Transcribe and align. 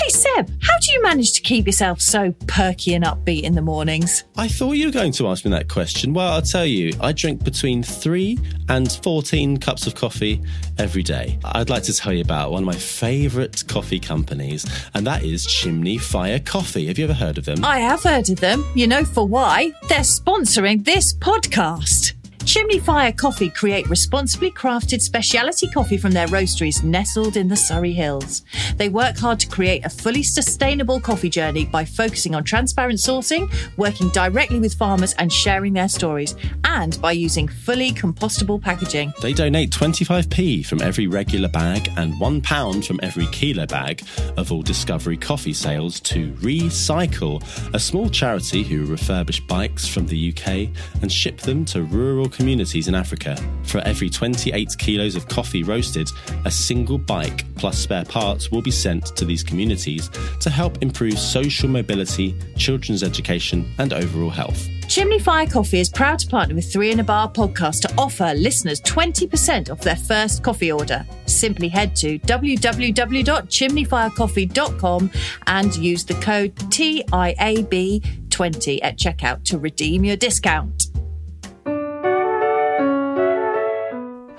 Hey 0.00 0.08
Seb, 0.08 0.48
how 0.62 0.78
do 0.78 0.92
you 0.92 1.02
manage 1.02 1.34
to 1.34 1.42
keep 1.42 1.66
yourself 1.66 2.00
so 2.00 2.32
perky 2.46 2.94
and 2.94 3.04
upbeat 3.04 3.42
in 3.42 3.54
the 3.54 3.60
mornings? 3.60 4.24
I 4.34 4.48
thought 4.48 4.72
you 4.72 4.86
were 4.86 4.92
going 4.92 5.12
to 5.12 5.28
ask 5.28 5.44
me 5.44 5.50
that 5.50 5.68
question. 5.68 6.14
Well, 6.14 6.32
I'll 6.32 6.40
tell 6.40 6.64
you, 6.64 6.94
I 7.02 7.12
drink 7.12 7.44
between 7.44 7.82
3 7.82 8.38
and 8.70 8.90
14 8.90 9.58
cups 9.58 9.86
of 9.86 9.94
coffee 9.94 10.40
every 10.78 11.02
day. 11.02 11.38
I'd 11.44 11.68
like 11.68 11.82
to 11.82 11.92
tell 11.92 12.14
you 12.14 12.22
about 12.22 12.50
one 12.50 12.62
of 12.62 12.66
my 12.66 12.76
favourite 12.76 13.62
coffee 13.68 14.00
companies, 14.00 14.64
and 14.94 15.06
that 15.06 15.22
is 15.22 15.44
Chimney 15.44 15.98
Fire 15.98 16.38
Coffee. 16.38 16.86
Have 16.86 16.98
you 16.98 17.04
ever 17.04 17.12
heard 17.12 17.36
of 17.36 17.44
them? 17.44 17.62
I 17.62 17.80
have 17.80 18.02
heard 18.02 18.30
of 18.30 18.40
them. 18.40 18.64
You 18.74 18.86
know 18.86 19.04
for 19.04 19.28
why? 19.28 19.72
They're 19.90 19.98
sponsoring 19.98 20.82
this 20.82 21.12
podcast. 21.12 22.14
Chimney 22.44 22.78
Fire 22.78 23.12
Coffee 23.12 23.50
create 23.50 23.88
responsibly 23.88 24.50
crafted 24.50 25.00
specialty 25.00 25.68
coffee 25.68 25.98
from 25.98 26.12
their 26.12 26.26
roasteries 26.28 26.82
nestled 26.82 27.36
in 27.36 27.48
the 27.48 27.56
Surrey 27.56 27.92
Hills. 27.92 28.42
They 28.76 28.88
work 28.88 29.18
hard 29.18 29.38
to 29.40 29.48
create 29.48 29.84
a 29.84 29.90
fully 29.90 30.22
sustainable 30.22 31.00
coffee 31.00 31.28
journey 31.28 31.66
by 31.66 31.84
focusing 31.84 32.34
on 32.34 32.44
transparent 32.44 32.98
sourcing, 32.98 33.52
working 33.76 34.08
directly 34.08 34.58
with 34.58 34.74
farmers 34.74 35.12
and 35.18 35.32
sharing 35.32 35.74
their 35.74 35.88
stories, 35.88 36.34
and 36.64 37.00
by 37.02 37.12
using 37.12 37.46
fully 37.46 37.92
compostable 37.92 38.60
packaging. 38.60 39.12
They 39.20 39.34
donate 39.34 39.70
25p 39.70 40.64
from 40.64 40.80
every 40.80 41.06
regular 41.06 41.48
bag 41.48 41.90
and 41.98 42.14
£1 42.14 42.86
from 42.86 43.00
every 43.02 43.26
kilo 43.26 43.66
bag 43.66 44.02
of 44.36 44.50
all 44.50 44.62
Discovery 44.62 45.18
coffee 45.18 45.52
sales 45.52 46.00
to 46.00 46.32
Recycle, 46.34 47.42
a 47.74 47.78
small 47.78 48.08
charity 48.08 48.62
who 48.62 48.86
refurbish 48.86 49.46
bikes 49.46 49.86
from 49.86 50.06
the 50.06 50.32
UK 50.32 50.70
and 51.02 51.12
ship 51.12 51.38
them 51.38 51.64
to 51.66 51.82
rural 51.82 52.29
communities 52.30 52.88
in 52.88 52.94
Africa. 52.94 53.36
For 53.64 53.78
every 53.78 54.08
28 54.08 54.76
kilos 54.78 55.16
of 55.16 55.28
coffee 55.28 55.62
roasted, 55.62 56.08
a 56.44 56.50
single 56.50 56.98
bike 56.98 57.44
plus 57.56 57.78
spare 57.78 58.04
parts 58.04 58.50
will 58.50 58.62
be 58.62 58.70
sent 58.70 59.16
to 59.16 59.24
these 59.24 59.42
communities 59.42 60.08
to 60.40 60.50
help 60.50 60.82
improve 60.82 61.18
social 61.18 61.68
mobility, 61.68 62.36
children's 62.56 63.02
education, 63.02 63.70
and 63.78 63.92
overall 63.92 64.30
health. 64.30 64.68
Chimney 64.90 65.20
Fire 65.20 65.46
Coffee 65.46 65.78
is 65.78 65.88
proud 65.88 66.18
to 66.18 66.26
partner 66.26 66.56
with 66.56 66.72
Three 66.72 66.90
in 66.90 66.98
a 66.98 67.04
Bar 67.04 67.30
podcast 67.30 67.82
to 67.82 67.94
offer 67.96 68.34
listeners 68.34 68.80
20% 68.80 69.70
off 69.70 69.82
their 69.82 69.94
first 69.94 70.42
coffee 70.42 70.72
order. 70.72 71.06
Simply 71.26 71.68
head 71.68 71.94
to 71.96 72.18
www.chimneyfirecoffee.com 72.18 75.10
and 75.46 75.76
use 75.76 76.04
the 76.04 76.14
code 76.14 76.56
TIAB20 76.56 78.80
at 78.82 78.98
checkout 78.98 79.44
to 79.44 79.60
redeem 79.60 80.04
your 80.04 80.16
discount. 80.16 80.88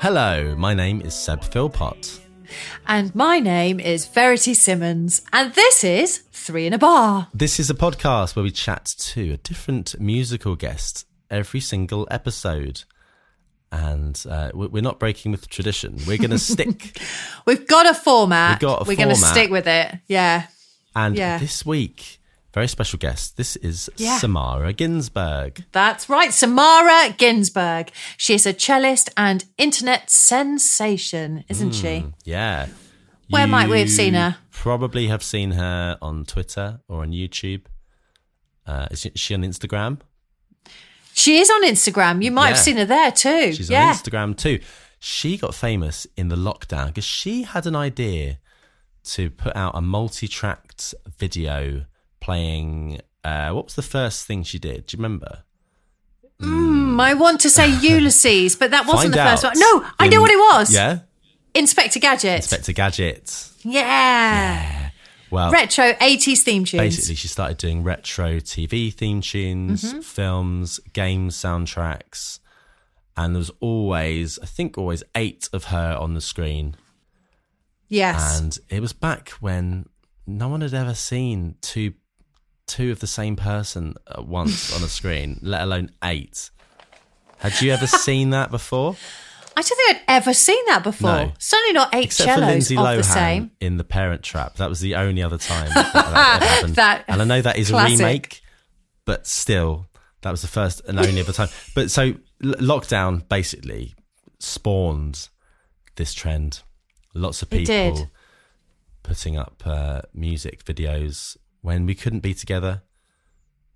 Hello, 0.02 0.56
my 0.58 0.74
name 0.74 1.02
is 1.02 1.14
Seb 1.14 1.42
Philpott. 1.44 2.20
And 2.88 3.14
my 3.16 3.40
name 3.40 3.80
is 3.80 4.08
Verity 4.08 4.54
Simmons, 4.54 5.22
and 5.32 5.54
this 5.54 5.84
is 5.84 6.18
Three 6.32 6.66
in 6.66 6.74
a 6.74 6.78
Bar. 6.80 7.28
This 7.34 7.60
is 7.60 7.70
a 7.70 7.76
podcast 7.76 8.36
where 8.36 8.44
we 8.44 8.52
chat 8.52 8.86
to 8.98 9.34
a 9.34 9.38
different 9.38 10.00
musical 10.00 10.56
guest 10.56 11.06
every 11.30 11.60
single 11.60 12.08
episode. 12.12 12.84
And 13.72 14.22
uh, 14.28 14.52
we- 14.54 14.68
we're 14.68 14.82
not 14.82 15.00
breaking 15.00 15.32
with 15.32 15.48
tradition. 15.50 15.98
We're 16.08 16.18
going 16.18 16.30
to 16.32 16.40
stick. 16.40 17.00
We've 17.46 17.68
got 17.68 17.86
a 17.86 17.94
format. 17.94 18.54
We've 18.62 18.70
got 18.70 18.82
a 18.82 18.84
We're 18.88 18.98
going 18.98 19.10
to 19.10 19.16
stick 19.16 19.50
with 19.52 19.68
it. 19.68 19.96
Yeah. 20.08 20.48
And 20.96 21.16
Yeah. 21.16 21.38
this 21.38 21.66
week, 21.66 22.20
very 22.54 22.68
special 22.68 23.00
guest. 23.00 23.38
This 23.38 23.56
is 23.58 23.90
Yeah. 23.98 24.18
Samara 24.18 24.74
Ginsberg. 24.74 25.64
That's 25.72 26.10
right, 26.10 26.34
Samara 26.34 27.14
Ginsberg. 27.18 27.92
She 28.18 28.34
is 28.34 28.46
a 28.46 28.54
cellist 28.54 29.10
and 29.16 29.46
internet 29.58 30.10
sensation, 30.10 31.44
isn't 31.50 31.74
she? 31.74 32.06
Yeah. 32.26 32.68
Where 33.30 33.48
might 33.48 33.70
we 33.70 33.80
have 33.80 33.90
seen 33.90 34.14
her? 34.16 34.38
Probably 34.52 35.08
have 35.08 35.24
seen 35.24 35.52
her 35.52 35.98
on 36.02 36.26
Twitter 36.26 36.82
or 36.90 37.02
on 37.02 37.12
YouTube. 37.12 37.62
Uh, 38.68 38.88
is 38.92 39.08
she- 39.16 39.34
on 39.34 39.42
Instagram? 39.44 40.00
She 41.14 41.40
is 41.40 41.50
on 41.50 41.64
Instagram. 41.64 42.24
You 42.24 42.32
might 42.32 42.50
have 42.50 42.58
seen 42.60 42.78
her 42.78 42.86
there 42.86 43.12
too. 43.12 43.54
She's 43.54 43.70
yeah. 43.70 43.88
on 43.90 43.96
Instagram 43.96 44.38
too. 44.38 44.60
She 45.00 45.38
got 45.38 45.56
famous 45.56 46.06
in 46.16 46.28
the 46.28 46.36
lockdown 46.36 46.88
because 46.88 47.04
she 47.04 47.44
had 47.44 47.66
an 47.66 47.76
idea 47.76 48.40
to 49.04 49.30
put 49.32 49.56
out 49.56 49.72
a 49.76 49.82
multi-tracked 49.82 50.94
video 51.18 51.86
playing. 52.22 53.02
Uh, 53.24 53.52
what 53.52 53.66
was 53.66 53.76
the 53.76 53.82
first 53.82 54.26
thing 54.26 54.44
she 54.44 54.58
did? 54.60 54.86
Do 54.88 54.96
you 54.96 55.04
remember? 55.04 55.44
Hmm, 56.40 57.00
I 57.00 57.14
want 57.14 57.42
to 57.42 57.50
say 57.50 57.70
Ulysses, 57.82 58.56
but 58.56 58.72
that 58.72 58.86
wasn't 58.88 59.14
Find 59.14 59.28
the 59.28 59.30
first 59.30 59.44
one. 59.44 59.54
No, 59.58 59.86
I 60.00 60.08
know 60.08 60.22
what 60.22 60.32
it 60.32 60.38
was. 60.38 60.74
Yeah, 60.74 61.00
Inspector 61.54 62.00
Gadget. 62.00 62.38
Inspector 62.38 62.72
Gadget. 62.74 63.50
yeah. 63.64 64.90
Well, 65.30 65.50
Retro 65.52 65.94
80s 65.94 66.40
theme 66.40 66.66
tunes. 66.66 66.82
basically, 66.82 67.16
she 67.16 67.30
started 67.30 67.56
doing 67.58 67.84
retro 67.84 68.38
TV 68.42 68.94
theme 68.94 69.22
tunes, 69.22 69.82
Mm-hmm. 69.84 70.00
films, 70.02 70.80
games 70.92 71.38
soundtracks, 71.38 72.40
and 73.16 73.34
there 73.34 73.40
was 73.40 73.52
always, 73.62 74.38
I 74.40 74.46
think, 74.46 74.78
always 74.78 75.04
eight 75.16 75.48
of 75.54 75.66
her 75.66 75.96
on 75.98 76.16
the 76.16 76.22
screen. 76.22 76.76
yes. 77.88 78.40
and 78.42 78.58
it 78.70 78.82
was 78.82 78.92
back 78.92 79.30
when 79.40 79.86
no 80.28 80.50
one 80.50 80.60
had 80.62 80.74
ever 80.74 80.94
seen 80.94 81.56
two 81.62 81.94
two 82.72 82.92
of 82.92 83.00
the 83.00 83.08
same 83.08 83.36
person 83.36 83.96
at 84.10 84.26
once 84.26 84.76
on 84.76 84.82
a 84.84 84.88
screen, 85.00 85.40
let 85.42 85.62
alone 85.62 85.92
eight. 86.04 86.50
Had 87.40 87.62
you 87.62 87.72
ever 87.72 87.88
seen 87.88 88.30
that 88.32 88.52
before? 88.52 88.96
I 89.58 89.62
don't 89.62 89.78
think 89.78 89.98
I'd 89.98 90.02
ever 90.08 90.34
seen 90.34 90.64
that 90.68 90.82
before. 90.84 91.10
No. 91.10 91.32
Certainly 91.38 91.74
not 91.74 91.94
eight 91.94 92.06
Except 92.06 92.30
for 92.30 92.36
cellos 92.36 92.50
Lindsay 92.50 92.76
of 92.78 92.84
Lohan 92.86 92.98
the 92.98 93.04
same. 93.04 93.52
in 93.60 93.78
The 93.78 93.84
Parent 93.84 94.24
Trap. 94.24 94.56
That 94.56 94.70
was 94.70 94.80
the 94.80 94.96
only 94.96 95.22
other 95.22 95.38
time 95.38 95.70
that, 95.74 95.94
that 95.94 96.06
happened. 96.42 96.76
That 96.76 97.04
and 97.08 97.22
I 97.22 97.26
know 97.26 97.42
that 97.42 97.58
is 97.58 97.70
classic. 97.70 98.00
a 98.00 98.04
remake, 98.04 98.42
but 99.06 99.28
still, 99.28 99.88
that 100.22 100.32
was 100.32 100.42
the 100.42 100.48
first 100.48 100.82
and 100.88 100.98
only 101.00 101.20
other 101.20 101.34
time. 101.34 101.50
But 101.76 101.92
so 101.92 102.04
l- 102.04 102.54
lockdown 102.60 103.28
basically 103.28 103.94
spawned 104.40 105.28
this 105.96 106.14
trend. 106.14 106.62
Lots 107.14 107.42
of 107.42 107.50
people 107.50 108.10
putting 109.04 109.36
up 109.38 109.62
uh, 109.66 110.02
music 110.14 110.64
videos 110.64 111.36
when 111.62 111.86
we 111.86 111.96
couldn't 111.96 112.20
be 112.22 112.34
together. 112.34 112.82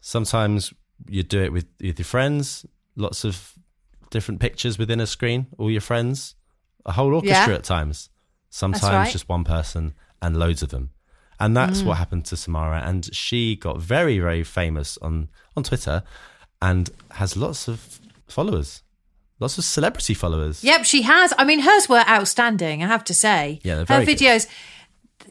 Sometimes 0.01 0.73
you 1.09 1.23
do 1.23 1.41
it 1.43 1.51
with, 1.51 1.65
with 1.81 1.97
your 1.99 2.05
friends. 2.05 2.65
Lots 2.95 3.23
of 3.23 3.53
different 4.09 4.39
pictures 4.39 4.77
within 4.77 4.99
a 4.99 5.07
screen. 5.07 5.47
All 5.57 5.69
your 5.71 5.81
friends, 5.81 6.35
a 6.85 6.93
whole 6.93 7.13
orchestra 7.13 7.53
Yeah. 7.53 7.57
at 7.57 7.63
times. 7.63 8.09
Sometimes 8.49 8.83
right. 8.83 9.07
Mm. 9.09 9.11
just 9.11 9.27
one 9.29 9.43
person 9.43 9.93
and 10.21 10.37
loads 10.37 10.63
of 10.63 10.69
them. 10.69 10.91
And 11.39 11.55
that's 11.57 11.81
what 11.83 11.97
happened 11.97 12.23
to 12.25 12.37
Samara. 12.37 12.81
And 12.85 13.13
she 13.13 13.57
got 13.57 13.81
very, 13.81 14.19
very 14.19 14.43
famous 14.43 14.97
on, 15.01 15.27
on 15.57 15.63
Twitter 15.63 16.03
and 16.61 16.89
has 17.11 17.35
lots 17.35 17.67
of 17.67 17.99
followers, 18.29 18.81
lots 19.41 19.57
of 19.57 19.65
celebrity 19.65 20.13
followers. 20.13 20.63
Yep, 20.63 20.85
she 20.85 21.01
has. 21.01 21.33
I 21.37 21.43
mean, 21.43 21.59
hers 21.59 21.89
were 21.89 22.05
outstanding, 22.07 22.81
I 22.83 22.87
have 22.87 23.03
to 23.05 23.13
say. 23.13 23.59
Yeah, 23.63 23.83
they're 23.83 23.99
Her 23.99 24.05
videos. 24.05 24.45
good. 24.45 24.53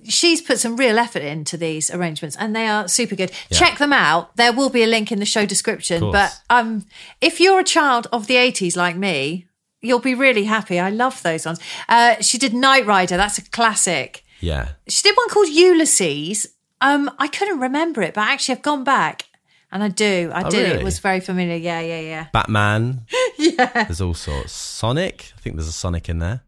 She's 0.09 0.41
put 0.41 0.59
some 0.61 0.77
real 0.77 0.99
effort 0.99 1.23
into 1.23 1.57
these 1.57 1.91
arrangements 1.91 2.37
and 2.37 2.55
they 2.55 2.67
are 2.69 2.89
super 2.89 3.15
good. 3.17 3.31
Yeah. 3.51 3.59
Check 3.59 3.79
them 3.79 3.93
out. 3.93 4.37
There 4.37 4.53
will 4.53 4.71
be 4.71 4.83
a 4.83 4.87
link 4.87 5.11
in 5.13 5.19
the 5.19 5.25
show 5.27 5.47
description. 5.47 6.11
But 6.13 6.39
um, 6.51 6.87
if 7.21 7.41
you're 7.41 7.61
a 7.61 7.65
child 7.65 8.07
of 8.13 8.27
the 8.27 8.35
80s 8.37 8.77
like 8.77 8.97
me, 8.97 9.47
you'll 9.81 9.99
be 10.01 10.15
really 10.15 10.45
happy. 10.45 10.79
I 10.81 10.91
love 10.91 11.23
those 11.23 11.45
ones. 11.47 11.61
Uh, 11.89 12.21
she 12.21 12.39
did 12.39 12.55
Knight 12.55 12.87
Rider. 12.87 13.17
That's 13.17 13.39
a 13.39 13.43
classic. 13.51 14.25
Yeah. 14.41 14.71
She 14.89 15.03
did 15.03 15.17
one 15.17 15.29
called 15.29 15.49
Ulysses. 15.49 16.47
Um, 16.81 17.11
I 17.19 17.29
couldn't 17.29 17.61
remember 17.61 18.03
it, 18.03 18.15
but 18.15 18.23
actually 18.23 18.57
I've 18.57 18.63
gone 18.63 18.85
back 18.85 19.25
and 19.73 19.83
I 19.83 19.89
do. 19.89 20.31
I 20.35 20.43
Oh, 20.45 20.51
did. 20.51 20.77
It 20.77 20.85
was 20.85 20.99
very 20.99 21.21
familiar. 21.21 21.57
Yeah, 21.57 21.81
yeah, 21.81 22.01
yeah. 22.01 22.27
Batman. 22.33 23.07
yeah. 23.39 23.85
There's 23.85 24.01
all 24.01 24.15
sorts. 24.15 24.53
Sonic. 24.53 25.33
I 25.37 25.41
think 25.41 25.57
there's 25.57 25.69
a 25.69 25.73
Sonic 25.73 26.09
in 26.09 26.19
there. 26.19 26.43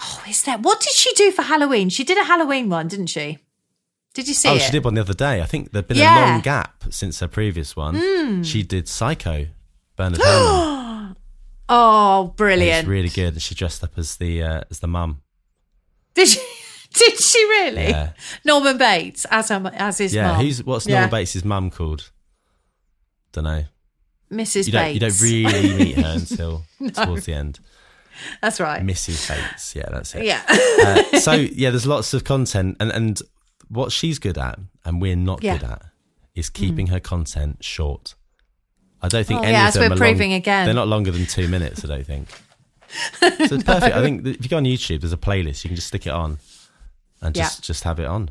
Oh, 0.00 0.22
is 0.28 0.42
that 0.44 0.60
what 0.62 0.80
did 0.80 0.92
she 0.92 1.12
do 1.14 1.30
for 1.32 1.42
Halloween? 1.42 1.88
She 1.88 2.04
did 2.04 2.18
a 2.18 2.24
Halloween 2.24 2.68
one, 2.68 2.88
didn't 2.88 3.08
she? 3.08 3.38
Did 4.14 4.28
you 4.28 4.34
see 4.34 4.48
oh, 4.48 4.54
it? 4.54 4.62
she 4.62 4.72
did 4.72 4.84
one 4.84 4.94
the 4.94 5.00
other 5.00 5.14
day. 5.14 5.40
I 5.42 5.44
think 5.44 5.72
there'd 5.72 5.86
been 5.86 5.96
Yeah. 5.96 6.18
A 6.18 6.32
long 6.32 6.40
gap 6.40 6.84
since 6.90 7.20
her 7.20 7.28
previous 7.28 7.76
one. 7.76 8.42
She 8.44 8.62
did 8.62 8.88
Psycho, 8.88 9.46
Bernard 9.96 10.20
Herrmann. 10.24 11.16
Oh, 11.68 12.26
It's 12.28 12.36
brilliant! 12.36 12.88
really 12.88 13.08
good. 13.10 13.34
And 13.34 13.42
she 13.42 13.54
dressed 13.54 13.84
up 13.84 13.92
as 13.98 14.16
the 14.16 14.42
uh, 14.42 14.60
as 14.70 14.78
the 14.80 14.86
mum. 14.88 15.22
Did 16.14 16.28
she? 16.28 16.40
Did 16.94 17.18
she 17.18 17.38
really? 17.44 17.88
Yeah. 17.88 18.12
Norman 18.46 18.78
Bates 18.78 19.26
as 19.30 19.50
her, 19.50 19.70
as 19.74 19.98
his 19.98 20.14
Yeah, 20.14 20.32
mum. 20.32 20.40
who's 20.44 20.64
what's 20.64 20.86
Yeah. 20.86 20.94
Norman 21.00 21.10
Bates' 21.10 21.44
mum 21.44 21.70
called? 21.70 22.10
Don't 23.32 23.44
know. 23.44 23.64
Mrs. 24.32 24.66
You 24.66 24.72
don't 24.72 24.82
Bates. 24.82 24.94
you 24.94 25.00
don't 25.00 25.20
really 25.20 25.74
meet 25.84 25.96
her 25.98 26.12
until 26.16 26.62
towards 26.94 27.26
the 27.26 27.34
end. 27.34 27.60
That's 28.42 28.60
right. 28.60 28.82
Mrs. 28.82 29.28
Bates, 29.28 29.74
yeah, 29.76 29.88
that's 29.90 30.14
it. 30.14 30.24
yeah. 30.24 30.42
Uh, 30.48 31.18
so 31.20 31.32
yeah, 31.32 31.70
there's 31.70 31.86
lots 31.86 32.14
of 32.14 32.24
content, 32.24 32.76
and 32.80 32.90
and 32.90 33.20
what 33.68 33.92
she's 33.92 34.18
good 34.18 34.38
at, 34.38 34.58
and 34.84 35.00
we're 35.00 35.16
not 35.16 35.42
Yeah. 35.42 35.56
Mm. 35.56 35.60
good 35.60 35.70
at, 35.70 35.82
is 36.34 36.50
keeping 36.50 36.86
her 36.88 37.00
content 37.00 37.62
short. 37.64 38.14
I 39.02 39.08
don't 39.08 39.26
think 39.26 39.40
Oh, 39.40 39.44
any 39.44 39.52
yeah, 39.52 39.68
of 39.68 39.74
them 39.74 39.90
we're 39.90 39.94
are 39.94 39.98
proving 39.98 40.30
long, 40.30 40.38
again. 40.38 40.64
They're 40.66 40.74
not 40.74 40.88
longer 40.88 41.10
than 41.12 41.26
two 41.26 41.46
minutes. 41.56 41.84
I 41.84 41.88
don't 41.88 42.06
think. 42.06 42.28
So 43.20 43.26
it's 43.54 43.62
perfect. 43.64 43.94
I 43.94 44.00
think 44.02 44.26
if 44.26 44.42
you 44.42 44.48
go 44.48 44.56
on 44.56 44.64
YouTube, 44.64 45.00
there's 45.00 45.12
a 45.12 45.16
playlist. 45.18 45.62
You 45.64 45.68
can 45.68 45.76
just 45.76 45.88
stick 45.88 46.06
it 46.06 46.12
on, 46.12 46.38
and 47.20 47.36
Yeah. 47.36 47.44
just 47.44 47.62
just 47.64 47.84
have 47.84 48.00
it 48.00 48.06
on. 48.06 48.30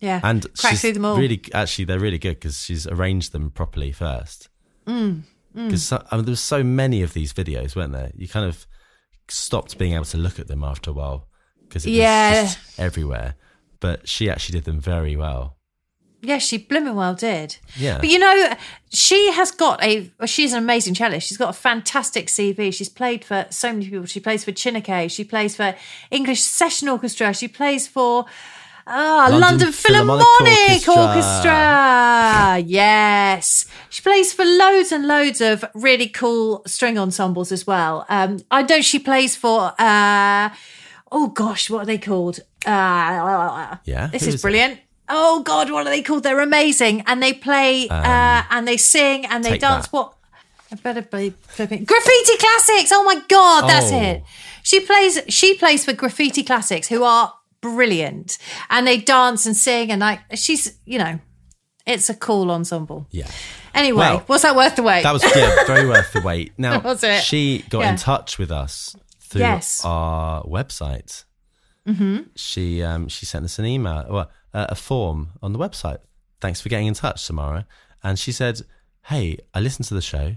yeah. 0.00 0.20
And 0.22 0.42
crack 0.58 0.72
she's 0.72 0.80
through 0.82 0.92
them 0.94 1.04
all. 1.06 1.16
really, 1.16 1.40
actually, 1.54 1.84
they're 1.86 2.00
really 2.00 2.18
good 2.18 2.34
because 2.34 2.60
she's 2.60 2.86
arranged 2.86 3.32
them 3.32 3.50
properly 3.50 3.92
first. 3.92 4.48
Mm, 4.86 5.22
Because 5.54 5.84
so, 5.84 6.04
I 6.10 6.16
mean, 6.16 6.24
there 6.26 6.32
were 6.32 6.36
so 6.36 6.62
many 6.64 7.00
of 7.02 7.14
these 7.14 7.32
videos, 7.32 7.74
weren't 7.76 7.92
there? 7.92 8.10
You 8.16 8.26
kind 8.28 8.44
of 8.44 8.66
stopped 9.28 9.78
being 9.78 9.92
able 9.94 10.04
to 10.06 10.18
look 10.18 10.38
at 10.38 10.46
them 10.48 10.62
after 10.64 10.90
a 10.90 10.94
while 10.94 11.28
because 11.68 11.84
it 11.86 11.90
was 11.90 11.96
Yeah. 11.98 12.42
just 12.44 12.58
everywhere. 12.78 13.34
But 13.80 14.08
she 14.08 14.30
actually 14.30 14.58
did 14.58 14.64
them 14.64 14.80
very 14.80 15.16
well. 15.16 15.56
Yeah, 16.22 16.38
she 16.38 16.56
blooming 16.56 16.94
well 16.94 17.14
did. 17.14 17.58
Yeah. 17.76 17.98
But 17.98 18.08
you 18.08 18.18
know, 18.18 18.54
she 18.90 19.30
has 19.32 19.50
got 19.50 19.84
a. 19.84 20.10
She's 20.24 20.54
an 20.54 20.58
amazing 20.62 20.94
cellist. 20.94 21.28
She's 21.28 21.36
got 21.36 21.50
a 21.50 21.52
fantastic 21.52 22.28
CV. 22.28 22.72
She's 22.72 22.88
played 22.88 23.26
for 23.26 23.46
so 23.50 23.72
many 23.74 23.90
people. 23.90 24.06
She 24.06 24.20
plays 24.20 24.42
for 24.42 24.50
Chineke. 24.52 25.10
She 25.10 25.22
plays 25.24 25.54
for 25.54 25.74
English 26.10 26.40
Session 26.40 26.88
Orchestra. 26.88 27.34
She 27.34 27.46
plays 27.46 27.86
for 27.86 28.24
ah 28.86 29.26
London 29.30 29.40
London, 29.40 29.72
Philharmonic 29.72 30.26
Philharmonic, 30.26 30.88
Orchestra. 30.88 31.52
Orchestra. 31.52 32.58
Yes, 32.66 33.66
she 33.90 34.02
plays 34.02 34.32
for 34.32 34.44
loads 34.44 34.92
and 34.92 35.06
loads 35.06 35.40
of 35.40 35.64
really 35.74 36.08
cool 36.08 36.62
string 36.66 36.98
ensembles 36.98 37.50
as 37.52 37.66
well. 37.66 38.04
Um, 38.08 38.40
I 38.50 38.62
know 38.62 38.80
she 38.80 38.98
plays 38.98 39.36
for. 39.36 39.72
Uh, 39.78 40.50
oh 41.12 41.28
gosh, 41.28 41.70
what 41.70 41.82
are 41.82 41.86
they 41.86 41.98
called? 41.98 42.40
Uh, 42.66 43.76
Yeah, 43.84 44.08
this 44.08 44.22
is 44.22 44.28
is 44.28 44.34
it? 44.36 44.42
brilliant. 44.42 44.80
Oh 45.08 45.42
God, 45.42 45.70
what 45.70 45.86
are 45.86 45.90
they 45.90 46.02
called? 46.02 46.22
They're 46.22 46.40
amazing, 46.40 47.02
and 47.06 47.22
they 47.22 47.32
play 47.32 47.88
uh, 47.88 48.42
and 48.50 48.66
they 48.66 48.76
sing 48.78 49.26
and 49.26 49.44
they 49.44 49.52
Um, 49.52 49.58
dance. 49.58 49.86
That. 49.86 49.92
What? 49.92 50.14
I 50.72 50.76
better 50.76 51.02
be 51.02 51.34
flipping 51.48 51.84
graffiti 51.84 52.36
classics. 52.38 52.90
Oh 52.92 53.04
my 53.04 53.20
God, 53.28 53.68
that's 53.68 53.92
Oh. 53.92 54.00
it. 54.00 54.22
She 54.62 54.80
plays. 54.80 55.20
She 55.28 55.54
plays 55.54 55.84
for 55.84 55.92
graffiti 55.92 56.42
classics, 56.42 56.88
who 56.88 57.04
are 57.04 57.34
brilliant, 57.74 58.36
and 58.68 58.86
they 58.86 58.98
dance 58.98 59.46
and 59.46 59.56
sing, 59.56 59.90
and 59.90 60.00
like 60.00 60.20
she's, 60.34 60.76
you 60.84 60.98
know, 60.98 61.18
it's 61.86 62.10
a 62.10 62.14
cool 62.14 62.50
ensemble. 62.50 63.06
Yeah. 63.10 63.30
Anyway, 63.74 63.98
Well, 63.98 64.24
was 64.28 64.42
that 64.42 64.54
worth 64.54 64.76
the 64.76 64.82
wait? 64.82 65.02
That 65.02 65.12
was 65.12 65.24
yeah, 65.24 65.64
very 65.66 65.88
worth 65.88 66.12
the 66.12 66.20
wait. 66.20 66.52
Now, 66.58 66.80
Was 66.80 67.02
it? 67.02 67.22
she 67.22 67.64
got 67.70 67.80
Yeah. 67.80 67.90
in 67.90 67.96
touch 67.96 68.38
with 68.38 68.52
us 68.52 68.94
through 69.20 69.40
Yes. 69.40 69.82
our 69.84 70.44
website. 70.44 71.24
Mm-hmm. 71.88 72.18
She 72.36 72.82
um, 72.82 73.08
she 73.08 73.26
sent 73.26 73.44
us 73.44 73.58
an 73.58 73.66
email, 73.66 74.06
well, 74.08 74.30
uh, 74.52 74.66
a 74.68 74.74
form 74.74 75.30
on 75.42 75.52
the 75.52 75.58
website. 75.58 75.98
Thanks 76.40 76.60
for 76.60 76.68
getting 76.68 76.86
in 76.86 76.94
touch, 76.94 77.22
Samara. 77.22 77.66
And 78.02 78.18
she 78.18 78.32
said, 78.32 78.60
"Hey, 79.06 79.38
I 79.54 79.60
listened 79.60 79.88
to 79.88 79.94
the 79.94 80.02
show. 80.02 80.36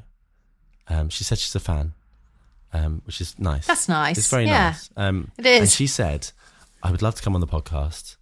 Um, 0.90 1.10
she 1.10 1.24
said 1.24 1.38
she's 1.38 1.56
a 1.56 1.60
fan, 1.60 1.94
um, 2.74 3.02
which 3.06 3.22
is 3.22 3.38
nice. 3.38 3.68
That's 3.68 3.88
nice. 3.90 4.18
It's 4.18 4.30
very 4.30 4.46
Yeah. 4.46 4.70
nice. 4.72 4.90
Um, 4.98 5.32
It 5.38 5.46
is. 5.46 5.60
And 5.62 5.70
she 5.70 5.86
said, 5.88 6.32
I 6.84 6.92
would 6.92 7.02
love 7.02 7.16
to 7.16 7.22
come 7.22 7.36
on 7.36 7.42
the 7.42 7.48
podcast, 7.48 8.18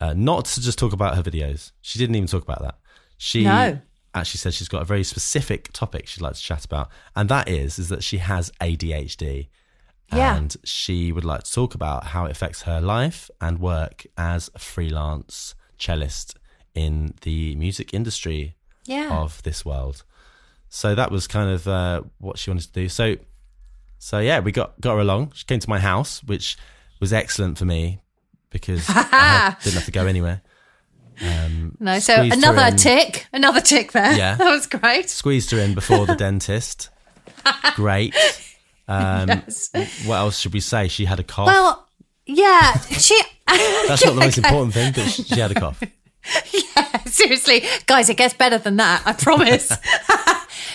uh, 0.00 0.14
not 0.14 0.44
to 0.46 0.60
just 0.60 0.78
talk 0.78 0.92
about 0.92 1.16
her 1.16 1.22
videos. 1.22 1.72
She 1.80 1.98
didn't 1.98 2.16
even 2.16 2.28
talk 2.28 2.42
about 2.42 2.62
that. 2.62 2.78
She 3.16 3.44
No. 3.44 3.80
actually 4.14 4.38
said 4.38 4.54
she's 4.54 4.68
got 4.68 4.82
a 4.82 4.84
very 4.84 5.04
specific 5.04 5.72
topic 5.72 6.06
she'd 6.06 6.20
like 6.22 6.34
to 6.34 6.40
chat 6.40 6.64
about, 6.64 6.88
and 7.14 7.28
that 7.28 7.48
is 7.48 7.78
is 7.78 7.88
that 7.88 8.02
she 8.02 8.18
has 8.18 8.50
ADHD. 8.60 9.48
Yeah. 10.12 10.36
And 10.36 10.56
she 10.62 11.10
would 11.10 11.24
like 11.24 11.42
to 11.42 11.52
talk 11.52 11.74
about 11.74 12.04
how 12.08 12.26
it 12.26 12.30
affects 12.30 12.62
her 12.62 12.80
life 12.80 13.28
and 13.40 13.58
work 13.58 14.06
as 14.16 14.48
a 14.54 14.60
freelance 14.60 15.56
cellist 15.78 16.36
in 16.76 17.14
the 17.22 17.56
music 17.56 17.92
industry 17.92 18.54
yeah. 18.84 19.10
of 19.10 19.42
this 19.42 19.64
world. 19.64 20.04
So 20.68 20.94
that 20.94 21.10
was 21.10 21.26
kind 21.26 21.50
of 21.50 21.66
uh, 21.66 22.02
what 22.18 22.38
she 22.38 22.50
wanted 22.50 22.66
to 22.66 22.72
do. 22.72 22.88
So, 22.88 23.16
so 23.98 24.20
yeah, 24.20 24.38
we 24.40 24.52
got 24.52 24.80
got 24.80 24.94
her 24.94 25.00
along. 25.00 25.32
She 25.34 25.44
came 25.44 25.58
to 25.58 25.68
my 25.70 25.80
house, 25.80 26.22
which 26.22 26.56
was 27.00 27.12
excellent 27.12 27.58
for 27.58 27.64
me 27.64 28.00
because 28.50 28.84
I 28.88 29.56
didn't 29.62 29.74
have 29.74 29.84
to 29.86 29.92
go 29.92 30.06
anywhere. 30.06 30.42
Um, 31.20 31.76
no, 31.80 31.98
so 31.98 32.14
another 32.14 32.76
tick, 32.76 33.26
another 33.32 33.60
tick 33.60 33.92
there. 33.92 34.12
Yeah. 34.16 34.34
that 34.38 34.50
was 34.50 34.66
great. 34.66 35.08
Squeezed 35.08 35.50
her 35.52 35.58
in 35.58 35.74
before 35.74 36.06
the 36.06 36.14
dentist. 36.16 36.90
Great. 37.74 38.14
Um, 38.88 39.28
Yes. 39.28 39.70
What 40.04 40.16
else 40.16 40.38
should 40.38 40.52
we 40.52 40.60
say? 40.60 40.88
She 40.88 41.04
had 41.06 41.18
a 41.20 41.24
cough. 41.24 41.46
Well, 41.46 41.88
yeah, 42.26 42.78
she. 42.80 43.20
That's 43.46 44.04
not 44.04 44.14
the 44.14 44.20
most 44.20 44.38
important 44.38 44.74
thing, 44.74 44.92
but 44.92 45.04
she, 45.04 45.22
she 45.22 45.40
had 45.40 45.52
a 45.52 45.60
cough. 45.60 45.80
Yeah, 46.52 46.98
seriously, 47.04 47.62
guys, 47.86 48.08
it 48.08 48.16
gets 48.16 48.34
better 48.34 48.58
than 48.58 48.76
that. 48.76 49.02
I 49.06 49.12
promise. 49.12 49.70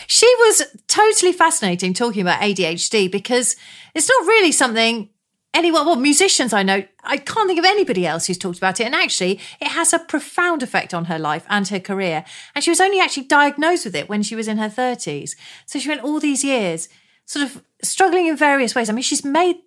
she 0.08 0.26
was 0.40 0.64
totally 0.88 1.34
fascinating 1.34 1.94
talking 1.94 2.22
about 2.22 2.40
ADHD 2.40 3.12
because 3.12 3.58
it's 3.94 4.08
not 4.08 4.28
really 4.28 4.54
something 4.54 5.10
anyone, 5.54 5.86
well, 5.86 5.96
musicians 5.96 6.54
I 6.54 6.64
know, 6.64 6.84
I 7.04 7.18
can't 7.18 7.48
think 7.48 7.60
of 7.60 7.66
anybody 7.66 8.06
else 8.06 8.28
who's 8.28 8.38
talked 8.38 8.58
about 8.58 8.80
it. 8.80 8.86
And 8.86 8.96
actually, 8.96 9.40
it 9.60 9.70
has 9.70 9.94
a 9.94 10.00
profound 10.00 10.64
effect 10.64 10.94
on 10.94 11.06
her 11.06 11.20
life 11.20 11.46
and 11.50 11.68
her 11.68 11.80
career. 11.80 12.24
And 12.56 12.64
she 12.64 12.72
was 12.72 12.82
only 12.82 13.00
actually 13.00 13.24
diagnosed 13.24 13.86
with 13.86 13.96
it 13.96 14.10
when 14.10 14.24
she 14.24 14.36
was 14.36 14.48
in 14.48 14.58
her 14.58 14.70
30s. 14.70 15.36
So 15.66 15.80
she 15.80 15.90
went 15.90 16.04
all 16.04 16.20
these 16.20 16.44
years 16.44 16.90
sort 17.26 17.46
of 17.46 17.64
struggling 17.82 18.28
in 18.28 18.38
various 18.38 18.76
ways. 18.76 18.90
I 18.90 18.94
mean, 18.94 19.04
she's 19.04 19.26
made 19.26 19.58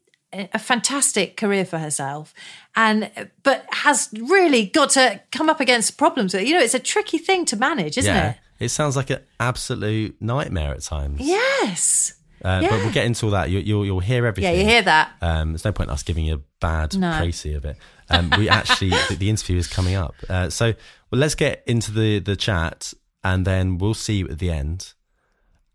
a 0.53 0.59
fantastic 0.59 1.37
career 1.37 1.65
for 1.65 1.79
herself 1.79 2.35
and 2.75 3.09
but 3.45 3.65
has 3.71 4.09
really 4.13 4.67
got 4.67 4.91
to 4.91 5.21
come 5.31 5.49
up 5.49 5.61
against 5.61 5.97
problems 5.97 6.35
with 6.35 6.43
it. 6.43 6.49
You 6.49 6.55
know, 6.55 6.61
it's 6.61 6.75
a 6.75 6.81
tricky 6.81 7.19
thing 7.19 7.45
to 7.47 7.57
manage, 7.57 7.97
isn't 7.97 8.13
yeah. 8.13 8.31
it? 8.31 8.37
It 8.59 8.69
sounds 8.71 8.97
like 8.97 9.11
an 9.11 9.21
absolute 9.39 10.21
nightmare 10.21 10.73
at 10.73 10.83
times. 10.83 11.21
Yes. 11.21 12.15
Uh, 12.45 12.61
But 12.61 12.71
we'll 12.73 12.93
get 12.93 13.07
into 13.07 13.25
all 13.27 13.33
that. 13.33 13.49
You, 13.51 13.59
you'll, 13.61 13.85
you'll 13.87 14.01
hear 14.01 14.27
everything. 14.27 14.53
Yeah, 14.55 14.61
you 14.61 14.67
hear 14.69 14.83
that. 14.83 15.13
Um, 15.23 15.53
there's 15.53 15.65
no 15.65 15.73
point 15.73 15.89
in 15.89 15.95
us 15.95 16.03
giving 16.03 16.27
you 16.27 16.35
a 16.35 16.41
bad 16.61 16.97
No. 16.97 17.11
précis 17.13 17.57
of 17.57 17.65
it. 17.65 17.77
Um, 18.11 18.31
we 18.37 18.49
actually, 18.51 18.91
the, 19.09 19.17
the 19.19 19.31
interview 19.31 19.57
is 19.57 19.67
coming 19.67 19.95
up. 19.95 20.15
Uh, 20.29 20.51
so, 20.51 20.75
well, 21.11 21.19
let's 21.21 21.35
get 21.35 21.63
into 21.67 21.91
the, 21.91 22.19
the 22.19 22.37
chat 22.37 22.93
and 23.23 23.47
then 23.47 23.79
we'll 23.79 23.95
see 23.95 24.17
you 24.19 24.29
at 24.29 24.39
the 24.39 24.51
end 24.51 24.93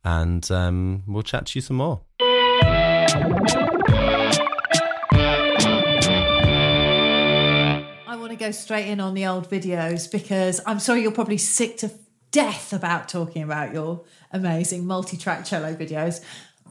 and 0.04 0.50
um, 0.52 1.04
we'll 1.08 1.24
chat 1.24 1.48
to 1.48 1.58
you 1.58 1.62
some 1.62 1.78
more. 1.78 2.02
I 6.82 8.16
want 8.18 8.32
to 8.32 8.36
go 8.38 8.52
straight 8.52 8.88
in 8.88 9.00
on 9.00 9.14
the 9.14 9.26
old 9.28 9.50
videos 9.50 10.12
because 10.12 10.60
I'm 10.66 10.80
sorry 10.80 11.02
you're 11.02 11.12
probably 11.12 11.38
sick 11.38 11.78
to 11.78 11.92
death 12.32 12.74
about 12.74 13.10
talking 13.10 13.44
about 13.44 13.74
your 13.74 14.04
amazing 14.32 14.86
multi-track 14.86 15.46
cello 15.46 15.76
videos. 15.76 16.24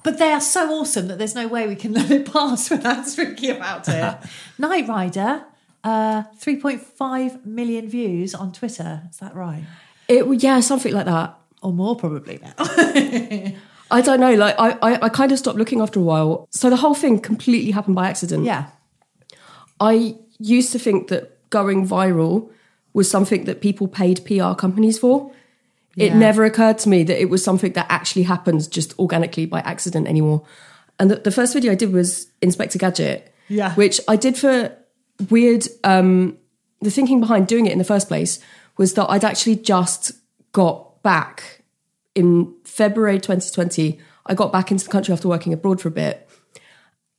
But 0.08 0.16
they 0.16 0.32
are 0.32 0.40
so 0.40 0.72
awesome 0.72 1.08
that 1.08 1.18
there's 1.18 1.34
no 1.34 1.46
way 1.48 1.68
we 1.68 1.76
can 1.76 1.92
let 1.98 2.10
it 2.10 2.32
pass 2.32 2.70
without 2.70 3.06
speaking 3.14 3.50
about 3.50 3.86
it. 3.88 4.16
Knight 4.58 4.88
Rider, 4.88 5.44
uh, 5.84 6.22
3.5 6.40 7.44
million 7.44 7.90
views 7.90 8.34
on 8.34 8.50
Twitter. 8.50 9.02
Is 9.10 9.18
that 9.18 9.34
right? 9.34 9.64
It 10.08 10.26
yeah, 10.42 10.60
something 10.60 10.94
like 10.94 11.04
that. 11.04 11.38
Or 11.60 11.74
more 11.74 11.94
probably 11.94 12.40
now. 12.42 12.54
I 13.90 14.00
don't 14.00 14.18
know. 14.18 14.34
Like 14.34 14.54
I, 14.58 14.78
I, 14.80 14.98
I 15.02 15.08
kind 15.10 15.30
of 15.30 15.38
stopped 15.38 15.58
looking 15.58 15.82
after 15.82 16.00
a 16.00 16.02
while. 16.02 16.48
So 16.52 16.70
the 16.70 16.76
whole 16.76 16.94
thing 16.94 17.20
completely 17.20 17.72
happened 17.72 17.96
by 17.96 18.08
accident. 18.08 18.44
yeah. 18.44 18.70
I 19.78 20.16
used 20.38 20.72
to 20.72 20.78
think 20.78 21.08
that 21.08 21.50
going 21.50 21.86
viral 21.86 22.50
was 22.94 23.10
something 23.10 23.44
that 23.44 23.60
people 23.60 23.88
paid 23.88 24.24
PR 24.24 24.54
companies 24.54 24.98
for. 24.98 25.32
It 25.98 26.08
Yeah. 26.12 26.18
never 26.18 26.44
occurred 26.44 26.78
to 26.78 26.88
me 26.88 27.02
that 27.04 27.20
it 27.20 27.28
was 27.28 27.42
something 27.42 27.72
that 27.72 27.86
actually 27.88 28.22
happens 28.22 28.66
just 28.68 28.98
organically 28.98 29.46
by 29.46 29.60
accident 29.60 30.06
anymore. 30.06 30.42
And 30.98 31.10
the, 31.10 31.16
the 31.16 31.30
first 31.30 31.52
video 31.54 31.72
I 31.72 31.74
did 31.74 31.92
was 31.92 32.28
Inspector 32.42 32.78
Gadget, 32.78 33.32
Yeah. 33.48 33.74
which 33.74 34.00
I 34.08 34.16
did 34.16 34.36
for 34.36 34.72
weird. 35.30 35.66
Um, 35.84 36.38
the 36.80 36.90
thinking 36.90 37.20
behind 37.20 37.46
doing 37.48 37.66
it 37.66 37.72
in 37.72 37.78
the 37.78 37.84
first 37.84 38.06
place 38.08 38.38
was 38.76 38.94
that 38.94 39.06
I'd 39.10 39.24
actually 39.24 39.56
just 39.56 40.12
got 40.52 41.02
back 41.02 41.62
in 42.14 42.54
February 42.64 43.18
2020. 43.18 43.98
I 44.26 44.34
got 44.34 44.52
back 44.52 44.70
into 44.70 44.84
the 44.84 44.90
country 44.90 45.12
after 45.12 45.26
working 45.28 45.52
abroad 45.52 45.80
for 45.80 45.88
a 45.88 45.92
bit. 45.92 46.28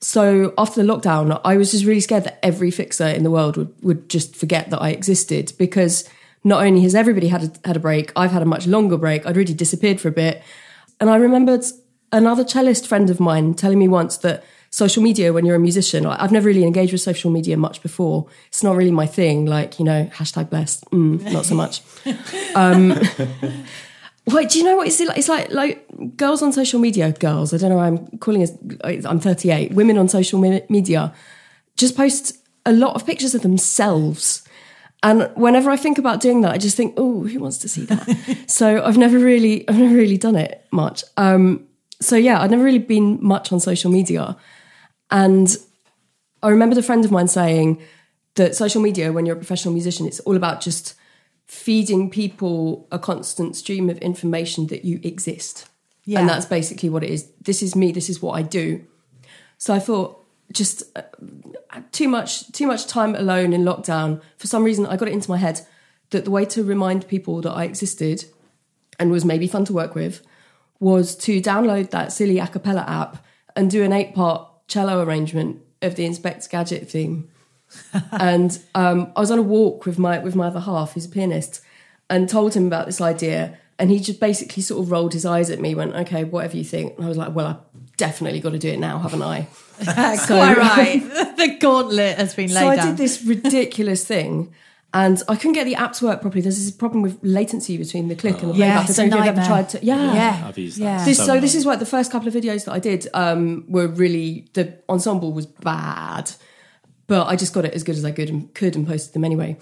So 0.01 0.53
after 0.57 0.81
the 0.81 0.87
lockdown, 0.93 1.39
I 1.43 1.57
was 1.57 1.71
just 1.71 1.83
really 1.83 1.99
scared 1.99 2.23
that 2.23 2.39
every 2.45 2.71
fixer 2.71 3.07
in 3.07 3.23
the 3.23 3.31
world 3.31 3.57
would, 3.57 3.73
would 3.81 4.09
just 4.09 4.35
forget 4.35 4.69
that 4.69 4.81
I 4.81 4.91
existed 4.91 5.51
because 5.57 6.07
not 6.43 6.63
only 6.65 6.81
has 6.81 6.95
everybody 6.95 7.27
had 7.27 7.43
a, 7.43 7.67
had 7.67 7.75
a 7.75 7.79
break, 7.79 8.11
I've 8.15 8.31
had 8.31 8.41
a 8.41 8.45
much 8.45 8.65
longer 8.67 8.97
break. 8.97 9.25
I'd 9.25 9.37
really 9.37 9.53
disappeared 9.53 9.99
for 9.99 10.07
a 10.07 10.11
bit. 10.11 10.41
And 10.99 11.09
I 11.09 11.15
remembered 11.17 11.63
another 12.11 12.43
cellist 12.43 12.87
friend 12.87 13.09
of 13.09 13.19
mine 13.19 13.53
telling 13.53 13.79
me 13.79 13.87
once 13.87 14.17
that 14.17 14.43
social 14.71 15.01
media 15.03 15.33
when 15.33 15.45
you're 15.45 15.55
a 15.55 15.59
musician. 15.59 16.05
I- 16.05 16.23
I've 16.23 16.31
never 16.31 16.47
really 16.47 16.63
engaged 16.63 16.91
with 16.91 17.01
social 17.01 17.31
media 17.31 17.57
much 17.57 17.81
before. 17.81 18.27
It's 18.47 18.63
not 18.63 18.75
really 18.75 18.91
my 18.91 19.05
thing. 19.07 19.45
Like 19.45 19.79
you 19.79 19.85
know, 19.85 20.05
hashtag 20.13 20.49
blessed, 20.49 20.85
mm, 20.91 21.21
not 21.31 21.45
so 21.45 21.55
much. 21.55 21.81
Um, 22.55 22.93
Wait, 24.27 24.49
do 24.49 24.59
you 24.59 24.65
know 24.65 24.75
what 24.77 24.87
it's 24.87 24.99
like? 24.99 25.17
It's 25.17 25.29
like 25.29 25.49
like 25.51 25.87
girls 26.15 26.43
on 26.43 26.53
social 26.53 26.79
media. 26.79 27.11
Girls, 27.13 27.51
I 27.53 27.57
don't 27.57 27.69
know. 27.71 27.77
why 27.77 27.87
I'm 27.87 28.17
calling 28.19 28.43
us. 28.43 28.51
I'm 29.05 29.19
38. 29.19 29.73
Women 29.73 29.97
on 29.97 30.07
social 30.07 30.39
me- 30.39 30.61
media 30.69 31.13
just 31.77 31.97
post 31.97 32.37
a 32.65 32.71
lot 32.71 32.93
of 32.95 33.05
pictures 33.07 33.33
of 33.33 33.41
themselves. 33.41 34.43
And 35.01 35.31
whenever 35.35 35.69
I 35.69 35.77
think 35.77 35.97
about 35.97 36.19
doing 36.19 36.41
that, 36.41 36.51
I 36.51 36.57
just 36.57 36.75
think, 36.75 36.93
oh, 36.97 37.23
who 37.23 37.39
wants 37.39 37.57
to 37.59 37.69
see 37.69 37.85
that? 37.85 38.37
so 38.47 38.83
I've 38.83 38.97
never 38.97 39.17
really, 39.17 39.67
I've 39.69 39.77
never 39.77 39.95
really 39.95 40.17
done 40.17 40.35
it 40.35 40.65
much. 40.71 41.03
Um, 41.15 41.67
so 42.01 42.15
yeah, 42.15 42.41
I've 42.41 42.51
never 42.51 42.63
really 42.63 42.79
been 42.79 43.17
much 43.21 43.51
on 43.51 43.59
social 43.59 43.91
media. 43.91 44.35
And 45.09 45.55
I 46.43 46.49
remembered 46.49 46.77
a 46.77 46.83
friend 46.83 47.05
of 47.05 47.11
mine 47.11 47.27
saying 47.27 47.81
that 48.35 48.55
social 48.55 48.81
media, 48.81 49.11
when 49.11 49.25
you're 49.25 49.35
a 49.35 49.39
professional 49.39 49.73
musician, 49.73 50.05
it's 50.05 50.19
all 50.21 50.35
about 50.35 50.61
just 50.61 50.95
feeding 51.45 52.09
people 52.09 52.87
a 52.91 52.99
constant 52.99 53.55
stream 53.55 53.89
of 53.89 53.97
information 53.99 54.67
that 54.67 54.85
you 54.85 54.99
exist. 55.03 55.67
Yeah. 56.05 56.19
And 56.19 56.29
that's 56.29 56.45
basically 56.45 56.89
what 56.89 57.03
it 57.03 57.09
is. 57.09 57.29
This 57.41 57.63
is 57.63 57.75
me, 57.75 57.91
this 57.91 58.09
is 58.09 58.21
what 58.21 58.33
I 58.33 58.41
do. 58.41 58.85
So 59.57 59.73
I 59.73 59.79
thought 59.79 60.18
just 60.51 60.83
uh, 60.97 61.03
too 61.91 62.07
much 62.07 62.51
too 62.51 62.67
much 62.67 62.87
time 62.87 63.15
alone 63.15 63.53
in 63.53 63.63
lockdown. 63.63 64.21
For 64.37 64.47
some 64.47 64.63
reason 64.63 64.85
I 64.85 64.97
got 64.97 65.07
it 65.07 65.13
into 65.13 65.29
my 65.29 65.37
head 65.37 65.61
that 66.09 66.25
the 66.25 66.31
way 66.31 66.45
to 66.45 66.63
remind 66.63 67.07
people 67.07 67.41
that 67.41 67.51
I 67.51 67.65
existed 67.65 68.25
and 68.99 69.11
was 69.11 69.23
maybe 69.23 69.47
fun 69.47 69.65
to 69.65 69.73
work 69.73 69.95
with 69.95 70.21
was 70.79 71.15
to 71.15 71.41
download 71.41 71.91
that 71.91 72.11
silly 72.11 72.39
a 72.39 72.47
cappella 72.47 72.85
app 72.87 73.23
and 73.55 73.69
do 73.69 73.83
an 73.83 73.93
eight 73.93 74.15
part 74.15 74.47
cello 74.67 75.03
arrangement 75.03 75.61
of 75.81 75.95
the 75.95 76.05
Inspector 76.05 76.47
Gadget 76.49 76.89
theme. 76.89 77.29
and 78.11 78.59
um, 78.73 79.11
I 79.15 79.19
was 79.19 79.31
on 79.31 79.39
a 79.39 79.43
walk 79.43 79.85
with 79.85 79.99
my 79.99 80.19
with 80.19 80.35
my 80.35 80.47
other 80.47 80.59
half, 80.59 80.93
who's 80.93 81.05
a 81.05 81.09
pianist, 81.09 81.61
and 82.09 82.27
told 82.27 82.55
him 82.55 82.65
about 82.65 82.85
this 82.85 83.01
idea. 83.01 83.57
And 83.77 83.89
he 83.89 83.99
just 83.99 84.19
basically 84.19 84.61
sort 84.61 84.83
of 84.83 84.91
rolled 84.91 85.13
his 85.13 85.25
eyes 85.25 85.49
at 85.49 85.59
me, 85.59 85.75
went, 85.75 85.93
"Okay, 85.93 86.23
whatever 86.23 86.57
you 86.57 86.63
think." 86.63 86.95
And 86.95 87.05
I 87.05 87.07
was 87.07 87.17
like, 87.17 87.35
"Well, 87.35 87.47
I 87.47 87.55
definitely 87.97 88.39
got 88.39 88.51
to 88.51 88.59
do 88.59 88.69
it 88.69 88.79
now, 88.79 88.97
haven't 88.99 89.21
I?" 89.21 89.47
Quite 90.27 90.57
right. 90.57 91.01
the 91.37 91.57
gauntlet 91.59 92.17
has 92.17 92.33
been 92.35 92.49
laid 92.49 92.59
so 92.59 92.67
I 92.69 92.75
down. 92.75 92.87
did 92.87 92.97
this 92.97 93.23
ridiculous 93.23 94.03
thing, 94.05 94.53
and 94.93 95.21
I 95.27 95.35
couldn't 95.35 95.53
get 95.53 95.65
the 95.65 95.75
app 95.75 95.93
to 95.93 96.05
work 96.05 96.21
properly. 96.21 96.41
There's 96.41 96.57
this 96.57 96.71
problem 96.71 97.01
with 97.01 97.19
latency 97.21 97.77
between 97.77 98.07
the 98.07 98.15
click 98.15 98.41
and 98.41 98.51
the 98.51 98.55
playback. 98.55 98.89
it's 98.89 98.97
I 98.99 99.03
a 99.03 99.09
don't 99.09 99.19
know 99.19 99.23
if 99.23 99.25
you've 99.29 99.37
ever 99.37 99.47
tried 99.47 99.69
to. 99.69 99.85
Yeah, 99.85 100.13
Yeah. 100.13 100.47
I've 100.47 100.57
used 100.57 100.77
Yeah. 100.77 101.05
This, 101.05 101.17
so 101.17 101.33
much. 101.35 101.41
this 101.41 101.55
is 101.55 101.65
what 101.65 101.79
the 101.79 101.85
first 101.85 102.11
couple 102.11 102.27
of 102.27 102.33
videos 102.33 102.65
that 102.65 102.73
I 102.73 102.79
did 102.79 103.07
um, 103.13 103.65
were 103.67 103.87
really 103.87 104.47
the 104.53 104.77
ensemble 104.89 105.31
was 105.31 105.45
bad, 105.45 106.31
but 107.07 107.27
I 107.27 107.35
just 107.35 107.53
got 107.53 107.65
it 107.65 107.73
as 107.73 107.83
good 107.83 107.95
as 107.95 108.03
I 108.05 108.11
could 108.11 108.29
and 108.29 108.53
could 108.53 108.75
and 108.75 108.87
posted 108.87 109.13
them 109.13 109.23
anyway. 109.23 109.57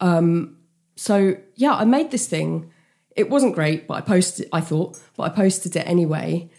Um, 0.00 0.58
so 0.96 1.36
yeah, 1.54 1.74
I 1.74 1.84
made 1.84 2.10
this 2.10 2.26
thing. 2.28 2.72
It 3.14 3.30
wasn't 3.30 3.54
great, 3.54 3.86
but 3.86 3.94
I 3.94 4.00
posted. 4.02 4.48
I 4.52 4.60
thought, 4.60 5.00
but 5.16 5.22
I 5.24 5.28
posted 5.30 5.74
it 5.76 5.86
anyway. 5.86 6.50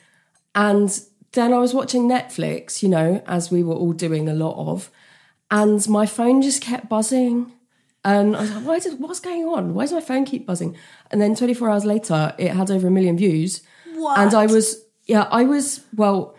And 0.56 0.90
then 1.38 1.54
I 1.54 1.60
was 1.60 1.74
watching 1.74 2.10
Netflix, 2.10 2.82
you 2.82 2.90
know, 2.90 3.22
as 3.28 3.52
we 3.52 3.64
were 3.64 3.76
all 3.76 3.94
doing 3.94 4.28
a 4.28 4.34
lot 4.34 4.56
of, 4.72 4.90
and 5.52 5.88
my 5.88 6.06
phone 6.06 6.42
just 6.42 6.62
kept 6.62 6.90
buzzing. 6.90 7.52
And 8.04 8.36
I 8.36 8.42
was 8.42 8.52
like, 8.52 8.66
Why 8.66 8.80
did, 8.80 9.00
what's 9.00 9.20
going 9.20 9.46
on? 9.46 9.74
Why 9.74 9.84
does 9.84 9.94
my 9.94 10.02
phone 10.02 10.26
keep 10.26 10.46
buzzing? 10.46 10.76
And 11.12 11.22
then 11.22 11.36
24 11.36 11.70
hours 11.70 11.86
later, 11.86 12.34
it 12.38 12.52
had 12.52 12.72
over 12.72 12.88
a 12.88 12.92
million 12.92 13.18
views. 13.18 13.62
And 14.20 14.34
I 14.34 14.46
was, 14.46 14.84
yeah, 15.06 15.28
I 15.32 15.44
was, 15.44 15.82
well, 15.96 16.36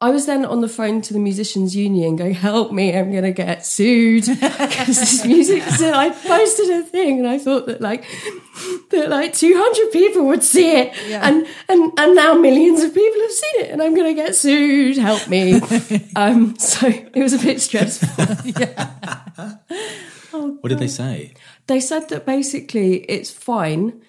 I 0.00 0.10
was 0.10 0.26
then 0.26 0.44
on 0.44 0.60
the 0.60 0.68
phone 0.68 1.02
to 1.02 1.12
the 1.12 1.18
musicians 1.18 1.74
union 1.74 2.14
going, 2.14 2.34
help 2.34 2.70
me, 2.70 2.96
I'm 2.96 3.10
going 3.10 3.24
to 3.24 3.32
get 3.32 3.66
sued. 3.66 4.28
Because 4.38 5.00
this 5.00 5.24
music 5.24 5.62
said 5.64 5.92
I 5.92 6.10
posted 6.10 6.70
a 6.70 6.82
thing 6.84 7.18
and 7.18 7.26
I 7.26 7.38
thought 7.38 7.66
that 7.66 7.80
like, 7.80 8.04
that 8.90 9.08
like 9.08 9.32
200 9.32 9.90
people 9.90 10.26
would 10.26 10.44
see 10.44 10.70
it. 10.70 10.96
And, 11.10 11.46
and, 11.68 11.92
and 11.98 12.14
now 12.14 12.34
millions 12.34 12.82
of 12.82 12.94
people 12.94 13.20
have 13.20 13.32
seen 13.32 13.60
it 13.62 13.70
and 13.70 13.82
I'm 13.82 13.94
going 13.94 14.14
to 14.14 14.22
get 14.22 14.36
sued. 14.36 14.98
Help 14.98 15.26
me. 15.28 15.54
um, 16.16 16.56
so 16.58 16.86
it 16.86 17.16
was 17.16 17.32
a 17.32 17.38
bit 17.38 17.60
stressful. 17.60 18.24
yeah 18.60 19.56
What 20.30 20.68
did 20.68 20.78
they 20.78 20.88
say? 20.88 21.34
They 21.66 21.80
said 21.80 22.08
that 22.10 22.24
basically 22.24 22.98
it's 23.10 23.32
fine 23.32 24.00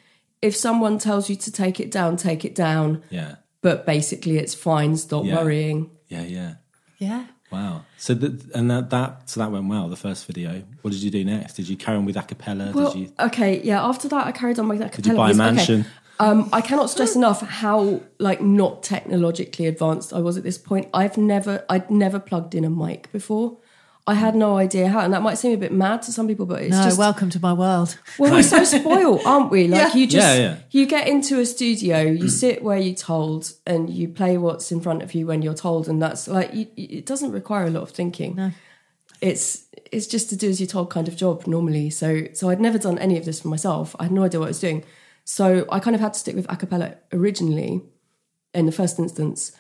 if 0.41 0.55
someone 0.55 1.00
tells 1.00 1.29
you 1.29 1.36
to 1.36 1.51
take 1.51 1.79
it 1.79 1.89
down, 1.91 2.15
take 2.15 2.46
it 2.46 2.53
down. 2.53 3.03
Yeah. 3.10 3.36
But 3.62 3.86
basically 3.86 4.38
it's 4.38 4.54
fine, 4.54 4.96
stop 4.98 5.25
Yeah. 5.25 5.36
worrying. 5.36 5.92
Yeah, 6.08 6.24
yeah. 6.24 6.54
yeah. 6.98 7.25
Wow. 7.51 7.86
So 7.98 8.13
that 8.13 8.51
and 8.54 8.70
that, 8.70 8.89
that 8.92 9.30
so 9.30 9.39
that 9.39 9.51
went 9.51 9.68
well. 9.68 9.89
The 9.89 9.96
first 9.96 10.25
video. 10.28 10.63
What 10.82 10.92
did 10.92 11.01
you 11.01 11.10
do 11.10 11.25
next? 11.25 11.54
Did 11.54 11.68
you 11.68 11.78
carry 11.78 11.98
on 11.98 12.06
with 12.06 12.16
a 12.16 12.22
cappella? 12.22 12.72
Well, 12.74 12.94
did 12.94 13.00
you 13.00 13.13
okay, 13.20 13.62
yeah. 13.63 13.84
After 13.84 14.08
that, 14.10 14.28
I 14.28 14.32
carried 14.32 14.60
on 14.60 14.68
with 14.68 14.80
that. 14.80 14.94
did 14.94 15.08
you 15.08 15.16
buy 15.16 15.32
a 15.32 15.34
mansion? 15.34 15.86
Um, 16.22 16.50
I 16.51 16.60
cannot 16.60 16.89
stress 16.89 17.16
enough 17.16 17.42
how 17.42 18.01
like 18.20 18.42
not 18.42 18.84
technologically 18.84 19.68
advanced 19.68 20.12
I 20.13 20.20
was 20.20 20.36
at 20.38 20.44
this 20.44 20.58
point. 20.58 20.89
I've 20.94 21.18
never, 21.18 21.63
I'd 21.70 21.89
never 21.89 22.20
plugged 22.20 22.54
in 22.54 22.66
a 22.66 22.70
mic 22.70 23.10
before. 23.13 23.58
I 24.10 24.16
had 24.16 24.36
no 24.36 24.58
idea 24.58 24.88
how, 24.89 25.00
and 25.01 25.13
that 25.13 25.22
might 25.22 25.38
seem 25.38 25.54
a 25.54 25.58
bit 25.58 25.72
mad 25.72 26.01
to 26.04 26.12
some 26.12 26.28
people, 26.28 26.46
but 26.46 26.62
it's 26.63 26.75
No, 26.75 26.84
just 26.84 26.98
welcome 26.98 27.30
to 27.32 27.39
my 27.39 27.54
world. 27.54 27.98
well, 28.18 28.32
we're 28.32 28.44
so 28.44 28.63
spoiled, 28.63 29.22
aren't 29.25 29.51
we? 29.51 29.68
Like 29.74 29.94
Yeah. 29.94 30.00
you 30.00 30.08
just 30.08 30.28
Yeah, 30.28 30.42
yeah. 30.44 30.56
you 30.72 30.86
get 30.86 31.08
into 31.08 31.39
a 31.39 31.46
studio, 31.46 32.00
you 32.01 32.28
sit 32.44 32.63
where 32.63 32.78
you're 32.78 32.96
told, 32.96 33.42
and 33.66 33.89
you 33.89 34.08
play 34.10 34.38
what's 34.38 34.72
in 34.72 34.82
front 34.82 35.01
of 35.04 35.13
you 35.16 35.25
when 35.28 35.42
you're 35.42 35.54
told, 35.68 35.88
and 35.89 36.01
that's 36.01 36.28
like 36.28 36.54
you, 36.54 36.68
it 36.75 37.06
doesn't 37.06 37.32
require 37.32 37.66
a 37.66 37.70
lot 37.70 37.84
of 37.84 37.92
thinking. 37.92 38.36
No. 38.36 38.51
It's 39.22 39.66
it's 39.92 40.08
just 40.08 40.30
to 40.30 40.36
do 40.38 40.50
as 40.50 40.60
you're 40.62 40.68
told 40.68 40.89
kind 40.89 41.08
of 41.08 41.16
job 41.16 41.46
normally. 41.48 41.89
So 41.89 42.08
so 42.34 42.50
I'd 42.50 42.62
never 42.62 42.78
done 42.78 42.98
any 43.00 43.18
of 43.18 43.25
this 43.25 43.42
for 43.42 43.50
myself. 43.50 43.96
I 44.00 44.04
had 44.04 44.12
no 44.12 44.24
idea 44.24 44.39
what 44.39 44.46
I 44.48 44.50
was 44.56 44.60
doing. 44.60 44.84
So 45.25 45.66
I 45.70 45.80
kind 45.80 45.94
of 45.96 46.01
had 46.01 46.13
to 46.13 46.20
stick 46.20 46.36
with 46.36 46.46
a 46.51 46.56
cappella 46.56 46.96
originally 47.13 47.82
in 48.54 48.66
the 48.66 48.72
first 48.72 48.98
instance. 48.98 49.51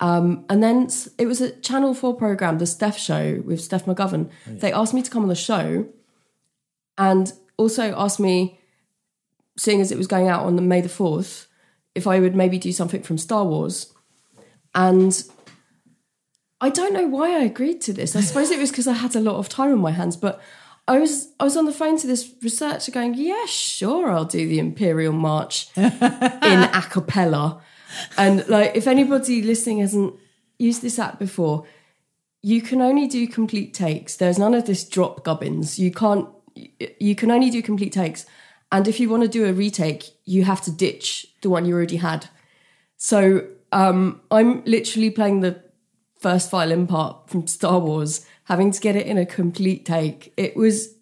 Um, 0.00 0.44
and 0.48 0.62
then 0.62 0.88
it 1.18 1.26
was 1.26 1.40
a 1.40 1.52
Channel 1.60 1.94
4 1.94 2.14
program, 2.16 2.58
The 2.58 2.66
Steph 2.66 2.98
Show 2.98 3.42
with 3.44 3.60
Steph 3.60 3.86
McGovern. 3.86 4.28
They 4.46 4.72
asked 4.72 4.92
me 4.92 5.02
to 5.02 5.10
come 5.10 5.22
on 5.22 5.28
the 5.28 5.34
show 5.34 5.86
and 6.98 7.32
also 7.56 7.94
asked 7.96 8.20
me, 8.20 8.58
seeing 9.56 9.80
as 9.80 9.92
it 9.92 9.98
was 9.98 10.08
going 10.08 10.28
out 10.28 10.44
on 10.44 10.56
the 10.56 10.62
May 10.62 10.80
the 10.80 10.88
4th, 10.88 11.46
if 11.94 12.06
I 12.06 12.18
would 12.18 12.34
maybe 12.34 12.58
do 12.58 12.72
something 12.72 13.02
from 13.02 13.18
Star 13.18 13.44
Wars. 13.44 13.92
And 14.74 15.24
I 16.60 16.70
don't 16.70 16.92
know 16.92 17.06
why 17.06 17.36
I 17.36 17.44
agreed 17.44 17.80
to 17.82 17.92
this. 17.92 18.16
I 18.16 18.20
suppose 18.20 18.50
it 18.50 18.58
was 18.58 18.70
because 18.70 18.88
I 18.88 18.94
had 18.94 19.14
a 19.14 19.20
lot 19.20 19.36
of 19.36 19.48
time 19.48 19.70
on 19.72 19.78
my 19.78 19.92
hands, 19.92 20.16
but 20.16 20.40
I 20.86 20.98
was 20.98 21.28
I 21.38 21.44
was 21.44 21.56
on 21.56 21.66
the 21.66 21.72
phone 21.72 21.98
to 21.98 22.06
this 22.06 22.32
researcher 22.42 22.92
going, 22.92 23.14
Yeah, 23.14 23.46
sure, 23.46 24.10
I'll 24.10 24.24
do 24.24 24.46
the 24.46 24.58
Imperial 24.58 25.12
March 25.12 25.68
in 25.76 25.84
a 25.84 26.84
cappella. 26.90 27.62
And 28.16 28.46
like 28.48 28.72
if 28.74 28.86
anybody 28.86 29.42
listening 29.42 29.78
hasn't 29.78 30.14
used 30.58 30.82
this 30.82 30.98
app 30.98 31.18
before, 31.18 31.66
you 32.42 32.60
can 32.60 32.80
only 32.80 33.06
do 33.06 33.26
complete 33.26 33.74
takes. 33.74 34.16
There's 34.16 34.38
none 34.38 34.54
of 34.54 34.66
this 34.66 34.88
drop 34.88 35.24
gubbins. 35.24 35.78
You 35.78 35.90
can't 35.90 36.28
you 37.00 37.14
can 37.14 37.30
only 37.30 37.50
do 37.50 37.62
complete 37.62 37.92
takes. 37.92 38.26
And 38.70 38.88
if 38.88 38.98
you 38.98 39.08
want 39.08 39.22
to 39.22 39.28
do 39.28 39.46
a 39.46 39.52
retake, 39.52 40.04
you 40.24 40.44
have 40.44 40.60
to 40.62 40.72
ditch 40.72 41.26
the 41.42 41.50
one 41.50 41.64
you 41.64 41.74
already 41.74 41.96
had. 41.96 42.28
So 42.96 43.46
um, 43.72 44.20
I'm 44.30 44.64
literally 44.64 45.10
playing 45.10 45.40
the 45.40 45.62
first 46.18 46.50
violin 46.50 46.86
part 46.86 47.28
from 47.28 47.46
Star 47.46 47.78
Wars, 47.78 48.26
having 48.44 48.70
to 48.70 48.80
get 48.80 48.96
it 48.96 49.06
in 49.06 49.18
a 49.18 49.26
complete 49.26 49.84
take. 49.84 50.32
It 50.36 50.56
was, 50.56 50.94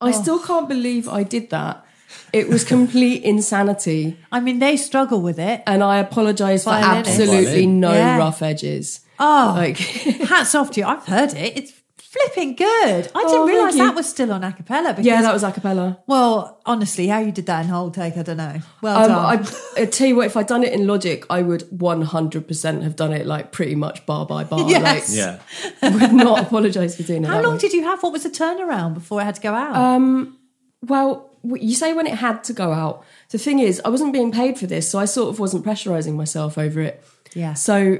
I 0.00 0.10
still 0.10 0.40
can't 0.40 0.68
believe 0.68 1.08
I 1.08 1.22
did 1.22 1.50
that. 1.50 1.84
It 2.32 2.48
was 2.48 2.64
complete 2.64 3.22
insanity. 3.24 4.16
I 4.30 4.40
mean, 4.40 4.58
they 4.60 4.76
struggle 4.76 5.20
with 5.20 5.38
it. 5.38 5.62
And 5.66 5.82
I 5.82 5.98
apologize 5.98 6.64
for 6.64 6.70
Violinist. 6.70 7.10
absolutely 7.20 7.66
no 7.66 7.92
Yeah. 7.92 8.18
rough 8.18 8.40
edges. 8.42 9.00
Oh, 9.18 9.54
Like, 9.56 9.76
hats 10.28 10.54
off 10.54 10.70
to 10.72 10.80
you. 10.80 10.86
I've 10.86 11.06
heard 11.06 11.34
it. 11.34 11.56
It's 11.56 11.72
flipping 11.98 12.56
good. 12.56 12.66
I 13.14 13.22
didn't 13.22 13.38
Oh, 13.38 13.46
realise 13.46 13.76
that 13.76 13.94
was 13.94 14.08
still 14.08 14.32
on 14.32 14.42
a 14.42 14.52
cappella. 14.52 14.96
Yeah, 15.00 15.22
that 15.22 15.32
was 15.32 15.44
a 15.44 15.52
cappella. 15.52 15.98
Well, 16.08 16.60
honestly, 16.66 17.06
how 17.06 17.18
you 17.20 17.30
did 17.30 17.46
that 17.46 17.64
in 17.64 17.70
whole 17.70 17.90
take, 17.92 18.16
I 18.16 18.22
don't 18.22 18.36
know. 18.36 18.56
Well 18.82 18.96
Um, 18.98 19.08
done. 19.08 19.46
I, 19.78 19.82
I 19.82 19.84
tell 19.86 20.06
you 20.08 20.16
what, 20.16 20.26
if 20.26 20.36
I'd 20.36 20.46
done 20.48 20.64
it 20.64 20.72
in 20.72 20.86
Logic, 20.88 21.24
I 21.30 21.42
would 21.42 21.60
100% 21.70 22.82
have 22.82 22.96
done 22.96 23.12
it 23.12 23.26
like 23.26 23.52
pretty 23.52 23.74
much 23.76 24.04
bar 24.06 24.26
by 24.26 24.44
bar. 24.44 24.68
Yes. 24.68 25.14
Yeah. 25.16 25.38
Like, 25.82 25.94
would 26.00 26.12
not 26.12 26.40
apologise 26.40 26.96
for 26.96 27.02
doing 27.04 27.24
it. 27.24 27.28
how 27.28 27.34
that 27.36 27.44
long 27.44 27.54
way. 27.54 27.60
did 27.60 27.72
you 27.74 27.84
have? 27.84 28.02
What 28.02 28.12
was 28.12 28.22
the 28.24 28.30
turnaround 28.30 28.94
before 28.94 29.20
it 29.20 29.24
had 29.24 29.36
to 29.36 29.40
go 29.40 29.54
out? 29.54 29.76
Um, 29.76 30.36
Well, 30.82 31.08
w- 31.14 31.29
you 31.42 31.74
say 31.74 31.92
when 31.92 32.06
it 32.06 32.14
had 32.14 32.44
to 32.44 32.52
go 32.52 32.72
out. 32.72 33.04
The 33.30 33.38
thing 33.38 33.58
is, 33.60 33.80
I 33.84 33.88
wasn't 33.88 34.12
being 34.12 34.30
paid 34.32 34.58
for 34.58 34.66
this, 34.66 34.90
so 34.90 34.98
I 34.98 35.04
sort 35.06 35.28
of 35.30 35.38
wasn't 35.40 35.64
pressurizing 35.64 36.14
myself 36.14 36.58
over 36.58 36.80
it. 36.80 37.02
yeah. 37.34 37.54
So, 37.54 37.98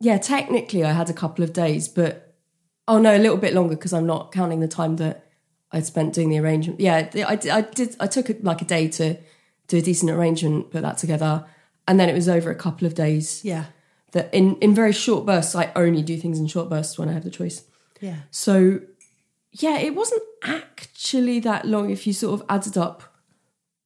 yeah, 0.00 0.18
technically 0.18 0.84
I 0.84 0.92
had 0.92 1.10
a 1.10 1.14
couple 1.14 1.44
of 1.44 1.52
days, 1.52 1.88
but 1.88 2.34
oh 2.88 2.98
no, 2.98 3.16
a 3.16 3.18
little 3.18 3.36
bit 3.36 3.54
longer 3.54 3.74
because 3.76 3.92
I'm 3.92 4.06
not 4.06 4.32
counting 4.32 4.60
the 4.60 4.68
time 4.68 4.96
that 4.96 5.26
I 5.72 5.80
spent 5.80 6.14
doing 6.14 6.28
the 6.30 6.38
arrangement. 6.38 6.80
Yeah, 6.80 6.96
I, 7.26 7.36
did- 7.36 7.50
I 7.50 7.60
did. 7.62 7.96
I 8.00 8.06
took 8.06 8.28
like 8.42 8.62
a 8.62 8.64
day 8.66 8.88
to 8.88 9.16
do 9.68 9.78
a 9.78 9.82
decent 9.82 10.10
arrangement, 10.10 10.70
put 10.70 10.82
that 10.82 10.96
together, 10.98 11.44
and 11.88 11.98
then 11.98 12.08
it 12.08 12.14
was 12.14 12.28
over 12.28 12.50
a 12.50 12.54
couple 12.54 12.86
of 12.86 12.94
days. 12.94 13.44
yeah. 13.44 13.64
that 14.12 14.32
in 14.32 14.56
in 14.56 14.74
very 14.74 14.92
short 14.92 15.26
bursts, 15.26 15.54
I 15.54 15.72
only 15.74 16.02
do 16.02 16.16
things 16.16 16.38
in 16.38 16.46
short 16.46 16.68
bursts 16.70 16.98
when 16.98 17.08
I 17.08 17.12
have 17.12 17.24
the 17.24 17.30
choice. 17.30 17.64
Yeah. 18.00 18.16
So, 18.30 18.80
yeah, 19.58 19.78
it 19.78 19.94
wasn't 19.94 20.22
actually 20.44 21.40
that 21.40 21.64
long 21.64 21.90
if 21.90 22.06
you 22.06 22.12
sort 22.12 22.40
of 22.40 22.46
added 22.48 22.76
up 22.76 23.02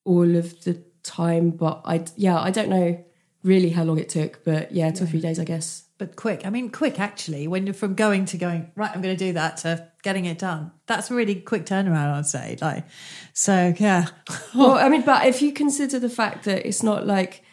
all 0.05 0.37
of 0.37 0.65
the 0.65 0.83
time. 1.03 1.51
But 1.51 1.83
I, 1.85 2.05
yeah, 2.17 2.41
I 2.41 2.51
don't 2.51 2.69
know 2.69 3.05
really 3.43 3.71
how 3.71 3.85
long 3.85 3.99
it 3.99 4.09
took, 4.09 4.45
but 4.45 4.73
yeah, 4.73 4.91
two 4.91 5.05
a 5.05 5.07
few 5.07 5.21
days, 5.21 5.39
I 5.39 5.45
guess. 5.45 5.85
But 5.99 6.17
quick. 6.17 6.47
I 6.47 6.51
mean, 6.51 6.71
quick 6.71 6.99
actually, 6.99 7.47
when 7.47 7.67
you're 7.67 7.75
from 7.75 7.95
going 7.95 8.25
to 8.27 8.39
going, 8.39 8.71
right, 8.75 8.91
I'm 8.95 9.03
going 9.03 9.17
to 9.17 9.25
do 9.27 9.35
that 9.35 9.59
to 9.59 9.87
getting 10.03 10.25
it 10.25 10.39
done. 10.39 10.73
That's 10.87 11.11
a 11.11 11.15
really 11.15 11.35
quick 11.35 11.67
turnaround, 11.67 12.15
I'd 12.15 12.27
say. 12.27 12.57
Like, 12.61 12.87
so 13.35 13.75
yeah. 13.79 14.07
Well, 14.55 14.73
I 14.73 14.89
mean, 14.89 15.03
but 15.03 15.27
if 15.27 15.43
you 15.43 15.53
consider 15.53 15.99
the 15.99 16.09
fact 16.09 16.45
that 16.45 16.67
it's 16.67 16.83
not 16.83 17.07
like 17.07 17.45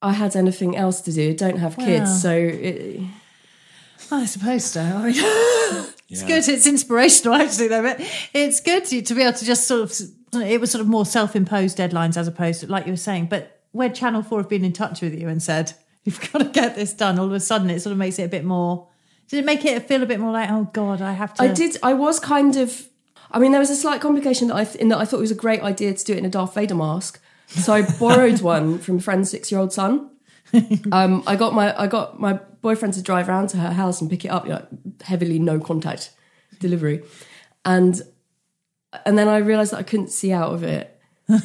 I 0.00 0.12
had 0.12 0.36
anything 0.36 0.76
else 0.76 1.00
to 1.02 1.12
do, 1.12 1.34
don't 1.34 1.58
have 1.58 1.76
kids, 1.76 2.10
Wow. 2.10 2.16
so 2.16 2.32
it, 2.36 3.00
I 4.12 4.26
suppose 4.26 4.64
so. 4.64 4.80
I 4.82 5.10
mean, 5.10 5.86
it's 6.08 6.22
good. 6.22 6.48
It's 6.48 6.66
inspirational, 6.66 7.34
actually, 7.40 7.68
though. 7.68 7.82
But 7.82 8.00
it's 8.32 8.60
good 8.60 8.84
to, 8.86 9.02
to 9.02 9.14
be 9.14 9.22
able 9.22 9.36
to 9.38 9.44
just 9.44 9.66
sort 9.66 9.82
of. 9.82 10.42
It 10.42 10.60
was 10.60 10.70
sort 10.70 10.82
of 10.82 10.88
more 10.88 11.06
self-imposed 11.06 11.78
deadlines 11.78 12.16
as 12.16 12.28
opposed 12.28 12.60
to, 12.60 12.66
like 12.66 12.86
you 12.86 12.92
were 12.92 12.98
saying. 12.98 13.26
But 13.26 13.60
when 13.72 13.94
Channel 13.94 14.22
Four 14.22 14.40
have 14.40 14.48
been 14.48 14.64
in 14.64 14.72
touch 14.72 15.00
with 15.00 15.18
you 15.18 15.28
and 15.28 15.42
said 15.42 15.72
you've 16.04 16.20
got 16.32 16.40
to 16.40 16.44
get 16.44 16.74
this 16.74 16.92
done, 16.92 17.18
all 17.18 17.26
of 17.26 17.32
a 17.32 17.40
sudden 17.40 17.70
it 17.70 17.80
sort 17.80 17.92
of 17.92 17.98
makes 17.98 18.18
it 18.18 18.24
a 18.24 18.28
bit 18.28 18.44
more. 18.44 18.88
Did 19.28 19.38
it 19.38 19.44
make 19.44 19.64
it 19.64 19.88
feel 19.88 20.02
a 20.02 20.06
bit 20.06 20.20
more 20.20 20.32
like, 20.32 20.50
oh 20.50 20.70
God, 20.72 21.02
I 21.02 21.12
have 21.12 21.34
to? 21.34 21.42
I 21.42 21.48
did. 21.48 21.76
I 21.82 21.94
was 21.94 22.20
kind 22.20 22.56
of. 22.56 22.88
I 23.30 23.40
mean, 23.40 23.50
there 23.50 23.60
was 23.60 23.70
a 23.70 23.76
slight 23.76 24.00
complication 24.00 24.48
that 24.48 24.54
I 24.54 24.66
in 24.78 24.88
that 24.88 24.98
I 24.98 25.04
thought 25.04 25.18
it 25.18 25.22
was 25.22 25.30
a 25.30 25.36
great 25.36 25.62
idea 25.62 25.94
to 25.94 26.04
do 26.04 26.12
it 26.12 26.18
in 26.18 26.24
a 26.24 26.30
Darth 26.30 26.54
Vader 26.54 26.74
mask. 26.74 27.20
So 27.48 27.72
I 27.72 27.82
borrowed 27.98 28.40
one 28.42 28.78
from 28.78 28.98
a 28.98 29.00
friend's 29.00 29.30
six-year-old 29.30 29.72
son. 29.72 30.10
Um, 30.92 31.22
I 31.26 31.36
got 31.36 31.54
my 31.54 31.78
I 31.78 31.86
got 31.86 32.20
my 32.20 32.34
boyfriend 32.62 32.94
to 32.94 33.02
drive 33.02 33.28
around 33.28 33.48
to 33.50 33.56
her 33.58 33.72
house 33.72 34.00
and 34.00 34.08
pick 34.10 34.24
it 34.24 34.28
up, 34.28 34.46
like 34.46 34.66
heavily 35.02 35.38
no 35.38 35.58
contact 35.60 36.10
delivery, 36.60 37.02
and 37.64 38.00
and 39.04 39.18
then 39.18 39.28
I 39.28 39.38
realised 39.38 39.72
that 39.72 39.78
I 39.78 39.82
couldn't 39.82 40.10
see 40.10 40.32
out 40.32 40.54
of 40.54 40.62
it, 40.62 40.98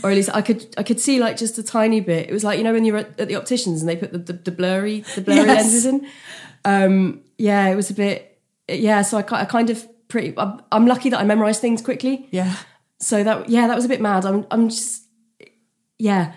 or 0.03 0.11
at 0.11 0.15
least 0.15 0.29
I 0.33 0.41
could 0.41 0.73
I 0.77 0.83
could 0.83 0.99
see 0.99 1.19
like 1.19 1.35
just 1.37 1.57
a 1.57 1.63
tiny 1.63 1.99
bit. 1.99 2.29
It 2.29 2.33
was 2.33 2.43
like 2.43 2.57
you 2.57 2.63
know 2.63 2.73
when 2.73 2.85
you're 2.85 2.97
at, 2.97 3.19
at 3.19 3.27
the 3.27 3.35
opticians 3.35 3.81
and 3.81 3.89
they 3.89 3.95
put 3.97 4.11
the, 4.11 4.19
the, 4.19 4.33
the 4.33 4.51
blurry 4.51 5.01
the 5.15 5.21
blurry 5.21 5.39
Yes. 5.45 5.47
lenses 5.57 5.85
in. 5.85 6.07
Um, 6.63 7.21
yeah, 7.37 7.67
it 7.69 7.75
was 7.75 7.89
a 7.89 7.93
bit. 7.95 8.39
Yeah, 8.67 9.01
so 9.01 9.17
I, 9.17 9.25
I 9.31 9.45
kind 9.45 9.69
of 9.71 9.85
pretty. 10.07 10.33
I'm, 10.37 10.61
I'm 10.71 10.85
lucky 10.85 11.09
that 11.09 11.19
I 11.19 11.23
memorise 11.23 11.59
things 11.59 11.81
quickly. 11.81 12.27
Yeah. 12.31 12.55
So 12.99 13.23
that 13.23 13.49
yeah, 13.49 13.67
that 13.67 13.75
was 13.75 13.85
a 13.85 13.89
bit 13.89 13.99
mad. 13.99 14.25
I'm 14.25 14.45
I'm 14.51 14.69
just 14.69 15.03
yeah. 15.97 16.33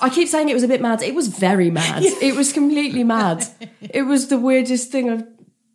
I 0.00 0.10
keep 0.10 0.28
saying 0.28 0.48
it 0.48 0.54
was 0.54 0.62
a 0.62 0.68
bit 0.68 0.80
mad. 0.80 1.02
It 1.02 1.14
was 1.14 1.28
very 1.28 1.70
mad. 1.70 2.02
It 2.22 2.34
was 2.36 2.52
completely 2.52 3.04
mad. 3.04 3.46
It 3.80 4.02
was 4.02 4.28
the 4.28 4.38
weirdest 4.38 4.90
thing 4.90 5.10
I 5.10 5.24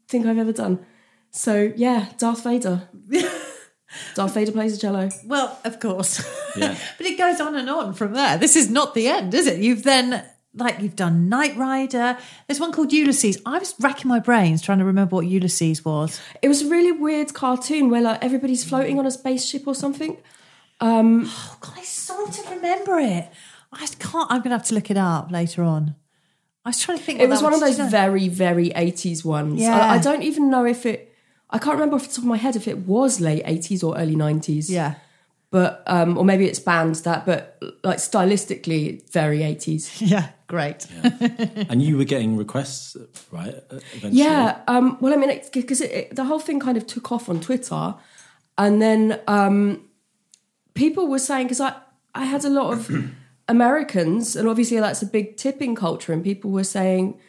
think 0.08 0.26
I've 0.26 0.38
ever 0.38 0.54
done. 0.54 0.86
So 1.32 1.74
yeah, 1.76 2.08
Darth 2.18 2.44
Vader. 2.44 2.88
Darth 4.16 4.34
Vader 4.34 4.52
plays 4.52 4.76
a 4.76 4.80
cello. 4.80 5.10
Well, 5.26 5.58
of 5.64 5.80
course. 5.80 6.24
Yeah. 6.56 6.78
but 6.98 7.06
it 7.06 7.18
goes 7.18 7.40
on 7.42 7.56
and 7.56 7.70
on 7.70 7.94
from 7.94 8.14
there. 8.14 8.38
This 8.38 8.56
is 8.56 8.70
not 8.70 8.94
the 8.94 9.08
end, 9.08 9.34
is 9.34 9.48
it? 9.48 9.60
You've 9.60 9.84
then 9.84 10.24
like 10.56 10.80
you've 10.80 10.96
done 10.96 11.30
Knight 11.30 11.56
Rider. 11.58 12.18
There's 12.48 12.60
one 12.60 12.72
called 12.72 12.94
Ulysses. 12.94 13.42
I 13.46 13.60
was 13.60 13.76
racking 13.80 14.08
my 14.08 14.20
brains 14.20 14.62
trying 14.62 14.80
to 14.80 14.86
remember 14.86 15.16
what 15.16 15.28
Ulysses 15.28 15.84
was. 15.84 16.22
It 16.42 16.48
was 16.48 16.64
a 16.64 16.70
really 16.70 16.92
weird 16.92 17.34
cartoon 17.34 17.90
where 17.90 18.02
like 18.02 18.24
everybody's 18.24 18.64
floating 18.64 19.00
on 19.00 19.06
a 19.06 19.12
spaceship 19.12 19.68
or 19.68 19.76
something. 19.76 20.18
Oh, 20.82 21.58
God, 21.62 21.74
I 21.78 21.84
sort 21.84 22.38
of 22.40 22.50
remember 22.50 23.00
it. 23.00 23.30
I 23.76 23.88
can't. 24.00 24.32
I'm 24.32 24.42
gonna 24.42 24.56
have 24.58 24.68
to 24.68 24.76
look 24.76 24.90
it 24.90 24.98
up 24.98 25.32
later 25.32 25.64
on. 25.64 25.96
I 26.66 26.70
was 26.70 26.82
trying 26.82 26.98
to 26.98 27.04
think. 27.04 27.20
It 27.20 27.30
was 27.30 27.40
that 27.40 27.46
one 27.46 27.54
of 27.54 27.60
those 27.60 27.78
you 27.78 27.84
know? 27.84 27.90
very, 27.90 28.28
very 28.28 28.72
80s 28.72 29.24
ones. 29.24 29.62
Yeah. 29.62 29.78
I, 29.78 29.96
I 29.96 29.98
don't 30.00 30.24
even 30.24 30.50
know 30.50 30.66
if 30.66 30.86
it, 30.88 31.14
I 31.52 31.60
can't 31.60 31.76
remember 31.76 31.96
off 31.96 32.08
the 32.08 32.14
top 32.14 32.24
of 32.24 32.26
my 32.26 32.38
head 32.38 32.56
if 32.56 32.68
it 32.68 32.80
was 32.80 33.22
late 33.22 33.46
80s 33.46 33.84
or 33.84 33.96
early 33.96 34.16
90s. 34.16 34.70
Yeah. 34.70 34.96
But, 35.52 35.84
um, 35.86 36.18
or 36.18 36.26
maybe 36.26 36.48
it's 36.48 36.60
banned 36.60 36.96
that, 36.96 37.26
but 37.26 37.62
like 37.84 37.98
stylistically, 37.98 39.10
very 39.12 39.40
80s. 39.40 40.02
Yeah. 40.10 40.30
Great. 40.48 40.86
And 41.70 41.82
you 41.82 41.98
were 41.98 42.04
getting 42.04 42.36
requests, 42.36 42.98
right? 43.32 43.54
uh, 43.72 43.80
Eventually. 43.94 44.12
Yeah. 44.14 44.62
Um, 44.68 44.98
well, 45.00 45.14
I 45.14 45.18
mean, 45.18 45.42
because 45.54 45.82
it, 45.82 45.92
it, 45.92 46.16
the 46.16 46.24
whole 46.24 46.40
thing 46.40 46.60
kind 46.60 46.78
of 46.78 46.86
took 46.86 47.12
off 47.12 47.30
on 47.30 47.42
Twitter. 47.42 47.96
And 48.58 48.82
then 48.82 49.20
um, 49.28 49.88
people 50.74 51.08
were 51.08 51.20
saying, 51.20 51.46
because 51.46 51.62
I, 51.62 51.74
I 52.14 52.26
had 52.26 52.44
a 52.44 52.50
lot 52.50 52.74
of 52.74 52.92
Americans, 53.48 54.36
and 54.36 54.48
obviously 54.48 54.80
that's 54.80 55.02
a 55.02 55.06
big 55.06 55.38
tipping 55.38 55.76
culture, 55.76 56.14
and 56.14 56.24
people 56.24 56.52
were 56.52 56.64
saying, 56.64 57.20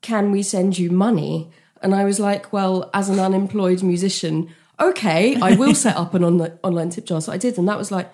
can 0.00 0.30
we 0.30 0.42
send 0.42 0.78
you 0.78 0.90
money? 0.90 1.50
And 1.82 1.94
I 1.94 2.04
was 2.04 2.20
like, 2.20 2.52
well, 2.52 2.90
as 2.94 3.08
an 3.08 3.18
unemployed 3.18 3.82
musician, 3.82 4.54
okay, 4.80 5.36
I 5.40 5.56
will 5.56 5.74
set 5.84 5.96
up 5.96 6.14
an 6.14 6.24
on- 6.24 6.58
online 6.62 6.90
tip 6.90 7.06
jar. 7.06 7.20
So 7.20 7.32
I 7.32 7.38
did. 7.38 7.58
And 7.58 7.68
that 7.68 7.78
was 7.78 7.90
like, 7.90 8.12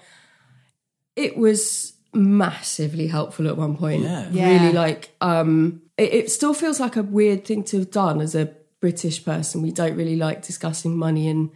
it 1.16 1.36
was 1.36 1.92
massively 2.14 3.06
helpful 3.06 3.48
at 3.48 3.56
one 3.56 3.76
point. 3.76 4.02
Yeah. 4.02 4.28
Yeah. 4.30 4.48
Really 4.48 4.72
like, 4.72 5.14
um, 5.20 5.82
it, 5.96 6.14
it 6.14 6.30
still 6.30 6.54
feels 6.54 6.80
like 6.80 6.96
a 6.96 7.02
weird 7.02 7.44
thing 7.44 7.64
to 7.64 7.80
have 7.80 7.90
done 7.90 8.20
as 8.20 8.34
a 8.34 8.54
British 8.80 9.24
person. 9.24 9.62
We 9.62 9.70
don't 9.70 9.96
really 9.96 10.16
like 10.16 10.42
discussing 10.42 10.96
money 10.96 11.28
and 11.28 11.50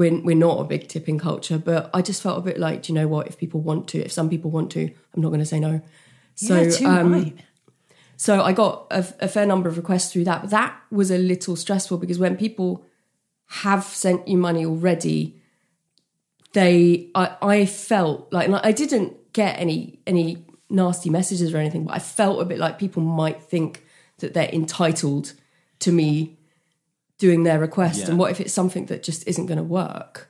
we're, 0.00 0.18
we're 0.22 0.34
not 0.34 0.58
a 0.58 0.64
big 0.64 0.88
tipping 0.88 1.18
culture, 1.18 1.58
but 1.58 1.90
I 1.92 2.00
just 2.00 2.22
felt 2.22 2.38
a 2.38 2.40
bit 2.40 2.58
like, 2.58 2.84
do 2.84 2.92
you 2.92 2.98
know 2.98 3.06
what? 3.06 3.26
If 3.26 3.36
people 3.36 3.60
want 3.60 3.86
to, 3.88 3.98
if 3.98 4.10
some 4.10 4.30
people 4.30 4.50
want 4.50 4.70
to, 4.72 4.80
I'm 4.82 5.20
not 5.20 5.28
going 5.28 5.40
to 5.40 5.46
say 5.46 5.60
no. 5.60 5.82
So, 6.36 6.62
yeah. 6.62 7.00
Um, 7.00 7.12
right. 7.12 7.36
so 8.16 8.42
I 8.42 8.54
got 8.54 8.86
a, 8.90 9.06
a 9.20 9.28
fair 9.28 9.44
number 9.44 9.68
of 9.68 9.76
requests 9.76 10.10
through 10.10 10.24
that. 10.24 10.40
But 10.40 10.50
that 10.52 10.74
was 10.90 11.10
a 11.10 11.18
little 11.18 11.54
stressful 11.54 11.98
because 11.98 12.18
when 12.18 12.38
people 12.38 12.82
have 13.48 13.84
sent 13.84 14.26
you 14.26 14.38
money 14.38 14.64
already, 14.64 15.38
they 16.54 17.10
I, 17.14 17.36
I 17.42 17.66
felt 17.66 18.32
like 18.32 18.48
I 18.64 18.72
didn't 18.72 19.34
get 19.34 19.58
any 19.58 20.00
any 20.06 20.46
nasty 20.70 21.10
messages 21.10 21.52
or 21.52 21.58
anything, 21.58 21.84
but 21.84 21.94
I 21.94 21.98
felt 21.98 22.40
a 22.40 22.46
bit 22.46 22.58
like 22.58 22.78
people 22.78 23.02
might 23.02 23.42
think 23.42 23.84
that 24.20 24.32
they're 24.32 24.48
entitled 24.48 25.34
to 25.80 25.92
me 25.92 26.38
doing 27.20 27.44
their 27.44 27.60
request. 27.60 28.00
Yeah. 28.00 28.08
And 28.10 28.18
what 28.18 28.30
if 28.32 28.40
it's 28.40 28.52
something 28.52 28.86
that 28.86 29.04
just 29.04 29.26
isn't 29.28 29.46
going 29.46 29.58
to 29.58 29.64
work? 29.82 30.28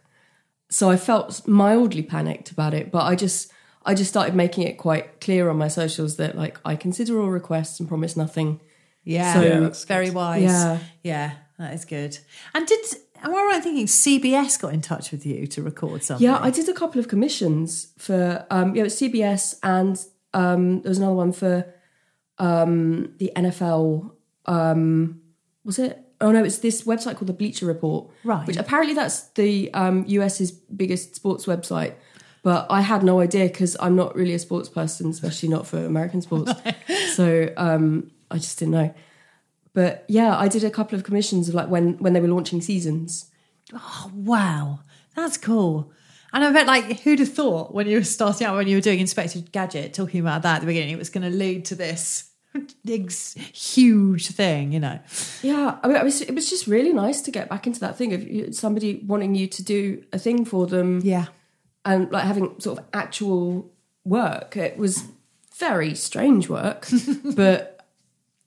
So 0.68 0.90
I 0.90 0.96
felt 0.96 1.48
mildly 1.48 2.02
panicked 2.02 2.50
about 2.50 2.74
it, 2.74 2.92
but 2.92 3.04
I 3.04 3.14
just 3.16 3.50
I 3.84 3.94
just 3.94 4.10
started 4.10 4.34
making 4.34 4.64
it 4.68 4.76
quite 4.76 5.20
clear 5.20 5.48
on 5.50 5.56
my 5.56 5.68
socials 5.68 6.16
that 6.18 6.36
like 6.36 6.60
I 6.64 6.76
consider 6.76 7.18
all 7.20 7.30
requests 7.30 7.80
and 7.80 7.88
promise 7.88 8.16
nothing. 8.16 8.60
Yeah. 9.04 9.32
so- 9.34 9.42
Yeah, 9.42 9.60
that's 9.60 9.84
very 9.84 10.10
wise. 10.10 10.42
Yeah. 10.42 10.78
Yeah. 11.02 11.30
That 11.58 11.74
is 11.74 11.84
good. 11.84 12.18
And 12.54 12.66
did 12.66 12.80
am 13.22 13.34
I 13.34 13.42
right 13.50 13.62
thinking 13.62 13.86
CBS 13.86 14.60
got 14.60 14.72
in 14.74 14.80
touch 14.80 15.10
with 15.12 15.24
you 15.26 15.46
to 15.48 15.62
record 15.62 16.02
something? 16.04 16.24
Yeah, 16.26 16.38
I 16.40 16.50
did 16.50 16.68
a 16.68 16.72
couple 16.74 17.00
of 17.00 17.08
commissions 17.08 17.92
for 17.98 18.46
um 18.50 18.74
yeah, 18.74 18.80
it 18.82 18.84
was 18.84 18.96
CBS 19.00 19.56
and 19.62 19.98
um 20.34 20.82
there 20.82 20.90
was 20.90 20.98
another 20.98 21.14
one 21.24 21.32
for 21.32 21.66
um 22.38 23.12
the 23.18 23.32
NFL 23.36 24.12
um 24.46 25.20
was 25.64 25.78
it? 25.78 25.98
Oh 26.20 26.30
no, 26.32 26.44
it's 26.44 26.58
this 26.58 26.82
website 26.82 27.16
called 27.16 27.28
the 27.28 27.34
Bleacher 27.34 27.66
Report. 27.66 28.10
Right. 28.24 28.46
Which 28.46 28.56
apparently 28.56 28.94
that's 28.94 29.28
the 29.30 29.72
um 29.74 30.04
US's 30.06 30.50
biggest 30.50 31.14
sports 31.14 31.46
website. 31.46 31.94
But 32.42 32.66
I 32.70 32.80
had 32.80 33.02
no 33.02 33.20
idea 33.20 33.46
because 33.46 33.76
I'm 33.80 33.96
not 33.96 34.14
really 34.16 34.32
a 34.34 34.38
sports 34.38 34.68
person, 34.68 35.10
especially 35.10 35.48
not 35.48 35.66
for 35.66 35.84
American 35.84 36.22
sports. 36.22 36.52
so 37.14 37.52
um 37.56 38.10
I 38.30 38.36
just 38.36 38.58
didn't 38.58 38.72
know. 38.72 38.94
But 39.72 40.04
yeah, 40.08 40.36
I 40.36 40.48
did 40.48 40.64
a 40.64 40.70
couple 40.70 40.98
of 40.98 41.04
commissions 41.04 41.48
of 41.48 41.54
like 41.54 41.68
when 41.68 41.98
when 41.98 42.12
they 42.12 42.20
were 42.20 42.28
launching 42.28 42.60
seasons. 42.60 43.30
Oh 43.72 44.10
wow, 44.14 44.80
that's 45.14 45.36
cool. 45.36 45.92
And 46.32 46.44
I 46.44 46.52
bet, 46.52 46.66
like, 46.66 47.00
who'd 47.00 47.18
have 47.18 47.32
thought 47.32 47.74
when 47.74 47.88
you 47.88 47.98
were 47.98 48.04
starting 48.04 48.46
out, 48.46 48.56
when 48.56 48.68
you 48.68 48.76
were 48.76 48.80
doing 48.80 49.00
Inspector 49.00 49.38
Gadget, 49.50 49.94
talking 49.94 50.20
about 50.20 50.42
that 50.42 50.56
at 50.56 50.60
the 50.60 50.66
beginning, 50.66 50.94
it 50.94 50.98
was 50.98 51.10
going 51.10 51.28
to 51.28 51.36
lead 51.36 51.64
to 51.66 51.74
this 51.74 52.29
huge 53.52 54.28
thing, 54.28 54.72
you 54.72 54.80
know? 54.80 54.98
Yeah, 55.42 55.78
I 55.82 55.86
mean, 55.88 55.96
it 55.96 56.04
was, 56.04 56.20
it 56.22 56.34
was 56.34 56.48
just 56.50 56.66
really 56.66 56.92
nice 56.92 57.20
to 57.22 57.30
get 57.30 57.48
back 57.48 57.66
into 57.66 57.80
that 57.80 57.96
thing 57.96 58.12
of 58.14 58.54
somebody 58.54 59.02
wanting 59.06 59.34
you 59.34 59.46
to 59.46 59.62
do 59.62 60.04
a 60.12 60.18
thing 60.18 60.44
for 60.44 60.66
them 60.66 61.00
Yeah. 61.02 61.26
and 61.84 62.10
like 62.10 62.24
having 62.24 62.58
sort 62.60 62.78
of 62.78 62.84
actual 62.92 63.70
work. 64.04 64.56
It 64.56 64.76
was 64.76 65.04
very 65.56 65.94
strange 65.94 66.48
work, 66.48 66.88
but 67.36 67.76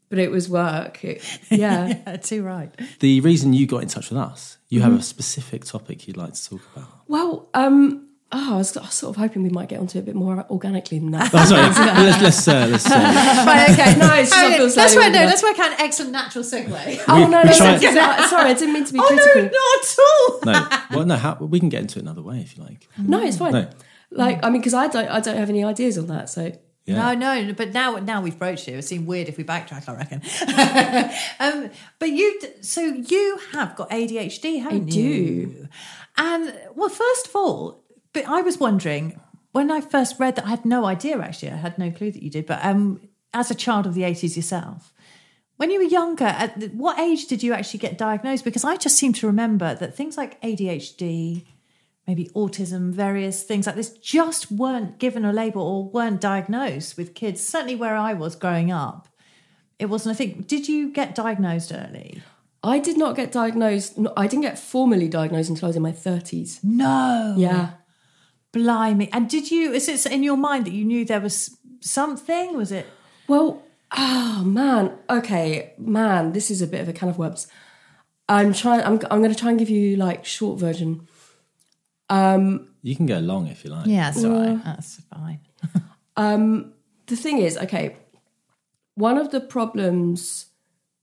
but 0.10 0.20
it 0.20 0.30
was 0.30 0.48
work. 0.48 1.04
It, 1.04 1.24
yeah. 1.50 1.88
Yeah, 2.08 2.18
too 2.18 2.44
right. 2.44 2.72
The 3.00 3.20
reason 3.22 3.54
you 3.54 3.66
got 3.66 3.82
in 3.84 3.90
touch 3.90 4.10
with 4.10 4.20
us, 4.20 4.58
you 4.70 4.80
Mm-hmm. 4.82 4.92
have 4.92 5.00
a 5.00 5.04
specific 5.04 5.66
topic 5.66 6.08
you'd 6.08 6.18
like 6.18 6.34
to 6.34 6.50
talk 6.50 6.62
about. 6.76 6.90
Well, 7.08 7.50
um, 7.54 8.10
oh, 8.34 8.54
I 8.56 8.58
was, 8.58 8.76
I 8.76 8.82
was 8.82 8.94
sort 8.94 9.16
of 9.16 9.22
hoping 9.22 9.44
we 9.44 9.50
might 9.50 9.70
get 9.70 9.80
onto 9.80 9.98
it 9.98 10.02
a 10.02 10.04
bit 10.06 10.16
more 10.16 10.46
organically 10.50 11.00
than 11.00 11.12
that. 11.12 11.30
Oh, 11.34 11.46
sorry. 11.46 11.62
let's 11.62 12.22
let's 12.22 12.48
uh, 12.48 12.68
let's. 12.70 12.86
Uh, 12.86 12.90
right, 13.48 13.70
okay, 13.70 13.98
no, 14.00 14.14
it's 14.16 14.30
just 14.30 14.34
I 14.34 14.58
feel 14.58 14.70
that's 14.70 14.74
slightly 14.94 14.98
why, 14.98 15.08
no, 15.10 15.20
weird. 15.20 15.30
that's 15.30 15.44
why 15.44 15.50
I 15.50 15.54
can 15.54 15.76
excellent 15.80 16.12
natural 16.12 16.44
segue. 16.44 17.04
Oh 17.08 17.16
We- 17.16 17.22
no, 17.22 17.44
no, 17.44 17.44
no, 17.44 17.52
no, 17.92 18.28
sorry, 18.28 18.50
I 18.50 18.54
didn't 18.54 18.74
mean 18.74 18.86
to 18.86 18.94
be 18.94 19.00
oh, 19.00 19.08
critical. 19.08 19.42
no, 19.44 19.50
not 19.50 19.84
at 19.84 19.98
all. 20.00 20.80
no, 20.92 20.98
well, 20.98 21.06
no. 21.06 21.16
How, 21.16 21.36
we 21.36 21.60
can 21.60 21.70
get 21.70 21.82
into 21.82 22.00
it 22.00 22.02
another 22.02 22.22
way 22.22 22.40
if 22.40 22.58
you 22.58 22.64
like. 22.64 22.88
No, 22.98 23.24
it's 23.24 23.38
fine. 23.38 23.54
No. 23.54 23.70
Like, 24.12 24.44
I 24.44 24.50
mean, 24.50 24.62
because 24.62 24.74
I 24.74 24.88
don't, 24.88 25.08
I 25.08 25.20
don't 25.20 25.38
have 25.38 25.50
any 25.50 25.64
ideas 25.64 25.98
on 25.98 26.08
that. 26.08 26.30
So, 26.30 26.52
No, 26.88 27.14
no, 27.16 27.54
but 27.54 27.74
now 27.74 27.96
now 27.98 28.22
we've 28.22 28.38
broached 28.38 28.68
it. 28.68 28.74
It 28.74 28.76
would 28.76 28.86
seem 28.86 29.06
weird 29.06 29.28
if 29.30 29.38
we 29.38 29.44
backtrack. 29.44 29.88
I 29.90 29.96
reckon. 29.96 30.22
um, 31.40 31.72
but 32.00 32.10
you, 32.10 32.40
so 32.62 32.82
you 32.82 33.40
have 33.54 33.76
got 33.76 33.90
ADHD, 33.90 34.62
haven't 34.62 34.88
do. 34.88 35.00
you? 35.00 35.68
And 36.18 36.54
well, 36.76 36.90
first 36.90 37.28
of 37.28 37.36
all, 37.36 37.83
but 38.14 38.26
I 38.28 38.42
was 38.42 38.60
wondering 38.60 39.20
when 39.52 39.72
I 39.72 39.82
first 39.82 40.20
read 40.20 40.36
that. 40.36 40.46
I 40.46 40.50
had 40.50 40.66
no 40.66 40.86
idea. 40.86 41.20
Actually, 41.20 41.52
I 41.52 41.58
had 41.58 41.78
no 41.78 41.92
clue 41.92 42.12
that 42.12 42.24
you 42.24 42.30
did. 42.30 42.46
But 42.46 42.64
um, 42.64 43.02
as 43.34 43.52
a 43.52 43.56
child 43.56 43.86
of 43.86 43.94
the 43.94 44.04
eighties 44.04 44.36
yourself, 44.36 44.94
when 45.58 45.72
you 45.72 45.80
were 45.80 45.86
younger, 45.86 46.26
at 46.26 46.74
what 46.74 47.00
age 47.00 47.28
did 47.28 47.44
you 47.44 47.54
actually 47.54 47.80
get 47.80 47.98
diagnosed? 47.98 48.44
Because 48.44 48.64
I 48.64 48.76
just 48.76 48.98
seem 48.98 49.14
to 49.14 49.28
remember 49.28 49.76
that 49.76 49.96
things 49.96 50.18
like 50.18 50.42
ADHD, 50.42 51.46
maybe 52.08 52.30
autism, 52.36 52.92
various 52.92 53.44
things 53.44 53.68
like 53.68 53.76
this 53.76 53.98
just 53.98 54.52
weren't 54.52 55.00
given 55.00 55.26
a 55.26 55.34
label 55.34 55.62
or 55.62 55.90
weren't 55.90 56.22
diagnosed 56.22 56.98
with 56.98 57.16
kids. 57.16 57.46
Certainly 57.46 57.76
where 57.76 57.96
I 57.96 58.14
was 58.14 58.36
growing 58.36 58.72
up, 58.72 59.08
it 59.80 59.86
wasn't 59.86 60.14
a 60.14 60.18
thing. 60.18 60.44
Did 60.48 60.68
you 60.68 60.92
get 60.92 61.16
diagnosed 61.16 61.72
early? 61.72 62.22
I 62.64 62.80
did 62.80 62.98
not 62.98 63.16
get 63.16 63.32
diagnosed. 63.32 64.00
I 64.16 64.26
didn't 64.26 64.44
get 64.44 64.58
formally 64.58 65.10
diagnosed 65.10 65.50
until 65.50 65.66
I 65.66 65.70
was 65.70 65.76
in 65.76 65.82
my 65.84 65.92
thirties. 65.92 66.60
No. 66.64 67.36
Yeah. 67.38 67.72
Blimey. 68.54 69.10
And 69.12 69.30
did 69.30 69.52
you, 69.52 69.74
is 69.74 69.90
it 69.90 70.06
in 70.06 70.24
your 70.24 70.38
mind 70.38 70.66
that 70.66 70.74
you 70.74 70.86
knew 70.86 71.04
there 71.04 71.20
was 71.20 71.58
something? 71.82 72.56
Was 72.56 72.72
it? 72.72 72.88
Well, 73.28 73.64
oh 73.92 74.44
man. 74.46 74.98
Okay, 75.10 75.74
man. 75.78 76.32
This 76.32 76.50
is 76.50 76.62
a 76.62 76.68
bit 76.68 76.80
of 76.80 76.88
a 76.88 76.94
can 76.94 77.10
of 77.10 77.18
worms. 77.18 77.48
I'm 78.30 78.54
trying. 78.54 78.82
I'm. 78.82 79.00
I'm 79.12 79.20
going 79.20 79.34
to 79.34 79.38
try 79.38 79.50
and 79.50 79.60
give 79.60 79.70
you 79.70 79.98
like 79.98 80.24
short 80.24 80.58
version. 80.60 81.08
Um, 82.10 82.70
You 82.82 82.96
can 82.96 83.06
go 83.06 83.20
long 83.20 83.48
if 83.48 83.66
you 83.66 83.72
like. 83.72 83.88
Yeah, 83.88 84.12
that's 84.12 84.24
all 84.24 84.32
right. 84.32 84.64
That's 84.64 85.02
fine. 85.14 85.40
the 87.08 87.16
thing 87.16 87.40
is, 87.40 87.58
okay, 87.58 87.98
one 88.96 89.18
of 89.18 89.32
the 89.32 89.42
problems 89.42 90.48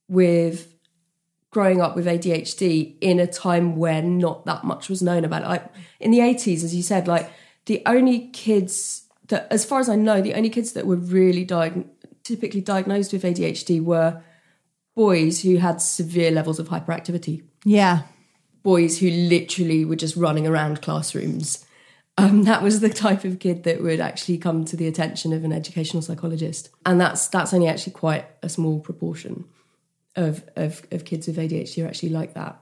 with 0.09 0.73
growing 1.51 1.81
up 1.81 1.97
with 1.97 2.07
ADHD 2.07 2.95
in 3.01 3.19
a 3.19 3.27
time 3.27 3.77
when 3.77 4.19
not 4.19 4.47
that 4.47 4.65
much 4.65 4.89
was 4.89 5.03
known 5.03 5.25
about 5.25 5.43
it, 5.43 5.49
like 5.49 5.67
in 5.99 6.11
the 6.11 6.21
80s, 6.21 6.63
as 6.65 6.75
you 6.75 6.83
said, 6.83 7.09
like 7.09 7.31
the 7.71 7.81
only 7.87 8.27
kids 8.31 9.05
that, 9.29 9.47
as 9.49 9.65
far 9.65 9.79
as 9.79 9.89
I 9.89 9.95
know, 9.95 10.21
the 10.21 10.35
only 10.35 10.51
kids 10.51 10.73
that 10.73 10.87
were 10.89 10.97
really 10.97 11.47
diag- 11.47 11.87
typically 12.25 12.61
diagnosed 12.61 13.13
with 13.13 13.23
ADHD 13.23 13.81
were 13.81 14.21
boys 14.97 15.43
who 15.43 15.59
had 15.59 15.81
severe 15.81 16.33
levels 16.33 16.59
of 16.59 16.69
hyperactivity 16.69 17.45
Yeah. 17.65 18.03
boys 18.65 18.99
who 18.99 19.09
literally 19.09 19.85
were 19.85 19.95
just 19.95 20.17
running 20.17 20.49
around 20.49 20.83
classrooms. 20.83 21.65
Um, 22.19 22.43
that 22.51 22.61
was 22.61 22.81
the 22.81 22.89
type 22.91 23.23
of 23.25 23.39
kid 23.39 23.63
that 23.63 23.81
would 23.81 24.01
actually 24.01 24.37
come 24.39 24.65
to 24.65 24.77
the 24.77 24.89
attention 24.89 25.33
of 25.33 25.45
an 25.45 25.53
educational 25.53 26.03
psychologist, 26.03 26.71
and 26.85 27.01
that's 27.01 27.29
that's 27.29 27.55
only 27.55 27.69
actually 27.69 27.93
quite 27.93 28.27
a 28.43 28.49
small 28.49 28.81
proportion 28.81 29.45
of 30.17 30.43
of, 30.57 30.83
of 30.91 31.05
kids 31.05 31.29
with 31.29 31.37
ADHD 31.37 31.85
are 31.85 31.89
actually 31.89 32.09
like 32.21 32.35
that, 32.35 32.61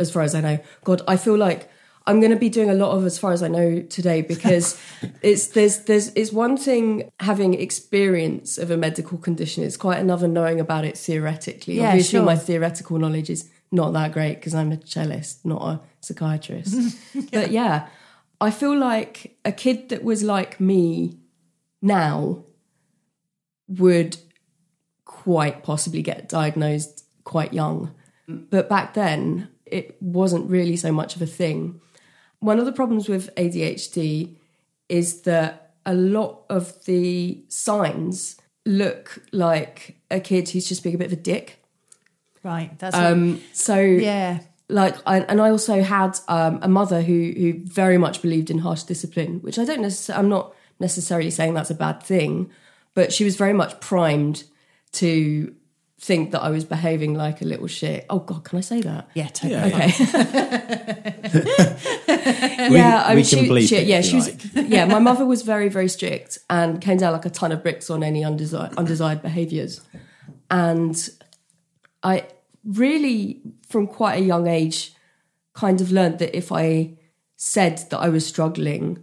as 0.00 0.10
far 0.10 0.22
as 0.22 0.34
I 0.34 0.40
know. 0.40 0.58
God, 0.82 1.02
I 1.06 1.16
feel 1.16 1.38
like 1.38 1.70
I'm 2.06 2.20
going 2.20 2.32
to 2.32 2.38
be 2.38 2.50
doing 2.50 2.68
a 2.68 2.74
lot 2.74 2.96
of 2.96 3.04
as 3.06 3.18
far 3.18 3.32
as 3.32 3.42
I 3.42 3.48
know 3.48 3.80
today 3.82 4.20
because 4.20 4.80
it's 5.22 5.48
there's 5.48 5.80
there's 5.84 6.08
it's 6.08 6.32
one 6.32 6.56
thing 6.56 7.10
having 7.20 7.54
experience 7.54 8.58
of 8.58 8.70
a 8.70 8.76
medical 8.76 9.18
condition. 9.18 9.64
It's 9.64 9.76
quite 9.76 9.98
another 9.98 10.28
knowing 10.28 10.60
about 10.60 10.84
it 10.84 10.98
theoretically. 10.98 11.76
Yeah, 11.76 11.88
Obviously, 11.88 12.18
sure. 12.18 12.24
my 12.24 12.36
theoretical 12.36 12.98
knowledge 12.98 13.30
is 13.30 13.48
not 13.72 13.92
that 13.94 14.12
great 14.12 14.36
because 14.36 14.54
I'm 14.54 14.72
a 14.72 14.76
cellist, 14.76 15.44
not 15.44 15.62
a 15.62 15.80
psychiatrist. 16.00 16.98
But 17.32 17.50
yeah, 17.50 17.88
I 18.40 18.50
feel 18.50 18.76
like 18.76 19.36
a 19.44 19.52
kid 19.52 19.88
that 19.88 20.04
was 20.04 20.22
like 20.22 20.60
me 20.60 21.18
now 21.80 22.44
would 23.66 24.16
quite 25.04 25.62
possibly 25.62 26.02
get 26.02 26.28
diagnosed 26.28 27.04
quite 27.24 27.52
young. 27.52 27.94
But 28.28 28.68
back 28.68 28.94
then, 28.94 29.48
it 29.64 29.96
wasn't 30.00 30.50
really 30.50 30.76
so 30.76 30.92
much 30.92 31.16
of 31.16 31.22
a 31.22 31.26
thing. 31.26 31.80
One 32.44 32.58
of 32.58 32.66
the 32.66 32.72
problems 32.72 33.08
with 33.08 33.34
ADHD 33.36 34.36
is 34.90 35.22
that 35.22 35.76
a 35.86 35.94
lot 35.94 36.42
of 36.50 36.84
the 36.84 37.42
signs 37.48 38.36
look 38.66 39.22
like 39.32 39.96
a 40.10 40.20
kid 40.20 40.50
who's 40.50 40.68
just 40.68 40.82
being 40.82 40.94
a 40.94 40.98
bit 40.98 41.06
of 41.06 41.14
a 41.14 41.22
dick. 41.22 41.64
Right. 42.42 42.78
That's 42.78 42.94
Um, 42.94 43.40
so 43.54 43.80
yeah. 43.80 44.40
like 44.68 44.94
I, 45.06 45.20
and 45.20 45.40
I 45.40 45.48
also 45.48 45.82
had 45.82 46.18
um, 46.28 46.58
a 46.60 46.68
mother 46.68 47.00
who 47.00 47.32
who 47.34 47.60
very 47.64 47.96
much 47.96 48.20
believed 48.20 48.50
in 48.50 48.58
harsh 48.58 48.82
discipline, 48.82 49.40
which 49.40 49.58
I 49.58 49.64
don't 49.64 49.80
necessarily 49.80 50.22
I'm 50.22 50.28
not 50.28 50.54
necessarily 50.78 51.30
saying 51.30 51.54
that's 51.54 51.70
a 51.70 51.74
bad 51.74 52.02
thing, 52.02 52.50
but 52.92 53.10
she 53.10 53.24
was 53.24 53.36
very 53.36 53.54
much 53.54 53.80
primed 53.80 54.44
to 54.92 55.54
think 56.04 56.32
that 56.32 56.42
I 56.42 56.50
was 56.50 56.66
behaving 56.66 57.14
like 57.14 57.40
a 57.40 57.46
little 57.46 57.66
shit. 57.66 58.04
Oh 58.10 58.18
God, 58.18 58.44
can 58.44 58.58
I 58.58 58.60
say 58.60 58.82
that? 58.82 59.08
Yeah, 59.14 59.28
totally. 59.28 59.70
Yeah. 59.70 59.76
Okay. 59.76 59.90
We, 62.70 62.76
yeah, 62.76 63.02
I 63.04 63.10
we 63.10 63.16
mean, 63.16 63.24
can 63.26 63.38
she, 63.44 63.48
bleep 63.48 63.68
she- 63.68 63.76
it 63.76 63.86
yeah, 63.86 64.00
she 64.00 64.10
you 64.12 64.16
was. 64.16 64.54
like. 64.54 64.68
yeah, 64.68 64.84
my 64.86 64.98
mother 64.98 65.26
was 65.26 65.42
very, 65.42 65.68
very 65.68 65.88
strict 65.88 66.38
and 66.48 66.80
came 66.80 66.98
down 66.98 67.12
like 67.12 67.24
a 67.26 67.30
ton 67.30 67.52
of 67.52 67.62
bricks 67.62 67.90
on 67.90 68.02
any 68.02 68.24
undesired, 68.24 68.74
undesired 68.76 69.22
behaviours, 69.22 69.80
and 70.50 71.08
I 72.02 72.26
really, 72.64 73.42
from 73.68 73.86
quite 73.86 74.18
a 74.20 74.24
young 74.24 74.46
age, 74.46 74.94
kind 75.54 75.80
of 75.80 75.90
learned 75.92 76.18
that 76.20 76.36
if 76.36 76.52
I 76.52 76.96
said 77.36 77.78
that 77.90 77.98
I 77.98 78.08
was 78.08 78.26
struggling, 78.26 79.02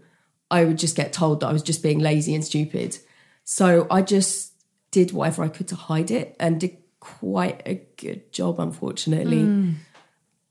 I 0.49 0.65
would 0.65 0.77
just 0.77 0.95
get 0.95 1.13
told 1.13 1.41
that 1.41 1.47
I 1.47 1.53
was 1.53 1.63
just 1.63 1.83
being 1.83 1.99
lazy 1.99 2.33
and 2.33 2.43
stupid. 2.43 2.97
So 3.43 3.85
I 3.91 4.01
just 4.01 4.53
did 4.91 5.11
whatever 5.11 5.43
I 5.43 5.49
could 5.49 5.67
to 5.69 5.75
hide 5.75 6.09
it 6.11 6.35
and 6.39 6.59
did 6.59 6.77
quite 7.01 7.61
a 7.65 7.81
good 7.97 8.31
job, 8.31 8.59
unfortunately. 8.59 9.41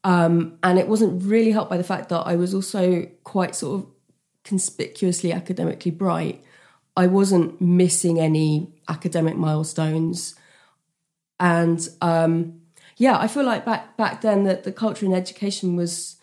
Um, 0.05 0.59
and 0.63 0.79
it 0.79 0.89
wasn't 0.89 1.23
really 1.25 1.53
helped 1.53 1.71
by 1.71 1.79
the 1.79 1.85
fact 1.85 2.11
that 2.11 2.27
I 2.27 2.37
was 2.37 2.55
also 2.55 3.07
quite 3.25 3.55
sort 3.55 3.81
of 3.81 3.87
conspicuously 4.45 5.33
academically 5.33 5.91
bright. 5.91 6.45
I 6.97 7.07
wasn't 7.07 7.61
missing 7.61 8.19
any 8.19 8.73
academic 8.89 9.37
milestones. 9.37 10.35
And 11.39 11.87
um, 12.03 12.61
yeah, 12.97 13.19
I 13.19 13.29
feel 13.29 13.45
like 13.45 13.65
back 13.65 13.97
back 13.97 14.21
then 14.21 14.45
that 14.45 14.65
the 14.65 14.73
culture 14.73 15.07
in 15.07 15.15
education 15.15 15.77
was 15.77 16.17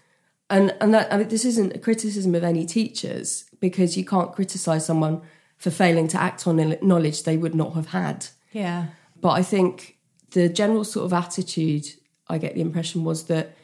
and 0.50 0.76
and 0.82 0.94
that 0.94 1.12
I 1.12 1.18
mean, 1.18 1.30
this 1.30 1.46
isn't 1.46 1.76
a 1.76 1.80
criticism 1.80 2.36
of 2.36 2.44
any 2.44 2.66
teachers 2.66 3.46
because 3.60 3.98
you 3.98 4.06
can't 4.06 4.34
criticize 4.34 4.86
someone 4.86 5.22
for 5.58 5.72
failing 5.72 6.08
to 6.10 6.22
act 6.22 6.46
on 6.46 6.78
knowledge 6.82 7.24
they 7.24 7.38
would 7.38 7.56
not 7.56 7.74
have 7.74 7.88
had. 7.88 8.28
Yeah. 8.52 8.88
But 9.20 9.32
I 9.32 9.42
think 9.42 9.97
the 10.38 10.48
general 10.50 10.84
sort 10.84 11.06
of 11.06 11.14
attitude 11.14 11.86
I 12.30 12.38
get 12.38 12.54
the 12.56 12.62
impression 12.62 13.04
was 13.04 13.24
that 13.26 13.56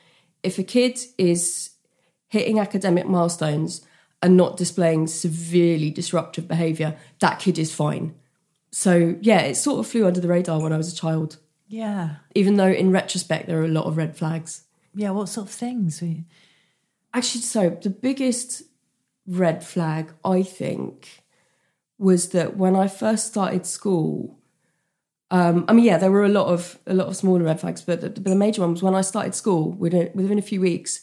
if 0.41 0.57
a 0.57 0.63
kid 0.63 0.97
is 1.17 1.69
hitting 2.29 2.57
academic 2.59 3.05
milestones 3.05 3.85
and 4.21 4.35
not 4.37 4.57
displaying 4.57 5.05
severely 5.07 5.89
disruptive 5.91 6.47
behavior, 6.47 6.97
that 7.19 7.39
kid 7.39 7.59
is 7.59 7.73
fine. 7.75 8.15
So 8.71 9.15
yeah, 9.21 9.41
it 9.41 9.55
sort 9.55 9.79
of 9.79 9.87
flew 9.87 10.07
under 10.07 10.19
the 10.21 10.27
radar 10.29 10.59
when 10.61 10.73
I 10.73 10.77
was 10.77 10.91
a 10.91 10.95
child, 10.95 11.37
Yeah. 11.67 12.15
even 12.33 12.55
though 12.55 12.71
in 12.71 12.91
retrospect 12.91 13.47
there 13.47 13.59
are 13.61 13.65
a 13.65 13.77
lot 13.79 13.85
of 13.85 13.97
red 13.97 14.15
flags. 14.17 14.63
Yeah. 14.95 15.11
What 15.11 15.29
sort 15.29 15.47
of 15.47 15.53
things? 15.53 16.01
you- 16.01 16.23
Actually, 17.13 17.41
so 17.41 17.69
the 17.81 17.89
biggest 17.91 18.63
red 19.27 19.63
flag 19.63 20.13
I 20.25 20.41
think 20.43 21.23
was 21.99 22.29
that 22.29 22.57
when 22.57 22.75
I 22.75 22.87
first 22.87 23.27
started 23.27 23.65
school, 23.67 24.39
um, 25.33 25.65
I 25.67 25.73
mean, 25.73 25.83
yeah, 25.83 25.97
there 25.97 26.11
were 26.11 26.23
a 26.23 26.29
lot 26.29 26.47
of 26.47 26.77
a 26.85 26.93
lot 26.93 27.07
of 27.07 27.15
smaller 27.15 27.43
red 27.43 27.59
flags, 27.59 27.81
but 27.81 28.01
the, 28.01 28.09
the 28.09 28.35
major 28.35 28.61
one 28.61 28.71
was 28.71 28.83
when 28.83 28.93
I 28.93 29.01
started 29.01 29.33
school. 29.33 29.71
Within, 29.71 30.11
within 30.13 30.37
a 30.37 30.43
few 30.43 30.61
weeks, 30.61 31.01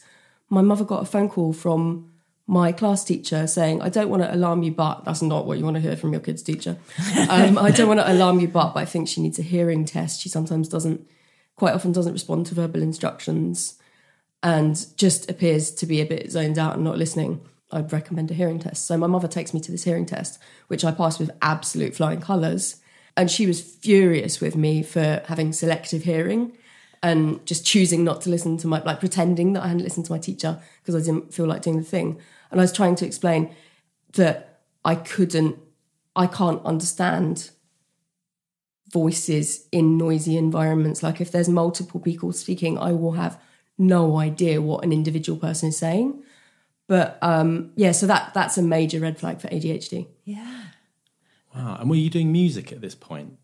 my 0.49 0.61
mother 0.61 0.85
got 0.85 1.03
a 1.03 1.05
phone 1.05 1.27
call 1.27 1.51
from 1.51 2.09
my 2.47 2.71
class 2.71 3.03
teacher 3.03 3.45
saying, 3.45 3.81
"I 3.81 3.89
don't 3.89 4.09
want 4.09 4.23
to 4.23 4.33
alarm 4.33 4.63
you, 4.63 4.71
but 4.71 5.03
that's 5.03 5.21
not 5.21 5.45
what 5.45 5.57
you 5.57 5.65
want 5.65 5.75
to 5.75 5.81
hear 5.81 5.97
from 5.97 6.13
your 6.13 6.21
kid's 6.21 6.43
teacher. 6.43 6.77
Um, 7.29 7.57
I 7.57 7.71
don't 7.71 7.89
want 7.89 7.99
to 7.99 8.09
alarm 8.09 8.39
you, 8.39 8.47
but, 8.47 8.73
but 8.73 8.79
I 8.79 8.85
think 8.85 9.09
she 9.09 9.21
needs 9.21 9.37
a 9.37 9.43
hearing 9.43 9.83
test. 9.83 10.21
She 10.21 10.29
sometimes 10.29 10.69
doesn't, 10.69 11.05
quite 11.57 11.73
often 11.75 11.91
doesn't 11.91 12.13
respond 12.13 12.45
to 12.47 12.55
verbal 12.55 12.81
instructions." 12.81 13.77
and 14.43 14.87
just 14.97 15.29
appears 15.29 15.71
to 15.71 15.85
be 15.85 16.01
a 16.01 16.05
bit 16.05 16.31
zoned 16.31 16.57
out 16.57 16.73
and 16.73 16.83
not 16.83 16.97
listening, 16.97 17.41
I'd 17.71 17.93
recommend 17.93 18.31
a 18.31 18.33
hearing 18.33 18.59
test. 18.59 18.85
So 18.85 18.97
my 18.97 19.07
mother 19.07 19.27
takes 19.27 19.53
me 19.53 19.59
to 19.61 19.71
this 19.71 19.83
hearing 19.83 20.05
test, 20.05 20.39
which 20.67 20.83
I 20.83 20.91
passed 20.91 21.19
with 21.19 21.31
absolute 21.41 21.95
flying 21.95 22.21
colours. 22.21 22.80
And 23.21 23.29
she 23.29 23.45
was 23.45 23.61
furious 23.61 24.41
with 24.41 24.55
me 24.55 24.81
for 24.81 25.21
having 25.27 25.53
selective 25.53 26.01
hearing 26.01 26.53
and 27.03 27.45
just 27.45 27.63
choosing 27.63 28.03
not 28.03 28.21
to 28.21 28.31
listen 28.31 28.57
to 28.57 28.67
my, 28.67 28.81
like 28.81 28.99
pretending 28.99 29.53
that 29.53 29.61
I 29.61 29.67
hadn't 29.67 29.83
listened 29.83 30.07
to 30.07 30.11
my 30.11 30.17
teacher 30.17 30.59
because 30.81 30.95
I 30.95 31.05
didn't 31.05 31.31
feel 31.31 31.45
like 31.45 31.61
doing 31.61 31.77
the 31.77 31.83
thing. 31.83 32.19
And 32.49 32.59
I 32.59 32.63
was 32.63 32.73
trying 32.73 32.95
to 32.95 33.05
explain 33.05 33.53
that 34.13 34.61
I 34.83 34.95
couldn't, 34.95 35.59
I 36.15 36.25
can't 36.25 36.65
understand 36.65 37.51
voices 38.89 39.67
in 39.71 39.99
noisy 39.99 40.35
environments. 40.35 41.03
Like 41.03 41.21
if 41.21 41.31
there's 41.31 41.47
multiple 41.47 41.99
people 41.99 42.33
speaking, 42.33 42.79
I 42.79 42.91
will 42.91 43.11
have 43.11 43.39
no 43.77 44.17
idea 44.17 44.63
what 44.63 44.83
an 44.83 44.91
individual 44.91 45.37
person 45.37 45.69
is 45.69 45.77
saying. 45.77 46.23
But 46.87 47.19
um, 47.21 47.71
yeah, 47.75 47.91
so 47.91 48.07
that 48.07 48.33
that's 48.33 48.57
a 48.57 48.63
major 48.63 48.99
red 48.99 49.19
flag 49.19 49.41
for 49.41 49.47
ADHD. 49.49 50.07
Yeah. 50.25 50.63
Wow. 51.55 51.77
And 51.79 51.89
were 51.89 51.95
you 51.95 52.09
doing 52.09 52.31
music 52.31 52.71
at 52.71 52.81
this 52.81 52.95
point? 52.95 53.37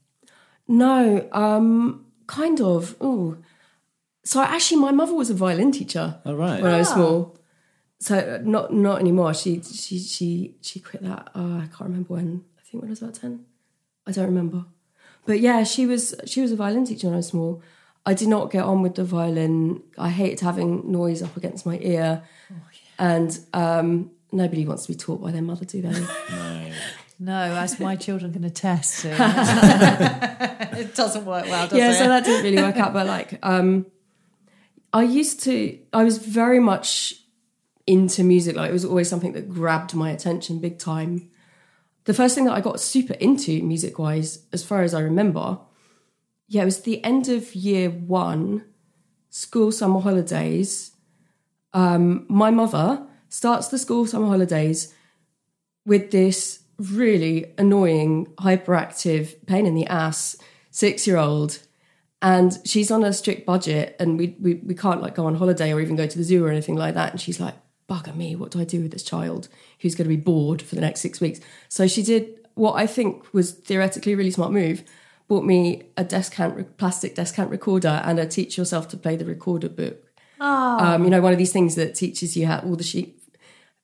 No, 0.68 1.28
um, 1.32 2.06
kind 2.28 2.60
of. 2.62 2.96
Ooh. 3.02 3.38
So 4.24 4.42
actually, 4.42 4.82
my 4.82 4.92
mother 4.92 5.14
was 5.14 5.30
a 5.30 5.34
violin 5.34 5.72
teacher 5.72 6.20
Oh, 6.26 6.36
right. 6.36 6.62
when 6.62 6.74
I 6.74 6.78
was 6.80 6.90
small. 6.90 7.38
So 8.00 8.18
uh, 8.18 8.40
not 8.44 8.74
not 8.74 9.00
anymore. 9.00 9.34
She 9.34 9.62
she 9.64 9.98
she 10.00 10.56
she 10.62 10.80
quit 10.80 11.04
that. 11.04 11.30
Oh, 11.36 11.58
I 11.58 11.68
can't 11.68 11.82
remember 11.90 12.14
when. 12.14 12.44
I 12.58 12.62
think 12.70 12.82
when 12.84 12.90
I 12.90 12.92
was 12.92 13.02
about 13.02 13.16
ten. 13.16 13.46
I 14.06 14.12
don't 14.12 14.26
remember. 14.26 14.66
But 15.26 15.40
yeah, 15.40 15.64
she 15.64 15.86
was 15.86 16.14
she 16.26 16.42
was 16.42 16.52
a 16.52 16.56
violin 16.56 16.86
teacher 16.86 17.08
when 17.08 17.14
I 17.16 17.18
was 17.18 17.28
small. 17.28 17.62
I 18.06 18.14
did 18.14 18.28
not 18.30 18.52
get 18.52 18.64
on 18.64 18.82
with 18.84 18.96
the 18.96 19.04
violin. 19.04 19.84
I 19.98 20.10
hated 20.10 20.40
having 20.42 20.92
noise 20.92 21.22
up 21.24 21.36
against 21.36 21.66
my 21.66 21.78
ear, 21.82 22.24
Oh, 22.52 22.56
yeah. 22.72 23.16
and 23.16 23.40
um, 23.54 24.12
nobody 24.32 24.66
wants 24.66 24.86
to 24.86 24.92
be 24.94 24.96
taught 24.98 25.22
by 25.22 25.32
their 25.32 25.42
mother, 25.42 25.66
do 25.66 25.82
they? 25.82 25.90
No, 26.30 26.72
as 27.26 27.80
my 27.80 27.96
children 27.96 28.34
can 28.34 28.44
attest 28.44 29.02
to. 29.02 29.10
it 30.78 30.96
doesn't 30.96 31.26
work 31.26 31.46
well, 31.46 31.68
does 31.68 31.78
yeah, 31.78 31.92
it? 31.92 31.96
so 31.96 32.08
that 32.08 32.26
didn't 32.26 32.44
really 32.44 32.62
work 32.62 32.78
out. 32.78 32.94
But 32.94 33.08
like, 33.08 33.40
um, 33.44 33.88
I 34.94 35.04
used 35.04 35.44
to, 35.44 35.80
I 35.94 36.04
was 36.04 36.20
very 36.20 36.60
much 36.60 37.16
into 37.86 38.24
music. 38.24 38.56
Like, 38.56 38.70
it 38.70 38.74
was 38.74 38.86
always 38.86 39.10
something 39.10 39.34
that 39.34 39.50
grabbed 39.50 39.94
my 39.96 40.12
attention 40.12 40.60
big 40.60 40.78
time. 40.78 41.30
The 42.06 42.14
first 42.14 42.36
thing 42.36 42.46
that 42.46 42.54
I 42.54 42.62
got 42.62 42.80
super 42.80 43.14
into 43.14 43.62
music 43.64 44.00
wise, 44.00 44.46
as 44.54 44.64
far 44.64 44.82
as 44.84 44.94
I 44.94 45.02
remember, 45.02 45.60
yeah, 46.48 46.62
it 46.62 46.66
was 46.66 46.82
the 46.82 47.04
end 47.04 47.28
of 47.28 47.54
year 47.56 47.90
one, 47.90 48.64
school 49.30 49.72
summer 49.72 50.00
holidays. 50.00 50.92
Um, 51.74 52.26
my 52.30 52.52
mother 52.52 53.06
starts 53.30 53.68
the 53.68 53.78
school 53.78 54.06
summer 54.06 54.28
holidays 54.28 54.94
with 55.86 56.12
this 56.12 56.64
really 56.78 57.54
annoying, 57.58 58.28
hyperactive, 58.38 59.36
pain 59.46 59.66
in 59.66 59.76
the 59.76 59.88
ass 59.88 60.38
six 60.72 61.08
year 61.08 61.18
old. 61.18 61.60
And 62.22 62.58
she's 62.66 62.90
on 62.90 63.04
a 63.04 63.14
strict 63.14 63.46
budget 63.46 63.96
and 64.00 64.18
we, 64.18 64.36
we, 64.40 64.56
we 64.56 64.74
can't 64.74 65.02
like 65.02 65.16
go 65.16 65.26
on 65.26 65.36
holiday 65.36 65.72
or 65.72 65.80
even 65.80 65.96
go 65.96 66.08
to 66.08 66.18
the 66.18 66.24
zoo 66.24 66.44
or 66.44 66.50
anything 66.50 66.76
like 66.76 66.96
that. 66.96 67.12
And 67.12 67.22
she's 67.22 67.40
like, 67.40 67.56
bugger 67.90 68.16
me, 68.16 68.36
what 68.36 68.52
do 68.52 68.60
I 68.60 68.64
do 68.64 68.82
with 68.82 68.92
this 68.92 69.04
child 69.04 69.48
who's 69.80 69.96
going 69.96 70.10
to 70.10 70.16
be 70.16 70.22
bored 70.22 70.62
for 70.62 70.76
the 70.76 70.82
next 70.82 71.02
six 71.02 71.22
weeks? 71.22 71.40
So 71.70 71.88
she 71.88 72.04
did 72.04 72.48
what 72.56 72.74
I 72.74 72.88
think 72.88 73.34
was 73.34 73.52
theoretically 73.52 74.14
a 74.14 74.18
really 74.18 74.32
smart 74.32 74.52
move. 74.52 74.84
Bought 75.28 75.46
me 75.46 75.84
a 75.96 76.04
descant, 76.04 76.78
plastic 76.78 77.16
descant 77.16 77.52
recorder 77.52 78.02
and 78.04 78.20
a 78.20 78.26
teach 78.26 78.58
yourself 78.58 78.88
to 78.90 78.98
play 78.98 79.16
the 79.16 79.26
recorder 79.26 79.70
book. 79.70 80.04
Um, 80.80 81.04
you 81.04 81.10
know, 81.10 81.22
one 81.22 81.34
of 81.34 81.38
these 81.38 81.54
things 81.54 81.76
that 81.76 81.96
teaches 81.96 82.36
you 82.36 82.48
how 82.48 82.60
all 82.60 82.76
the 82.76 82.84
sheet 82.84 83.22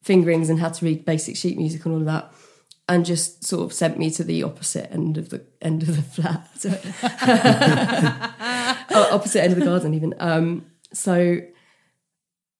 fingerings 0.01 0.49
and 0.49 0.59
how 0.59 0.69
to 0.69 0.85
read 0.85 1.05
basic 1.05 1.35
sheet 1.35 1.57
music 1.57 1.85
and 1.85 1.93
all 1.93 1.99
of 1.99 2.05
that, 2.05 2.33
and 2.87 3.05
just 3.05 3.43
sort 3.45 3.63
of 3.63 3.73
sent 3.73 3.97
me 3.97 4.09
to 4.11 4.23
the 4.23 4.43
opposite 4.43 4.91
end 4.91 5.17
of 5.17 5.29
the 5.29 5.45
end 5.61 5.83
of 5.83 5.95
the 5.95 6.01
flat, 6.13 6.49
Uh, 8.89 9.07
opposite 9.11 9.41
end 9.41 9.53
of 9.53 9.59
the 9.59 9.65
garden 9.65 9.93
even. 9.93 10.13
Um, 10.19 10.65
so, 10.91 11.39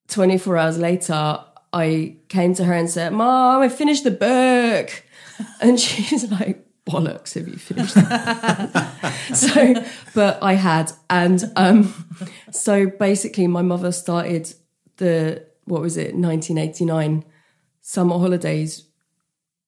twenty 0.08 0.38
four 0.38 0.58
hours 0.58 0.78
later, 0.78 1.44
I 1.72 2.18
came 2.30 2.54
to 2.56 2.64
her 2.66 2.74
and 2.74 2.90
said, 2.90 3.14
"Mom, 3.14 3.62
I 3.62 3.70
finished 3.70 4.04
the 4.04 4.12
book," 4.12 5.04
and 5.62 5.80
she's 5.80 6.30
like. 6.32 6.66
Bollocks! 6.86 7.36
Have 7.36 7.48
you 7.48 7.56
finished? 7.56 7.96
that?" 7.96 9.14
so, 9.34 9.74
but 10.14 10.38
I 10.44 10.56
had, 10.56 10.92
and 11.10 11.50
um, 11.56 11.94
so 12.52 12.88
basically, 12.88 13.48
my 13.48 13.62
mother 13.62 13.94
started 13.94 14.54
the 14.98 15.46
what 15.66 15.82
was 15.82 15.98
it, 15.98 16.16
1989 16.16 17.24
summer 17.82 18.18
holidays. 18.18 18.86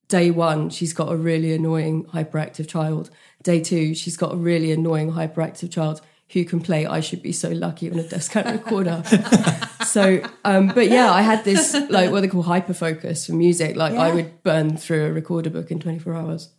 Day 0.08 0.30
one, 0.30 0.70
she's 0.70 0.92
got 0.92 1.10
a 1.10 1.16
really 1.16 1.52
annoying 1.52 2.04
hyperactive 2.04 2.68
child. 2.68 3.10
Day 3.42 3.60
two, 3.60 3.94
she's 3.94 4.16
got 4.16 4.32
a 4.32 4.36
really 4.36 4.70
annoying 4.70 5.12
hyperactive 5.12 5.70
child 5.70 6.00
who 6.30 6.44
can 6.44 6.60
play 6.60 6.86
"I 6.86 7.00
Should 7.00 7.22
Be 7.22 7.32
So 7.32 7.50
Lucky" 7.50 7.90
on 7.90 7.98
a 7.98 8.06
descant 8.06 8.46
recorder. 8.46 9.02
so, 9.84 10.22
um, 10.44 10.68
but 10.68 10.88
yeah, 10.88 11.12
I 11.12 11.22
had 11.22 11.44
this 11.44 11.74
like 11.90 12.10
what 12.10 12.20
they 12.20 12.28
call 12.28 12.42
hyper 12.42 12.74
focus 12.74 13.26
for 13.26 13.32
music. 13.32 13.76
Like 13.76 13.94
I 13.94 14.12
would 14.12 14.42
burn 14.42 14.76
through 14.76 15.06
a 15.06 15.12
recorder 15.12 15.50
book 15.50 15.70
in 15.70 15.80
24 15.80 16.14
hours. 16.14 16.50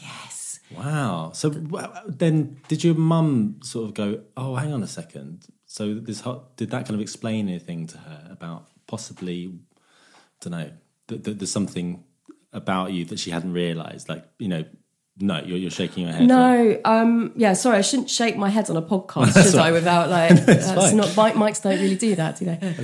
Yes. 0.00 0.60
Wow. 0.76 1.32
So 1.32 1.48
then, 2.06 2.60
did 2.68 2.84
your 2.84 2.94
mum 2.94 3.60
sort 3.62 3.88
of 3.88 3.94
go, 3.94 4.22
"Oh, 4.36 4.56
hang 4.56 4.72
on 4.72 4.82
a 4.82 4.86
second. 4.86 5.46
So 5.66 5.94
this 5.94 6.20
hot, 6.20 6.56
did 6.56 6.70
that 6.70 6.86
kind 6.86 6.96
of 6.96 7.00
explain 7.00 7.48
anything 7.48 7.86
to 7.88 7.98
her 7.98 8.28
about 8.30 8.66
possibly, 8.88 9.54
I 9.76 9.78
don't 10.40 10.50
know, 10.50 10.70
that, 11.06 11.22
that 11.22 11.38
there's 11.38 11.52
something 11.52 12.02
about 12.52 12.92
you 12.92 13.04
that 13.06 13.18
she 13.18 13.30
hadn't 13.30 13.52
realised? 13.52 14.08
Like, 14.08 14.24
you 14.38 14.48
know, 14.48 14.64
no, 15.22 15.40
you're, 15.44 15.58
you're 15.58 15.70
shaking 15.70 16.04
your 16.04 16.12
head. 16.12 16.20
like- 16.22 16.28
No, 16.28 16.80
um, 16.84 17.32
yeah, 17.36 17.52
sorry, 17.52 17.76
I 17.78 17.80
shouldn't 17.82 18.08
shake 18.10 18.36
my 18.36 18.48
head 18.48 18.70
on 18.70 18.76
a 18.76 18.82
podcast, 18.82 19.34
should 19.50 19.60
I? 19.60 19.70
Without 19.72 20.08
like, 20.18 20.30
that's 20.46 20.72
fine. 20.72 20.96
not 20.96 21.14
Mike, 21.16 21.34
Mics 21.34 21.62
don't 21.62 21.78
really 21.78 21.96
do 21.96 22.14
that, 22.14 22.38
do 22.38 22.46
they? 22.46 22.74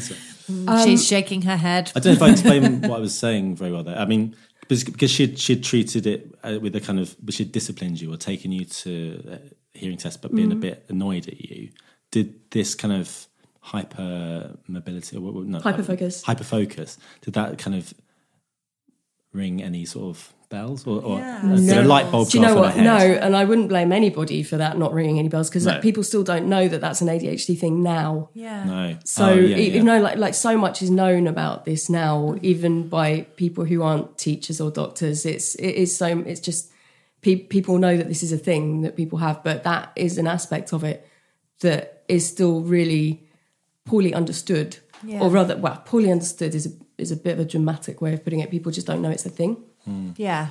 She's 0.85 1.07
shaking 1.07 1.43
her 1.43 1.57
head. 1.57 1.91
I 1.97 2.01
don't 2.01 2.19
know 2.19 2.25
if 2.27 2.31
I 2.31 2.31
explained 2.33 2.83
what 2.89 2.99
I 2.99 3.01
was 3.01 3.17
saying 3.19 3.57
very 3.57 3.73
well 3.73 3.83
there. 3.85 3.99
I 3.99 4.05
mean, 4.05 4.37
because, 4.61 4.85
because 4.85 5.11
she'd, 5.11 5.39
she'd 5.39 5.65
treated 5.65 6.07
it 6.07 6.35
uh, 6.43 6.59
with 6.61 6.77
a 6.77 6.81
kind 6.81 6.99
of, 7.01 7.17
but 7.23 7.35
she'd 7.35 7.53
disciplined 7.53 8.01
you 8.01 8.13
or 8.13 8.17
taken 8.17 8.53
you 8.53 8.65
to 8.67 9.23
uh, 9.33 9.37
hearing 9.73 9.97
tests, 9.97 10.19
but 10.21 10.35
being 10.35 10.53
a 10.53 10.57
bit 10.57 10.85
annoyed 10.89 11.29
at 11.29 11.41
you. 11.41 11.71
Did 12.11 12.51
this 12.51 12.75
kind 12.75 12.93
of 12.95 13.27
hyper 13.61 14.57
mobility 14.69 15.17
or 15.17 15.21
what, 15.21 15.35
what- 15.35 15.47
no, 15.47 15.59
Hyperfocus. 15.61 16.23
hyper 16.23 16.45
focus, 16.45 16.99
did 17.23 17.35
that 17.35 17.59
kind 17.59 17.77
of 17.77 17.93
ring 19.37 19.62
any 19.62 19.85
sort 19.85 20.16
of 20.16 20.33
bells 20.49 20.87
or, 20.87 21.03
or 21.03 21.18
Yeah. 21.18 21.42
did 21.57 21.77
a 21.79 21.83
light 21.83 22.11
bulb 22.12 22.29
Do 22.31 22.38
you 22.38 22.44
know 22.46 22.55
what? 22.55 22.77
No, 22.77 22.96
and 22.96 23.37
I 23.37 23.44
wouldn't 23.44 23.68
blame 23.68 23.90
anybody 23.92 24.42
for 24.44 24.57
that 24.59 24.79
not 24.79 24.92
ringing 24.94 25.18
any 25.18 25.29
bells 25.29 25.49
because 25.51 25.66
No. 25.66 25.72
like, 25.72 25.83
people 25.83 26.03
still 26.05 26.22
don't 26.22 26.46
know 26.49 26.68
that 26.68 26.81
that's 26.81 27.01
an 27.01 27.09
ADHD 27.09 27.59
thing 27.59 27.83
now. 27.83 28.31
Yeah. 28.33 28.64
No. 28.64 28.94
Oh, 28.94 28.99
so 29.05 29.25
Oh, 29.27 29.35
yeah, 29.35 29.57
e- 29.57 29.61
yeah. 29.62 29.66
even 29.68 29.87
though 29.87 29.99
like 30.01 30.18
like 30.18 30.35
so 30.35 30.57
much 30.57 30.83
is 30.83 30.90
known 30.90 31.27
about 31.27 31.64
this 31.64 31.90
now, 31.90 32.37
even 32.42 32.88
by 32.88 33.27
people 33.37 33.64
who 33.64 33.83
aren't 33.83 34.16
teachers 34.18 34.61
or 34.61 34.70
doctors, 34.70 35.27
it's 35.27 35.57
it 35.57 35.75
is 35.85 35.96
so 35.96 36.07
it's 36.33 36.40
just 36.40 36.70
pe- 37.22 37.44
people 37.57 37.79
know 37.79 37.96
that 37.96 38.07
this 38.09 38.22
is 38.22 38.33
a 38.33 38.38
thing 38.38 38.83
that 38.83 38.94
people 38.96 39.18
have, 39.18 39.42
but 39.42 39.64
that 39.64 39.90
is 39.96 40.16
an 40.16 40.27
aspect 40.29 40.72
of 40.72 40.85
it 40.85 41.07
that 41.61 42.05
is 42.09 42.25
still 42.25 42.61
really 42.61 43.20
poorly 43.85 44.14
understood, 44.14 44.77
Yeah. 45.03 45.21
or 45.21 45.31
rather, 45.31 45.57
well, 45.57 45.83
poorly 45.85 46.11
understood 46.11 46.55
is 46.55 46.67
a 46.67 46.71
is 46.99 47.13
a 47.13 47.17
bit 47.17 47.33
of 47.35 47.41
a 47.41 47.45
dramatic 47.45 48.01
way 48.01 48.15
of 48.15 48.25
putting 48.25 48.41
it. 48.41 48.51
People 48.51 48.73
just 48.73 48.87
don't 48.87 49.03
know 49.03 49.11
it's 49.11 49.27
a 49.27 49.31
thing. 49.31 49.63
Hmm. 49.85 50.11
Yeah. 50.17 50.49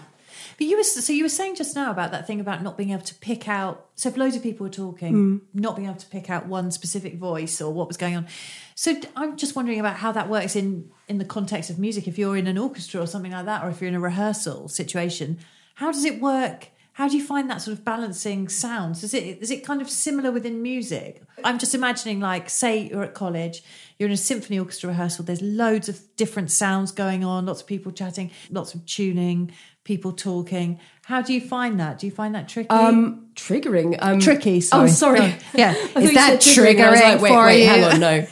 But 0.58 0.68
you 0.68 0.78
were 0.78 0.84
so 0.84 1.12
you 1.12 1.24
were 1.24 1.30
saying 1.30 1.56
just 1.56 1.76
now 1.76 1.92
about 1.92 2.12
that 2.12 2.28
thing 2.28 2.40
about 2.40 2.62
not 2.62 2.78
being 2.78 2.92
able 2.92 3.04
to 3.04 3.16
pick 3.16 3.48
out. 3.48 3.88
So 3.96 4.10
if 4.10 4.18
loads 4.18 4.36
of 4.36 4.44
people 4.44 4.66
were 4.66 4.72
talking, 4.72 5.14
hmm. 5.14 5.38
not 5.54 5.76
being 5.76 5.88
able 5.88 6.00
to 6.00 6.08
pick 6.08 6.30
out 6.30 6.48
one 6.48 6.72
specific 6.72 7.16
voice 7.16 7.62
or 7.62 7.74
what 7.74 7.88
was 7.88 7.98
going 7.98 8.16
on. 8.16 8.28
So 8.76 8.96
I'm 9.16 9.38
just 9.38 9.56
wondering 9.56 9.80
about 9.80 9.98
how 9.98 10.12
that 10.12 10.30
works 10.30 10.56
in 10.56 10.90
in 11.08 11.18
the 11.18 11.26
context 11.26 11.70
of 11.70 11.80
music. 11.80 12.08
If 12.08 12.18
you're 12.18 12.38
in 12.38 12.48
an 12.48 12.58
orchestra 12.58 13.02
or 13.02 13.08
something 13.08 13.32
like 13.32 13.46
that, 13.46 13.64
or 13.64 13.70
if 13.70 13.82
you're 13.82 13.90
in 13.90 13.96
a 13.96 14.00
rehearsal 14.00 14.68
situation, 14.70 15.40
how 15.76 15.92
does 15.92 16.06
it 16.06 16.22
work? 16.22 16.70
How 16.96 17.10
do 17.10 17.18
you 17.18 17.24
find 17.26 17.50
that 17.50 17.62
sort 17.62 17.78
of 17.78 17.84
balancing 17.84 18.48
sounds? 18.48 19.04
Is 19.04 19.14
it 19.14 19.40
is 19.42 19.52
it 19.52 19.66
kind 19.66 19.82
of 19.82 19.90
similar 19.90 20.32
within 20.32 20.62
music? 20.62 21.22
I'm 21.44 21.60
just 21.60 21.76
imagining, 21.76 22.22
like, 22.22 22.50
say 22.50 22.88
you're 22.90 23.04
at 23.04 23.14
college, 23.14 23.64
you're 24.00 24.08
in 24.08 24.14
a 24.14 24.18
symphony 24.18 24.58
orchestra 24.60 24.88
rehearsal. 24.90 25.26
There's 25.26 25.42
loads 25.42 25.90
of 25.90 26.00
different 26.16 26.52
sounds 26.52 26.94
going 26.94 27.26
on, 27.26 27.46
lots 27.46 27.60
of 27.60 27.68
people 27.68 27.92
chatting, 27.92 28.32
lots 28.50 28.74
of 28.76 28.86
tuning, 28.86 29.52
people 29.84 30.14
talking. 30.14 30.80
How 31.04 31.22
do 31.22 31.34
you 31.34 31.42
find 31.42 31.82
that? 31.82 32.00
Do 32.00 32.08
you 32.08 32.14
find 32.14 32.34
that 32.34 32.48
tricky? 32.48 32.70
Um, 32.70 33.28
triggering. 33.36 33.98
Um, 34.02 34.22
Tricky, 34.22 34.58
Oh, 34.72 34.88
sorry. 34.88 34.90
sorry. 34.90 35.20
Oh, 35.22 35.38
yeah. 35.54 35.74
Is 35.98 36.14
that 36.14 36.40
triggering. 36.40 36.80
I 36.86 36.90
was 36.92 37.00
triggering 37.00 37.02
like, 37.02 37.22
wait, 37.22 37.30
for 37.30 37.46
wait, 37.46 37.62
you? 37.64 37.68
hang 37.68 37.84
on, 37.84 38.00
no, 38.00 38.26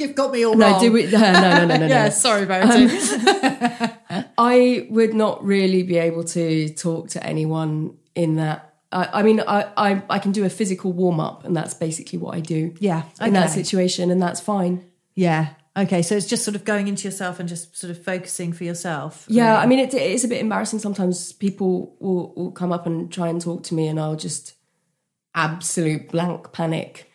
You've 0.00 0.14
got 0.14 0.32
me 0.32 0.44
all 0.44 0.54
no, 0.54 0.72
wrong. 0.72 0.80
do 0.80 0.92
we? 0.92 1.06
Uh, 1.06 1.18
no, 1.18 1.32
no, 1.32 1.66
no, 1.66 1.76
no, 1.76 1.86
yeah, 1.88 2.04
no. 2.04 2.10
sorry, 2.10 2.44
Verity. 2.44 2.88
I 4.38 4.86
would 4.90 5.14
not 5.14 5.44
really 5.44 5.82
be 5.82 5.96
able 5.98 6.24
to 6.24 6.68
talk 6.70 7.08
to 7.10 7.24
anyone 7.24 7.96
in 8.14 8.36
that. 8.36 8.74
I, 8.92 9.20
I 9.20 9.22
mean, 9.22 9.40
I, 9.40 9.70
I 9.76 10.02
I 10.08 10.18
can 10.18 10.32
do 10.32 10.44
a 10.44 10.50
physical 10.50 10.92
warm 10.92 11.20
up, 11.20 11.44
and 11.44 11.56
that's 11.56 11.74
basically 11.74 12.18
what 12.18 12.34
I 12.34 12.40
do. 12.40 12.74
Yeah, 12.78 13.02
in 13.20 13.32
that 13.34 13.50
situation, 13.50 14.10
and 14.10 14.20
that's 14.20 14.40
fine. 14.40 14.84
yeah. 15.14 15.54
Okay, 15.76 16.02
so 16.02 16.14
it's 16.14 16.26
just 16.26 16.44
sort 16.44 16.54
of 16.54 16.64
going 16.64 16.86
into 16.86 17.02
yourself 17.02 17.40
and 17.40 17.48
just 17.48 17.76
sort 17.76 17.90
of 17.90 18.00
focusing 18.04 18.52
for 18.52 18.62
yourself. 18.62 19.26
Yeah, 19.28 19.58
I 19.58 19.66
mean, 19.66 19.80
it, 19.80 19.92
it 19.92 20.02
is 20.02 20.22
a 20.22 20.28
bit 20.28 20.40
embarrassing 20.40 20.78
sometimes. 20.78 21.32
People 21.32 21.96
will, 21.98 22.32
will 22.36 22.52
come 22.52 22.70
up 22.70 22.86
and 22.86 23.10
try 23.12 23.26
and 23.26 23.40
talk 23.40 23.64
to 23.64 23.74
me, 23.74 23.88
and 23.88 23.98
I'll 23.98 24.14
just 24.14 24.54
absolute 25.34 26.10
blank 26.10 26.52
panic, 26.52 27.10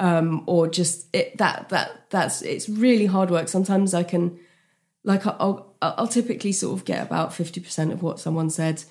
um, 0.00 0.42
or 0.46 0.66
just 0.66 1.06
it, 1.14 1.36
that 1.38 1.68
that 1.68 2.06
that's 2.10 2.42
it's 2.42 2.68
really 2.68 3.06
hard 3.06 3.30
work. 3.30 3.48
Sometimes 3.48 3.94
I 3.94 4.02
can, 4.02 4.38
like, 5.04 5.26
I'll 5.26 5.74
I'll 5.80 6.08
typically 6.08 6.52
sort 6.52 6.76
of 6.78 6.84
get 6.84 7.06
about 7.06 7.32
fifty 7.34 7.60
percent 7.60 7.92
of 7.92 8.02
what 8.02 8.18
someone 8.18 8.50
said, 8.50 8.82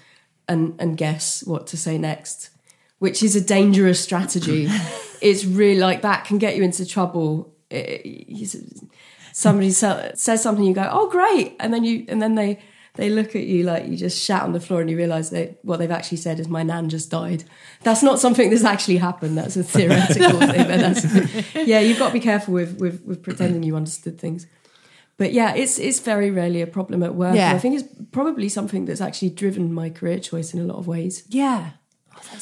and 0.48 0.76
and 0.80 0.96
guess 0.96 1.44
what 1.46 1.68
to 1.68 1.78
say 1.78 1.98
next, 1.98 2.52
which 3.00 3.22
is 3.24 3.36
a 3.36 3.42
dangerous 3.42 4.00
strategy. 4.00 4.68
it's 5.22 5.44
really 5.46 5.80
like 5.80 6.04
that 6.04 6.26
can 6.26 6.38
get 6.38 6.56
you 6.56 6.64
into 6.64 6.86
trouble. 6.86 7.54
It- 7.70 8.02
it- 8.06 8.90
somebody 9.34 9.72
says 9.72 10.42
something, 10.42 10.64
you 10.66 10.74
go, 10.74 10.90
"Oh, 10.92 11.10
great," 11.10 11.56
and 11.60 11.74
then 11.74 11.84
you 11.84 12.06
and 12.08 12.22
then 12.22 12.36
they 12.36 12.60
they 13.00 13.10
look 13.10 13.34
at 13.34 13.44
you 13.44 13.64
like 13.64 13.88
you 13.88 13.96
just 13.96 14.22
shat 14.22 14.44
on 14.44 14.52
the 14.52 14.60
floor 14.60 14.82
and 14.82 14.90
you 14.90 14.98
realise 14.98 15.30
that 15.30 15.58
what 15.64 15.78
they've 15.80 15.90
actually 15.90 16.18
said 16.18 16.38
is 16.38 16.50
my 16.50 16.64
nan 16.64 16.90
just 16.90 17.10
died. 17.10 17.46
That's 17.84 18.04
not 18.04 18.20
something 18.20 18.50
that's 18.50 18.66
actually 18.66 18.98
happened. 18.98 19.38
That's 19.38 19.56
a 19.56 19.64
theoretical 19.64 20.40
thing. 20.52 20.68
But 20.68 20.80
that's, 20.82 21.56
yeah, 21.56 21.80
you've 21.80 21.98
got 21.98 22.08
to 22.08 22.14
be 22.14 22.20
careful 22.20 22.54
with, 22.54 22.78
with, 22.78 23.02
with 23.06 23.24
pretending 23.24 23.64
you 23.64 23.78
understood 23.78 24.20
things. 24.20 24.48
But 25.16 25.32
yeah, 25.32 25.54
it's 25.54 25.80
it's 25.80 26.02
very 26.02 26.30
rarely 26.30 26.62
a 26.62 26.68
problem 26.68 27.02
at 27.02 27.16
work. 27.16 27.36
Yeah. 27.36 27.54
I 27.54 27.60
think 27.60 27.80
it's 27.80 27.90
probably 28.12 28.50
something 28.50 28.84
that's 28.84 29.02
actually 29.02 29.30
driven 29.30 29.74
my 29.74 29.90
career 29.90 30.20
choice 30.20 30.54
in 30.54 30.60
a 30.60 30.64
lot 30.64 30.78
of 30.78 30.86
ways. 30.86 31.24
Yeah. 31.30 31.72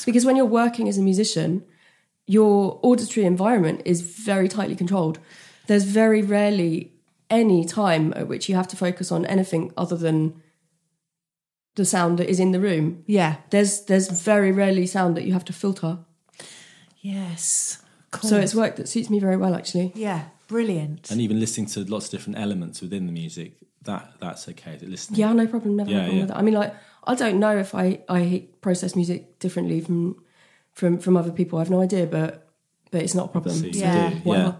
Because 0.07 0.25
when 0.25 0.35
you're 0.35 0.45
working 0.45 0.89
as 0.89 0.97
a 0.97 1.01
musician, 1.01 1.63
your 2.25 2.79
auditory 2.81 3.27
environment 3.27 3.83
is 3.85 4.01
very 4.01 4.47
tightly 4.47 4.75
controlled. 4.75 5.19
There's 5.67 5.83
very 5.83 6.23
rarely 6.23 6.93
any 7.29 7.63
time 7.63 8.11
at 8.15 8.27
which 8.27 8.49
you 8.49 8.55
have 8.55 8.67
to 8.69 8.75
focus 8.75 9.11
on 9.11 9.25
anything 9.25 9.71
other 9.77 9.95
than 9.95 10.41
the 11.77 11.85
sound 11.85 12.17
that 12.19 12.29
is 12.29 12.39
in 12.39 12.51
the 12.51 12.59
room. 12.59 13.03
Yeah. 13.05 13.37
There's 13.49 13.85
there's 13.85 14.09
very 14.09 14.51
rarely 14.51 14.85
sound 14.85 15.15
that 15.15 15.23
you 15.23 15.33
have 15.33 15.45
to 15.45 15.53
filter. 15.53 15.99
Yes. 17.01 17.81
So 18.21 18.37
it's 18.37 18.55
work 18.55 18.75
that 18.75 18.89
suits 18.89 19.09
me 19.09 19.19
very 19.19 19.37
well 19.37 19.55
actually. 19.55 19.91
Yeah. 19.95 20.25
Brilliant. 20.47 21.11
And 21.11 21.21
even 21.21 21.39
listening 21.39 21.67
to 21.67 21.83
lots 21.85 22.05
of 22.05 22.11
different 22.11 22.39
elements 22.39 22.81
within 22.81 23.05
the 23.05 23.11
music, 23.11 23.57
that 23.83 24.13
that's 24.19 24.47
okay. 24.49 24.77
To 24.77 24.85
listen. 24.85 25.15
Yeah, 25.15 25.33
no 25.33 25.45
problem. 25.47 25.75
Never 25.75 25.91
Yeah, 25.91 25.97
problem 25.97 26.15
yeah. 26.15 26.21
with 26.23 26.29
that. 26.29 26.37
I 26.37 26.41
mean, 26.41 26.53
like, 26.53 26.73
I 27.03 27.15
don't 27.15 27.39
know 27.39 27.57
if 27.57 27.75
I 27.75 27.99
I 28.09 28.47
process 28.61 28.95
music 28.95 29.39
differently 29.39 29.81
from 29.81 30.23
from 30.73 30.99
from 30.99 31.17
other 31.17 31.31
people. 31.31 31.59
I 31.59 31.61
have 31.61 31.69
no 31.69 31.81
idea, 31.81 32.05
but 32.07 32.49
but 32.91 33.01
it's 33.01 33.13
not 33.13 33.25
a 33.25 33.31
problem. 33.31 33.55
So 33.55 33.65
you 33.65 33.79
Yeah. 33.79 34.53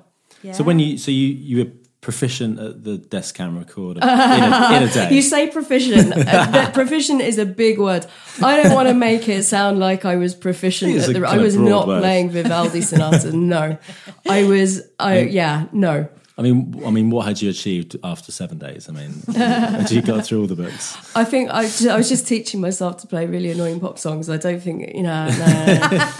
yeah. 0.44 0.54
So 0.54 0.64
when 0.64 0.80
you 0.80 0.98
so 0.98 1.10
you 1.12 1.28
you 1.50 1.58
were 1.66 1.72
proficient 2.08 2.58
at 2.58 2.86
the 2.86 2.98
descant 2.98 3.58
recorder 3.60 4.00
in, 4.04 4.08
a, 4.08 4.78
in 4.78 4.84
a 4.84 4.88
day. 4.94 5.14
You 5.14 5.22
say 5.22 5.50
proficient. 5.50 6.14
uh, 6.16 6.72
proficient 6.82 7.20
is 7.20 7.38
a 7.38 7.46
big 7.46 7.78
word. 7.80 8.06
I 8.42 8.64
don't 8.64 8.74
want 8.74 8.88
to 8.88 8.94
make 8.94 9.28
it 9.28 9.44
sound 9.44 9.80
like 9.80 10.06
I 10.06 10.16
was 10.16 10.34
proficient. 10.34 10.96
At 10.96 11.14
the, 11.14 11.28
I 11.28 11.38
was 11.38 11.58
not 11.58 11.86
word. 11.86 12.00
playing 12.00 12.30
Vivaldi 12.30 12.80
sonatas. 12.80 13.34
No, 13.34 13.78
I 14.26 14.44
was. 14.46 14.84
I 14.98 15.20
yeah. 15.24 15.66
No, 15.74 16.08
I 16.38 16.44
mean, 16.44 16.82
I 16.86 16.92
mean, 16.92 17.10
what 17.10 17.26
had 17.28 17.42
you 17.42 17.50
achieved 17.50 17.98
after 18.06 18.32
seven 18.32 18.58
days? 18.58 18.88
I 18.88 18.94
mean, 18.94 19.12
had 19.36 19.92
you 19.92 20.02
got 20.02 20.26
through 20.26 20.40
all 20.40 20.48
the 20.48 20.56
books? 20.56 20.96
I 21.14 21.26
think 21.26 21.50
I, 21.50 21.68
ju- 21.68 21.90
I 21.90 21.98
was 21.98 22.08
just 22.08 22.26
teaching 22.26 22.62
myself 22.62 23.02
to 23.02 23.08
play 23.08 23.26
really 23.26 23.52
annoying 23.52 23.82
pop 23.82 24.00
songs. 24.00 24.30
I 24.30 24.38
don't 24.38 24.62
think 24.62 24.96
you 24.96 25.04
know. 25.04 25.28
No, 25.28 25.66
no, 25.66 25.88
no. 25.98 26.12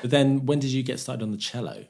But 0.00 0.08
then, 0.10 0.46
when 0.46 0.58
did 0.58 0.70
you 0.70 0.82
get 0.82 1.00
started 1.00 1.22
on 1.22 1.32
the 1.32 1.36
cello? 1.36 1.84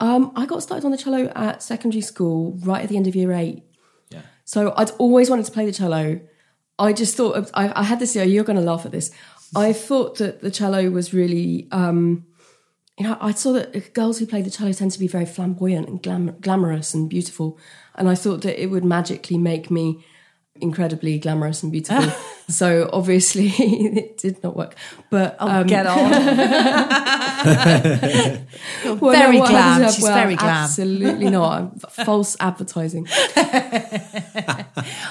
Um, 0.00 0.32
I 0.36 0.46
got 0.46 0.62
started 0.62 0.84
on 0.84 0.92
the 0.92 0.98
cello 0.98 1.32
at 1.34 1.62
secondary 1.62 2.02
school, 2.02 2.58
right 2.62 2.82
at 2.82 2.88
the 2.88 2.96
end 2.96 3.06
of 3.06 3.16
year 3.16 3.32
eight. 3.32 3.64
Yeah. 4.10 4.22
So 4.44 4.72
I'd 4.76 4.90
always 4.98 5.28
wanted 5.28 5.46
to 5.46 5.52
play 5.52 5.66
the 5.66 5.72
cello. 5.72 6.20
I 6.78 6.92
just 6.92 7.16
thought 7.16 7.36
of, 7.36 7.50
I, 7.54 7.72
I 7.80 7.82
had 7.82 7.98
this. 7.98 8.14
You're 8.14 8.44
going 8.44 8.58
to 8.58 8.62
laugh 8.62 8.86
at 8.86 8.92
this. 8.92 9.10
I 9.56 9.72
thought 9.72 10.18
that 10.18 10.42
the 10.42 10.50
cello 10.50 10.90
was 10.90 11.12
really, 11.12 11.66
um, 11.72 12.26
you 12.98 13.04
know, 13.06 13.16
I 13.20 13.32
saw 13.32 13.52
that 13.52 13.94
girls 13.94 14.18
who 14.18 14.26
play 14.26 14.42
the 14.42 14.50
cello 14.50 14.72
tend 14.72 14.92
to 14.92 14.98
be 14.98 15.08
very 15.08 15.26
flamboyant 15.26 15.88
and 15.88 16.02
glam- 16.02 16.36
glamorous 16.40 16.94
and 16.94 17.08
beautiful, 17.08 17.58
and 17.94 18.08
I 18.08 18.14
thought 18.14 18.42
that 18.42 18.62
it 18.62 18.66
would 18.66 18.84
magically 18.84 19.38
make 19.38 19.70
me 19.70 20.04
incredibly 20.60 21.18
glamorous 21.18 21.62
and 21.62 21.72
beautiful. 21.72 22.10
so 22.48 22.88
obviously 22.92 23.48
it 23.58 24.18
did 24.18 24.42
not 24.42 24.56
work. 24.56 24.74
But 25.10 25.36
um, 25.38 25.66
Get 25.66 25.86
on. 25.86 25.98
well, 29.00 29.12
very 29.12 29.38
what 29.38 29.48
glam. 29.50 29.80
happens- 29.80 29.94
She's 29.96 30.04
well, 30.04 30.14
very 30.14 30.36
glam. 30.36 30.64
Absolutely 30.64 31.30
not. 31.30 31.92
False 31.92 32.36
advertising. 32.40 33.06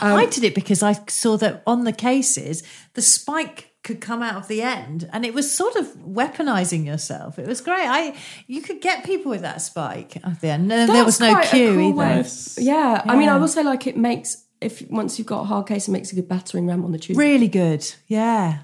I 0.02 0.28
did 0.32 0.44
it 0.44 0.56
because 0.56 0.84
I 0.84 0.94
saw 1.08 1.38
that 1.38 1.64
on 1.66 1.84
the 1.84 1.94
cases, 1.94 2.64
the 2.94 3.02
spike 3.02 3.72
could 3.84 4.02
come 4.02 4.22
out 4.22 4.36
of 4.36 4.48
the 4.50 4.62
end 4.62 5.10
and 5.14 5.26
it 5.26 5.34
was 5.34 5.50
sort 5.50 5.78
of 5.78 5.86
weaponizing 5.96 6.86
yourself. 6.86 7.40
It 7.40 7.48
was 7.48 7.62
great. 7.62 7.88
I 7.88 8.16
you 8.46 8.62
could 8.62 8.82
get 8.82 9.06
people 9.06 9.32
with 9.32 9.42
that 9.42 9.62
spike 9.62 10.18
at 10.18 10.42
the 10.42 10.50
end. 10.50 10.72
And 10.74 10.90
there 10.90 11.06
was 11.06 11.22
no 11.22 11.32
quite 11.34 11.48
cue 11.48 11.74
cool 11.74 11.88
either. 11.90 11.96
way. 11.98 12.16
Nice. 12.18 12.58
Yeah. 12.60 13.02
I 13.06 13.16
mean, 13.16 13.30
I 13.30 13.36
Yeah. 13.36 13.40
will 13.40 13.48
say 13.48 13.64
like 13.64 13.88
it 13.88 13.96
makes 13.96 14.44
if 14.62 14.90
once 14.90 15.18
you've 15.18 15.28
got 15.28 15.42
a 15.42 15.46
hard 15.46 15.68
case, 15.68 15.88
it 15.88 15.92
makes 15.92 16.12
a 16.12 16.16
good 16.16 16.28
battering 16.28 16.68
ram 16.68 16.84
on 16.86 16.92
the 16.92 17.00
tube. 17.00 17.18
Really 17.18 17.48
good. 17.48 17.86
Yeah. 18.08 18.60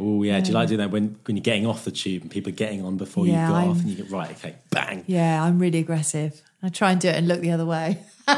Oh 0.00 0.22
yeah, 0.24 0.40
do 0.40 0.48
you 0.48 0.54
like 0.54 0.68
doing 0.68 0.78
that 0.78 0.90
when 0.90 1.16
when 1.24 1.36
you're 1.36 1.42
getting 1.42 1.66
off 1.66 1.84
the 1.84 1.90
tube 1.92 2.22
and 2.22 2.30
people 2.30 2.50
are 2.52 2.56
getting 2.56 2.84
on 2.84 2.96
before 2.96 3.26
Yeah, 3.26 3.46
you 3.46 3.52
go 3.52 3.58
I'm- 3.58 3.70
off 3.70 3.80
and 3.80 3.88
you 3.90 3.96
get 3.96 4.10
right, 4.10 4.30
okay, 4.32 4.56
bang. 4.70 5.04
Yeah, 5.06 5.42
I'm 5.42 5.58
really 5.60 5.78
aggressive. 5.78 6.42
I 6.62 6.68
try 6.70 6.92
and 6.92 7.00
do 7.00 7.08
it 7.08 7.14
and 7.16 7.28
look 7.28 7.40
the 7.40 7.50
other 7.52 7.66
way. 7.66 7.98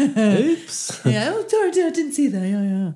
Oops. 0.00 1.00
yeah, 1.04 1.32
oh, 1.34 1.44
sorry, 1.48 1.68
I 1.70 1.90
didn't 1.90 2.12
see 2.12 2.28
that. 2.28 2.46
Yeah, 2.46 2.62
yeah. 2.62 2.92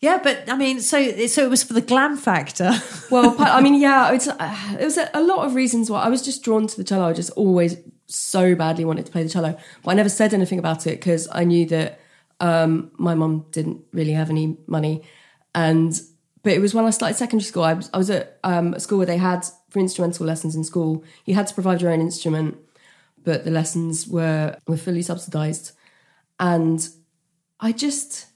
Yeah, 0.00 0.18
but 0.22 0.48
I 0.48 0.56
mean, 0.56 0.80
so 0.80 1.26
so 1.28 1.44
it 1.44 1.50
was 1.50 1.62
for 1.62 1.74
the 1.74 1.80
glam 1.80 2.16
factor. 2.16 2.72
Well, 3.10 3.36
I 3.38 3.60
mean, 3.60 3.74
yeah, 3.74 4.10
it's 4.12 4.26
uh, 4.26 4.76
it 4.80 4.84
was 4.84 4.96
a, 4.96 5.10
a 5.12 5.20
lot 5.22 5.44
of 5.46 5.54
reasons 5.54 5.90
why 5.90 6.00
I 6.02 6.08
was 6.08 6.22
just 6.22 6.42
drawn 6.42 6.66
to 6.66 6.76
the 6.78 6.82
cello. 6.82 7.04
I 7.08 7.12
just 7.12 7.30
always 7.32 7.76
so 8.06 8.54
badly 8.54 8.86
wanted 8.86 9.04
to 9.06 9.12
play 9.12 9.22
the 9.22 9.28
cello, 9.28 9.56
but 9.84 9.90
I 9.90 9.94
never 9.94 10.08
said 10.08 10.32
anything 10.32 10.58
about 10.58 10.86
it 10.86 10.98
because 10.98 11.28
I 11.30 11.44
knew 11.44 11.66
that 11.66 12.00
um, 12.42 12.90
my 12.98 13.14
mum 13.14 13.46
didn't 13.52 13.82
really 13.92 14.12
have 14.12 14.28
any 14.28 14.58
money, 14.66 15.02
and 15.54 15.98
but 16.42 16.52
it 16.52 16.60
was 16.60 16.74
when 16.74 16.84
I 16.84 16.90
started 16.90 17.16
secondary 17.16 17.44
school. 17.44 17.62
I 17.62 17.74
was, 17.74 17.88
I 17.94 17.98
was 17.98 18.10
at 18.10 18.40
um, 18.42 18.74
a 18.74 18.80
school 18.80 18.98
where 18.98 19.06
they 19.06 19.16
had 19.16 19.46
for 19.70 19.78
instrumental 19.78 20.26
lessons 20.26 20.56
in 20.56 20.64
school. 20.64 21.04
You 21.24 21.36
had 21.36 21.46
to 21.46 21.54
provide 21.54 21.80
your 21.80 21.92
own 21.92 22.00
instrument, 22.00 22.58
but 23.22 23.44
the 23.44 23.52
lessons 23.52 24.08
were 24.08 24.58
were 24.66 24.76
fully 24.76 25.02
subsidised, 25.02 25.70
and 26.40 26.86
I 27.60 27.70
just 27.70 28.26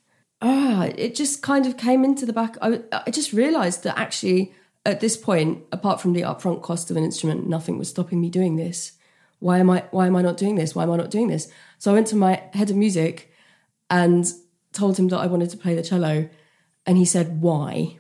ah, 0.41 0.85
it 0.97 1.17
just 1.17 1.43
kind 1.43 1.67
of 1.67 1.77
came 1.77 2.05
into 2.05 2.25
the 2.25 2.33
back. 2.33 2.57
I, 2.63 2.81
I 2.93 3.11
just 3.11 3.33
realised 3.33 3.83
that 3.83 3.99
actually, 3.99 4.55
at 4.85 5.01
this 5.01 5.17
point, 5.17 5.65
apart 5.73 6.01
from 6.01 6.13
the 6.13 6.23
upfront 6.23 6.63
cost 6.63 6.93
of 6.93 6.97
an 6.97 7.03
instrument, 7.03 7.49
nothing 7.49 7.77
was 7.77 7.89
stopping 7.89 8.21
me 8.21 8.31
doing 8.31 8.55
this. 8.55 8.93
Why 9.41 9.59
am 9.59 9.69
I? 9.69 9.83
Why 9.91 10.07
am 10.07 10.15
I 10.15 10.23
not 10.23 10.37
doing 10.37 10.55
this? 10.55 10.77
Why 10.77 10.85
am 10.85 10.93
I 10.93 10.97
not 10.97 11.11
doing 11.11 11.27
this? 11.27 11.51
So 11.79 11.91
I 11.91 11.95
went 11.95 12.07
to 12.09 12.17
my 12.17 12.41
head 12.53 12.71
of 12.71 12.77
music 12.77 13.33
and 13.91 14.27
told 14.73 14.99
him 14.99 15.09
that 15.09 15.19
I 15.19 15.27
wanted 15.27 15.51
to 15.51 15.57
play 15.57 15.75
the 15.75 15.83
cello, 15.83 16.29
and 16.87 16.97
he 16.97 17.05
said, 17.05 17.41
"Why?" 17.41 17.99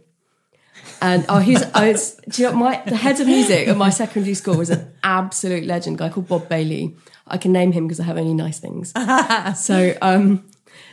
And 1.01 1.27
oh, 1.29 1.39
he's 1.39 1.63
I 1.75 1.93
was, 1.93 2.17
do 2.29 2.43
you 2.43 2.49
know 2.51 2.57
my 2.57 2.83
the 2.87 2.97
head 2.97 3.21
of 3.21 3.27
music 3.27 3.69
at 3.69 3.77
my 3.77 3.91
secondary 3.91 4.35
school 4.35 4.57
was 4.57 4.71
an 4.71 4.93
absolute 5.03 5.65
legend, 5.65 5.97
a 5.97 5.99
guy 5.99 6.09
called 6.09 6.29
Bob 6.29 6.49
Bailey. 6.49 6.97
I 7.27 7.39
can 7.39 7.53
name 7.53 7.73
him 7.73 7.87
because 7.87 8.01
I 8.01 8.05
have 8.05 8.19
only 8.19 8.35
nice 8.35 8.59
things. 8.61 8.93
so 9.57 9.97
um, 10.01 10.49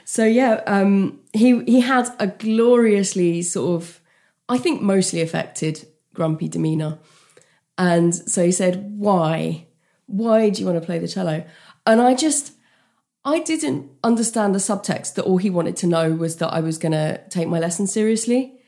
so 0.05 0.25
yeah, 0.25 0.61
um, 0.67 1.19
he 1.33 1.63
he 1.63 1.81
had 1.81 2.09
a 2.19 2.27
gloriously 2.27 3.41
sort 3.41 3.81
of, 3.81 4.01
I 4.49 4.57
think 4.57 4.81
mostly 4.81 5.21
affected, 5.21 5.87
grumpy 6.13 6.47
demeanor, 6.47 6.99
and 7.77 8.13
so 8.13 8.43
he 8.43 8.51
said, 8.51 8.97
"Why, 8.97 9.67
why 10.05 10.49
do 10.49 10.61
you 10.61 10.67
want 10.67 10.79
to 10.79 10.85
play 10.85 10.99
the 10.99 11.07
cello?" 11.07 11.45
And 11.85 12.01
I 12.01 12.13
just, 12.13 12.53
I 13.25 13.39
didn't 13.39 13.89
understand 14.03 14.53
the 14.53 14.59
subtext 14.59 15.15
that 15.15 15.23
all 15.23 15.37
he 15.37 15.49
wanted 15.49 15.77
to 15.77 15.87
know 15.87 16.11
was 16.11 16.37
that 16.37 16.49
I 16.49 16.59
was 16.59 16.77
going 16.77 16.91
to 16.91 17.21
take 17.29 17.47
my 17.47 17.59
lesson 17.59 17.87
seriously. 17.87 18.59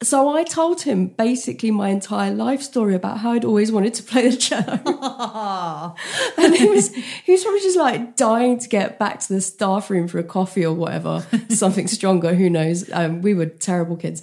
So 0.00 0.28
I 0.28 0.44
told 0.44 0.82
him 0.82 1.08
basically 1.08 1.72
my 1.72 1.88
entire 1.88 2.32
life 2.32 2.62
story 2.62 2.94
about 2.94 3.18
how 3.18 3.32
I'd 3.32 3.44
always 3.44 3.72
wanted 3.72 3.94
to 3.94 4.02
play 4.04 4.28
the 4.28 4.36
cello. 4.36 4.78
and 6.38 6.54
he 6.54 6.68
was 6.68 6.94
he 6.94 7.32
was 7.32 7.42
probably 7.42 7.60
just 7.60 7.76
like 7.76 8.16
dying 8.16 8.60
to 8.60 8.68
get 8.68 8.98
back 8.98 9.18
to 9.20 9.32
the 9.32 9.40
staff 9.40 9.90
room 9.90 10.06
for 10.06 10.20
a 10.20 10.24
coffee 10.24 10.64
or 10.64 10.72
whatever, 10.72 11.26
something 11.48 11.88
stronger. 11.88 12.34
Who 12.34 12.48
knows? 12.48 12.88
Um, 12.92 13.22
we 13.22 13.34
were 13.34 13.46
terrible 13.46 13.96
kids. 13.96 14.22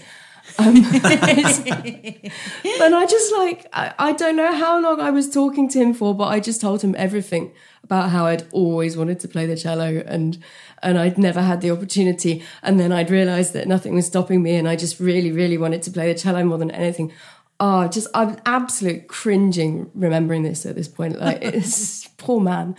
Um, 0.57 0.75
but 1.01 2.93
I 2.93 3.05
just 3.09 3.33
like 3.33 3.67
I, 3.73 3.93
I 3.99 4.11
don't 4.13 4.35
know 4.35 4.53
how 4.53 4.79
long 4.81 4.99
I 4.99 5.09
was 5.09 5.29
talking 5.29 5.67
to 5.69 5.79
him 5.79 5.93
for, 5.93 6.13
but 6.15 6.25
I 6.25 6.39
just 6.39 6.61
told 6.61 6.81
him 6.81 6.95
everything 6.97 7.51
about 7.83 8.09
how 8.09 8.25
I'd 8.25 8.43
always 8.51 8.97
wanted 8.97 9.19
to 9.21 9.27
play 9.27 9.45
the 9.45 9.55
cello 9.55 10.03
and 10.05 10.37
and 10.81 10.97
I'd 10.99 11.17
never 11.17 11.41
had 11.41 11.61
the 11.61 11.71
opportunity. 11.71 12.43
And 12.61 12.79
then 12.79 12.91
I'd 12.91 13.09
realised 13.09 13.53
that 13.53 13.67
nothing 13.67 13.95
was 13.95 14.05
stopping 14.05 14.43
me, 14.43 14.55
and 14.55 14.67
I 14.67 14.75
just 14.75 14.99
really, 14.99 15.31
really 15.31 15.57
wanted 15.57 15.81
to 15.83 15.91
play 15.91 16.11
the 16.11 16.19
cello 16.19 16.43
more 16.43 16.57
than 16.57 16.71
anything. 16.71 17.11
Oh, 17.59 17.87
just 17.87 18.07
I'm 18.13 18.37
absolute 18.45 19.07
cringing 19.07 19.89
remembering 19.93 20.43
this 20.43 20.65
at 20.65 20.75
this 20.75 20.87
point. 20.87 21.19
Like 21.19 21.39
it's 21.41 22.07
poor 22.17 22.39
man. 22.39 22.75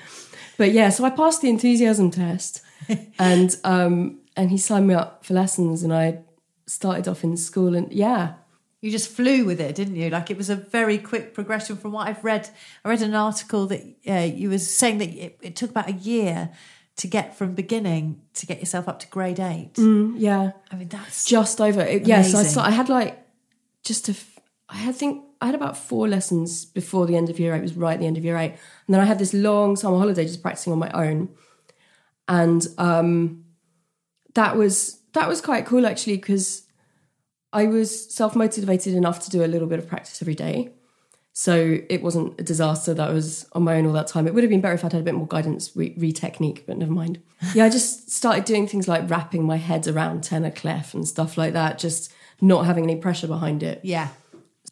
But 0.56 0.72
yeah, 0.72 0.90
so 0.90 1.04
I 1.04 1.10
passed 1.10 1.42
the 1.42 1.50
enthusiasm 1.50 2.10
test, 2.10 2.62
and 3.18 3.56
um 3.64 4.20
and 4.36 4.50
he 4.50 4.58
signed 4.58 4.86
me 4.86 4.94
up 4.94 5.24
for 5.24 5.34
lessons, 5.34 5.82
and 5.82 5.92
I 5.92 6.18
started 6.66 7.08
off 7.08 7.24
in 7.24 7.36
school, 7.36 7.74
and 7.74 7.92
yeah, 7.92 8.34
You 8.82 8.90
just 8.90 9.10
flew 9.10 9.44
with 9.44 9.60
it, 9.60 9.74
didn't 9.74 9.96
you? 9.96 10.10
Like 10.10 10.30
it 10.30 10.36
was 10.36 10.50
a 10.50 10.56
very 10.56 10.98
quick 10.98 11.34
progression 11.34 11.76
from 11.76 11.92
what 11.92 12.08
I've 12.08 12.22
read. 12.24 12.48
I 12.84 12.90
read 12.90 13.02
an 13.02 13.14
article 13.14 13.66
that 13.66 13.82
uh, 14.08 14.30
you 14.34 14.50
were 14.50 14.58
saying 14.58 14.98
that 14.98 15.08
it, 15.08 15.38
it 15.42 15.56
took 15.56 15.70
about 15.70 15.88
a 15.88 15.92
year 15.92 16.50
to 16.96 17.06
get 17.06 17.36
from 17.36 17.54
beginning 17.54 18.20
to 18.34 18.46
get 18.46 18.58
yourself 18.58 18.88
up 18.88 18.98
to 19.00 19.08
grade 19.08 19.40
eight. 19.40 19.72
yeah. 20.18 20.52
I 20.70 20.76
mean, 20.76 20.88
that's 20.88 21.24
just 21.24 21.60
over. 21.60 21.80
It, 21.80 22.06
yeah, 22.06 22.22
so 22.22 22.60
I. 22.60 22.68
I 22.68 22.70
had 22.70 22.88
like 22.88 23.18
just 23.82 24.08
a. 24.08 24.14
I 24.68 24.76
had 24.76 24.94
think 24.94 25.24
I 25.40 25.46
had 25.46 25.54
about 25.54 25.76
four 25.76 26.08
lessons 26.08 26.64
before 26.64 27.06
the 27.06 27.16
end 27.16 27.28
of 27.30 27.38
year 27.38 27.54
eight. 27.54 27.58
It 27.58 27.62
was 27.62 27.76
right 27.76 27.94
at 27.94 28.00
the 28.00 28.06
end 28.06 28.18
of 28.18 28.24
year 28.24 28.36
eight, 28.36 28.52
and 28.52 28.94
then 28.94 29.00
I 29.00 29.04
had 29.04 29.18
this 29.18 29.34
long 29.34 29.76
summer 29.76 29.98
holiday 29.98 30.24
just 30.24 30.42
practicing 30.42 30.72
on 30.72 30.78
my 30.78 30.90
own, 30.90 31.28
and 32.28 32.66
um, 32.78 33.44
that 34.34 34.56
was 34.56 35.00
that 35.16 35.28
was 35.28 35.40
quite 35.40 35.66
cool 35.66 35.86
actually 35.86 36.16
because 36.16 36.62
I 37.52 37.66
was 37.66 38.14
self 38.14 38.36
motivated 38.36 38.94
enough 38.94 39.20
to 39.24 39.30
do 39.30 39.44
a 39.44 39.46
little 39.46 39.66
bit 39.66 39.78
of 39.78 39.88
practice 39.88 40.20
every 40.22 40.34
day. 40.34 40.72
So 41.32 41.78
it 41.90 42.02
wasn't 42.02 42.40
a 42.40 42.42
disaster 42.42 42.94
that 42.94 43.10
I 43.10 43.12
was 43.12 43.46
on 43.52 43.62
my 43.62 43.76
own 43.76 43.86
all 43.86 43.92
that 43.92 44.06
time. 44.06 44.26
It 44.26 44.32
would 44.32 44.42
have 44.42 44.50
been 44.50 44.62
better 44.62 44.74
if 44.74 44.84
I'd 44.84 44.92
had 44.92 45.02
a 45.02 45.04
bit 45.04 45.14
more 45.14 45.26
guidance 45.26 45.70
re, 45.76 46.12
technique, 46.12 46.64
but 46.66 46.78
never 46.78 46.92
mind. 46.92 47.20
Yeah, 47.54 47.66
I 47.66 47.68
just 47.68 48.10
started 48.10 48.46
doing 48.46 48.66
things 48.66 48.88
like 48.88 49.10
wrapping 49.10 49.44
my 49.44 49.56
head 49.56 49.86
around 49.86 50.24
tenor 50.24 50.50
clef 50.50 50.94
and 50.94 51.06
stuff 51.06 51.36
like 51.36 51.52
that, 51.52 51.78
just 51.78 52.10
not 52.40 52.64
having 52.64 52.84
any 52.84 52.96
pressure 52.96 53.26
behind 53.26 53.62
it. 53.62 53.80
Yeah. 53.82 54.08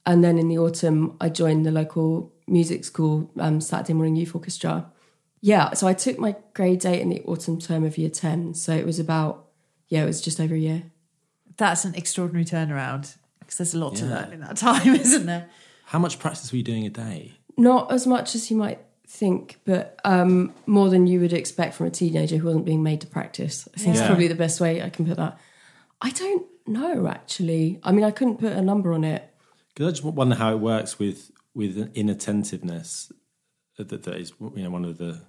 And 0.06 0.24
then 0.24 0.38
in 0.38 0.48
the 0.48 0.58
autumn, 0.58 1.16
I 1.20 1.28
joined 1.28 1.66
the 1.66 1.70
local 1.70 2.32
music 2.46 2.84
school, 2.84 3.30
um, 3.38 3.60
Saturday 3.60 3.92
Morning 3.92 4.16
Youth 4.16 4.34
Orchestra. 4.34 4.90
Yeah, 5.42 5.74
so 5.74 5.86
I 5.86 5.92
took 5.92 6.18
my 6.18 6.34
grade 6.54 6.86
eight 6.86 7.02
in 7.02 7.10
the 7.10 7.22
autumn 7.24 7.60
term 7.60 7.84
of 7.84 7.98
year 7.98 8.08
10. 8.08 8.54
So 8.54 8.74
it 8.74 8.86
was 8.86 8.98
about, 8.98 9.43
yeah, 9.94 10.02
it 10.02 10.06
was 10.06 10.20
just 10.20 10.40
over 10.40 10.54
a 10.54 10.58
year. 10.58 10.82
That's 11.56 11.84
an 11.84 11.94
extraordinary 11.94 12.44
turnaround 12.44 13.16
because 13.38 13.58
there's 13.58 13.74
a 13.74 13.78
lot 13.78 13.94
to 13.96 14.06
learn 14.06 14.32
in 14.32 14.40
that 14.40 14.56
time, 14.66 14.94
isn't 14.94 15.26
there? 15.26 15.48
How 15.86 15.98
much 16.00 16.18
practice 16.18 16.50
were 16.50 16.56
you 16.58 16.64
doing 16.64 16.84
a 16.86 16.90
day? 16.90 17.32
Not 17.56 17.92
as 17.92 18.06
much 18.06 18.34
as 18.34 18.50
you 18.50 18.56
might 18.56 18.80
think, 19.06 19.60
but 19.64 20.00
um, 20.04 20.52
more 20.66 20.88
than 20.90 21.06
you 21.06 21.20
would 21.20 21.32
expect 21.32 21.74
from 21.76 21.86
a 21.86 21.90
teenager 21.90 22.36
who 22.38 22.46
wasn't 22.46 22.64
being 22.64 22.82
made 22.82 23.00
to 23.02 23.06
practice. 23.06 23.68
I 23.76 23.78
think 23.78 23.94
it's 23.96 24.04
probably 24.06 24.26
the 24.26 24.34
best 24.34 24.60
way 24.60 24.82
I 24.82 24.90
can 24.90 25.06
put 25.06 25.16
that. 25.18 25.38
I 26.00 26.10
don't 26.10 26.44
know, 26.66 27.06
actually. 27.06 27.78
I 27.84 27.92
mean, 27.92 28.04
I 28.04 28.10
couldn't 28.10 28.38
put 28.38 28.52
a 28.52 28.62
number 28.62 28.92
on 28.92 29.04
it. 29.04 29.22
Because 29.74 29.86
I 29.88 29.90
just 29.92 30.04
wonder 30.04 30.34
how 30.34 30.50
it 30.52 30.58
works 30.58 30.98
with 30.98 31.30
with 31.54 31.76
inattentiveness. 31.94 33.12
That, 33.76 33.88
that 33.90 34.14
is, 34.16 34.32
you 34.40 34.62
know, 34.64 34.70
one 34.70 34.84
of 34.84 34.98
the 34.98 35.20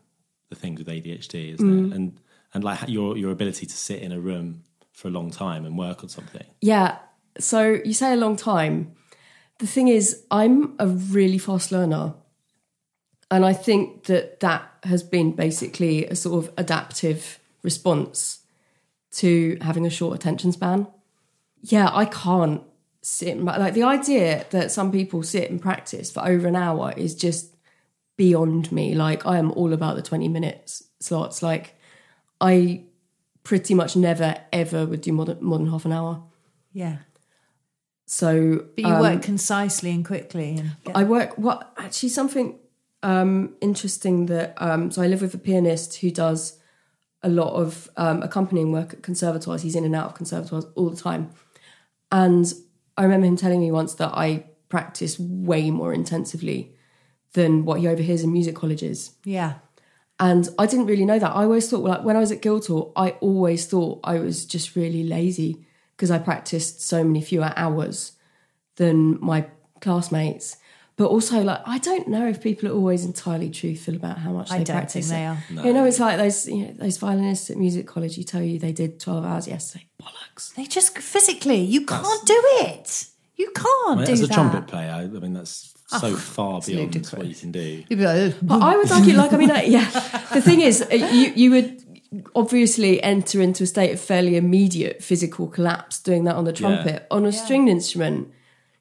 the 0.49 0.55
things 0.55 0.79
with 0.79 0.87
ADHD, 0.87 1.53
isn't 1.55 1.67
Mm. 1.69 1.91
it? 1.91 1.95
And 1.95 2.21
and 2.55 2.63
like 2.63 2.87
your 2.87 3.17
your 3.17 3.31
ability 3.31 3.67
to 3.67 3.77
sit 3.77 4.01
in 4.01 4.11
a 4.11 4.19
room 4.19 4.63
for 4.93 5.09
a 5.09 5.11
long 5.11 5.29
time 5.29 5.65
and 5.65 5.77
work 5.77 6.01
on 6.01 6.09
something. 6.09 6.45
Yeah. 6.61 6.97
So 7.37 7.79
you 7.83 7.93
say 7.93 8.13
a 8.13 8.15
long 8.15 8.37
time. 8.37 8.95
The 9.59 9.67
thing 9.67 9.89
is, 9.89 10.23
I'm 10.31 10.75
a 10.79 10.87
really 10.87 11.37
fast 11.37 11.71
learner. 11.71 12.15
And 13.29 13.45
I 13.45 13.53
think 13.53 14.05
that 14.05 14.39
that 14.39 14.69
has 14.83 15.03
been 15.03 15.33
basically 15.33 16.05
a 16.05 16.15
sort 16.15 16.45
of 16.45 16.53
adaptive 16.57 17.39
response 17.61 18.39
to 19.13 19.57
having 19.61 19.85
a 19.85 19.89
short 19.89 20.15
attention 20.15 20.51
span. 20.51 20.87
Yeah, 21.61 21.89
I 21.91 22.05
can't 22.05 22.61
sit. 23.01 23.37
Like 23.41 23.73
the 23.73 23.83
idea 23.83 24.45
that 24.51 24.71
some 24.71 24.91
people 24.91 25.23
sit 25.23 25.49
and 25.49 25.61
practice 25.61 26.09
for 26.11 26.25
over 26.25 26.47
an 26.47 26.55
hour 26.55 26.93
is 26.95 27.15
just 27.15 27.53
beyond 28.15 28.71
me. 28.71 28.93
Like 28.95 29.25
I 29.25 29.39
am 29.39 29.51
all 29.51 29.73
about 29.73 29.97
the 29.97 30.01
20 30.01 30.29
minutes 30.29 30.83
slots. 31.01 31.43
Like 31.43 31.74
I 32.41 32.83
pretty 33.43 33.73
much 33.73 33.95
never 33.95 34.35
ever 34.51 34.85
would 34.85 35.01
do 35.01 35.13
more 35.13 35.25
than, 35.25 35.43
more 35.43 35.57
than 35.57 35.69
half 35.69 35.85
an 35.85 35.91
hour. 35.91 36.23
Yeah. 36.73 36.97
So 38.05 38.65
But 38.75 38.79
you 38.79 38.93
um, 38.93 39.01
work 39.01 39.21
concisely 39.21 39.91
and 39.91 40.05
quickly. 40.05 40.57
And 40.57 40.71
I 40.93 41.03
work 41.03 41.37
what 41.37 41.73
actually 41.77 42.09
something 42.09 42.59
um, 43.03 43.55
interesting 43.61 44.27
that 44.27 44.53
um, 44.57 44.91
so 44.91 45.01
I 45.01 45.07
live 45.07 45.21
with 45.21 45.33
a 45.33 45.39
pianist 45.39 45.97
who 45.97 46.11
does 46.11 46.59
a 47.23 47.29
lot 47.29 47.53
of 47.53 47.89
um, 47.97 48.21
accompanying 48.21 48.71
work 48.71 48.93
at 48.93 49.01
conservatoires. 49.01 49.61
He's 49.61 49.75
in 49.75 49.85
and 49.85 49.95
out 49.95 50.07
of 50.07 50.15
conservatoires 50.15 50.65
all 50.75 50.89
the 50.89 50.97
time, 50.97 51.31
and 52.11 52.51
I 52.97 53.03
remember 53.03 53.27
him 53.27 53.35
telling 53.35 53.59
me 53.59 53.71
once 53.71 53.95
that 53.95 54.11
I 54.13 54.45
practice 54.69 55.19
way 55.19 55.71
more 55.71 55.93
intensively 55.93 56.75
than 57.33 57.65
what 57.65 57.79
he 57.79 57.87
overhears 57.87 58.23
in 58.23 58.31
music 58.31 58.55
colleges. 58.55 59.15
yeah. 59.23 59.55
And 60.19 60.47
I 60.57 60.65
didn't 60.65 60.85
really 60.85 61.05
know 61.05 61.19
that. 61.19 61.31
I 61.31 61.43
always 61.43 61.69
thought, 61.69 61.83
like, 61.83 62.03
when 62.03 62.15
I 62.15 62.19
was 62.19 62.31
at 62.31 62.41
Guildhall, 62.41 62.93
I 62.95 63.11
always 63.19 63.65
thought 63.67 63.99
I 64.03 64.19
was 64.19 64.45
just 64.45 64.75
really 64.75 65.03
lazy 65.03 65.65
because 65.95 66.09
I 66.09 66.19
practiced 66.19 66.81
so 66.81 67.03
many 67.03 67.21
fewer 67.21 67.51
hours 67.55 68.13
than 68.77 69.19
my 69.19 69.47
classmates. 69.81 70.57
But 70.97 71.07
also, 71.07 71.41
like, 71.41 71.61
I 71.65 71.79
don't 71.79 72.07
know 72.07 72.25
if 72.27 72.41
people 72.41 72.69
are 72.69 72.73
always 72.73 73.03
entirely 73.03 73.49
truthful 73.49 73.95
about 73.95 74.17
how 74.19 74.31
much 74.31 74.49
I 74.49 74.59
they 74.59 74.63
don't 74.63 74.77
practice. 74.77 75.09
think 75.09 75.19
they 75.49 75.61
are. 75.61 75.65
You 75.67 75.73
know, 75.73 75.83
it's 75.83 75.99
like 75.99 76.17
those 76.17 76.47
you 76.47 76.67
know, 76.67 76.73
those 76.77 76.95
violinists 76.97 77.49
at 77.49 77.57
music 77.57 77.85
college. 77.85 78.17
You 78.17 78.23
tell 78.23 78.41
you 78.41 78.57
they 78.57 78.71
did 78.71 79.01
twelve 79.01 79.25
hours 79.25 79.45
yesterday. 79.45 79.87
Bollocks. 80.01 80.55
They 80.55 80.63
just 80.65 80.97
physically, 80.97 81.59
you 81.59 81.85
can't 81.85 82.25
do 82.25 82.41
it. 82.61 83.07
You 83.37 83.51
can't 83.53 83.67
I 83.89 83.95
mean, 83.95 84.05
do 84.05 84.11
as 84.13 84.21
a 84.21 84.27
trumpet 84.27 84.67
player, 84.67 84.91
I, 84.91 85.01
I 85.01 85.07
mean 85.07 85.33
that's 85.33 85.73
so 85.87 85.99
Oh, 86.03 86.15
far 86.15 86.61
beyond 86.61 86.95
what 87.11 87.27
you 87.27 87.35
can 87.35 87.51
do. 87.51 87.83
Like, 87.89 88.35
But 88.41 88.61
I 88.61 88.75
would 88.75 88.91
argue, 88.91 89.13
like, 89.15 89.33
I 89.33 89.37
mean, 89.37 89.49
like, 89.49 89.67
yeah. 89.67 89.89
The 90.33 90.41
thing 90.41 90.61
is, 90.61 90.81
uh, 90.81 90.95
you 90.95 91.31
you 91.35 91.51
would 91.51 91.83
obviously 92.33 93.01
enter 93.03 93.41
into 93.41 93.63
a 93.63 93.67
state 93.67 93.91
of 93.91 93.99
fairly 93.99 94.37
immediate 94.37 95.03
physical 95.03 95.47
collapse 95.47 95.99
doing 95.99 96.23
that 96.25 96.35
on 96.35 96.45
the 96.45 96.53
trumpet. 96.53 97.05
On 97.11 97.25
a 97.25 97.31
stringed 97.31 97.69
instrument, 97.69 98.31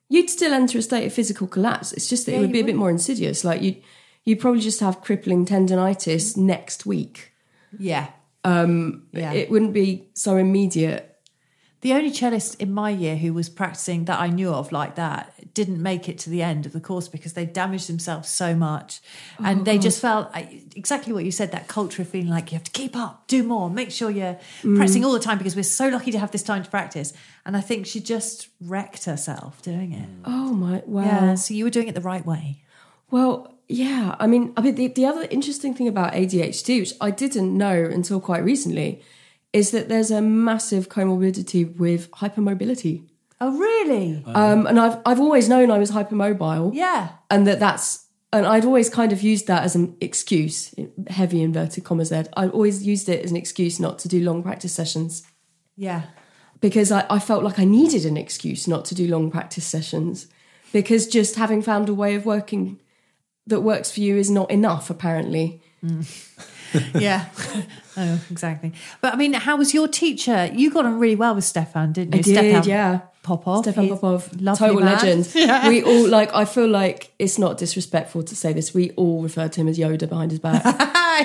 you'd 0.08 0.30
still 0.30 0.54
enter 0.54 0.78
a 0.78 0.82
state 0.82 1.04
of 1.06 1.12
physical 1.12 1.46
collapse. 1.46 1.92
It's 1.92 2.08
just 2.08 2.26
that 2.26 2.34
it 2.36 2.40
would 2.40 2.52
be 2.52 2.58
you 2.58 2.64
a 2.64 2.66
bit 2.66 2.76
more 2.76 2.90
insidious. 2.90 3.44
Like 3.44 3.60
you, 3.60 3.76
you'd 4.24 4.40
probably 4.40 4.60
just 4.60 4.80
have 4.80 5.00
crippling 5.02 5.44
tendonitis 5.46 6.36
next 6.36 6.86
week. 6.86 7.32
yeah. 7.78 8.08
Um, 8.46 9.06
yeah. 9.12 9.32
It 9.32 9.50
wouldn't 9.50 9.72
be 9.72 10.08
so 10.12 10.36
immediate. 10.36 11.13
The 11.84 11.92
only 11.92 12.10
cellist 12.10 12.54
in 12.62 12.72
my 12.72 12.88
year 12.88 13.14
who 13.14 13.34
was 13.34 13.50
practicing 13.50 14.06
that 14.06 14.18
I 14.18 14.28
knew 14.28 14.48
of 14.48 14.72
like 14.72 14.94
that 14.94 15.34
didn't 15.52 15.82
make 15.82 16.08
it 16.08 16.16
to 16.20 16.30
the 16.30 16.42
end 16.42 16.64
of 16.64 16.72
the 16.72 16.80
course 16.80 17.08
because 17.08 17.34
they 17.34 17.44
damaged 17.44 17.90
themselves 17.90 18.30
so 18.30 18.54
much. 18.54 19.02
And 19.38 19.60
Oh, 19.60 19.64
they 19.64 19.76
just 19.76 20.00
felt 20.00 20.30
exactly 20.34 21.12
what 21.12 21.26
you 21.26 21.30
said 21.30 21.52
that 21.52 21.68
culture 21.68 22.00
of 22.00 22.08
feeling 22.08 22.30
like 22.30 22.50
you 22.50 22.56
have 22.56 22.64
to 22.64 22.70
keep 22.70 22.96
up, 22.96 23.26
do 23.26 23.42
more, 23.42 23.68
make 23.68 23.90
sure 23.90 24.08
you're 24.08 24.38
practicing 24.62 25.02
mm. 25.02 25.04
all 25.04 25.12
the 25.12 25.20
time 25.20 25.36
because 25.36 25.54
we're 25.54 25.62
so 25.62 25.88
lucky 25.90 26.10
to 26.10 26.18
have 26.18 26.30
this 26.30 26.42
time 26.42 26.62
to 26.62 26.70
practice. 26.70 27.12
And 27.44 27.54
I 27.54 27.60
think 27.60 27.84
she 27.84 28.00
just 28.00 28.48
wrecked 28.62 29.04
herself 29.04 29.60
doing 29.60 29.92
it. 29.92 30.08
Mm. 30.08 30.22
Oh 30.24 30.54
my! 30.54 30.82
Wow. 30.86 31.02
Yeah. 31.04 31.34
So 31.34 31.52
you 31.52 31.64
were 31.64 31.70
doing 31.70 31.88
it 31.88 31.94
the 31.94 32.00
right 32.00 32.24
way. 32.24 32.62
Well, 33.10 33.54
yeah. 33.68 34.16
I 34.18 34.26
mean, 34.26 34.54
I 34.56 34.62
mean, 34.62 34.76
the, 34.76 34.88
the 34.88 35.04
other 35.04 35.28
interesting 35.30 35.74
thing 35.74 35.88
about 35.88 36.14
ADHD, 36.14 36.80
which 36.80 36.94
I 37.02 37.10
didn't 37.10 37.54
know 37.54 37.84
until 37.84 38.20
quite 38.20 38.42
recently, 38.42 39.02
is 39.54 39.70
that 39.70 39.88
there's 39.88 40.10
a 40.10 40.20
massive 40.20 40.88
comorbidity 40.90 41.74
with 41.78 42.10
hypermobility. 42.10 43.06
Oh, 43.40 43.56
really? 43.56 44.22
Um, 44.26 44.66
and 44.66 44.78
I've 44.78 44.98
I've 45.06 45.20
always 45.20 45.48
known 45.48 45.70
I 45.70 45.78
was 45.78 45.90
hypermobile, 45.90 46.74
yeah. 46.74 47.10
and 47.30 47.46
that 47.46 47.60
that's 47.60 48.06
and 48.32 48.46
I'd 48.46 48.64
always 48.64 48.90
kind 48.90 49.12
of 49.12 49.22
used 49.22 49.46
that 49.46 49.62
as 49.62 49.74
an 49.76 49.96
excuse, 50.00 50.74
heavy 51.08 51.40
inverted 51.40 51.84
commas. 51.84 52.08
There, 52.10 52.26
I 52.36 52.48
always 52.48 52.84
used 52.86 53.08
it 53.08 53.24
as 53.24 53.30
an 53.30 53.36
excuse 53.36 53.78
not 53.78 53.98
to 54.00 54.08
do 54.08 54.20
long 54.24 54.42
practice 54.42 54.72
sessions 54.72 55.22
Yeah. 55.76 56.02
because 56.60 56.90
I, 56.90 57.06
I 57.08 57.18
felt 57.20 57.44
like 57.44 57.58
I 57.60 57.64
needed 57.64 58.04
an 58.04 58.16
excuse 58.16 58.66
not 58.66 58.84
to 58.86 58.94
do 58.94 59.06
long 59.06 59.30
practice 59.30 59.64
sessions 59.66 60.26
because 60.72 61.06
just 61.06 61.36
having 61.36 61.62
found 61.62 61.88
a 61.88 61.94
way 61.94 62.16
of 62.16 62.26
working 62.26 62.80
that 63.46 63.60
works 63.60 63.92
for 63.92 64.00
you 64.00 64.16
is 64.16 64.30
not 64.30 64.50
enough 64.50 64.90
apparently. 64.90 65.62
yeah. 66.94 67.26
oh, 67.96 68.20
exactly. 68.30 68.72
But 69.00 69.14
I 69.14 69.16
mean, 69.16 69.32
how 69.34 69.56
was 69.56 69.72
your 69.74 69.88
teacher? 69.88 70.50
You 70.52 70.70
got 70.70 70.86
on 70.86 70.98
really 70.98 71.16
well 71.16 71.34
with 71.34 71.44
Stefan, 71.44 71.92
didn't 71.92 72.14
you? 72.14 72.18
I 72.18 72.22
did, 72.22 72.34
Stefan 72.34 72.68
yeah. 72.68 73.00
Popov. 73.22 73.64
Stefan 73.64 73.88
Popov, 73.88 74.28
lovely 74.40 74.68
total 74.68 74.82
man. 74.82 74.94
legend. 74.94 75.32
We 75.68 75.82
all 75.82 76.08
like. 76.08 76.34
I 76.34 76.44
feel 76.44 76.68
like 76.68 77.10
it's 77.18 77.38
not 77.38 77.56
disrespectful 77.56 78.22
to 78.24 78.36
say 78.36 78.52
this. 78.52 78.74
We 78.74 78.90
all 78.92 79.22
refer 79.22 79.48
to 79.48 79.60
him 79.60 79.68
as 79.68 79.78
Yoda 79.78 80.06
behind 80.08 80.30
his 80.30 80.40
back. 80.40 80.62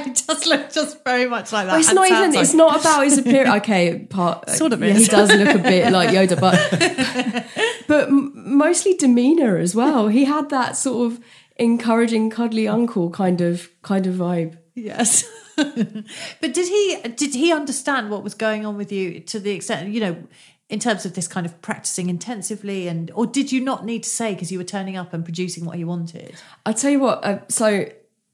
it 0.07 0.23
does 0.25 0.45
look 0.45 0.71
just 0.71 1.03
very 1.03 1.27
much 1.27 1.51
like 1.51 1.67
that. 1.67 1.79
it's 1.79 1.91
not 1.91 2.07
even. 2.09 2.31
like- 2.33 2.41
It's 2.41 2.53
not 2.53 2.79
about 2.79 3.03
his 3.03 3.17
appearance. 3.17 3.57
Okay, 3.63 3.99
part 4.09 4.47
uh, 4.47 4.53
Sort 4.53 4.71
of 4.71 4.81
Yeah, 4.81 4.93
he 4.93 5.05
does 5.05 5.29
look 5.33 5.53
a 5.55 5.59
bit 5.59 5.91
like 5.91 6.09
Yoda, 6.11 6.39
but 6.39 7.45
but 7.87 8.09
mostly 8.11 8.93
demeanor 8.93 9.57
as 9.57 9.75
well. 9.75 10.07
He 10.07 10.23
had 10.25 10.49
that 10.51 10.77
sort 10.77 11.11
of 11.11 11.19
encouraging, 11.57 12.29
cuddly 12.29 12.67
uncle 12.67 13.09
kind 13.09 13.41
of 13.41 13.69
kind 13.81 14.07
of 14.07 14.15
vibe. 14.15 14.57
Yes. 14.75 15.23
but 15.55 16.53
did 16.53 16.67
he 16.67 16.97
did 17.15 17.35
he 17.35 17.51
understand 17.51 18.09
what 18.09 18.23
was 18.23 18.33
going 18.33 18.65
on 18.65 18.77
with 18.77 18.91
you 18.91 19.19
to 19.21 19.39
the 19.39 19.51
extent 19.51 19.89
you 19.89 19.99
know 19.99 20.23
in 20.69 20.79
terms 20.79 21.05
of 21.05 21.15
this 21.15 21.27
kind 21.27 21.45
of 21.45 21.61
practicing 21.61 22.09
intensively 22.09 22.87
and 22.87 23.11
or 23.15 23.25
did 23.25 23.51
you 23.51 23.59
not 23.59 23.83
need 23.85 24.03
to 24.03 24.09
say 24.09 24.33
because 24.33 24.51
you 24.51 24.57
were 24.57 24.63
turning 24.63 24.95
up 24.95 25.13
and 25.13 25.23
producing 25.25 25.65
what 25.65 25.75
he 25.77 25.83
wanted? 25.83 26.35
I'll 26.65 26.73
tell 26.75 26.91
you 26.91 26.99
what. 26.99 27.25
Uh, 27.25 27.39
so, 27.47 27.85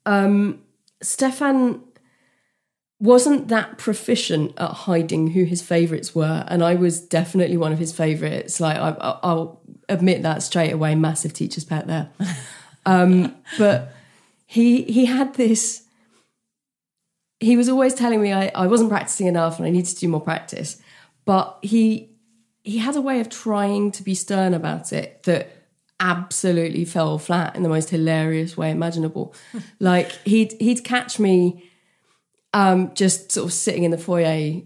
um, 0.06 0.62
Stefan 1.02 1.82
wasn't 3.00 3.48
that 3.50 3.78
proficient 3.78 4.54
at 4.58 4.70
hiding 4.72 5.32
who 5.32 5.44
his 5.44 5.62
favourites 5.62 6.14
were, 6.16 6.44
and 6.48 6.64
I 6.64 6.76
was 6.76 7.02
definitely 7.02 7.58
one 7.58 7.72
of 7.74 7.80
his 7.80 7.92
favourites. 7.94 8.60
Like, 8.60 8.78
I, 8.78 8.90
I- 8.90 9.20
I'll 9.24 9.62
admit 9.90 10.22
that 10.24 10.44
straight 10.44 10.72
away. 10.72 10.96
Massive 10.96 11.34
teacher's 11.34 11.66
pet 11.66 11.88
there. 11.88 12.10
Um, 12.88 13.34
but 13.58 13.94
he 14.46 14.84
he 14.84 15.06
had 15.06 15.34
this. 15.34 15.85
He 17.46 17.58
was 17.58 17.70
always 17.70 17.94
telling 17.94 18.22
me 18.22 18.34
I, 18.34 18.52
I 18.56 18.68
wasn't 18.68 18.90
practicing 18.90 19.28
enough 19.28 19.60
and 19.60 19.68
I 19.68 19.70
needed 19.70 19.90
to 19.90 20.00
do 20.00 20.08
more 20.08 20.22
practice. 20.22 20.82
But 21.26 21.60
he 21.62 22.10
he 22.64 22.80
had 22.80 22.96
a 22.96 23.02
way 23.02 23.20
of 23.20 23.30
trying 23.30 23.92
to 23.92 24.04
be 24.04 24.16
stern 24.16 24.56
about 24.56 24.92
it 24.92 25.22
that 25.24 25.52
absolutely 26.00 26.84
fell 26.86 27.20
flat 27.20 27.56
in 27.56 27.62
the 27.62 27.70
most 27.70 27.92
hilarious 27.92 28.58
way 28.58 28.72
imaginable. 28.72 29.36
like 29.80 30.12
he'd 30.24 30.54
he'd 30.60 30.84
catch 30.84 31.20
me 31.20 31.70
um, 32.54 32.94
just 32.96 33.32
sort 33.32 33.46
of 33.46 33.54
sitting 33.54 33.84
in 33.84 33.92
the 33.92 33.98
foyer 33.98 34.62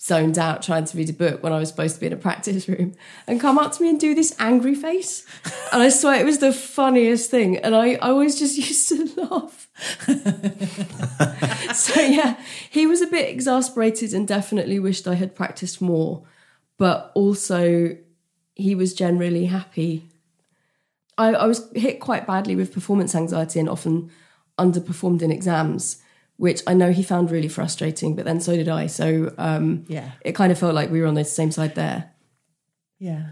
zoned 0.00 0.38
out 0.38 0.62
trying 0.62 0.84
to 0.84 0.96
read 0.98 1.08
a 1.08 1.14
book 1.14 1.42
when 1.42 1.52
I 1.52 1.58
was 1.58 1.70
supposed 1.70 1.94
to 1.94 2.00
be 2.00 2.06
in 2.06 2.12
a 2.12 2.16
practice 2.16 2.68
room 2.68 2.92
and 3.26 3.40
come 3.40 3.58
up 3.58 3.72
to 3.72 3.82
me 3.82 3.88
and 3.88 3.98
do 3.98 4.14
this 4.14 4.36
angry 4.38 4.74
face. 4.74 5.26
And 5.72 5.82
I 5.82 5.88
swear 5.88 6.20
it 6.20 6.26
was 6.26 6.38
the 6.38 6.52
funniest 6.52 7.30
thing. 7.30 7.56
And 7.56 7.74
I, 7.74 7.94
I 7.94 8.10
always 8.10 8.38
just 8.38 8.56
used 8.68 8.88
to 8.90 9.22
laugh. 9.22 9.63
so 11.74 12.00
yeah, 12.00 12.36
he 12.70 12.86
was 12.86 13.02
a 13.02 13.06
bit 13.06 13.28
exasperated 13.28 14.12
and 14.14 14.26
definitely 14.28 14.78
wished 14.78 15.06
I 15.08 15.14
had 15.14 15.34
practiced 15.34 15.80
more. 15.80 16.22
But 16.78 17.12
also 17.14 17.96
he 18.54 18.74
was 18.74 18.94
generally 18.94 19.46
happy. 19.46 20.08
I, 21.16 21.34
I 21.34 21.46
was 21.46 21.68
hit 21.74 22.00
quite 22.00 22.26
badly 22.26 22.56
with 22.56 22.72
performance 22.72 23.14
anxiety 23.14 23.60
and 23.60 23.68
often 23.68 24.10
underperformed 24.58 25.22
in 25.22 25.30
exams 25.30 26.00
which 26.36 26.62
I 26.66 26.74
know 26.74 26.90
he 26.90 27.04
found 27.04 27.30
really 27.30 27.46
frustrating, 27.46 28.16
but 28.16 28.24
then 28.24 28.40
so 28.40 28.56
did 28.56 28.68
I. 28.68 28.88
So 28.88 29.32
um, 29.38 29.84
Yeah. 29.86 30.10
it 30.22 30.32
kind 30.34 30.50
of 30.50 30.58
felt 30.58 30.74
like 30.74 30.90
we 30.90 31.00
were 31.00 31.06
on 31.06 31.14
the 31.14 31.24
same 31.24 31.52
side 31.52 31.76
there. 31.76 32.10
Yeah. 32.98 33.26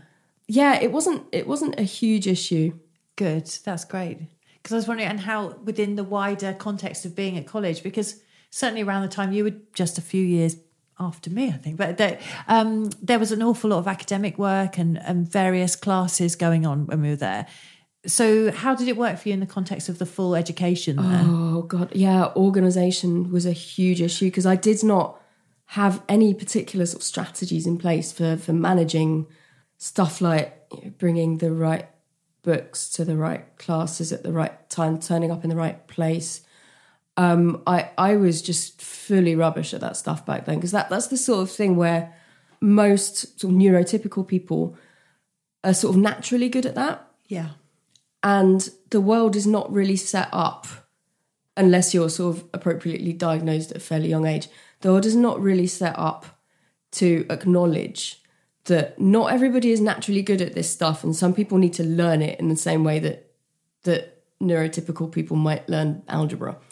Yeah, 0.47 0.79
it 0.81 0.93
wasn't 0.93 1.25
it 1.33 1.49
wasn't 1.49 1.81
a 1.81 1.83
huge 1.83 2.29
issue. 2.29 2.79
Good. 3.17 3.47
That's 3.65 3.85
great. 3.85 4.19
Because 4.63 4.75
I 4.75 4.77
was 4.77 4.89
wondering, 4.89 5.09
and 5.09 5.21
how 5.21 5.57
within 5.65 5.97
the 5.97 6.05
wider 6.05 6.53
context 6.53 7.05
of 7.05 7.17
being 7.17 7.37
at 7.37 7.47
college, 7.47 7.83
because 7.83 8.21
certainly 8.51 8.83
around 8.83 9.03
the 9.03 9.09
time 9.09 9.33
you 9.33 9.45
were 9.45 9.55
just 9.75 9.99
a 9.99 10.03
few 10.03 10.25
years 10.25 10.57
after 11.01 11.31
me, 11.31 11.49
I 11.49 11.53
think, 11.53 11.77
but 11.77 11.97
there, 11.97 12.21
um, 12.47 12.91
there 13.03 13.19
was 13.19 13.33
an 13.33 13.43
awful 13.43 13.71
lot 13.71 13.79
of 13.79 13.89
academic 13.89 14.39
work 14.39 14.79
and, 14.79 14.99
and 14.99 15.29
various 15.29 15.75
classes 15.75 16.37
going 16.37 16.65
on 16.65 16.87
when 16.87 17.03
we 17.03 17.09
were 17.11 17.17
there. 17.17 17.47
So, 18.07 18.51
how 18.51 18.75
did 18.75 18.89
it 18.89 18.97
work 18.97 19.19
for 19.19 19.29
you 19.29 19.35
in 19.35 19.41
the 19.41 19.47
context 19.47 19.89
of 19.89 19.99
the 19.99 20.07
full 20.07 20.35
education? 20.35 20.97
there? 20.97 21.23
Oh 21.25 21.63
god, 21.63 21.95
yeah, 21.95 22.33
organization 22.35 23.31
was 23.31 23.47
a 23.47 23.53
huge 23.53 24.01
issue 24.01 24.27
because 24.27 24.47
I 24.47 24.57
did 24.57 24.83
not 24.83 25.21
have 25.67 26.03
any 26.09 26.35
particular 26.35 26.85
sort 26.85 27.01
of 27.01 27.05
strategies 27.05 27.67
in 27.67 27.79
place 27.79 28.13
for 28.13 28.37
for 28.37 28.53
managing 28.53 29.27
stuff 29.79 30.21
like 30.21 30.67
you 30.73 30.85
know, 30.85 30.91
bringing 30.99 31.39
the 31.39 31.53
right 31.53 31.89
books 32.43 32.89
to 32.91 33.05
the 33.05 33.17
right 33.17 33.45
classes 33.59 34.13
at 34.13 34.23
the 34.23 34.33
right 34.33 34.69
time, 34.69 34.99
turning 34.99 35.31
up 35.31 35.45
in 35.45 35.51
the 35.51 35.57
right 35.57 35.87
place. 35.87 36.43
Um, 37.17 37.63
I 37.67 37.91
I 37.99 38.17
was 38.17 38.41
just 38.43 38.81
fully 38.81 39.35
rubbish 39.37 39.75
at 39.75 39.81
that 39.81 39.97
stuff 39.97 40.25
back 40.25 40.47
then 40.47 40.57
because 40.57 40.73
that 40.73 40.89
that's 40.89 41.09
the 41.09 41.17
sort 41.19 41.43
of 41.43 41.51
thing 41.51 41.77
where 41.77 42.15
most 42.61 43.39
sort 43.41 43.53
of 43.53 43.59
neurotypical 43.59 44.27
people 44.27 44.77
are 45.65 45.75
sort 45.75 45.95
of 45.95 46.01
naturally 46.01 46.49
good 46.49 46.65
at 46.65 46.75
that 46.77 47.07
Yeah. 47.29 47.51
and 48.23 48.71
the 48.91 49.01
world 49.01 49.37
is 49.37 49.47
not 49.47 49.71
really 49.73 49.97
set 49.97 50.29
up 50.33 50.67
unless 51.57 51.93
you're 51.93 52.09
sort 52.09 52.37
of 52.37 52.45
appropriately 52.55 53.13
diagnosed 53.13 53.73
at 53.73 53.77
a 53.77 53.81
fairly 53.81 54.09
young 54.09 54.27
age 54.27 54.49
the 54.81 54.91
world 54.91 55.05
is 55.05 55.17
not 55.17 55.41
really 55.41 55.67
set 55.67 55.99
up 55.99 56.41
to 56.93 57.27
acknowledge 57.31 58.22
that 58.65 59.01
not 59.01 59.33
everybody 59.33 59.73
is 59.73 59.81
naturally 59.81 60.23
good 60.23 60.41
at 60.41 60.55
this 60.55 60.71
stuff 60.71 61.03
and 61.03 61.17
some 61.17 61.35
people 61.35 61.59
need 61.59 61.73
to 61.75 61.85
learn 61.85 62.23
it 62.23 62.39
in 62.39 62.49
the 62.49 62.57
same 62.57 62.85
way 62.85 62.99
that 62.99 63.31
that 63.83 64.23
neurotypical 64.41 65.11
people 65.11 65.37
might 65.37 65.69
learn 65.69 66.03
algebra. 66.09 66.57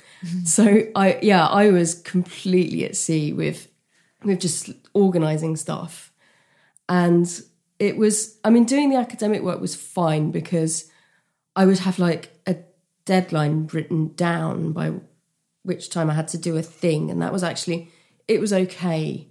So 0.44 0.82
i 0.94 1.18
yeah 1.22 1.46
i 1.46 1.70
was 1.70 1.94
completely 1.94 2.84
at 2.84 2.94
sea 2.94 3.32
with 3.32 3.68
with 4.22 4.40
just 4.40 4.70
organizing 4.92 5.56
stuff. 5.56 6.12
And 6.90 7.26
it 7.80 7.96
was 7.96 8.38
i 8.44 8.50
mean 8.50 8.64
doing 8.64 8.90
the 8.90 8.96
academic 8.96 9.42
work 9.42 9.60
was 9.60 9.74
fine 9.74 10.30
because 10.30 10.88
i 11.56 11.66
would 11.66 11.78
have 11.78 11.98
like 11.98 12.30
a 12.46 12.56
deadline 13.06 13.66
written 13.72 14.12
down 14.14 14.72
by 14.72 14.92
which 15.62 15.90
time 15.90 16.10
i 16.10 16.14
had 16.14 16.28
to 16.28 16.38
do 16.38 16.56
a 16.56 16.62
thing 16.62 17.10
and 17.10 17.20
that 17.20 17.32
was 17.32 17.42
actually 17.42 17.90
it 18.28 18.40
was 18.40 18.52
okay 18.52 19.26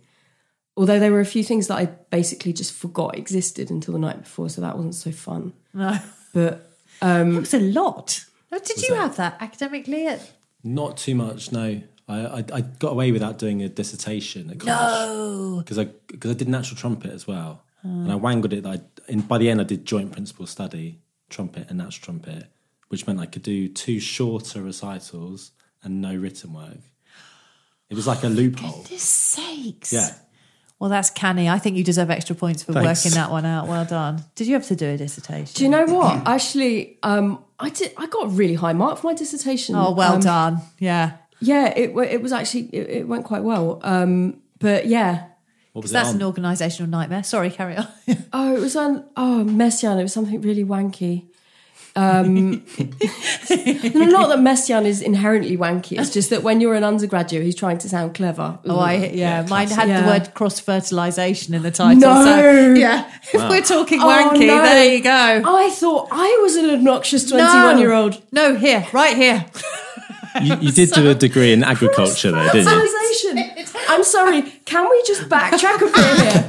although 0.79 0.99
there 0.99 1.11
were 1.11 1.19
a 1.19 1.25
few 1.35 1.43
things 1.43 1.67
that 1.67 1.77
i 1.77 1.85
basically 2.09 2.53
just 2.53 2.73
forgot 2.73 3.17
existed 3.17 3.69
until 3.69 3.91
the 3.93 3.99
night 3.99 4.19
before 4.23 4.49
so 4.49 4.61
that 4.61 4.75
wasn't 4.77 4.95
so 4.95 5.11
fun 5.11 5.53
No. 5.73 5.99
but 6.33 6.53
um, 7.01 7.37
It 7.37 7.39
was 7.41 7.53
a 7.53 7.59
lot. 7.59 8.25
Did 8.51 8.81
you 8.87 8.95
have 8.95 9.15
that 9.17 9.37
academically? 9.39 10.07
At, 10.07 10.21
Not 10.63 10.97
too 10.97 11.15
much, 11.15 11.51
no. 11.51 11.81
I, 12.09 12.17
I, 12.39 12.43
I 12.57 12.61
got 12.61 12.91
away 12.91 13.11
without 13.13 13.37
doing 13.37 13.61
a 13.61 13.69
dissertation 13.69 14.49
at 14.49 14.59
college. 14.59 15.09
no. 15.09 15.57
because 15.59 15.77
I 15.79 15.85
because 16.07 16.31
I 16.31 16.33
did 16.33 16.49
natural 16.49 16.77
trumpet 16.77 17.11
as 17.11 17.25
well, 17.27 17.63
ah. 17.85 17.87
and 17.87 18.11
I 18.11 18.15
wangled 18.15 18.51
it. 18.53 18.63
That 18.63 18.81
I, 19.07 19.11
in, 19.11 19.21
by 19.21 19.37
the 19.37 19.49
end, 19.49 19.61
I 19.61 19.63
did 19.63 19.85
joint 19.85 20.11
principal 20.11 20.45
study, 20.47 20.99
trumpet 21.29 21.67
and 21.69 21.77
natural 21.77 22.03
trumpet, 22.05 22.47
which 22.89 23.05
meant 23.07 23.19
I 23.19 23.27
could 23.27 23.43
do 23.43 23.69
two 23.69 23.99
shorter 24.01 24.61
recitals 24.61 25.51
and 25.83 26.01
no 26.01 26.13
written 26.15 26.51
work. 26.53 26.81
It 27.89 27.95
was 27.95 28.07
like 28.07 28.23
a 28.23 28.27
loophole. 28.27 28.81
Goodness 28.83 29.03
sakes. 29.03 29.93
Yeah, 29.93 30.09
Well, 30.79 30.89
that's 30.89 31.09
canny. 31.09 31.49
I 31.49 31.59
think 31.59 31.75
you 31.75 31.83
deserve 31.83 32.09
extra 32.09 32.35
points 32.35 32.63
for 32.63 32.71
Thanks. 32.71 33.03
working 33.05 33.15
that 33.15 33.29
one 33.31 33.45
out. 33.45 33.67
Well 33.67 33.83
done. 33.85 34.23
Did 34.35 34.47
you 34.47 34.53
have 34.53 34.65
to 34.67 34.75
do 34.77 34.87
a 34.87 34.97
dissertation? 34.97 35.53
do 35.53 35.63
you 35.65 35.69
know 35.69 35.85
what 35.85 36.21
actually 36.25 36.97
um 37.03 37.43
i 37.59 37.69
did 37.69 37.91
i 37.97 38.05
got 38.07 38.27
a 38.27 38.29
really 38.29 38.53
high 38.53 38.71
mark 38.73 38.97
for 38.99 39.07
my 39.07 39.13
dissertation 39.13 39.75
Oh, 39.75 39.91
well 39.91 40.13
Um, 40.13 40.21
done. 40.21 40.61
Yeah. 40.79 41.17
yeah 41.41 41.67
it 41.75 41.89
it 41.97 42.21
was 42.21 42.31
actually 42.31 42.69
it, 42.71 42.89
it 42.99 43.07
went 43.09 43.25
quite 43.25 43.43
well 43.43 43.79
um 43.83 44.41
but 44.59 44.85
yeah 44.87 45.25
what 45.73 45.83
was 45.83 45.91
it 45.91 45.93
That's 45.93 46.09
on? 46.09 46.21
an 46.21 46.33
organisational 46.33 46.89
nightmare. 46.89 47.23
Sorry, 47.23 47.51
carry 47.51 47.75
on. 47.77 47.87
Oh, 48.33 48.55
it 48.55 48.59
was 48.59 48.75
on. 48.75 49.05
Oh, 49.15 49.45
Messiaen. 49.47 49.99
It 49.99 50.03
was 50.03 50.13
something 50.13 50.41
really 50.41 50.63
wanky. 50.65 51.27
Um, 51.95 52.51
not 53.49 54.29
that 54.29 54.39
Messiaen 54.39 54.85
is 54.85 55.01
inherently 55.01 55.57
wanky. 55.57 55.99
It's 55.99 56.11
just 56.11 56.29
that 56.29 56.43
when 56.43 56.61
you're 56.61 56.75
an 56.75 56.83
undergraduate 56.83 57.43
who's 57.43 57.55
trying 57.55 57.77
to 57.79 57.89
sound 57.89 58.15
clever. 58.15 58.59
Oh, 58.65 58.79
I 58.79 58.93
yeah. 59.07 59.45
Mine 59.49 59.67
had 59.69 59.87
Yeah. 59.89 60.01
the 60.01 60.07
word 60.07 60.33
cross 60.33 60.59
fertilisation 60.59 61.53
in 61.53 61.63
the 61.63 61.71
title. 61.71 61.99
No. 61.99 62.23
So, 62.23 62.73
yeah. 62.73 63.11
If 63.33 63.49
we're 63.49 63.61
talking 63.61 63.99
Oh, 64.01 64.05
wanky, 64.07 64.47
no. 64.47 64.61
there 64.61 64.93
you 64.93 65.01
go. 65.03 65.41
I 65.45 65.69
thought 65.71 66.07
I 66.11 66.39
was 66.41 66.55
an 66.55 66.69
obnoxious 66.69 67.29
21 67.29 67.79
year 67.79 67.91
old. 67.93 68.21
No, 68.31 68.55
here, 68.55 68.87
right 68.93 69.15
here. 69.15 69.45
You, 70.43 70.55
you 70.57 70.71
did 70.71 70.91
do 70.91 71.09
a 71.09 71.15
degree 71.15 71.51
in 71.53 71.63
agriculture, 71.63 72.29
though, 72.31 72.43
didn't 72.51 72.67
you? 72.71 72.87
Fertilization. 72.87 73.65
I'm 73.89 74.03
sorry. 74.03 74.43
Can 74.63 74.87
we 74.87 75.01
just 75.07 75.23
backtrack 75.23 75.77
a 75.77 75.85
bit 75.91 76.33
here? 76.33 76.48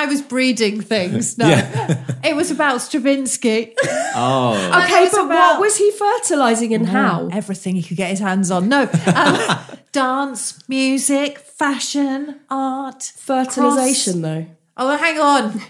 I 0.00 0.06
was 0.06 0.22
breeding 0.22 0.80
things. 0.80 1.36
No, 1.38 1.48
it 2.24 2.34
was 2.34 2.50
about 2.50 2.80
Stravinsky. 2.80 3.74
Oh, 4.14 4.54
Okay, 4.84 5.08
but 5.10 5.24
about- 5.26 5.28
what 5.28 5.60
was 5.60 5.76
he 5.76 5.90
fertilizing 5.92 6.74
and 6.74 6.88
how? 6.88 7.28
Everything 7.32 7.76
he 7.76 7.82
could 7.82 7.96
get 7.96 8.10
his 8.10 8.18
hands 8.20 8.50
on. 8.50 8.68
No, 8.68 8.88
um, 9.14 9.58
dance, 9.92 10.66
music, 10.68 11.38
fashion, 11.38 12.40
art, 12.50 13.02
Fertilization, 13.16 14.22
though. 14.22 14.46
Oh, 14.76 14.96
hang 14.96 15.18
on. 15.20 15.60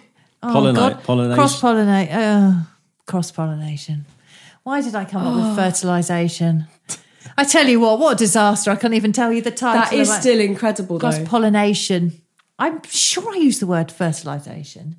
Oh, 0.42 0.48
Pollinate- 0.54 0.74
God. 0.76 1.04
pollination. 1.04 1.34
Cross 1.36 1.60
pollinate. 1.60 2.66
Cross 3.06 3.32
pollination. 3.32 4.06
Why 4.62 4.80
did 4.82 4.94
I 4.94 5.04
come 5.04 5.26
up 5.26 5.34
Oh. 5.34 5.48
with 5.48 5.56
fertilization? 5.56 6.66
I 7.36 7.44
tell 7.44 7.66
you 7.66 7.80
what, 7.80 7.98
what 7.98 8.12
a 8.14 8.16
disaster. 8.16 8.70
I 8.70 8.76
can't 8.76 8.94
even 8.94 9.12
tell 9.12 9.32
you 9.32 9.40
the 9.42 9.50
title. 9.50 9.80
That 9.82 9.92
is 9.92 10.12
still 10.12 10.40
incredible, 10.40 10.98
cross 11.00 11.18
pollination. 11.20 12.12
I'm 12.60 12.82
sure 12.84 13.32
I 13.32 13.36
used 13.38 13.60
the 13.60 13.66
word 13.66 13.90
fertilization. 13.90 14.96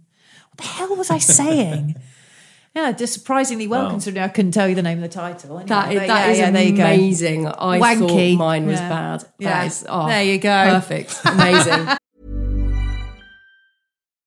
What 0.50 0.58
the 0.58 0.64
hell 0.64 0.96
was 0.96 1.10
I 1.10 1.20
saying? 1.20 1.96
yeah, 2.76 2.92
just 2.92 3.14
surprisingly 3.14 3.68
well, 3.68 3.90
considering 3.90 4.24
I 4.24 4.28
couldn't 4.30 4.52
tell 4.52 4.68
you 4.68 4.76
the 4.76 4.82
name 4.82 4.98
of 4.98 5.04
the 5.04 5.16
title. 5.16 5.60
Anyway, 5.60 5.68
That 5.68 5.94
yeah, 5.94 6.28
is 6.28 6.40
yeah, 6.40 6.52
there 6.52 6.64
you 6.64 6.76
go. 6.76 6.84
amazing. 6.84 7.48
I 7.48 7.80
Wanky. 7.80 8.00
thought 8.36 8.38
mine 8.40 8.66
was 8.66 8.80
Yeah. 8.80 8.90
bad. 8.90 9.24
Yeah. 9.40 9.50
That 9.60 9.68
is, 9.68 9.86
oh, 9.88 10.08
There 10.08 10.24
you 10.24 10.38
go. 10.40 10.64
Perfect. 10.72 11.22
Amazing. 11.26 11.88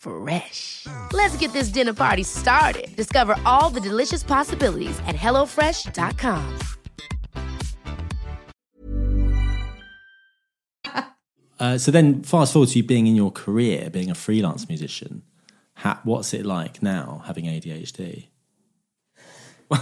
Fresh. 0.00 0.86
Let's 1.12 1.36
get 1.36 1.52
this 1.52 1.68
dinner 1.68 1.92
party 1.92 2.22
started. 2.22 2.88
Discover 2.96 3.36
all 3.44 3.68
the 3.70 3.80
delicious 3.80 4.22
possibilities 4.22 4.98
at 5.06 5.14
hellofresh.com. 5.14 6.58
Uh, 11.60 11.76
so 11.76 11.90
then, 11.90 12.22
fast 12.22 12.54
forward 12.54 12.70
to 12.70 12.78
you 12.78 12.82
being 12.82 13.06
in 13.06 13.14
your 13.14 13.30
career, 13.30 13.90
being 13.90 14.10
a 14.10 14.14
freelance 14.14 14.66
musician. 14.66 15.20
Ha- 15.74 16.00
what's 16.04 16.32
it 16.32 16.46
like 16.46 16.82
now 16.82 17.20
having 17.26 17.44
ADHD? 17.44 18.28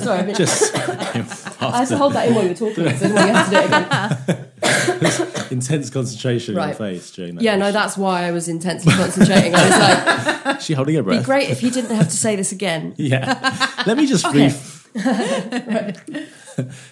Sorry, 0.00 0.18
I, 0.18 0.26
mean, 0.26 0.34
Just 0.34 0.74
I 0.76 1.78
had 1.78 1.88
to 1.88 1.96
hold 1.96 2.14
that 2.14 2.26
in 2.26 2.34
while 2.34 2.42
you 2.42 2.48
were 2.50 2.56
talking, 2.56 2.74
so 2.74 2.86
I 2.86 2.92
didn't 2.92 3.14
want 3.14 3.28
you 3.28 3.34
have 3.34 3.46
to 3.46 3.52
do 3.52 3.58
it 3.58 3.66
again. 3.66 4.50
intense 5.50 5.90
concentration 5.90 6.56
on 6.58 6.68
your 6.68 6.76
face 6.76 7.10
during 7.10 7.36
that. 7.36 7.42
Yeah, 7.44 7.56
no, 7.56 7.72
that's 7.72 7.96
why 7.96 8.24
I 8.24 8.30
was 8.32 8.48
intensely 8.48 8.92
concentrating. 8.92 9.54
I 9.54 9.62
was 9.68 10.44
like, 10.46 10.60
she 10.60 10.72
holding 10.74 10.94
her 10.96 11.00
it'd 11.02 11.20
be 11.20 11.24
great 11.24 11.50
if 11.50 11.60
he 11.60 11.70
didn't 11.70 11.94
have 11.96 12.08
to 12.08 12.16
say 12.16 12.36
this 12.36 12.52
again. 12.52 12.94
Yeah. 13.06 13.74
Let 13.86 13.96
me 13.96 14.06
just 14.06 14.24
Okay. 14.26 14.48
brief. 14.48 14.88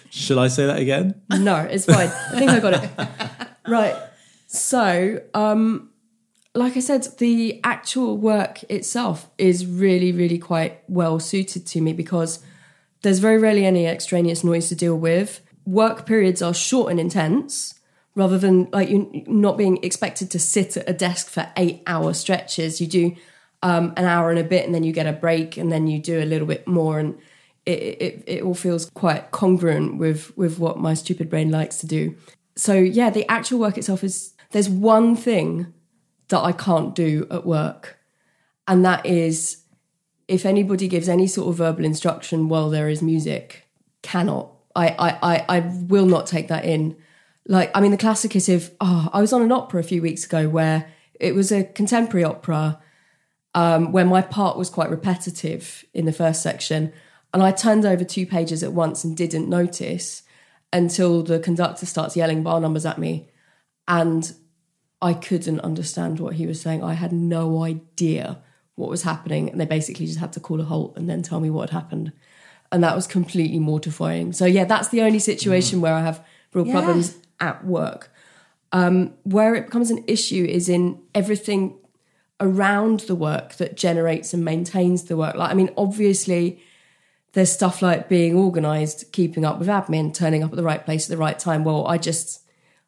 Shall 0.09 0.39
I 0.39 0.47
say 0.47 0.65
that 0.65 0.77
again? 0.79 1.21
No, 1.29 1.55
it's 1.57 1.85
fine. 1.85 2.07
I 2.07 2.37
think 2.39 2.51
I 2.51 2.59
got 2.59 2.83
it. 2.83 2.89
Right. 3.67 3.95
So, 4.47 5.21
um, 5.33 5.89
like 6.53 6.77
I 6.77 6.79
said, 6.79 7.07
the 7.17 7.59
actual 7.63 8.17
work 8.17 8.63
itself 8.69 9.27
is 9.37 9.65
really, 9.65 10.11
really 10.11 10.37
quite 10.37 10.81
well 10.87 11.19
suited 11.19 11.65
to 11.67 11.81
me 11.81 11.93
because 11.93 12.39
there's 13.01 13.19
very 13.19 13.37
rarely 13.37 13.65
any 13.65 13.85
extraneous 13.87 14.43
noise 14.43 14.69
to 14.69 14.75
deal 14.75 14.95
with. 14.95 15.41
Work 15.65 16.05
periods 16.05 16.41
are 16.41 16.53
short 16.53 16.91
and 16.91 16.99
intense 16.99 17.79
rather 18.15 18.37
than 18.37 18.69
like 18.71 18.89
you 18.89 19.23
not 19.27 19.57
being 19.57 19.83
expected 19.83 20.31
to 20.31 20.39
sit 20.39 20.77
at 20.77 20.89
a 20.89 20.93
desk 20.93 21.27
for 21.27 21.49
eight 21.57 21.83
hour 21.85 22.13
stretches. 22.13 22.79
You 22.79 22.87
do 22.87 23.15
um, 23.61 23.93
an 23.97 24.05
hour 24.05 24.29
and 24.29 24.39
a 24.39 24.43
bit 24.43 24.65
and 24.65 24.73
then 24.73 24.83
you 24.83 24.93
get 24.93 25.07
a 25.07 25.13
break 25.13 25.57
and 25.57 25.71
then 25.71 25.87
you 25.87 25.99
do 25.99 26.21
a 26.21 26.25
little 26.25 26.47
bit 26.47 26.67
more 26.67 26.99
and 26.99 27.17
it, 27.65 28.01
it, 28.01 28.23
it 28.27 28.43
all 28.43 28.53
feels 28.53 28.89
quite 28.91 29.31
congruent 29.31 29.97
with 29.97 30.35
with 30.37 30.59
what 30.59 30.77
my 30.77 30.93
stupid 30.93 31.29
brain 31.29 31.49
likes 31.49 31.77
to 31.79 31.87
do. 31.87 32.15
So 32.55 32.73
yeah, 32.73 33.09
the 33.09 33.29
actual 33.29 33.59
work 33.59 33.77
itself 33.77 34.03
is 34.03 34.33
there's 34.51 34.69
one 34.69 35.15
thing 35.15 35.73
that 36.29 36.39
I 36.39 36.51
can't 36.51 36.95
do 36.95 37.27
at 37.29 37.45
work, 37.45 37.97
and 38.67 38.85
that 38.85 39.05
is 39.05 39.63
if 40.27 40.45
anybody 40.45 40.87
gives 40.87 41.09
any 41.09 41.27
sort 41.27 41.49
of 41.49 41.55
verbal 41.55 41.85
instruction 41.85 42.49
while 42.49 42.69
there 42.69 42.89
is 42.89 43.01
music, 43.01 43.67
cannot. 44.01 44.54
I 44.75 44.87
I 44.87 45.45
I, 45.47 45.59
will 45.59 46.05
not 46.05 46.27
take 46.27 46.49
that 46.49 46.65
in. 46.65 46.97
Like 47.47 47.71
I 47.75 47.81
mean, 47.81 47.91
the 47.91 47.97
classic 47.97 48.35
is 48.35 48.49
if 48.49 48.71
oh, 48.81 49.09
I 49.13 49.21
was 49.21 49.33
on 49.33 49.41
an 49.41 49.51
opera 49.51 49.79
a 49.79 49.83
few 49.83 50.01
weeks 50.01 50.25
ago 50.25 50.49
where 50.49 50.87
it 51.19 51.33
was 51.33 51.51
a 51.51 51.63
contemporary 51.63 52.23
opera 52.23 52.81
um, 53.53 53.91
where 53.91 54.05
my 54.05 54.21
part 54.21 54.57
was 54.57 54.69
quite 54.69 54.89
repetitive 54.89 55.85
in 55.93 56.05
the 56.05 56.11
first 56.11 56.43
section, 56.43 56.91
and 57.33 57.41
I 57.41 57.51
turned 57.51 57.85
over 57.85 58.03
two 58.03 58.25
pages 58.25 58.63
at 58.63 58.73
once 58.73 59.03
and 59.03 59.15
didn't 59.15 59.49
notice 59.49 60.23
until 60.73 61.23
the 61.23 61.39
conductor 61.39 61.85
starts 61.85 62.17
yelling 62.17 62.43
bar 62.43 62.59
numbers 62.59 62.85
at 62.85 62.99
me, 62.99 63.29
and 63.87 64.33
I 65.01 65.13
couldn't 65.13 65.61
understand 65.61 66.19
what 66.19 66.33
he 66.33 66.47
was 66.47 66.59
saying. 66.59 66.83
I 66.83 66.93
had 66.93 67.13
no 67.13 67.63
idea 67.63 68.41
what 68.75 68.89
was 68.89 69.03
happening, 69.03 69.49
and 69.49 69.61
they 69.61 69.65
basically 69.65 70.05
just 70.07 70.19
had 70.19 70.33
to 70.33 70.41
call 70.41 70.59
a 70.59 70.65
halt 70.65 70.97
and 70.97 71.09
then 71.09 71.23
tell 71.23 71.39
me 71.39 71.49
what 71.49 71.69
had 71.69 71.81
happened, 71.81 72.11
and 72.71 72.83
that 72.83 72.95
was 72.95 73.07
completely 73.07 73.59
mortifying. 73.59 74.33
So 74.33 74.45
yeah, 74.45 74.65
that's 74.65 74.89
the 74.89 75.01
only 75.01 75.19
situation 75.19 75.81
where 75.81 75.93
I 75.93 76.01
have 76.01 76.23
real 76.53 76.65
Yeah. 76.67 76.73
problems 76.73 77.15
at 77.39 77.65
work. 77.65 78.11
Um, 78.71 79.13
where 79.23 79.55
it 79.55 79.65
becomes 79.65 79.91
an 79.91 80.03
issue 80.07 80.43
is 80.49 80.67
in 80.67 80.99
everything 81.13 81.75
around 82.41 83.01
the 83.01 83.15
work 83.15 83.55
that 83.55 83.77
generates 83.77 84.33
and 84.33 84.43
maintains 84.43 85.03
the 85.03 85.15
work. 85.15 85.35
Like, 85.35 85.51
I 85.51 85.53
mean, 85.53 85.69
obviously, 85.77 86.59
there's 87.33 87.51
stuff 87.51 87.81
like 87.81 88.09
being 88.09 88.35
organized, 88.35 89.11
keeping 89.13 89.45
up 89.45 89.59
with 89.59 89.67
admin, 89.67 90.13
turning 90.13 90.43
up 90.43 90.51
at 90.51 90.57
the 90.57 90.63
right 90.63 90.83
place 90.83 91.05
at 91.05 91.09
the 91.09 91.17
right 91.17 91.37
time. 91.39 91.63
Well, 91.63 91.87
I 91.87 91.97
just, 91.97 92.41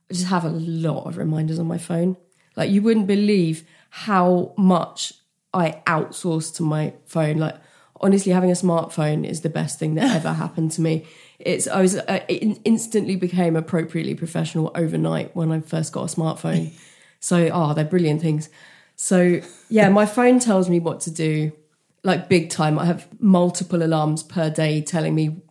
I 0.10 0.14
just 0.14 0.28
have 0.28 0.44
a 0.44 0.50
lot 0.50 1.06
of 1.06 1.18
reminders 1.18 1.60
on 1.60 1.68
my 1.68 1.78
phone. 1.78 2.18
Like, 2.56 2.70
you 2.72 2.82
wouldn't 2.82 3.08
believe 3.08 3.64
how 3.90 4.54
much 4.58 5.14
I 5.54 5.82
outsource 5.86 6.54
to 6.56 6.64
my 6.64 6.94
phone. 7.06 7.38
Like, 7.38 7.56
honestly, 8.02 8.32
having 8.32 8.52
a 8.52 8.54
smartphone 8.54 9.28
is 9.28 9.42
the 9.42 9.50
best 9.50 9.80
thing 9.80 9.96
that 9.96 10.16
ever 10.16 10.34
happened 10.34 10.72
to 10.74 10.82
me. 10.82 11.06
It's 11.40 11.68
I 11.68 11.82
was 11.82 11.96
uh, 11.96 12.20
it 12.28 12.60
instantly 12.66 13.16
became 13.16 13.56
appropriately 13.56 14.16
professional 14.16 14.72
overnight 14.76 15.36
when 15.36 15.52
I 15.52 15.60
first 15.62 15.94
got 15.94 16.12
a 16.12 16.16
smartphone. 16.16 16.72
so, 17.20 17.50
oh, 17.52 17.74
they're 17.74 17.86
brilliant 17.86 18.22
things. 18.22 18.50
So, 18.96 19.42
yeah, 19.70 19.90
my 19.90 20.06
phone 20.08 20.40
tells 20.40 20.70
me 20.70 20.80
what 20.80 21.02
to 21.02 21.12
do, 21.12 21.52
like 22.04 22.30
big 22.30 22.50
time. 22.50 22.80
I 22.80 22.86
have 22.86 23.08
multiple 23.20 23.84
alarms 23.84 24.24
per 24.24 24.50
day 24.50 24.82
telling 24.82 25.14
me, 25.14 25.42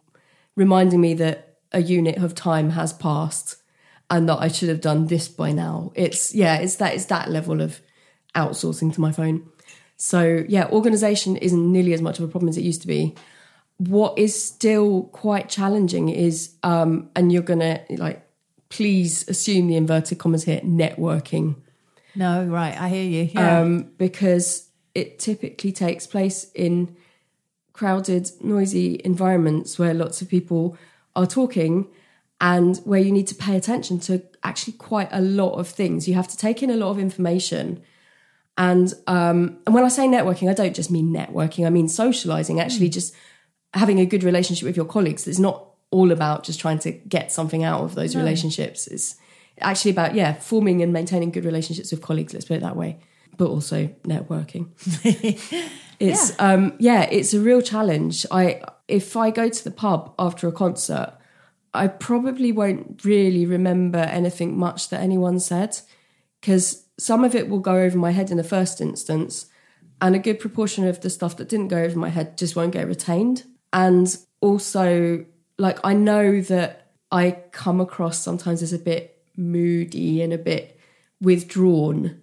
reminding 0.56 1.00
me 1.00 1.14
that 1.14 1.56
a 1.72 1.80
unit 1.80 2.18
of 2.18 2.34
time 2.34 2.70
has 2.70 2.92
passed 2.92 3.56
and 4.10 4.28
that 4.28 4.38
I 4.40 4.48
should 4.48 4.68
have 4.68 4.80
done 4.80 5.06
this 5.06 5.28
by 5.28 5.52
now. 5.52 5.92
It's, 5.94 6.34
yeah, 6.34 6.56
it's 6.56 6.76
that, 6.76 6.94
it's 6.94 7.04
that 7.06 7.30
level 7.30 7.60
of 7.60 7.80
outsourcing 8.34 8.92
to 8.94 9.00
my 9.00 9.12
phone. 9.12 9.48
So, 9.96 10.44
yeah, 10.48 10.66
organization 10.68 11.36
isn't 11.36 11.72
nearly 11.72 11.94
as 11.94 12.02
much 12.02 12.18
of 12.18 12.24
a 12.24 12.28
problem 12.28 12.48
as 12.48 12.56
it 12.56 12.62
used 12.62 12.82
to 12.82 12.86
be. 12.86 13.14
What 13.78 14.18
is 14.18 14.42
still 14.42 15.04
quite 15.04 15.48
challenging 15.48 16.08
is, 16.08 16.54
um, 16.62 17.10
and 17.14 17.32
you're 17.32 17.42
going 17.42 17.60
to 17.60 17.80
like, 17.90 18.26
please 18.68 19.28
assume 19.28 19.68
the 19.68 19.76
inverted 19.76 20.18
commas 20.18 20.44
here, 20.44 20.60
networking 20.60 21.56
No, 22.16 22.44
right. 22.46 22.78
I 22.80 22.88
hear 22.88 23.04
you. 23.04 23.30
Yeah. 23.32 23.60
um, 23.60 23.90
because 23.98 24.68
it 24.94 25.18
typically 25.18 25.72
takes 25.72 26.06
place 26.06 26.50
in 26.54 26.96
crowded, 27.74 28.30
noisy 28.40 29.00
environments 29.04 29.78
where 29.78 29.92
lots 29.92 30.22
of 30.22 30.28
people 30.28 30.78
are 31.14 31.26
talking 31.26 31.86
and 32.40 32.78
where 32.78 33.00
you 33.00 33.12
need 33.12 33.26
to 33.26 33.34
pay 33.34 33.56
attention 33.56 34.00
to 34.00 34.22
actually 34.42 34.72
quite 34.72 35.08
a 35.12 35.20
lot 35.20 35.52
of 35.58 35.68
things. 35.68 36.08
You 36.08 36.14
have 36.14 36.28
to 36.28 36.36
take 36.36 36.62
in 36.62 36.70
a 36.70 36.76
lot 36.76 36.90
of 36.90 36.98
information. 36.98 37.82
And 38.58 38.92
um, 39.06 39.58
and 39.66 39.74
when 39.74 39.84
I 39.84 39.88
say 39.88 40.06
networking, 40.06 40.48
I 40.48 40.54
don't 40.54 40.74
just 40.74 40.90
mean 40.90 41.12
networking. 41.12 41.66
I 41.66 41.70
mean 41.70 41.88
socializing. 41.88 42.60
Actually, 42.60 42.88
just 42.88 43.14
having 43.74 44.00
a 44.00 44.06
good 44.06 44.24
relationship 44.24 44.64
with 44.64 44.76
your 44.76 44.86
colleagues. 44.86 45.28
It's 45.28 45.38
not 45.38 45.66
all 45.90 46.10
about 46.10 46.42
just 46.42 46.58
trying 46.58 46.78
to 46.80 46.92
get 46.92 47.30
something 47.30 47.64
out 47.64 47.82
of 47.82 47.94
those 47.94 48.16
relationships. 48.16 48.86
It's 48.86 49.16
actually 49.60 49.90
about 49.90 50.14
yeah, 50.14 50.32
forming 50.34 50.82
and 50.82 50.92
maintaining 50.92 51.30
good 51.30 51.44
relationships 51.44 51.90
with 51.90 52.02
colleagues. 52.02 52.32
Let's 52.32 52.46
put 52.46 52.56
it 52.56 52.62
that 52.62 52.76
way. 52.76 52.98
But 53.36 53.48
also 53.48 53.88
networking. 54.04 54.70
it's 56.00 56.30
yeah. 56.30 56.36
um 56.38 56.74
yeah, 56.78 57.02
it's 57.10 57.34
a 57.34 57.40
real 57.40 57.60
challenge. 57.60 58.24
I 58.30 58.62
if 58.88 59.16
I 59.16 59.30
go 59.30 59.50
to 59.50 59.64
the 59.64 59.70
pub 59.70 60.14
after 60.18 60.48
a 60.48 60.52
concert, 60.52 61.12
I 61.74 61.88
probably 61.88 62.52
won't 62.52 63.04
really 63.04 63.44
remember 63.44 63.98
anything 63.98 64.58
much 64.58 64.88
that 64.88 65.00
anyone 65.00 65.38
said 65.40 65.78
because 66.40 66.85
some 66.98 67.24
of 67.24 67.34
it 67.34 67.48
will 67.48 67.58
go 67.58 67.76
over 67.76 67.98
my 67.98 68.10
head 68.10 68.30
in 68.30 68.36
the 68.36 68.44
first 68.44 68.80
instance, 68.80 69.46
and 70.00 70.14
a 70.14 70.18
good 70.18 70.40
proportion 70.40 70.86
of 70.86 71.00
the 71.00 71.10
stuff 71.10 71.36
that 71.36 71.48
didn't 71.48 71.68
go 71.68 71.78
over 71.78 71.98
my 71.98 72.08
head 72.10 72.36
just 72.36 72.56
won't 72.56 72.72
get 72.72 72.86
retained. 72.86 73.44
And 73.72 74.14
also, 74.40 75.24
like, 75.58 75.78
I 75.84 75.94
know 75.94 76.40
that 76.42 76.92
I 77.10 77.38
come 77.52 77.80
across 77.80 78.18
sometimes 78.18 78.62
as 78.62 78.72
a 78.72 78.78
bit 78.78 79.22
moody 79.36 80.22
and 80.22 80.32
a 80.32 80.38
bit 80.38 80.78
withdrawn 81.20 82.20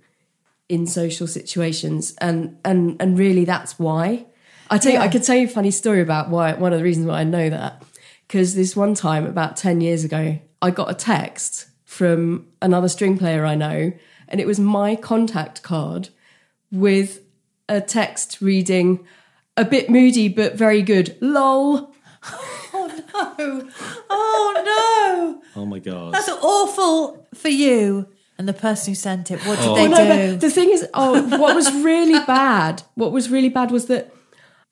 in 0.70 0.88
social 0.88 1.28
situations, 1.28 2.16
and 2.20 2.58
and 2.64 2.96
and 3.00 3.18
really 3.18 3.46
that's 3.46 3.78
why. 3.78 4.26
I 4.70 4.78
tell 4.78 4.94
you, 4.94 5.00
I 5.00 5.08
could 5.08 5.24
tell 5.24 5.36
you 5.36 5.46
a 5.46 5.50
funny 5.50 5.72
story 5.72 6.02
about 6.02 6.30
why 6.30 6.54
one 6.54 6.74
of 6.74 6.80
the 6.80 6.84
reasons 6.84 7.06
why 7.06 7.20
I 7.20 7.24
know 7.24 7.50
that 7.50 7.84
because 8.28 8.56
this 8.56 8.76
one 8.76 8.96
time 8.96 9.26
about 9.26 9.58
ten 9.58 9.82
years 9.82 10.04
ago, 10.04 10.40
I 10.62 10.72
got 10.72 10.90
a 10.90 10.96
text 10.96 11.68
from 11.86 12.48
another 12.62 12.90
string 12.90 13.18
player 13.18 13.46
I 13.46 13.56
know, 13.56 13.94
and 14.28 14.40
it 14.42 14.48
was 14.48 14.60
my 14.60 14.96
contact 14.96 15.62
card 15.64 16.10
with 16.72 17.22
a 17.70 17.80
text 17.82 18.42
reading 18.42 19.06
a 19.56 19.64
bit 19.66 19.90
moody 19.90 20.28
but 20.28 20.56
very 20.56 20.82
good. 20.82 21.16
Lol. 21.22 21.94
oh, 22.74 23.04
no! 23.38 23.70
oh 24.10 25.42
no. 25.56 25.62
Oh 25.62 25.66
my 25.66 25.80
god. 25.80 26.14
That's 26.14 26.30
awful 26.30 27.28
for 27.34 27.50
you. 27.50 28.08
And 28.38 28.48
the 28.48 28.54
person 28.54 28.92
who 28.92 28.96
sent 28.96 29.30
it, 29.30 29.40
what 29.46 29.60
did 29.60 29.68
Oh. 29.68 29.76
they 29.76 29.88
Well, 29.88 30.08
no, 30.08 30.32
do? 30.32 30.38
the 30.38 30.50
thing 30.50 30.70
is, 30.72 30.88
oh, 30.96 31.22
what 31.38 31.56
was 31.56 31.72
really 31.72 32.20
bad, 32.26 32.82
what 32.96 33.12
was 33.12 33.30
really 33.30 33.50
bad 33.50 33.70
was 33.70 33.86
that 33.86 34.12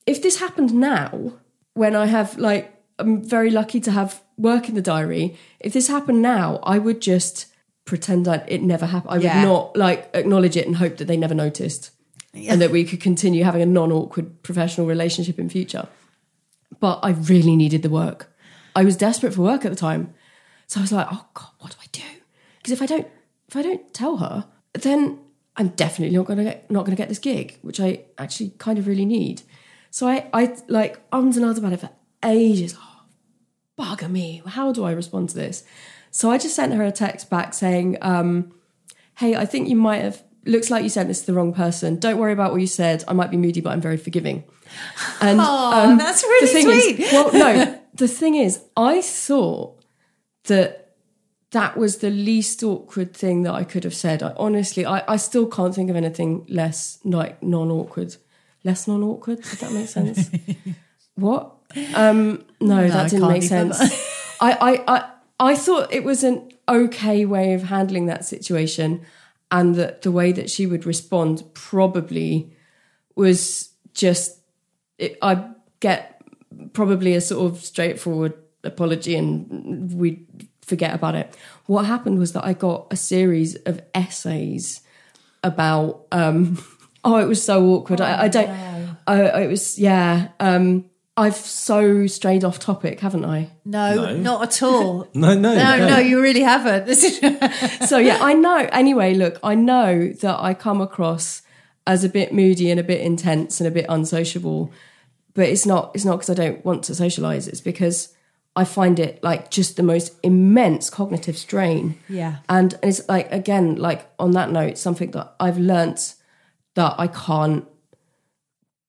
if 0.04 0.20
this 0.20 0.40
happened 0.40 0.74
now, 0.74 1.34
when 1.74 1.94
I 1.94 2.06
have 2.06 2.36
like, 2.38 2.74
I'm 2.98 3.22
very 3.22 3.50
lucky 3.50 3.80
to 3.80 3.90
have 3.92 4.20
work 4.36 4.68
in 4.68 4.74
the 4.74 4.82
diary. 4.82 5.36
If 5.60 5.72
this 5.72 5.86
happened 5.88 6.20
now, 6.22 6.58
I 6.64 6.78
would 6.78 7.00
just 7.00 7.46
pretend 7.84 8.24
that 8.26 8.50
it 8.50 8.62
never 8.62 8.86
happened. 8.86 9.12
I 9.14 9.18
Yeah. 9.18 9.40
would 9.42 9.48
not 9.48 9.76
like 9.76 10.10
acknowledge 10.14 10.56
it 10.56 10.66
and 10.66 10.76
hope 10.76 10.96
that 10.98 11.06
they 11.06 11.16
never 11.16 11.34
noticed, 11.34 11.90
and 12.34 12.60
that 12.60 12.70
we 12.70 12.84
could 12.84 13.00
continue 13.00 13.44
having 13.44 13.62
a 13.62 13.66
non-awkward 13.66 14.42
professional 14.42 14.86
relationship 14.86 15.38
in 15.38 15.48
future. 15.48 15.88
But 16.80 17.00
I 17.02 17.10
really 17.10 17.56
needed 17.56 17.82
the 17.82 17.90
work. 17.90 18.32
I 18.74 18.84
was 18.84 18.96
desperate 18.96 19.34
for 19.34 19.42
work 19.42 19.64
at 19.64 19.70
the 19.70 19.76
time, 19.76 20.14
so 20.66 20.80
I 20.80 20.82
was 20.82 20.92
like, 20.92 21.08
"Oh 21.10 21.26
God, 21.34 21.50
what 21.58 21.72
do 21.72 21.76
I 21.82 21.86
do?" 21.92 22.02
Because 22.58 22.72
if 22.72 22.80
I 22.82 22.86
don't, 22.86 23.06
if 23.48 23.56
I 23.56 23.62
don't 23.62 23.92
tell 23.92 24.16
her, 24.18 24.46
then 24.72 25.18
I'm 25.56 25.68
definitely 25.68 26.16
not 26.16 26.26
gonna 26.26 26.44
get 26.44 26.70
not 26.70 26.84
gonna 26.86 26.96
get 26.96 27.08
this 27.08 27.18
gig, 27.18 27.58
which 27.62 27.80
I 27.80 28.04
actually 28.16 28.50
kind 28.58 28.78
of 28.78 28.86
really 28.86 29.04
need. 29.04 29.42
So 29.90 30.08
I 30.08 30.26
I 30.32 30.56
like 30.68 31.00
ums 31.12 31.36
and 31.36 31.44
ahs 31.44 31.58
about 31.58 31.74
it 31.74 31.80
for 31.80 31.90
ages. 32.24 32.74
Oh, 32.78 33.02
bugger 33.78 34.10
me. 34.10 34.42
How 34.46 34.72
do 34.72 34.84
I 34.84 34.92
respond 34.92 35.28
to 35.30 35.34
this? 35.34 35.64
So 36.12 36.30
I 36.30 36.38
just 36.38 36.54
sent 36.54 36.72
her 36.74 36.84
a 36.84 36.92
text 36.92 37.28
back 37.28 37.54
saying, 37.54 37.98
um, 38.00 38.52
"Hey, 39.18 39.34
I 39.34 39.44
think 39.44 39.68
you 39.68 39.76
might 39.76 40.02
have. 40.02 40.22
Looks 40.44 40.70
like 40.70 40.82
you 40.82 40.88
sent 40.88 41.08
this 41.08 41.20
to 41.20 41.26
the 41.26 41.34
wrong 41.34 41.52
person. 41.52 41.98
Don't 41.98 42.18
worry 42.18 42.32
about 42.32 42.50
what 42.52 42.60
you 42.60 42.66
said. 42.66 43.04
I 43.06 43.12
might 43.12 43.30
be 43.30 43.36
moody, 43.36 43.60
but 43.60 43.70
I'm 43.70 43.80
very 43.80 43.96
forgiving." 43.96 44.44
And 45.20 45.40
um, 45.40 45.98
that's 45.98 46.22
really 46.22 46.46
the 46.46 46.52
thing 46.52 46.66
sweet. 46.66 47.00
Is, 47.00 47.12
well, 47.12 47.32
no, 47.32 47.80
the 47.94 48.08
thing 48.08 48.34
is, 48.34 48.60
I 48.76 49.00
thought 49.02 49.82
that 50.44 50.82
that 51.52 51.76
was 51.76 51.98
the 51.98 52.10
least 52.10 52.62
awkward 52.62 53.14
thing 53.14 53.42
that 53.42 53.54
I 53.54 53.64
could 53.64 53.84
have 53.84 53.94
said. 53.94 54.22
I 54.22 54.32
honestly, 54.36 54.84
I, 54.84 55.02
I 55.06 55.16
still 55.16 55.46
can't 55.46 55.74
think 55.74 55.90
of 55.90 55.96
anything 55.96 56.46
less 56.48 56.98
like 57.04 57.42
non-awkward, 57.42 58.16
less 58.64 58.88
non-awkward. 58.88 59.42
Does 59.42 59.60
that 59.60 59.72
make 59.72 59.88
sense? 59.88 60.30
what? 61.14 61.54
Um, 61.94 62.44
no, 62.60 62.78
I 62.78 62.88
that 62.88 63.10
didn't 63.10 63.28
make 63.28 63.42
sense. 63.42 63.78
I, 64.40 64.52
I, 64.52 64.84
I, 64.96 65.10
I 65.42 65.54
thought 65.54 65.92
it 65.92 66.04
was 66.04 66.24
an 66.24 66.50
okay 66.68 67.24
way 67.24 67.54
of 67.54 67.64
handling 67.64 68.06
that 68.06 68.24
situation, 68.24 69.02
and 69.50 69.74
that 69.74 70.02
the 70.02 70.12
way 70.12 70.32
that 70.32 70.50
she 70.50 70.66
would 70.66 70.86
respond 70.86 71.42
probably 71.54 72.56
was 73.16 73.70
just. 73.92 74.38
It, 74.98 75.18
I 75.20 75.48
get 75.80 76.22
probably 76.72 77.14
a 77.14 77.20
sort 77.20 77.50
of 77.50 77.64
straightforward 77.64 78.34
apology 78.64 79.16
and 79.16 79.92
we'd 79.92 80.48
forget 80.62 80.94
about 80.94 81.14
it. 81.14 81.36
What 81.66 81.86
happened 81.86 82.18
was 82.18 82.32
that 82.32 82.44
I 82.44 82.52
got 82.52 82.86
a 82.90 82.96
series 82.96 83.56
of 83.66 83.80
essays 83.94 84.80
about 85.42 86.06
um 86.12 86.62
oh 87.04 87.16
it 87.16 87.26
was 87.26 87.42
so 87.42 87.64
awkward. 87.66 88.00
I, 88.00 88.24
I 88.24 88.28
don't 88.28 88.48
I, 89.06 89.42
it 89.42 89.48
was 89.48 89.78
yeah. 89.78 90.28
Um 90.38 90.86
I've 91.16 91.36
so 91.36 92.06
strayed 92.06 92.42
off 92.42 92.58
topic, 92.58 93.00
haven't 93.00 93.24
I? 93.26 93.50
No, 93.66 93.94
No. 93.96 94.16
not 94.16 94.42
at 94.44 94.62
all. 94.62 95.06
No, 95.14 95.34
no, 95.34 95.54
no, 95.54 95.76
no. 95.78 95.88
no, 95.88 95.98
you 95.98 96.20
really 96.22 96.40
haven't. 96.42 96.88
So 97.86 97.98
yeah, 97.98 98.18
I 98.20 98.32
know. 98.32 98.68
Anyway, 98.72 99.12
look, 99.14 99.38
I 99.42 99.54
know 99.54 100.08
that 100.08 100.40
I 100.40 100.54
come 100.54 100.80
across 100.80 101.42
as 101.86 102.02
a 102.04 102.08
bit 102.08 102.32
moody 102.32 102.70
and 102.70 102.80
a 102.80 102.82
bit 102.82 103.00
intense 103.02 103.60
and 103.60 103.68
a 103.68 103.70
bit 103.70 103.84
unsociable, 103.88 104.72
but 105.34 105.48
it's 105.48 105.66
not. 105.66 105.90
It's 105.94 106.04
not 106.04 106.16
because 106.16 106.30
I 106.30 106.34
don't 106.34 106.64
want 106.64 106.84
to 106.84 106.94
socialize. 106.94 107.46
It's 107.48 107.60
because 107.60 108.14
I 108.56 108.64
find 108.64 108.98
it 108.98 109.22
like 109.22 109.50
just 109.50 109.76
the 109.76 109.82
most 109.82 110.14
immense 110.22 110.88
cognitive 110.90 111.36
strain. 111.36 111.98
Yeah. 112.08 112.36
and 112.48 112.72
and 112.74 112.84
it's 112.84 113.06
like 113.08 113.30
again, 113.32 113.76
like 113.76 114.06
on 114.18 114.30
that 114.32 114.50
note, 114.50 114.78
something 114.78 115.10
that 115.10 115.34
I've 115.40 115.58
learnt 115.58 116.14
that 116.74 116.94
I 116.98 117.06
can't 117.08 117.66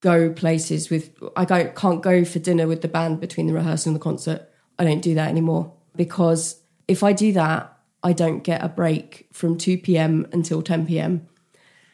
go 0.04 0.30
places 0.32 0.90
with. 0.90 1.18
I 1.36 1.46
go, 1.46 1.66
can't 1.70 2.04
go 2.04 2.24
for 2.24 2.38
dinner 2.38 2.68
with 2.68 2.82
the 2.82 2.88
band 2.88 3.20
between 3.20 3.48
the 3.48 3.54
rehearsal 3.54 3.90
and 3.90 3.96
the 3.96 4.04
concert. 4.04 4.50
I 4.78 4.84
don't 4.84 5.02
do 5.02 5.16
that 5.16 5.30
anymore 5.30 5.74
because 5.96 6.62
if 6.88 7.04
I 7.04 7.14
do 7.14 7.32
that, 7.34 7.76
I 8.04 8.12
don't 8.12 8.44
get 8.44 8.64
a 8.64 8.68
break 8.68 9.30
from 9.32 9.58
2 9.58 9.78
p.m. 9.78 10.28
until 10.34 10.62
10 10.62 10.86
p.m. 10.88 11.28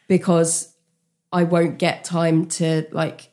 because 0.08 0.74
I 1.32 1.44
won't 1.44 1.78
get 1.78 2.04
time 2.04 2.46
to 2.46 2.86
like 2.90 3.30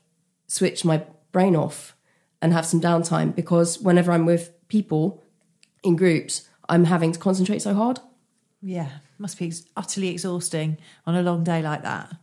switch 0.48 0.86
my 0.86 1.04
brain 1.32 1.56
off 1.56 1.96
and 2.42 2.54
have 2.54 2.66
some 2.66 2.80
downtime 2.80 3.36
because 3.36 3.80
whenever 3.80 4.12
I'm 4.12 4.26
with 4.28 4.52
people 4.68 5.24
in 5.84 5.96
groups, 5.96 6.48
I'm 6.70 6.86
having 6.86 7.12
to 7.14 7.20
concentrate 7.20 7.64
so 7.64 7.74
hard. 7.74 8.00
yeah, 8.62 8.90
must 9.18 9.40
be 9.40 9.52
utterly 9.76 10.10
exhausting 10.10 10.78
on 11.08 11.16
a 11.16 11.24
long 11.24 11.44
day 11.44 11.64
like 11.64 11.82
that. 11.82 12.16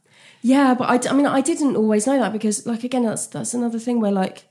Yeah, 0.47 0.75
but 0.75 1.09
I 1.09 1.13
mean, 1.15 1.25
I 1.25 1.41
didn't 1.41 1.75
always 1.75 2.07
know 2.07 2.19
that 2.19 2.31
because, 2.31 2.67
like, 2.67 2.85
again, 2.85 3.05
that's 3.05 3.27
that's 3.29 3.55
another 3.55 3.79
thing 3.79 3.99
where 3.99 4.13
like 4.13 4.45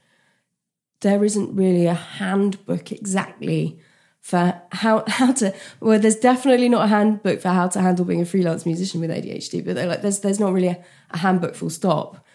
there 1.01 1.23
isn't 1.23 1.55
really 1.55 1.85
a 1.85 1.93
handbook 1.93 2.91
exactly 2.91 3.79
for 4.19 4.59
how 4.71 5.03
how 5.07 5.33
to. 5.33 5.53
Well, 5.79 5.99
there's 5.99 6.15
definitely 6.15 6.67
not 6.67 6.85
a 6.85 6.87
handbook 6.87 7.41
for 7.41 7.49
how 7.49 7.67
to 7.67 7.79
handle 7.79 8.05
being 8.05 8.21
a 8.21 8.25
freelance 8.25 8.65
musician 8.65 9.01
with 9.01 9.11
ADHD, 9.11 9.63
but 9.63 9.75
like 9.75 10.01
there's 10.01 10.21
there's 10.21 10.39
not 10.39 10.51
really 10.51 10.69
a, 10.69 10.83
a 11.11 11.17
handbook 11.19 11.53
full 11.53 11.69
stop, 11.69 12.25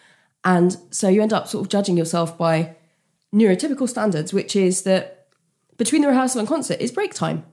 and 0.44 0.76
so 0.92 1.08
you 1.08 1.20
end 1.20 1.32
up 1.32 1.48
sort 1.48 1.64
of 1.64 1.68
judging 1.68 1.96
yourself 1.96 2.38
by 2.38 2.76
neurotypical 3.34 3.88
standards, 3.88 4.32
which 4.32 4.54
is 4.54 4.82
that 4.82 5.26
between 5.78 6.02
the 6.02 6.08
rehearsal 6.08 6.38
and 6.38 6.48
concert 6.48 6.80
is 6.80 6.92
break 6.92 7.12
time. 7.12 7.44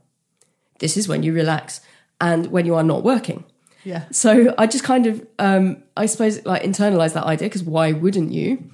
This 0.78 0.98
is 0.98 1.08
when 1.08 1.24
you 1.24 1.34
relax 1.34 1.82
and 2.22 2.52
when 2.52 2.68
you 2.68 2.76
are 2.76 2.84
not 2.84 3.04
working. 3.04 3.44
Yeah. 3.86 4.06
So 4.12 4.54
I 4.58 4.68
just 4.68 4.84
kind 4.84 5.06
of, 5.06 5.26
um, 5.40 5.84
I 5.96 6.08
suppose, 6.08 6.46
like 6.46 6.64
internalized 6.64 7.14
that 7.14 7.24
idea 7.24 7.48
because 7.48 7.64
why 7.64 7.92
wouldn't 7.94 8.32
you? 8.34 8.70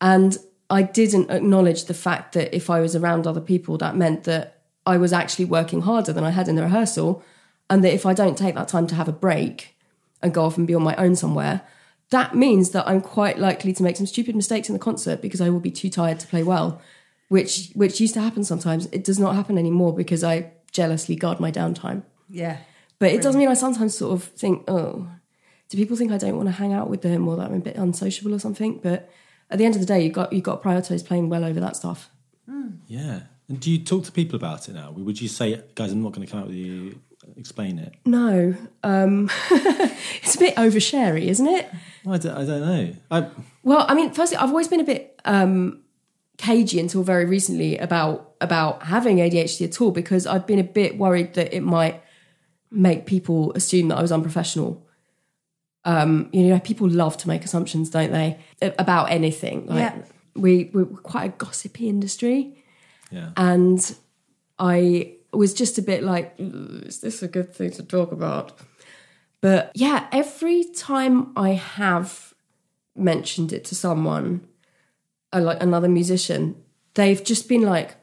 And 0.00 0.36
I 0.68 0.82
didn't 0.82 1.30
acknowledge 1.30 1.84
the 1.84 1.94
fact 1.94 2.34
that 2.34 2.54
if 2.54 2.68
I 2.68 2.80
was 2.80 2.96
around 2.96 3.26
other 3.26 3.40
people, 3.40 3.78
that 3.78 3.96
meant 3.96 4.24
that 4.24 4.62
I 4.84 4.98
was 4.98 5.12
actually 5.12 5.46
working 5.46 5.82
harder 5.82 6.12
than 6.12 6.24
I 6.24 6.30
had 6.30 6.48
in 6.48 6.56
the 6.56 6.62
rehearsal. 6.62 7.22
And 7.70 7.82
that 7.84 7.94
if 7.94 8.04
I 8.04 8.12
don't 8.12 8.36
take 8.36 8.54
that 8.56 8.68
time 8.68 8.86
to 8.88 8.94
have 8.94 9.08
a 9.08 9.12
break 9.12 9.76
and 10.20 10.34
go 10.34 10.44
off 10.44 10.58
and 10.58 10.66
be 10.66 10.74
on 10.74 10.82
my 10.82 10.96
own 10.96 11.16
somewhere, 11.16 11.62
that 12.10 12.34
means 12.34 12.70
that 12.70 12.86
I'm 12.86 13.00
quite 13.00 13.38
likely 13.38 13.72
to 13.72 13.82
make 13.82 13.96
some 13.96 14.06
stupid 14.06 14.36
mistakes 14.36 14.68
in 14.68 14.74
the 14.74 14.78
concert 14.78 15.22
because 15.22 15.40
I 15.40 15.48
will 15.48 15.60
be 15.60 15.70
too 15.70 15.88
tired 15.88 16.20
to 16.20 16.26
play 16.26 16.42
well, 16.42 16.80
which 17.28 17.70
which 17.74 18.00
used 18.00 18.14
to 18.14 18.20
happen 18.20 18.44
sometimes. 18.44 18.86
It 18.92 19.04
does 19.04 19.18
not 19.18 19.34
happen 19.34 19.56
anymore 19.58 19.94
because 19.94 20.22
I 20.22 20.52
jealously 20.70 21.16
guard 21.16 21.40
my 21.40 21.50
downtime. 21.50 22.02
Yeah. 22.28 22.58
But 23.04 23.12
it 23.12 23.20
does 23.20 23.36
mean 23.36 23.48
I 23.48 23.54
sometimes 23.54 23.94
sort 23.98 24.14
of 24.14 24.24
think, 24.24 24.64
oh, 24.66 25.06
do 25.68 25.76
people 25.76 25.94
think 25.94 26.10
I 26.10 26.16
don't 26.16 26.36
want 26.36 26.48
to 26.48 26.52
hang 26.52 26.72
out 26.72 26.88
with 26.88 27.02
them 27.02 27.28
or 27.28 27.36
that 27.36 27.50
I'm 27.50 27.56
a 27.56 27.60
bit 27.60 27.76
unsociable 27.76 28.34
or 28.34 28.38
something? 28.38 28.78
But 28.82 29.10
at 29.50 29.58
the 29.58 29.66
end 29.66 29.74
of 29.74 29.82
the 29.82 29.86
day, 29.86 30.02
you 30.02 30.10
got 30.10 30.32
you 30.32 30.40
got 30.40 30.62
to 30.62 30.66
prioritize 30.66 31.04
playing 31.04 31.28
well 31.28 31.44
over 31.44 31.60
that 31.60 31.76
stuff. 31.76 32.08
Yeah. 32.86 33.20
And 33.46 33.60
do 33.60 33.70
you 33.70 33.84
talk 33.84 34.04
to 34.04 34.12
people 34.12 34.36
about 34.36 34.70
it 34.70 34.72
now? 34.72 34.90
Would 34.92 35.20
you 35.20 35.28
say, 35.28 35.62
guys, 35.74 35.92
I'm 35.92 36.02
not 36.02 36.12
going 36.12 36.26
to 36.26 36.32
come 36.32 36.40
out 36.40 36.46
with 36.46 36.56
you, 36.56 36.98
explain 37.36 37.78
it? 37.78 37.94
No, 38.06 38.54
um, 38.82 39.30
it's 39.50 40.36
a 40.36 40.38
bit 40.38 40.58
oversharey, 40.58 41.28
isn't 41.28 41.46
it? 41.46 41.68
I 42.08 42.16
don't, 42.16 42.38
I 42.38 42.44
don't 42.46 42.60
know. 42.62 42.94
I, 43.10 43.28
Well, 43.62 43.84
I 43.86 43.92
mean, 43.92 44.14
firstly, 44.14 44.38
I've 44.38 44.48
always 44.48 44.68
been 44.68 44.80
a 44.80 44.84
bit 44.84 45.20
um, 45.26 45.82
cagey 46.38 46.80
until 46.80 47.02
very 47.02 47.26
recently 47.26 47.76
about 47.76 48.32
about 48.40 48.84
having 48.84 49.18
ADHD 49.18 49.66
at 49.66 49.78
all 49.82 49.90
because 49.90 50.26
I've 50.26 50.46
been 50.46 50.58
a 50.58 50.64
bit 50.64 50.96
worried 50.96 51.34
that 51.34 51.54
it 51.54 51.60
might 51.60 52.00
make 52.74 53.06
people 53.06 53.52
assume 53.54 53.88
that 53.88 53.96
I 53.98 54.02
was 54.02 54.12
unprofessional. 54.12 54.86
Um, 55.84 56.30
you 56.32 56.44
know, 56.44 56.58
people 56.60 56.88
love 56.88 57.16
to 57.18 57.28
make 57.28 57.44
assumptions, 57.44 57.90
don't 57.90 58.10
they, 58.12 58.38
about 58.78 59.10
anything? 59.10 59.66
Like, 59.66 59.78
Yeah. 59.78 60.02
we 60.34 60.70
we're 60.72 60.86
quite 60.86 61.24
a 61.26 61.36
gossipy 61.36 61.88
industry, 61.88 62.64
yeah. 63.10 63.30
and 63.36 63.94
I 64.58 65.14
was 65.32 65.52
just 65.52 65.78
a 65.78 65.82
bit 65.82 66.02
like, 66.02 66.34
is 66.38 67.00
this 67.00 67.22
a 67.22 67.28
good 67.28 67.54
thing 67.54 67.70
to 67.72 67.82
talk 67.82 68.12
about? 68.12 68.52
But 69.40 69.72
yeah, 69.74 70.06
every 70.10 70.64
time 70.64 71.32
I 71.36 71.50
have 71.50 72.32
mentioned 72.96 73.52
it 73.52 73.64
to 73.66 73.74
someone, 73.74 74.46
uh, 75.34 75.40
like 75.42 75.62
another 75.62 75.88
musician, 75.88 76.56
they've 76.94 77.22
just 77.22 77.48
been 77.48 77.62
like, 77.62 77.96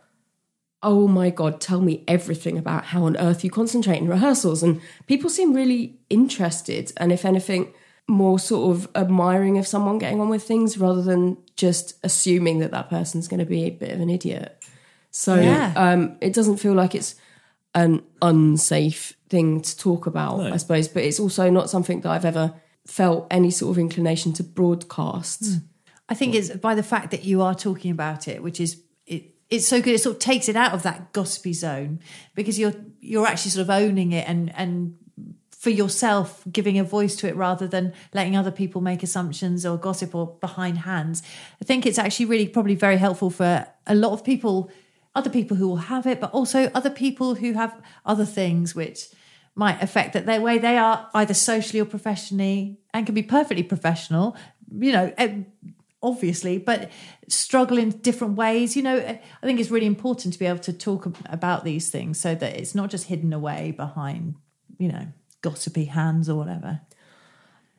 oh 0.84 1.08
my 1.08 1.30
God, 1.30 1.62
tell 1.62 1.82
me 1.82 2.04
everything 2.08 2.58
about 2.58 2.86
how 2.86 3.06
on 3.06 3.16
earth 3.18 3.44
you 3.44 3.50
concentrate 3.52 3.98
in 3.98 4.08
rehearsals. 4.08 4.64
And 4.64 4.82
people 5.08 5.30
seem 5.30 5.54
really 5.54 6.00
interested. 6.10 6.92
And 6.98 7.12
if 7.12 7.24
anything, 7.26 7.74
more 8.08 8.40
sort 8.40 8.76
of 8.76 8.90
admiring 8.96 9.58
of 9.58 9.68
someone 9.68 10.00
getting 10.00 10.20
on 10.20 10.30
with 10.30 10.44
things 10.44 10.78
rather 10.78 11.02
than 11.02 11.38
just 11.56 11.94
assuming 12.04 12.60
that 12.60 12.72
that 12.72 12.90
person's 12.90 13.28
going 13.28 13.40
to 13.40 13.46
be 13.46 13.64
a 13.64 13.70
bit 13.70 13.92
of 13.92 14.02
an 14.02 14.10
idiot. 14.10 14.58
So 15.12 15.36
Yeah. 15.36 15.74
um, 15.76 16.18
it 16.20 16.34
doesn't 16.34 16.58
feel 16.58 16.74
like 16.74 16.96
it's 16.96 17.16
an 17.76 18.02
unsafe 18.22 19.14
thing 19.30 19.62
to 19.62 19.78
talk 19.78 20.08
about, 20.08 20.40
No. 20.40 20.52
I 20.54 20.58
suppose, 20.58 20.88
but 20.88 21.04
it's 21.04 21.20
also 21.20 21.50
not 21.50 21.70
something 21.70 22.02
that 22.02 22.10
I've 22.10 22.26
ever 22.26 22.54
felt 22.88 23.28
any 23.30 23.52
sort 23.52 23.72
of 23.72 23.78
inclination 23.80 24.34
to 24.34 24.44
broadcast. 24.44 25.60
I 26.10 26.14
think 26.14 26.36
it's 26.36 26.50
by 26.50 26.76
the 26.76 26.84
fact 26.84 27.12
that 27.12 27.24
you 27.24 27.42
are 27.42 27.56
talking 27.56 27.92
about 27.92 28.28
it, 28.28 28.44
which 28.44 28.60
is 28.60 28.74
it, 28.74 28.80
it's 29.52 29.68
so 29.68 29.82
good. 29.82 29.94
It 29.94 30.00
sort 30.00 30.16
of 30.16 30.20
takes 30.20 30.50
it 30.50 30.56
out 30.56 30.72
of 30.72 30.82
that 30.84 31.12
gossipy 31.12 31.54
zone 31.54 32.00
because 32.34 32.58
you're 32.58 32.74
you're 33.02 33.28
actually 33.28 33.52
sort 33.52 33.64
of 33.64 33.70
owning 33.70 34.14
it 34.14 34.28
and 34.28 34.52
and 34.56 34.98
for 35.52 35.70
yourself 35.70 36.44
giving 36.52 36.80
a 36.80 36.84
voice 36.84 37.16
to 37.18 37.28
it 37.28 37.36
rather 37.36 37.68
than 37.68 37.94
letting 38.14 38.36
other 38.36 38.50
people 38.50 38.82
make 38.82 39.04
assumptions 39.04 39.64
or 39.64 39.78
gossip 39.78 40.16
or 40.16 40.36
behind 40.42 40.80
hands. 40.80 41.22
I 41.62 41.66
think 41.66 41.86
it's 41.86 42.00
actually 42.00 42.26
really 42.26 42.48
probably 42.48 42.74
very 42.74 42.98
helpful 42.98 43.30
for 43.30 43.68
a 43.86 43.94
lot 43.94 44.14
of 44.14 44.24
people, 44.24 44.72
other 45.14 45.30
people 45.30 45.58
who 45.58 45.68
will 45.68 45.76
have 45.76 46.08
it, 46.08 46.20
but 46.20 46.32
also 46.32 46.72
other 46.74 46.90
people 46.90 47.36
who 47.36 47.54
have 47.54 47.80
other 48.08 48.26
things 48.26 48.74
which 48.74 49.10
might 49.54 49.84
affect 49.84 50.14
that 50.14 50.26
their 50.26 50.42
way 50.42 50.58
they 50.58 50.78
are 50.78 51.10
either 51.14 51.36
socially 51.36 51.80
or 51.80 51.86
professionally 51.86 52.80
and 52.92 53.06
can 53.06 53.14
be 53.14 53.22
perfectly 53.22 53.62
professional, 53.62 54.36
you 54.80 54.92
know, 54.92 55.14
eh, 55.20 55.44
obviously, 56.04 56.58
but 56.58 56.90
struggle 57.28 57.78
in 57.78 57.90
different 57.90 58.36
ways. 58.36 58.76
You 58.76 58.84
know, 58.84 58.98
I 58.98 59.46
think 59.46 59.60
it's 59.60 59.72
really 59.72 59.86
important 59.86 60.34
to 60.34 60.40
be 60.40 60.46
able 60.46 60.60
to 60.60 60.74
talk 60.74 61.08
about 61.26 61.64
these 61.64 61.90
things 61.90 62.20
so 62.20 62.36
that 62.36 62.58
it's 62.58 62.76
not 62.76 62.90
just 62.90 63.08
hidden 63.08 63.34
away 63.34 63.72
behind, 63.72 64.36
you 64.78 64.90
know, 64.90 65.08
gossipy 65.42 65.86
hands 65.86 66.30
or 66.30 66.36
whatever. 66.36 66.82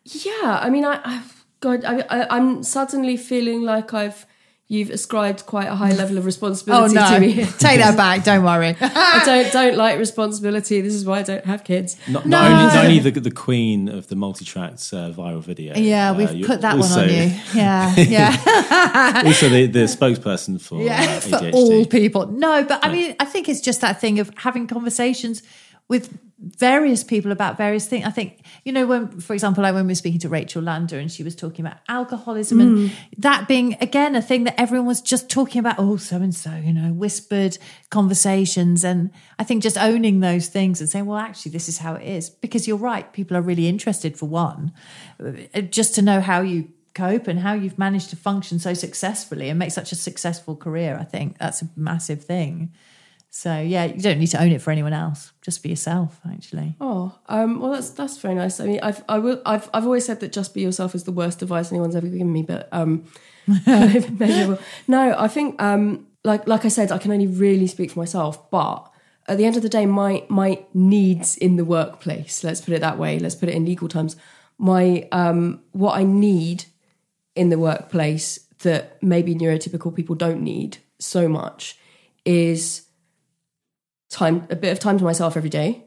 Yeah, 0.04 0.58
I 0.60 0.70
mean, 0.70 0.84
I, 0.84 1.00
I 1.04 1.22
God, 1.60 1.84
I, 1.84 2.26
I'm 2.28 2.62
suddenly 2.62 3.16
feeling 3.16 3.62
like 3.62 3.94
I've 3.94 4.26
you've 4.68 4.90
ascribed 4.90 5.44
quite 5.46 5.68
a 5.68 5.74
high 5.74 5.92
level 6.02 6.16
of 6.18 6.24
Oh 6.24 6.26
responsibility 6.26 6.94
no, 6.94 7.10
to 7.10 7.20
me. 7.20 7.34
take 7.58 7.78
that 7.78 7.96
back. 7.96 8.24
Don't 8.24 8.42
worry. 8.42 8.76
I 8.80 9.22
don't 9.24 9.52
don't 9.52 9.76
like 9.76 9.98
responsibility. 9.98 10.80
This 10.80 10.94
is 10.94 11.04
why 11.04 11.20
I 11.20 11.22
don't 11.22 11.44
have 11.44 11.64
kids. 11.64 11.96
Not, 12.08 12.26
not 12.26 12.50
only, 12.50 12.64
not 12.64 12.84
only 12.84 12.98
the, 12.98 13.20
the 13.20 13.30
queen 13.30 13.88
of 13.88 14.08
the 14.08 14.16
multi-tracked 14.16 14.90
uh, 14.92 15.12
viral 15.12 15.42
video. 15.42 15.76
Yeah, 15.76 16.10
uh, 16.10 16.14
we've 16.14 16.32
you're 16.32 16.48
put 16.48 16.62
that 16.62 16.76
also, 16.76 17.00
one 17.00 17.08
on 17.08 17.14
you. 17.14 17.32
Yeah, 17.54 17.94
yeah. 17.96 19.22
also, 19.26 19.48
the, 19.48 19.66
the 19.66 19.84
spokesperson 19.84 20.60
for, 20.60 20.82
yeah, 20.82 21.20
uh, 21.32 21.38
for 21.38 21.50
all 21.50 21.84
people. 21.86 22.26
No, 22.26 22.64
but 22.64 22.84
I 22.84 22.90
mean, 22.90 23.14
I 23.20 23.24
think 23.24 23.48
it's 23.48 23.60
just 23.60 23.80
that 23.82 24.00
thing 24.00 24.18
of 24.18 24.30
having 24.36 24.66
conversations 24.66 25.42
with 25.88 26.18
various 26.42 27.04
people 27.04 27.30
about 27.30 27.56
various 27.56 27.86
things. 27.86 28.04
I 28.04 28.10
think, 28.10 28.44
you 28.64 28.72
know, 28.72 28.84
when, 28.86 29.20
for 29.20 29.32
example, 29.32 29.62
like 29.62 29.74
when 29.74 29.86
we 29.86 29.92
were 29.92 29.96
speaking 29.96 30.18
to 30.20 30.28
Rachel 30.28 30.60
Lander 30.60 30.98
and 30.98 31.10
she 31.10 31.22
was 31.22 31.36
talking 31.36 31.64
about 31.64 31.78
alcoholism 31.88 32.60
and 32.60 32.92
that 33.18 33.46
being, 33.46 33.76
again, 33.80 34.16
a 34.16 34.22
thing 34.22 34.44
that 34.44 34.60
everyone 34.60 34.86
was 34.86 35.00
just 35.00 35.30
talking 35.30 35.60
about, 35.60 35.76
oh, 35.78 35.96
so 35.96 36.16
and 36.16 36.34
so, 36.34 36.54
you 36.56 36.72
know, 36.72 36.92
whispered 36.92 37.58
conversations. 37.90 38.84
And 38.84 39.10
I 39.38 39.44
think 39.44 39.62
just 39.62 39.78
owning 39.78 40.18
those 40.18 40.48
things 40.48 40.80
and 40.80 40.90
saying, 40.90 41.06
well, 41.06 41.18
actually, 41.18 41.52
this 41.52 41.68
is 41.68 41.78
how 41.78 41.94
it 41.94 42.06
is. 42.06 42.28
Because 42.28 42.66
you're 42.66 42.76
right, 42.76 43.12
people 43.12 43.36
are 43.36 43.42
really 43.42 43.68
interested 43.68 44.18
for 44.18 44.28
one, 44.28 44.72
uh, 45.24 45.60
just 45.60 45.94
to 45.94 46.02
know 46.02 46.20
how 46.20 46.40
you 46.40 46.68
cope 46.94 47.28
and 47.28 47.38
how 47.38 47.52
you've 47.54 47.78
managed 47.78 48.10
to 48.10 48.16
function 48.16 48.58
so 48.58 48.74
successfully 48.74 49.48
and 49.48 49.58
make 49.58 49.70
such 49.70 49.92
a 49.92 49.96
successful 49.96 50.56
career. 50.56 50.98
I 51.00 51.04
think 51.04 51.38
that's 51.38 51.62
a 51.62 51.68
massive 51.76 52.24
thing. 52.24 52.72
So 53.34 53.58
yeah, 53.58 53.86
you 53.86 54.02
don't 54.02 54.18
need 54.18 54.26
to 54.28 54.42
own 54.42 54.52
it 54.52 54.60
for 54.60 54.70
anyone 54.70 54.92
else. 54.92 55.32
Just 55.40 55.62
be 55.62 55.70
yourself, 55.70 56.20
actually. 56.30 56.76
Oh, 56.82 57.18
um, 57.30 57.60
well, 57.60 57.72
that's 57.72 57.88
that's 57.88 58.18
very 58.18 58.34
nice. 58.34 58.60
I 58.60 58.66
mean, 58.66 58.80
I've 58.82 59.02
I 59.08 59.18
will 59.18 59.40
I've 59.46 59.70
I've 59.72 59.86
always 59.86 60.04
said 60.04 60.20
that 60.20 60.32
just 60.32 60.52
be 60.52 60.60
yourself 60.60 60.94
is 60.94 61.04
the 61.04 61.12
worst 61.12 61.40
advice 61.40 61.72
anyone's 61.72 61.96
ever 61.96 62.06
given 62.06 62.30
me, 62.30 62.42
but 62.42 62.68
um, 62.72 63.04
maybe 63.66 64.34
I 64.34 64.46
will. 64.46 64.58
No, 64.86 65.16
I 65.18 65.28
think 65.28 65.60
um, 65.62 66.06
like 66.24 66.46
like 66.46 66.66
I 66.66 66.68
said, 66.68 66.92
I 66.92 66.98
can 66.98 67.10
only 67.10 67.26
really 67.26 67.66
speak 67.66 67.92
for 67.92 68.00
myself, 68.00 68.50
but 68.50 68.92
at 69.26 69.38
the 69.38 69.46
end 69.46 69.56
of 69.56 69.62
the 69.62 69.70
day, 69.70 69.86
my 69.86 70.26
my 70.28 70.62
needs 70.74 71.38
in 71.38 71.56
the 71.56 71.64
workplace, 71.64 72.44
let's 72.44 72.60
put 72.60 72.74
it 72.74 72.82
that 72.82 72.98
way, 72.98 73.18
let's 73.18 73.34
put 73.34 73.48
it 73.48 73.54
in 73.54 73.64
legal 73.64 73.88
terms, 73.88 74.14
my 74.58 75.08
um, 75.10 75.62
what 75.72 75.96
I 75.96 76.02
need 76.02 76.66
in 77.34 77.48
the 77.48 77.58
workplace 77.58 78.40
that 78.58 79.02
maybe 79.02 79.34
neurotypical 79.34 79.94
people 79.96 80.16
don't 80.16 80.42
need 80.42 80.76
so 80.98 81.30
much 81.30 81.78
is 82.26 82.82
time 84.12 84.46
a 84.50 84.56
bit 84.56 84.70
of 84.70 84.78
time 84.78 84.98
to 84.98 85.04
myself 85.04 85.36
every 85.36 85.50
day. 85.50 85.84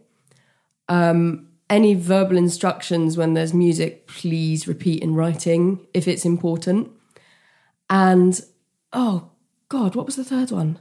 Um 0.89 1.49
any 1.69 1.95
verbal 1.95 2.37
instructions 2.37 3.17
when 3.17 3.33
there's 3.33 3.53
music 3.53 4.07
please 4.07 4.67
repeat 4.67 5.01
in 5.01 5.15
writing 5.15 5.87
if 5.93 6.07
it's 6.07 6.25
important. 6.25 6.91
And 7.89 8.39
oh 8.91 9.29
god 9.69 9.95
what 9.95 10.05
was 10.05 10.15
the 10.15 10.23
third 10.23 10.51
one? 10.51 10.79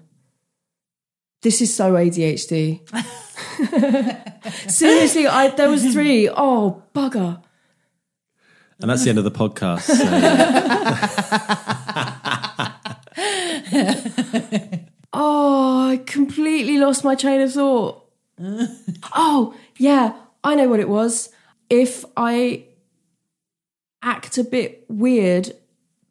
This 1.42 1.60
is 1.60 1.74
so 1.74 1.92
adhd 1.92 2.80
seriously 4.70 5.26
i 5.26 5.48
there 5.48 5.68
was 5.68 5.92
three. 5.92 6.28
Oh 6.28 6.82
bugger. 6.94 7.42
And 8.80 8.90
that's 8.90 9.04
the 9.04 9.10
end 9.10 9.18
of 9.18 9.24
the 9.24 9.30
podcast. 9.30 9.82
So, 9.82 10.04
Oh, 15.14 15.90
I 15.90 15.98
completely 15.98 16.78
lost 16.78 17.04
my 17.04 17.14
train 17.14 17.40
of 17.40 17.52
thought. 17.52 18.04
oh, 19.14 19.54
yeah, 19.78 20.14
I 20.42 20.54
know 20.54 20.68
what 20.68 20.80
it 20.80 20.88
was. 20.88 21.30
If 21.70 22.04
I 22.16 22.64
act 24.02 24.38
a 24.38 24.44
bit 24.44 24.84
weird, 24.88 25.52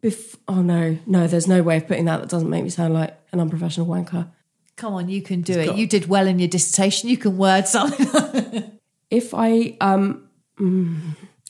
bef- 0.01 0.37
oh 0.47 0.61
no, 0.61 0.97
no, 1.05 1.27
there's 1.27 1.47
no 1.47 1.61
way 1.61 1.77
of 1.77 1.87
putting 1.87 2.05
that. 2.05 2.21
That 2.21 2.29
doesn't 2.29 2.49
make 2.49 2.63
me 2.63 2.69
sound 2.69 2.93
like 2.93 3.17
an 3.31 3.39
unprofessional 3.39 3.87
wanker. 3.87 4.29
Come 4.75 4.93
on, 4.93 5.09
you 5.09 5.21
can 5.21 5.41
do 5.41 5.59
it. 5.59 5.75
You 5.75 5.85
did 5.85 6.07
well 6.07 6.25
in 6.25 6.39
your 6.39 6.47
dissertation. 6.47 7.09
You 7.09 7.17
can 7.17 7.37
word 7.37 7.67
something. 7.67 8.69
If 9.09 9.31
I, 9.35 9.77
um, 9.79 10.27
mm, 10.59 10.99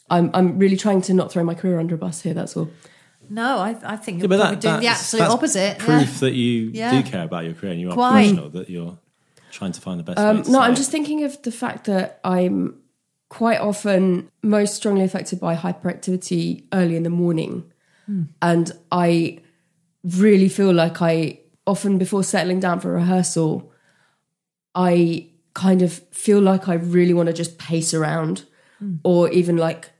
I'm, 0.10 0.32
I'm 0.34 0.60
really 0.60 0.76
trying 0.76 1.01
to 1.04 1.14
not 1.14 1.32
throw 1.32 1.45
my 1.45 1.54
career 1.54 1.80
under 1.80 1.95
a 1.95 1.97
bus 1.97 2.22
here. 2.22 2.34
That's 2.34 2.58
all. 2.58 2.70
No, 3.30 3.58
I, 3.58 3.76
I 3.84 3.96
think 3.96 4.22
you're 4.22 4.30
Yeah, 4.32 4.38
probably 4.38 4.56
that, 4.56 4.62
doing 4.62 4.80
the 4.82 4.88
absolute 4.88 5.20
that's 5.22 5.34
opposite. 5.34 5.80
Proof 5.80 6.14
Yeah. 6.14 6.20
that 6.20 6.34
you 6.34 6.70
Yeah. 6.74 6.90
do 7.02 7.10
care 7.10 7.24
about 7.24 7.46
your 7.46 7.54
career 7.54 7.72
and 7.72 7.82
you 7.82 7.90
are 7.92 7.96
Quite. 7.96 8.24
professional, 8.24 8.50
that 8.52 8.70
you're 8.70 8.98
trying 9.52 9.72
to 9.72 9.82
find 9.82 10.00
the 10.00 10.04
best 10.04 10.18
Um, 10.20 10.38
way 10.38 10.44
to 10.44 10.52
no, 10.52 10.60
say 10.60 10.66
I'm 10.66 10.74
it. 10.74 10.76
just 10.78 10.92
thinking 10.92 11.24
of 11.24 11.42
the 11.44 11.52
fact 11.52 11.86
that 11.86 12.20
I'm 12.24 12.76
quite 13.30 13.60
often 13.60 14.30
most 14.42 14.76
strongly 14.76 15.04
affected 15.04 15.40
by 15.40 15.56
hyperactivity 15.56 16.66
early 16.74 16.96
in 16.96 17.04
the 17.04 17.10
morning. 17.10 17.64
And 18.42 18.72
I 18.92 19.40
really 20.04 20.50
feel 20.50 20.74
like 20.74 21.02
I 21.02 21.40
often, 21.66 21.98
before 21.98 22.24
settling 22.24 22.60
down 22.60 22.80
for 22.82 22.92
rehearsal, 22.92 23.72
I 24.76 25.30
kind 25.54 25.82
of 25.82 25.94
feel 26.12 26.42
like 26.42 26.68
I 26.68 26.74
really 26.74 27.14
want 27.14 27.28
to 27.28 27.34
just 27.34 27.58
pace 27.58 27.94
around 27.94 28.44
or 29.04 29.30
even 29.30 29.56
like 29.56 29.92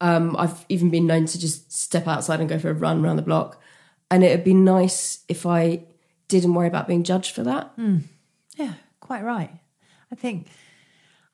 um, 0.00 0.36
I've 0.36 0.64
even 0.68 0.90
been 0.90 1.06
known 1.06 1.26
to 1.26 1.38
just 1.38 1.72
step 1.72 2.06
outside 2.06 2.40
and 2.40 2.48
go 2.48 2.58
for 2.58 2.70
a 2.70 2.74
run 2.74 3.04
around 3.04 3.16
the 3.16 3.22
block. 3.22 3.60
And 4.10 4.24
it'd 4.24 4.44
be 4.44 4.54
nice 4.54 5.24
if 5.28 5.44
I 5.44 5.84
didn't 6.28 6.54
worry 6.54 6.68
about 6.68 6.86
being 6.86 7.04
judged 7.04 7.34
for 7.34 7.42
that. 7.42 7.76
Yeah, 8.56 8.74
quite 9.00 9.22
right. 9.24 9.50
I 10.10 10.14
think 10.14 10.48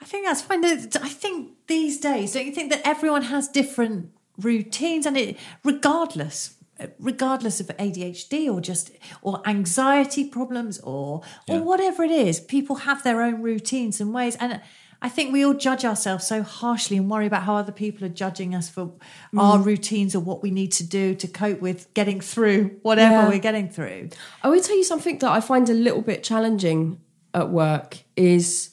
I 0.01 0.05
think 0.05 0.27
that's 0.27 0.43
fine. 0.43 0.65
I 0.65 0.77
think 0.77 1.53
these 1.67 1.99
days, 2.01 2.33
don't 2.33 2.47
you 2.47 2.53
think 2.53 2.71
that 2.73 2.83
everyone 2.85 3.23
has 3.23 3.49
different 3.49 4.11
routines 4.39 5.07
and 5.07 5.17
it 5.17 5.39
regardless 5.63 6.57
regardless 6.99 7.61
of 7.61 7.69
ADHD 7.69 8.53
or 8.53 8.61
just 8.61 8.91
or 9.23 9.41
anxiety 9.47 10.29
problems 10.29 10.81
or 10.81 11.23
or 11.49 11.61
whatever 11.61 12.03
it 12.03 12.11
is, 12.11 12.41
people 12.41 12.77
have 12.77 13.03
their 13.05 13.23
own 13.23 13.43
routines 13.43 14.01
and 14.01 14.13
ways 14.13 14.37
and 14.37 14.61
I 15.05 15.11
think 15.11 15.35
we 15.35 15.45
all 15.45 15.53
judge 15.53 15.85
ourselves 15.85 16.27
so 16.27 16.43
harshly 16.43 16.97
and 16.97 17.11
worry 17.11 17.27
about 17.27 17.43
how 17.43 17.57
other 17.57 17.73
people 17.73 18.07
are 18.07 18.17
judging 18.23 18.55
us 18.55 18.71
for 18.71 18.91
our 19.37 19.59
routines 19.59 20.15
or 20.15 20.21
what 20.21 20.43
we 20.43 20.51
need 20.51 20.73
to 20.73 20.83
do 20.83 21.15
to 21.17 21.29
cope 21.29 21.61
with 21.61 21.93
getting 21.93 22.23
through 22.23 22.79
whatever 22.81 23.13
Yeah. 23.17 23.29
we're 23.29 23.39
getting 23.39 23.69
through. 23.69 24.09
I 24.43 24.49
will 24.49 24.63
tell 24.63 24.77
you 24.79 24.83
something 24.83 25.19
that 25.19 25.31
I 25.31 25.41
find 25.43 25.69
a 25.69 25.75
little 25.75 26.01
bit 26.01 26.25
challenging 26.25 27.01
at 27.35 27.51
work 27.51 27.99
is 28.17 28.71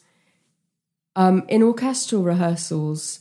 um, 1.18 1.44
in 1.50 1.62
orchestral 1.64 2.24
rehearsals, 2.24 3.20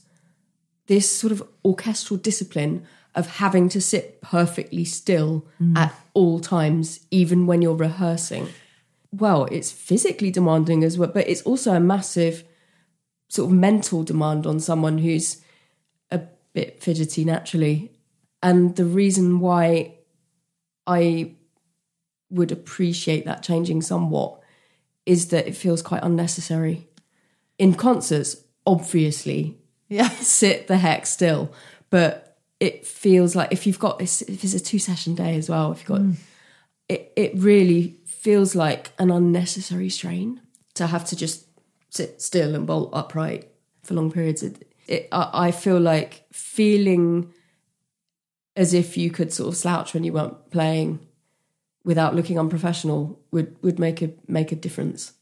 this 0.86 1.11
sort 1.11 1.32
of 1.32 1.42
orchestral 1.64 2.16
discipline 2.16 2.86
of 3.16 3.26
having 3.38 3.68
to 3.70 3.80
sit 3.80 4.20
perfectly 4.22 4.84
still 4.84 5.44
at 5.74 5.92
all 6.14 6.38
times, 6.38 7.00
even 7.11 7.48
when 7.48 7.61
you're 7.61 7.74
rehearsing. 7.74 8.46
Well, 9.11 9.46
it's 9.46 9.72
physically 9.72 10.30
demanding 10.30 10.84
as 10.84 10.96
well, 10.96 11.11
but 11.12 11.28
it's 11.28 11.42
also 11.42 11.72
a 11.74 11.80
massive 11.80 12.44
sort 13.31 13.51
of 13.51 13.57
mental 13.57 14.03
demand 14.03 14.45
on 14.45 14.59
someone 14.59 14.99
who's 14.99 15.41
a 16.11 16.20
bit 16.53 16.83
fidgety 16.83 17.24
naturally. 17.24 17.93
And 18.43 18.74
the 18.74 18.85
reason 18.85 19.39
why 19.39 19.95
I 20.87 21.37
would 22.28 22.51
appreciate 22.51 23.24
that 23.24 23.43
changing 23.43 23.83
somewhat 23.83 24.41
is 25.07 25.28
that 25.28 25.47
it 25.47 25.57
feels 25.57 25.81
quite 25.81 26.03
unnecessary. 26.03 26.89
In 27.59 27.74
concerts, 27.74 28.37
obviously, 28.66 29.59
Yeah. 29.89 30.09
sit 30.20 30.66
the 30.66 30.78
heck 30.78 31.07
still, 31.07 31.53
but 31.89 32.37
it 32.59 32.85
feels 32.85 33.37
like 33.37 33.53
if 33.53 33.66
you've 33.66 33.78
got 33.78 33.99
this 33.99 34.22
if 34.22 34.43
it's 34.45 34.55
a 34.55 34.61
two 34.61 34.78
session 34.81 35.14
day 35.14 35.37
as 35.37 35.49
well, 35.49 35.70
if 35.70 35.78
you've 35.78 35.87
got 35.87 36.01
mm. 36.01 36.16
it, 36.89 37.12
it 37.16 37.33
really 37.37 37.99
feels 38.07 38.55
like 38.55 38.93
an 38.99 39.11
unnecessary 39.11 39.89
strain 39.89 40.41
to 40.74 40.89
have 40.89 41.05
to 41.07 41.16
just 41.16 41.47
sit 41.91 42.22
still 42.22 42.55
and 42.55 42.66
bolt 42.66 42.91
upright 42.93 43.51
for 43.82 43.95
long 43.95 44.11
periods. 44.11 44.43
It, 44.43 44.72
it, 44.86 45.09
I, 45.12 45.30
I 45.32 45.51
feel 45.51 45.78
like 45.78 46.24
feeling 46.32 47.32
as 48.57 48.74
if 48.74 48.97
you 48.97 49.11
could 49.11 49.32
sort 49.32 49.49
of 49.49 49.57
slouch 49.57 49.95
when 49.95 50.05
you 50.05 50.12
weren't 50.12 50.51
playing 50.51 51.07
without 51.84 52.14
looking 52.14 52.38
unprofessional 52.38 53.20
would 53.30 53.57
would 53.62 53.78
make 53.78 54.03
a 54.03 54.12
make 54.26 54.53
a 54.53 54.57
difference. 54.57 55.12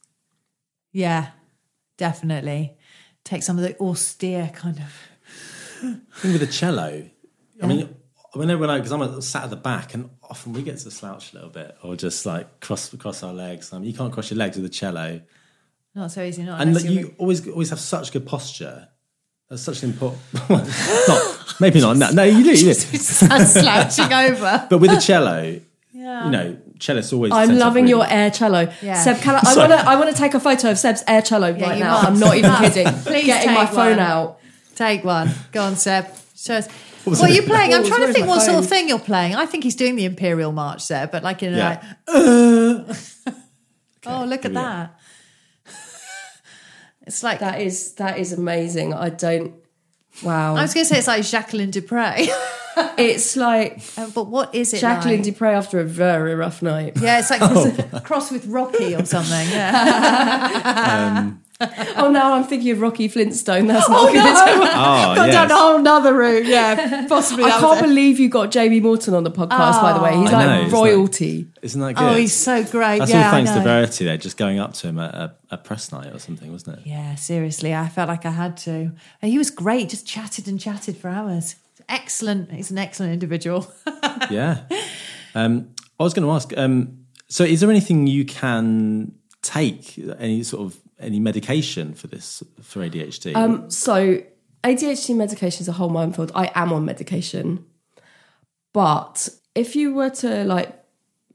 Yeah, 0.92 1.30
definitely. 1.96 2.76
Take 3.24 3.42
some 3.42 3.58
of 3.58 3.64
the 3.64 3.78
austere 3.78 4.50
kind 4.54 4.78
of. 4.78 5.08
thing 6.14 6.32
with 6.32 6.40
the 6.40 6.46
cello, 6.46 7.08
I 7.62 7.66
mean, 7.66 7.94
whenever 8.34 8.66
I, 8.66 8.78
because 8.78 8.92
I'm 8.92 9.20
sat 9.20 9.44
at 9.44 9.50
the 9.50 9.56
back, 9.56 9.94
and 9.94 10.10
often 10.22 10.52
we 10.52 10.62
get 10.62 10.78
to 10.78 10.90
slouch 10.90 11.32
a 11.32 11.36
little 11.36 11.50
bit, 11.50 11.76
or 11.82 11.96
just 11.96 12.26
like 12.26 12.60
cross 12.60 12.94
cross 12.96 13.22
our 13.22 13.32
legs. 13.32 13.72
I 13.72 13.78
mean, 13.78 13.88
you 13.88 13.96
can't 13.96 14.12
cross 14.12 14.30
your 14.30 14.38
legs 14.38 14.56
with 14.56 14.66
a 14.66 14.70
cello, 14.70 15.20
Not 15.98 16.12
so 16.12 16.22
easy, 16.22 16.42
not 16.44 16.60
and 16.60 16.68
unless 16.70 16.84
that 16.84 16.92
you're- 16.92 17.14
always 17.18 17.46
always 17.48 17.70
have 17.70 17.80
such 17.80 18.12
good 18.12 18.24
posture. 18.26 18.86
That's 19.50 19.62
such 19.62 19.82
an 19.82 19.90
important. 19.90 20.20
not 21.08 21.54
maybe 21.58 21.80
not. 21.80 21.96
No, 21.96 22.10
no, 22.10 22.22
you 22.22 22.44
do. 22.44 22.50
You 22.50 22.72
do. 22.72 22.74
slouching 22.98 24.12
over. 24.12 24.66
But 24.70 24.78
with 24.78 24.92
a 24.92 25.00
cello, 25.00 25.42
you 25.92 26.00
know, 26.02 26.56
cellists 26.78 27.12
always. 27.12 27.32
I'm 27.32 27.48
tend 27.48 27.58
to 27.58 27.64
have 27.64 27.68
loving 27.68 27.84
really- 27.86 27.90
your 27.90 28.06
air 28.08 28.30
cello. 28.30 28.72
Yeah. 28.82 28.94
Seb, 29.02 29.16
can 29.22 29.34
I, 29.36 29.40
I 29.44 29.56
want 29.56 29.72
to 29.72 29.78
I 29.92 29.96
want 29.96 30.10
to 30.10 30.16
take 30.16 30.34
a 30.34 30.40
photo 30.40 30.70
of 30.70 30.78
Seb's 30.78 31.02
air 31.08 31.22
cello 31.22 31.50
right 31.52 31.78
now. 31.78 31.94
must. 31.94 32.06
I'm 32.08 32.18
not 32.20 32.36
even 32.36 32.54
kidding. 32.56 32.86
Please 33.02 33.26
Getting 33.26 33.54
my 33.54 33.64
take 33.64 33.74
phone 33.74 33.96
one. 33.96 33.98
out. 33.98 34.38
Take 34.76 35.02
one. 35.04 35.30
Go 35.52 35.62
on, 35.62 35.74
Seb. 35.76 36.06
Shows. 36.36 36.68
was 37.06 37.18
What 37.20 37.30
are 37.30 37.32
you 37.34 37.42
playing? 37.42 37.74
I'm 37.74 37.84
trying 37.84 38.06
to 38.06 38.12
think 38.12 38.26
my 38.26 38.36
what 38.36 38.42
sort 38.42 38.58
of 38.62 38.66
thing 38.68 38.88
you're 38.88 39.00
playing. 39.00 39.34
I 39.34 39.46
think 39.46 39.64
he's 39.64 39.74
doing 39.76 39.96
the 39.96 40.04
Imperial 40.04 40.52
March 40.52 40.86
there, 40.86 41.08
but 41.08 41.22
like 41.24 41.42
in 41.42 41.54
a 41.54 41.56
Yeah. 41.56 41.68
like, 41.68 41.82
uh. 42.06 42.94
oh 44.06 44.24
look 44.24 44.44
at 44.44 44.52
here 44.52 44.60
go. 44.60 44.60
that. 44.60 44.94
It's 47.08 47.22
like 47.22 47.40
That 47.40 47.60
is 47.60 47.94
that 47.94 48.18
is 48.18 48.32
amazing. 48.32 48.94
I 48.94 49.08
don't. 49.10 49.54
Wow. 50.22 50.56
I 50.56 50.62
was 50.62 50.74
going 50.74 50.84
to 50.84 50.88
say 50.88 50.98
it's 50.98 51.06
like 51.08 51.24
Jacqueline 51.24 51.70
du 51.70 51.80
Pré, 51.80 52.28
it's 52.98 53.36
like 53.36 53.80
Uh, 53.96 54.08
but 54.14 54.24
what 54.28 54.54
is 54.54 54.74
it? 54.74 54.80
Jacqueline 54.80 55.22
like? 55.22 55.24
du 55.24 55.32
Pré 55.32 55.52
after 55.54 55.80
a 55.80 55.84
very 55.84 56.34
rough 56.34 56.60
night. 56.62 56.96
Yeah, 57.00 57.18
it's 57.20 57.30
like 57.30 57.40
cross, 57.40 58.02
cross 58.04 58.30
with 58.30 58.46
Rocky 58.46 58.94
or 58.94 59.04
something. 59.04 59.48
Yeah. 59.50 61.30
Oh, 61.96 62.08
now 62.12 62.34
I'm 62.34 62.44
thinking 62.44 62.70
of 62.70 62.80
Rocky 62.80 63.08
Flintstone. 63.08 63.66
That's 63.66 63.88
not 63.90 64.12
good. 64.12 64.18
at 64.18 64.48
all. 64.48 64.62
Oh, 64.62 65.14
Gone 65.16 65.26
yes. 65.26 65.34
down 65.34 65.50
a 65.50 65.56
whole 65.56 65.78
nother 65.80 66.14
route. 66.14 66.46
Yeah, 66.46 67.06
possibly. 67.08 67.44
I 67.44 67.58
can't 67.58 67.80
it. 67.80 67.82
believe 67.82 68.20
you 68.20 68.28
got 68.28 68.52
Jamie 68.52 68.78
Morton 68.78 69.14
on 69.14 69.24
the 69.24 69.30
podcast. 69.30 69.82
by 69.82 69.92
the 69.92 70.00
way, 70.00 70.16
he's 70.16 70.32
I 70.32 70.46
like 70.46 70.70
know, 70.70 70.78
royalty. 70.78 71.48
Isn't 71.60 71.80
that 71.80 71.94
good? 71.94 72.04
Oh, 72.04 72.14
he's 72.14 72.32
so 72.32 72.62
great. 72.62 73.00
That's 73.00 73.10
yeah, 73.10 73.24
all 73.26 73.30
thanks 73.32 73.50
to 73.50 73.58
know. 73.58 73.64
Verity 73.64 74.04
there, 74.04 74.16
just 74.16 74.36
going 74.36 74.60
up 74.60 74.74
to 74.74 74.86
him 74.88 75.00
at 75.00 75.12
a, 75.14 75.34
a 75.50 75.58
press 75.58 75.90
night 75.90 76.14
or 76.14 76.20
something, 76.20 76.52
wasn't 76.52 76.78
it? 76.78 76.86
Yeah, 76.86 77.16
seriously, 77.16 77.74
I 77.74 77.88
felt 77.88 78.08
like 78.08 78.24
I 78.24 78.30
had 78.30 78.56
to. 78.58 78.70
And 78.70 79.32
he 79.32 79.36
was 79.38 79.50
great. 79.50 79.88
Just 79.88 80.06
chatted 80.06 80.46
and 80.46 80.60
chatted 80.60 80.96
for 80.96 81.08
hours. 81.08 81.56
Excellent. 81.88 82.52
He's 82.52 82.70
an 82.70 82.78
excellent 82.78 83.12
individual. 83.14 83.72
yeah. 84.30 84.60
Um, 85.34 85.70
I 85.98 86.04
was 86.04 86.14
going 86.14 86.26
to 86.26 86.32
ask. 86.32 86.56
Um, 86.56 87.06
so, 87.28 87.42
is 87.42 87.60
there 87.60 87.70
anything 87.70 88.06
you 88.06 88.24
can 88.24 89.12
take? 89.42 89.98
Any 90.18 90.44
sort 90.44 90.62
of 90.66 90.78
any 91.00 91.20
medication 91.20 91.94
for 91.94 92.06
this 92.06 92.42
for 92.60 92.80
ADHD? 92.80 93.34
Um, 93.34 93.70
so 93.70 94.22
ADHD 94.64 95.16
medication 95.16 95.62
is 95.62 95.68
a 95.68 95.72
whole 95.72 95.90
minefield. 95.90 96.32
I 96.34 96.50
am 96.54 96.72
on 96.72 96.84
medication, 96.84 97.64
but 98.72 99.28
if 99.54 99.76
you 99.76 99.94
were 99.94 100.10
to 100.10 100.44
like 100.44 100.74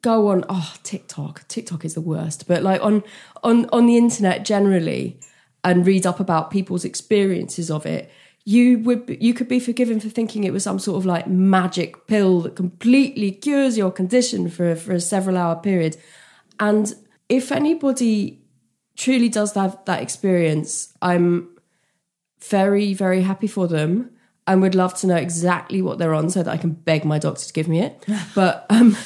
go 0.02 0.28
on 0.28 0.44
oh 0.50 0.74
TikTok, 0.84 1.48
TikTok 1.48 1.86
is 1.86 1.94
the 1.94 2.02
worst, 2.02 2.48
but 2.48 2.64
like 2.64 2.82
on 2.82 3.04
on 3.44 3.68
on 3.72 3.86
the 3.86 3.98
internet 3.98 4.46
generally 4.46 5.20
and 5.64 5.86
read 5.86 6.06
up 6.06 6.20
about 6.20 6.52
people's 6.52 6.84
experiences 6.84 7.72
of 7.72 7.86
it, 7.86 8.12
you 8.46 8.80
would 8.80 9.18
you 9.22 9.34
could 9.34 9.48
be 9.48 9.60
forgiven 9.60 10.00
for 10.00 10.10
thinking 10.10 10.44
it 10.44 10.52
was 10.52 10.64
some 10.64 10.80
sort 10.80 10.98
of 10.98 11.06
like 11.06 11.28
magic 11.28 12.08
pill 12.08 12.42
that 12.42 12.56
completely 12.56 13.32
cures 13.32 13.78
your 13.78 13.92
condition 13.92 14.50
for 14.50 14.76
for 14.76 14.92
a 14.92 15.00
several 15.00 15.38
hour 15.38 15.56
period. 15.56 15.98
And 16.60 16.94
if 17.30 17.52
anybody 17.52 18.43
truly 18.96 19.30
does 19.30 19.54
have 19.54 19.78
that 19.86 20.02
experience, 20.02 20.94
I'm 21.02 21.50
very, 22.42 22.94
very 22.94 23.22
happy 23.22 23.48
for 23.48 23.68
them 23.68 24.12
and 24.46 24.62
would 24.62 24.76
love 24.76 24.94
to 24.96 25.08
know 25.08 25.16
exactly 25.16 25.82
what 25.82 25.98
they're 25.98 26.14
on 26.14 26.30
so 26.30 26.44
that 26.44 26.52
I 26.52 26.58
can 26.58 26.72
beg 26.72 27.06
my 27.06 27.18
doctor 27.18 27.46
to 27.46 27.54
give 27.54 27.68
me 27.68 27.82
it. 27.82 28.06
But 28.36 28.66
um, 28.70 28.98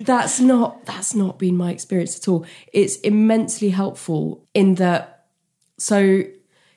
that's 0.00 0.40
not 0.40 0.84
that's 0.86 1.14
not 1.14 1.38
been 1.38 1.56
my 1.56 1.72
experience 1.72 2.18
at 2.18 2.28
all. 2.28 2.46
It's 2.72 2.96
immensely 2.98 3.70
helpful 3.70 4.46
in 4.54 4.76
that. 4.76 5.26
So 5.78 6.22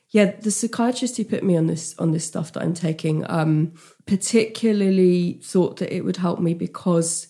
yeah, 0.09 0.35
the 0.39 0.51
psychiatrist 0.51 1.17
who 1.17 1.25
put 1.25 1.43
me 1.43 1.55
on 1.55 1.67
this 1.67 1.95
on 1.99 2.11
this 2.11 2.25
stuff 2.25 2.53
that 2.53 2.63
I'm 2.63 2.73
taking 2.73 3.29
um, 3.29 3.73
particularly 4.05 5.39
thought 5.43 5.77
that 5.77 5.95
it 5.95 6.03
would 6.03 6.17
help 6.17 6.39
me 6.39 6.53
because 6.53 7.27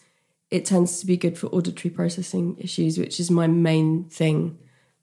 it 0.49 0.65
tends 0.65 0.99
to 0.99 1.05
be 1.05 1.15
good 1.15 1.37
for 1.37 1.47
auditory 1.47 1.93
processing 1.93 2.57
issues, 2.57 2.97
which 2.97 3.19
is 3.19 3.31
my 3.31 3.47
main 3.47 4.05
thing 4.05 4.57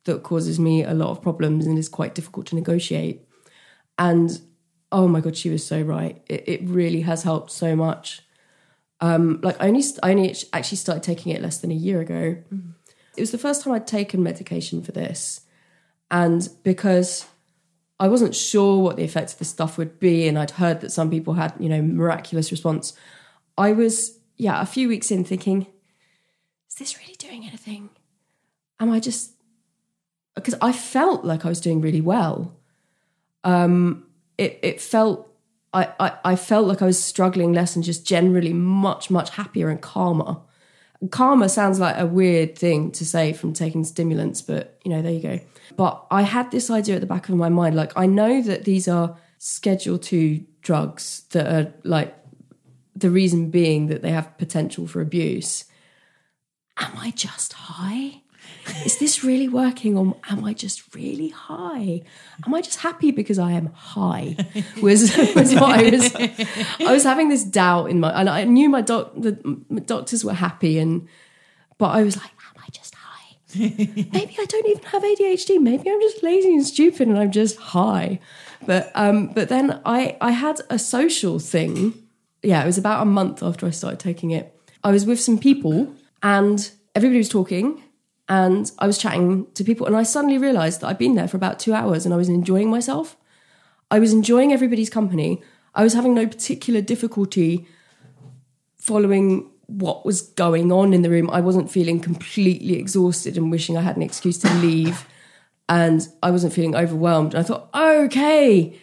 that 0.08 0.22
causes 0.22 0.58
me 0.58 0.82
a 0.82 0.94
lot 0.94 1.10
of 1.10 1.22
problems 1.22 1.66
and 1.66 1.78
is 1.78 1.88
quite 1.88 2.14
difficult 2.14 2.46
to 2.46 2.54
negotiate. 2.54 3.26
And 3.98 4.40
oh 4.90 5.06
my 5.06 5.20
god, 5.20 5.36
she 5.36 5.50
was 5.50 5.64
so 5.64 5.80
right. 5.82 6.20
It, 6.26 6.48
it 6.48 6.60
really 6.64 7.02
has 7.02 7.22
helped 7.22 7.50
so 7.52 7.76
much. 7.76 8.22
Um, 9.00 9.40
like 9.42 9.60
I 9.60 9.68
only 9.68 9.84
I 10.02 10.10
only 10.10 10.34
actually 10.52 10.78
started 10.78 11.02
taking 11.02 11.32
it 11.32 11.42
less 11.42 11.58
than 11.58 11.70
a 11.70 11.74
year 11.74 12.00
ago. 12.00 12.36
It 13.16 13.20
was 13.20 13.30
the 13.30 13.38
first 13.38 13.62
time 13.62 13.74
I'd 13.74 13.86
taken 13.86 14.22
medication 14.22 14.82
for 14.82 14.92
this, 14.92 15.42
and 16.10 16.48
because 16.64 17.26
I 18.00 18.08
wasn't 18.08 18.34
sure 18.34 18.82
what 18.82 18.96
the 18.96 19.04
effect 19.04 19.32
of 19.32 19.38
the 19.38 19.44
stuff 19.44 19.78
would 19.78 20.00
be, 20.00 20.26
and 20.26 20.38
I'd 20.38 20.52
heard 20.52 20.80
that 20.80 20.90
some 20.90 21.10
people 21.10 21.34
had 21.34 21.52
you 21.60 21.68
know 21.68 21.82
miraculous 21.82 22.50
response. 22.50 22.94
I 23.56 23.72
was 23.72 24.18
yeah 24.36 24.60
a 24.60 24.66
few 24.66 24.88
weeks 24.88 25.10
in 25.10 25.22
thinking, 25.22 25.66
is 26.68 26.76
this 26.76 26.98
really 26.98 27.14
doing 27.18 27.44
anything? 27.46 27.90
Am 28.80 28.90
I 28.90 29.00
just 29.00 29.32
because 30.38 30.54
I 30.60 30.72
felt 30.72 31.24
like 31.24 31.44
I 31.44 31.48
was 31.48 31.60
doing 31.60 31.80
really 31.80 32.00
well. 32.00 32.56
Um, 33.44 34.06
it 34.36 34.58
it 34.62 34.80
felt 34.80 35.28
I, 35.72 35.92
I 36.00 36.12
I 36.24 36.36
felt 36.36 36.66
like 36.66 36.82
I 36.82 36.86
was 36.86 37.02
struggling 37.02 37.52
less 37.52 37.76
and 37.76 37.84
just 37.84 38.06
generally 38.06 38.52
much 38.52 39.10
much 39.10 39.30
happier 39.30 39.68
and 39.68 39.80
calmer. 39.80 40.38
And 41.00 41.10
calmer 41.12 41.48
sounds 41.48 41.78
like 41.78 41.96
a 41.96 42.06
weird 42.06 42.58
thing 42.58 42.90
to 42.92 43.06
say 43.06 43.32
from 43.32 43.52
taking 43.52 43.84
stimulants, 43.84 44.42
but 44.42 44.78
you 44.84 44.90
know 44.90 45.02
there 45.02 45.12
you 45.12 45.20
go. 45.20 45.40
But 45.76 46.06
I 46.10 46.22
had 46.22 46.50
this 46.50 46.70
idea 46.70 46.96
at 46.96 47.00
the 47.00 47.06
back 47.06 47.28
of 47.28 47.36
my 47.36 47.48
mind, 47.48 47.76
like 47.76 47.92
I 47.96 48.06
know 48.06 48.42
that 48.42 48.64
these 48.64 48.88
are 48.88 49.16
Schedule 49.38 49.98
Two 49.98 50.44
drugs 50.62 51.22
that 51.30 51.46
are 51.46 51.72
like 51.84 52.14
the 52.96 53.10
reason 53.10 53.50
being 53.50 53.86
that 53.88 54.02
they 54.02 54.10
have 54.10 54.36
potential 54.38 54.86
for 54.86 55.00
abuse. 55.00 55.64
Am 56.78 56.92
I 56.96 57.10
just 57.10 57.52
high? 57.52 58.22
Is 58.84 58.98
this 58.98 59.24
really 59.24 59.48
working 59.48 59.96
or 59.96 60.16
am 60.30 60.44
I 60.44 60.52
just 60.52 60.94
really 60.94 61.28
high? 61.28 62.02
Am 62.46 62.54
I 62.54 62.60
just 62.60 62.80
happy 62.80 63.10
because 63.10 63.38
I 63.38 63.52
am 63.52 63.66
high? 63.72 64.36
Was, 64.82 65.16
was 65.34 65.54
what 65.54 65.78
I 65.78 65.90
was 65.90 66.14
I 66.80 66.92
was 66.92 67.04
having 67.04 67.28
this 67.28 67.44
doubt 67.44 67.90
in 67.90 68.00
my 68.00 68.10
and 68.10 68.28
I 68.28 68.44
knew 68.44 68.68
my 68.68 68.80
doc 68.80 69.12
the 69.16 69.38
my 69.68 69.80
doctors 69.80 70.24
were 70.24 70.34
happy 70.34 70.78
and 70.78 71.08
but 71.78 71.88
I 71.88 72.02
was 72.02 72.16
like, 72.16 72.30
am 72.30 72.62
I 72.62 72.68
just 72.70 72.94
high? 72.94 73.36
Maybe 73.58 74.36
I 74.38 74.44
don't 74.48 74.66
even 74.66 74.82
have 74.84 75.02
ADHD. 75.02 75.60
Maybe 75.60 75.90
I'm 75.90 76.00
just 76.00 76.22
lazy 76.22 76.54
and 76.54 76.66
stupid 76.66 77.08
and 77.08 77.18
I'm 77.18 77.32
just 77.32 77.56
high. 77.58 78.20
But 78.66 78.90
um 78.94 79.28
but 79.28 79.48
then 79.48 79.80
I 79.84 80.16
I 80.20 80.30
had 80.30 80.60
a 80.70 80.78
social 80.78 81.38
thing. 81.38 81.94
Yeah, 82.42 82.62
it 82.62 82.66
was 82.66 82.78
about 82.78 83.02
a 83.02 83.06
month 83.06 83.42
after 83.42 83.66
I 83.66 83.70
started 83.70 84.00
taking 84.00 84.30
it. 84.30 84.54
I 84.84 84.92
was 84.92 85.06
with 85.06 85.20
some 85.20 85.38
people 85.38 85.92
and 86.22 86.70
everybody 86.94 87.18
was 87.18 87.28
talking 87.28 87.82
and 88.28 88.70
I 88.78 88.86
was 88.86 88.98
chatting 88.98 89.46
to 89.54 89.64
people, 89.64 89.86
and 89.86 89.96
I 89.96 90.02
suddenly 90.02 90.38
realized 90.38 90.80
that 90.80 90.88
I'd 90.88 90.98
been 90.98 91.14
there 91.14 91.28
for 91.28 91.36
about 91.36 91.58
two 91.58 91.72
hours 91.72 92.04
and 92.04 92.12
I 92.12 92.18
was 92.18 92.28
enjoying 92.28 92.70
myself. 92.70 93.16
I 93.90 93.98
was 93.98 94.12
enjoying 94.12 94.52
everybody's 94.52 94.90
company. 94.90 95.42
I 95.74 95.82
was 95.82 95.94
having 95.94 96.14
no 96.14 96.26
particular 96.26 96.80
difficulty 96.80 97.66
following 98.76 99.50
what 99.66 100.04
was 100.04 100.22
going 100.22 100.72
on 100.72 100.92
in 100.92 101.02
the 101.02 101.10
room. 101.10 101.30
I 101.30 101.40
wasn't 101.40 101.70
feeling 101.70 102.00
completely 102.00 102.74
exhausted 102.76 103.36
and 103.36 103.50
wishing 103.50 103.76
I 103.76 103.82
had 103.82 103.96
an 103.96 104.02
excuse 104.02 104.38
to 104.38 104.54
leave. 104.54 105.06
And 105.68 106.06
I 106.22 106.30
wasn't 106.30 106.54
feeling 106.54 106.74
overwhelmed. 106.74 107.34
And 107.34 107.44
I 107.44 107.46
thought, 107.46 107.68
okay, 107.74 108.78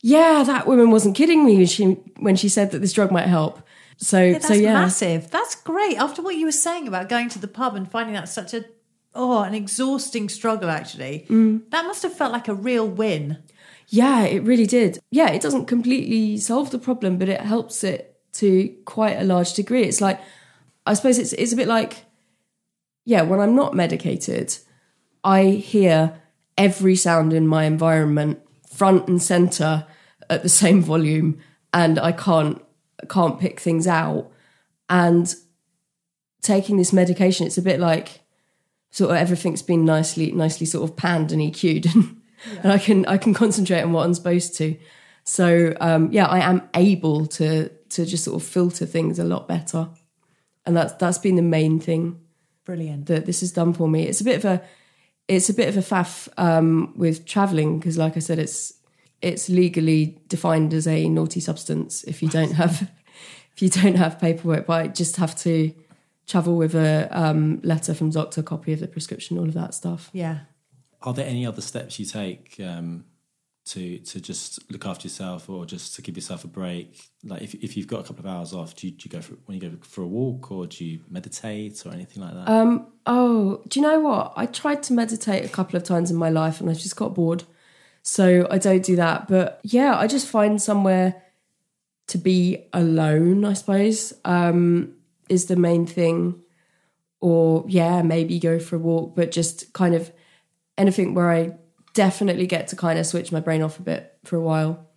yeah, 0.00 0.44
that 0.44 0.66
woman 0.66 0.90
wasn't 0.90 1.16
kidding 1.16 1.44
me 1.44 1.56
when 1.56 1.66
she 1.66 1.84
when 2.18 2.36
she 2.36 2.48
said 2.48 2.70
that 2.70 2.80
this 2.80 2.92
drug 2.92 3.10
might 3.10 3.26
help. 3.26 3.60
So 4.02 4.20
Yeah, 4.20 4.32
that's 4.32 4.48
so 4.48 4.54
yeah. 4.54 4.72
massive. 4.74 5.30
That's 5.30 5.54
great. 5.54 5.96
After 5.96 6.22
what 6.22 6.34
you 6.36 6.44
were 6.46 6.52
saying 6.52 6.88
about 6.88 7.08
going 7.08 7.28
to 7.30 7.38
the 7.38 7.48
pub 7.48 7.76
and 7.76 7.88
finding 7.90 8.14
that 8.14 8.28
such 8.28 8.52
a 8.52 8.64
oh 9.14 9.42
an 9.42 9.54
exhausting 9.54 10.28
struggle, 10.28 10.68
actually, 10.70 11.24
Mm. 11.28 11.70
that 11.70 11.86
must 11.86 12.02
have 12.02 12.12
felt 12.12 12.32
like 12.32 12.48
a 12.48 12.54
real 12.54 12.86
win. 12.88 13.38
Yeah, 13.88 14.22
it 14.24 14.42
really 14.42 14.66
did. 14.66 14.98
Yeah, 15.10 15.30
it 15.30 15.42
doesn't 15.42 15.66
completely 15.66 16.38
solve 16.38 16.70
the 16.70 16.78
problem, 16.78 17.18
but 17.18 17.28
it 17.28 17.40
helps 17.40 17.84
it 17.84 18.16
to 18.34 18.74
quite 18.86 19.18
a 19.20 19.24
large 19.24 19.52
degree. 19.54 19.82
It's 19.84 20.00
like, 20.00 20.18
I 20.86 20.94
suppose 20.94 21.18
it's 21.18 21.32
it's 21.34 21.52
a 21.52 21.56
bit 21.56 21.68
like, 21.68 22.04
yeah, 23.04 23.22
when 23.22 23.38
I'm 23.40 23.54
not 23.54 23.74
medicated, 23.74 24.56
I 25.22 25.44
hear 25.44 26.20
every 26.58 26.96
sound 26.96 27.32
in 27.32 27.46
my 27.46 27.64
environment 27.64 28.40
front 28.68 29.08
and 29.08 29.22
center 29.22 29.86
at 30.30 30.42
the 30.42 30.48
same 30.62 30.82
volume, 30.82 31.38
and 31.72 31.98
I 31.98 32.12
can't 32.12 32.60
can't 33.08 33.38
pick 33.38 33.60
things 33.60 33.86
out. 33.86 34.30
And 34.88 35.34
taking 36.42 36.76
this 36.76 36.92
medication, 36.92 37.46
it's 37.46 37.58
a 37.58 37.62
bit 37.62 37.80
like 37.80 38.20
sort 38.90 39.10
of 39.10 39.16
everything's 39.16 39.62
been 39.62 39.84
nicely 39.84 40.32
nicely 40.32 40.66
sort 40.66 40.88
of 40.88 40.96
panned 40.96 41.32
and 41.32 41.40
EQ'd 41.40 41.86
and 42.62 42.72
I 42.72 42.78
can 42.78 43.06
I 43.06 43.16
can 43.16 43.34
concentrate 43.34 43.82
on 43.82 43.92
what 43.92 44.04
I'm 44.04 44.14
supposed 44.14 44.56
to. 44.58 44.76
So 45.24 45.74
um, 45.80 46.10
yeah, 46.12 46.26
I 46.26 46.40
am 46.40 46.68
able 46.74 47.26
to 47.26 47.68
to 47.68 48.06
just 48.06 48.24
sort 48.24 48.42
of 48.42 48.46
filter 48.46 48.86
things 48.86 49.18
a 49.18 49.24
lot 49.24 49.48
better, 49.48 49.88
and 50.66 50.76
that's 50.76 50.94
that's 50.94 51.18
been 51.18 51.36
the 51.36 51.42
main 51.42 51.78
thing 51.80 52.20
Brilliant. 52.64 53.06
that 53.06 53.26
this 53.26 53.40
has 53.40 53.52
done 53.52 53.72
for 53.72 53.88
me. 53.88 54.04
It's 54.04 54.20
a 54.20 54.24
bit 54.24 54.36
of 54.36 54.44
a 54.44 54.62
it's 55.28 55.48
a 55.48 55.54
bit 55.54 55.68
of 55.68 55.76
a 55.76 55.80
faff 55.80 56.28
um, 56.36 56.92
with 56.96 57.24
traveling 57.24 57.78
because, 57.78 57.96
like 57.96 58.16
I 58.16 58.20
said, 58.20 58.38
it's 58.38 58.74
it's 59.22 59.48
legally 59.48 60.18
defined 60.28 60.74
as 60.74 60.86
a 60.86 61.08
naughty 61.08 61.40
substance 61.40 62.02
if 62.04 62.22
you 62.22 62.28
don't 62.28 62.52
have 62.52 62.90
if 63.54 63.62
you 63.62 63.68
don't 63.68 63.94
have 63.94 64.18
paperwork. 64.18 64.66
But 64.66 64.72
I 64.72 64.88
just 64.88 65.16
have 65.16 65.36
to 65.36 65.72
travel 66.26 66.56
with 66.56 66.74
a 66.74 67.08
um, 67.10 67.60
letter 67.62 67.94
from 67.94 68.10
doctor, 68.10 68.42
copy 68.42 68.72
of 68.72 68.80
the 68.80 68.88
prescription, 68.88 69.38
all 69.38 69.48
of 69.48 69.54
that 69.54 69.74
stuff. 69.74 70.10
Yeah. 70.12 70.40
Are 71.02 71.14
there 71.14 71.26
any 71.26 71.46
other 71.46 71.60
steps 71.60 71.98
you 71.98 72.06
take 72.06 72.56
um, 72.60 73.04
to 73.64 73.98
to 73.98 74.20
just 74.20 74.70
look 74.70 74.86
after 74.86 75.06
yourself 75.06 75.48
or 75.48 75.66
just 75.66 75.94
to 75.96 76.02
give 76.02 76.16
yourself 76.16 76.44
a 76.44 76.48
break? 76.48 77.10
Like 77.24 77.42
if 77.42 77.54
if 77.54 77.76
you've 77.76 77.88
got 77.88 78.00
a 78.00 78.02
couple 78.04 78.26
of 78.26 78.26
hours 78.26 78.52
off, 78.52 78.74
do 78.76 78.88
you, 78.88 78.92
do 78.92 79.04
you 79.04 79.10
go 79.10 79.20
for 79.20 79.34
when 79.46 79.60
you 79.60 79.70
go 79.70 79.76
for 79.82 80.02
a 80.02 80.06
walk 80.06 80.50
or 80.50 80.66
do 80.66 80.84
you 80.84 81.00
meditate 81.08 81.84
or 81.86 81.92
anything 81.92 82.22
like 82.22 82.34
that? 82.34 82.48
Um, 82.48 82.86
oh, 83.06 83.62
do 83.68 83.80
you 83.80 83.86
know 83.86 84.00
what? 84.00 84.32
I 84.36 84.46
tried 84.46 84.82
to 84.84 84.92
meditate 84.92 85.44
a 85.44 85.48
couple 85.48 85.76
of 85.76 85.84
times 85.84 86.10
in 86.10 86.16
my 86.16 86.30
life 86.30 86.60
and 86.60 86.70
I 86.70 86.74
just 86.74 86.96
got 86.96 87.14
bored. 87.14 87.44
So 88.02 88.46
I 88.50 88.58
don't 88.58 88.84
do 88.84 88.96
that. 88.96 89.28
But 89.28 89.60
yeah, 89.62 89.96
I 89.96 90.06
just 90.06 90.26
find 90.26 90.60
somewhere 90.60 91.22
to 92.08 92.18
be 92.18 92.66
alone, 92.72 93.44
I 93.44 93.52
suppose, 93.54 94.12
um, 94.24 94.94
is 95.28 95.46
the 95.46 95.56
main 95.56 95.86
thing. 95.86 96.42
Or 97.20 97.64
yeah, 97.68 98.02
maybe 98.02 98.40
go 98.40 98.58
for 98.58 98.76
a 98.76 98.80
walk, 98.80 99.14
but 99.14 99.30
just 99.30 99.72
kind 99.72 99.94
of 99.94 100.12
anything 100.76 101.14
where 101.14 101.30
I 101.30 101.52
definitely 101.94 102.46
get 102.46 102.68
to 102.68 102.76
kind 102.76 102.98
of 102.98 103.06
switch 103.06 103.30
my 103.30 103.40
brain 103.40 103.62
off 103.62 103.78
a 103.78 103.82
bit 103.82 104.18
for 104.24 104.36
a 104.36 104.40
while. 104.40 104.88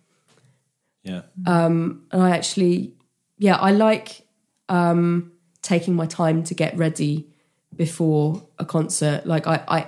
yeah. 1.04 1.22
Um, 1.46 2.06
And 2.10 2.22
I 2.22 2.30
actually, 2.30 2.94
yeah, 3.38 3.56
I 3.56 3.70
like 3.70 4.26
um, 4.68 5.32
taking 5.62 5.94
my 5.94 6.06
time 6.06 6.42
to 6.44 6.54
get 6.54 6.76
ready 6.76 7.28
before 7.74 8.48
a 8.58 8.64
concert. 8.64 9.26
Like 9.26 9.46
I, 9.46 9.62
I 9.68 9.86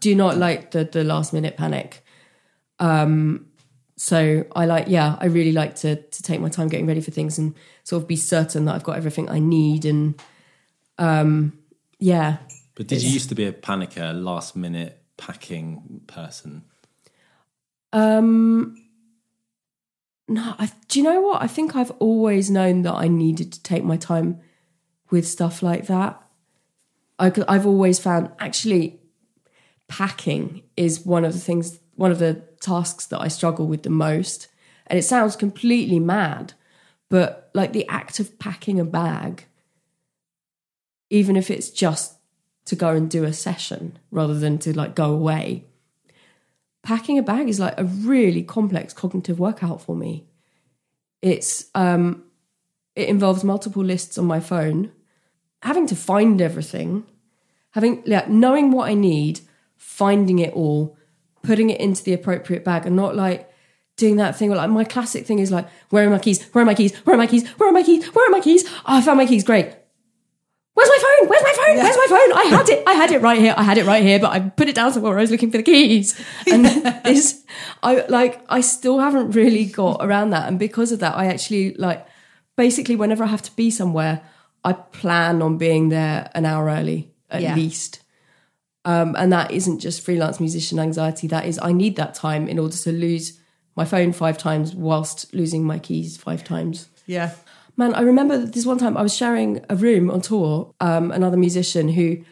do 0.00 0.14
not 0.14 0.36
like 0.36 0.72
the 0.72 0.84
the 0.84 1.04
last 1.04 1.32
minute 1.32 1.56
panic. 1.56 2.04
Um, 2.78 3.46
so 3.96 4.44
I 4.54 4.66
like, 4.66 4.86
yeah, 4.88 5.16
I 5.20 5.26
really 5.26 5.52
like 5.52 5.74
to 5.76 5.96
to 5.96 6.22
take 6.22 6.40
my 6.40 6.48
time 6.48 6.68
getting 6.68 6.86
ready 6.86 7.00
for 7.00 7.10
things 7.10 7.38
and 7.38 7.54
sort 7.84 8.02
of 8.02 8.08
be 8.08 8.16
certain 8.16 8.64
that 8.66 8.74
I've 8.74 8.84
got 8.84 8.96
everything 8.96 9.28
I 9.28 9.40
need. 9.40 9.84
And 9.84 10.20
um, 10.98 11.58
yeah, 11.98 12.38
But 12.74 12.86
did 12.86 13.02
you 13.02 13.10
used 13.10 13.28
to 13.30 13.34
be 13.34 13.44
a 13.44 13.52
panicker, 13.52 14.12
last 14.14 14.54
minute 14.54 15.02
packing 15.16 16.02
person? 16.06 16.62
Um, 17.92 18.76
no, 20.28 20.54
I, 20.58 20.70
do 20.88 21.00
you 21.00 21.04
know 21.04 21.20
what? 21.20 21.42
I 21.42 21.46
think 21.46 21.74
I've 21.74 21.90
always 21.98 22.50
known 22.50 22.82
that 22.82 22.94
I 22.94 23.08
needed 23.08 23.52
to 23.52 23.62
take 23.62 23.82
my 23.82 23.96
time 23.96 24.40
with 25.10 25.26
stuff 25.26 25.62
like 25.62 25.86
that. 25.86 26.22
I, 27.18 27.32
I've 27.48 27.66
always 27.66 27.98
found 27.98 28.30
actually 28.38 29.00
packing 29.88 30.62
is 30.76 31.04
one 31.04 31.24
of 31.24 31.32
the 31.32 31.40
things, 31.40 31.80
one 31.96 32.12
of 32.12 32.18
the 32.18 32.44
tasks 32.60 33.06
that 33.06 33.20
I 33.20 33.28
struggle 33.28 33.66
with 33.66 33.82
the 33.82 33.90
most. 33.90 34.48
And 34.86 34.98
it 34.98 35.02
sounds 35.02 35.36
completely 35.36 36.00
mad, 36.00 36.54
but 37.08 37.50
like 37.54 37.72
the 37.72 37.86
act 37.88 38.20
of 38.20 38.38
packing 38.38 38.80
a 38.80 38.84
bag, 38.84 39.46
even 41.10 41.36
if 41.36 41.50
it's 41.50 41.70
just 41.70 42.14
to 42.66 42.76
go 42.76 42.90
and 42.90 43.10
do 43.10 43.24
a 43.24 43.32
session 43.32 43.98
rather 44.10 44.38
than 44.38 44.58
to 44.58 44.76
like 44.76 44.94
go 44.94 45.12
away, 45.12 45.64
packing 46.82 47.18
a 47.18 47.22
bag 47.22 47.48
is 47.48 47.60
like 47.60 47.78
a 47.78 47.84
really 47.84 48.42
complex 48.42 48.92
cognitive 48.92 49.38
workout 49.38 49.80
for 49.80 49.96
me. 49.96 50.26
It's 51.22 51.66
um 51.74 52.24
it 52.94 53.08
involves 53.08 53.44
multiple 53.44 53.84
lists 53.84 54.18
on 54.18 54.26
my 54.26 54.40
phone, 54.40 54.90
having 55.62 55.86
to 55.86 55.96
find 55.96 56.42
everything, 56.42 57.04
having 57.70 58.02
like 58.06 58.28
knowing 58.28 58.70
what 58.70 58.88
I 58.88 58.94
need, 58.94 59.40
finding 59.76 60.40
it 60.40 60.52
all, 60.52 60.97
putting 61.42 61.70
it 61.70 61.80
into 61.80 62.02
the 62.04 62.12
appropriate 62.12 62.64
bag 62.64 62.86
and 62.86 62.96
not 62.96 63.16
like 63.16 63.48
doing 63.96 64.16
that 64.16 64.36
thing 64.36 64.48
where 64.48 64.58
like 64.58 64.70
my 64.70 64.84
classic 64.84 65.26
thing 65.26 65.38
is 65.38 65.50
like, 65.50 65.66
where 65.90 66.06
are 66.06 66.10
my 66.10 66.18
keys? 66.18 66.42
Where 66.52 66.62
are 66.62 66.66
my 66.66 66.74
keys? 66.74 66.94
Where 66.98 67.14
are 67.14 67.18
my 67.18 67.26
keys? 67.26 67.46
Where 67.58 67.68
are 67.68 67.72
my 67.72 67.82
keys? 67.82 68.06
Where 68.14 68.26
are 68.28 68.30
my 68.30 68.40
keys? 68.40 68.64
Oh, 68.68 68.82
I 68.86 69.00
found 69.00 69.18
my 69.18 69.26
keys, 69.26 69.44
great. 69.44 69.74
Where's 70.74 70.88
my 70.90 70.98
phone? 71.18 71.28
Where's 71.28 71.42
my 71.42 71.52
phone? 71.56 71.76
Where's 71.78 71.96
my 71.96 72.06
phone? 72.08 72.32
I 72.38 72.44
had 72.56 72.68
it. 72.68 72.84
I 72.86 72.92
had 72.92 73.10
it 73.10 73.20
right 73.20 73.40
here. 73.40 73.54
I 73.56 73.64
had 73.64 73.78
it 73.78 73.84
right 73.86 74.02
here, 74.02 74.20
but 74.20 74.30
I 74.30 74.38
put 74.40 74.68
it 74.68 74.76
down 74.76 74.92
somewhere 74.92 75.10
where 75.10 75.18
I 75.18 75.22
was 75.22 75.32
looking 75.32 75.50
for 75.50 75.56
the 75.56 75.64
keys. 75.64 76.14
And 76.46 76.64
this, 77.04 77.44
I 77.82 78.04
like, 78.08 78.40
I 78.48 78.60
still 78.60 79.00
haven't 79.00 79.32
really 79.32 79.64
got 79.64 79.98
around 80.00 80.30
that. 80.30 80.46
And 80.46 80.56
because 80.56 80.92
of 80.92 81.00
that, 81.00 81.16
I 81.16 81.26
actually 81.26 81.74
like, 81.74 82.06
basically, 82.56 82.94
whenever 82.94 83.24
I 83.24 83.26
have 83.26 83.42
to 83.42 83.56
be 83.56 83.72
somewhere, 83.72 84.22
I 84.62 84.72
plan 84.74 85.42
on 85.42 85.58
being 85.58 85.88
there 85.88 86.30
an 86.36 86.44
hour 86.44 86.66
early 86.68 87.10
at 87.28 87.42
Yeah. 87.42 87.56
least. 87.56 88.00
Um, 88.88 89.14
and 89.18 89.30
that 89.34 89.50
isn't 89.50 89.80
just 89.80 90.00
freelance 90.00 90.40
musician 90.40 90.78
anxiety. 90.78 91.26
That 91.26 91.44
is, 91.44 91.60
I 91.62 91.72
need 91.72 91.96
that 91.96 92.14
time 92.14 92.48
in 92.48 92.58
order 92.58 92.74
to 92.74 92.90
lose 92.90 93.38
my 93.76 93.84
phone 93.84 94.12
five 94.12 94.38
times 94.38 94.74
whilst 94.74 95.34
losing 95.34 95.62
my 95.62 95.78
keys 95.78 96.16
five 96.16 96.42
times. 96.42 96.88
Yeah. 97.04 97.32
Man, 97.76 97.92
I 97.94 98.00
remember 98.00 98.38
this 98.38 98.64
one 98.64 98.78
time 98.78 98.96
I 98.96 99.02
was 99.02 99.14
sharing 99.14 99.62
a 99.68 99.76
room 99.76 100.10
on 100.10 100.22
tour, 100.22 100.72
um, 100.80 101.10
another 101.12 101.36
musician 101.36 101.90
who 101.90 102.24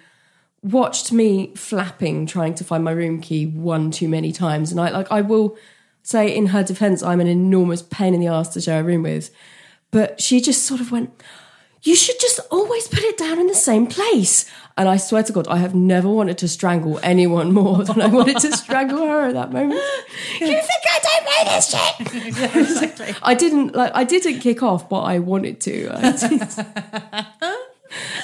watched 0.62 1.12
me 1.12 1.54
flapping 1.54 2.24
trying 2.24 2.54
to 2.54 2.64
find 2.64 2.82
my 2.82 2.90
room 2.90 3.20
key 3.20 3.44
one 3.44 3.90
too 3.90 4.08
many 4.08 4.32
times. 4.32 4.72
And 4.72 4.80
I 4.80 4.88
like 4.88 5.12
I 5.12 5.20
will 5.20 5.58
say 6.02 6.34
in 6.34 6.46
her 6.46 6.62
defense, 6.62 7.02
I'm 7.02 7.20
an 7.20 7.26
enormous 7.26 7.82
pain 7.82 8.14
in 8.14 8.20
the 8.20 8.28
ass 8.28 8.48
to 8.54 8.62
share 8.62 8.80
a 8.80 8.82
room 8.82 9.02
with. 9.02 9.30
But 9.90 10.22
she 10.22 10.40
just 10.40 10.64
sort 10.64 10.80
of 10.80 10.90
went, 10.90 11.22
You 11.86 11.94
should 11.94 12.18
just 12.18 12.40
always 12.50 12.88
put 12.88 13.04
it 13.04 13.16
down 13.16 13.38
in 13.38 13.46
the 13.46 13.54
same 13.54 13.86
place. 13.86 14.44
And 14.76 14.88
I 14.88 14.96
swear 14.96 15.22
to 15.22 15.32
God, 15.32 15.46
I 15.46 15.58
have 15.58 15.74
never 15.74 16.08
wanted 16.08 16.36
to 16.38 16.48
strangle 16.48 16.98
anyone 17.02 17.52
more 17.52 17.84
than 17.84 18.02
I 18.02 18.08
wanted 18.08 18.38
to 18.40 18.56
strangle 18.56 18.98
her 18.98 19.28
at 19.28 19.34
that 19.34 19.52
moment. 19.52 19.80
you 20.40 20.46
think 20.48 20.82
I 20.90 21.00
don't 21.02 21.24
know 21.24 21.44
this 21.54 21.70
shit? 21.70 22.54
exactly. 22.56 23.14
I 23.22 23.34
didn't 23.34 23.76
like 23.76 23.92
I 23.94 24.02
didn't 24.02 24.40
kick 24.40 24.64
off, 24.64 24.88
but 24.88 25.02
I 25.02 25.20
wanted 25.20 25.60
to. 25.62 25.90
I 25.92 27.26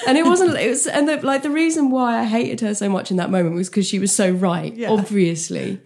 and 0.07 0.17
it 0.17 0.25
wasn't 0.25 0.57
it 0.57 0.69
was 0.69 0.85
and 0.85 1.07
the, 1.07 1.25
like 1.25 1.41
the 1.41 1.49
reason 1.49 1.89
why 1.89 2.19
I 2.19 2.25
hated 2.25 2.59
her 2.61 2.75
so 2.75 2.89
much 2.89 3.11
in 3.11 3.17
that 3.17 3.31
moment 3.31 3.55
was 3.55 3.69
because 3.69 3.87
she 3.87 3.97
was 3.97 4.13
so 4.13 4.29
right. 4.29 4.77
Obviously, 4.83 5.79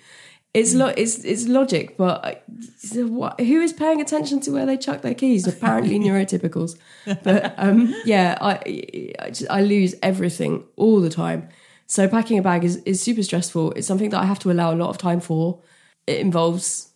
it's 0.58 0.74
lo- 0.74 0.94
it's 0.98 1.24
it's 1.24 1.48
logic, 1.48 1.98
but 1.98 2.44
so 2.78 3.06
what, 3.08 3.40
who 3.40 3.62
is 3.62 3.74
paying 3.74 4.02
attention 4.02 4.40
to 4.42 4.52
where 4.52 4.66
they 4.66 4.78
chuck 4.78 5.02
their 5.02 5.14
keys? 5.14 5.46
Apparently, 5.54 6.00
neurotypicals. 6.00 6.78
But 7.24 7.54
um, 7.58 7.94
yeah, 8.06 8.38
I 8.42 9.14
I, 9.20 9.30
just, 9.30 9.50
I 9.50 9.62
lose 9.62 9.96
everything 10.02 10.64
all 10.76 11.00
the 11.00 11.10
time. 11.10 11.50
So 11.86 12.08
packing 12.08 12.40
a 12.40 12.42
bag 12.42 12.64
is 12.64 12.78
is 12.78 13.02
super 13.02 13.24
stressful. 13.24 13.74
It's 13.74 13.88
something 13.88 14.10
that 14.10 14.20
I 14.20 14.26
have 14.26 14.40
to 14.40 14.52
allow 14.52 14.74
a 14.74 14.76
lot 14.76 14.90
of 14.90 14.98
time 14.98 15.20
for. 15.20 15.62
It 16.08 16.20
involves 16.20 16.92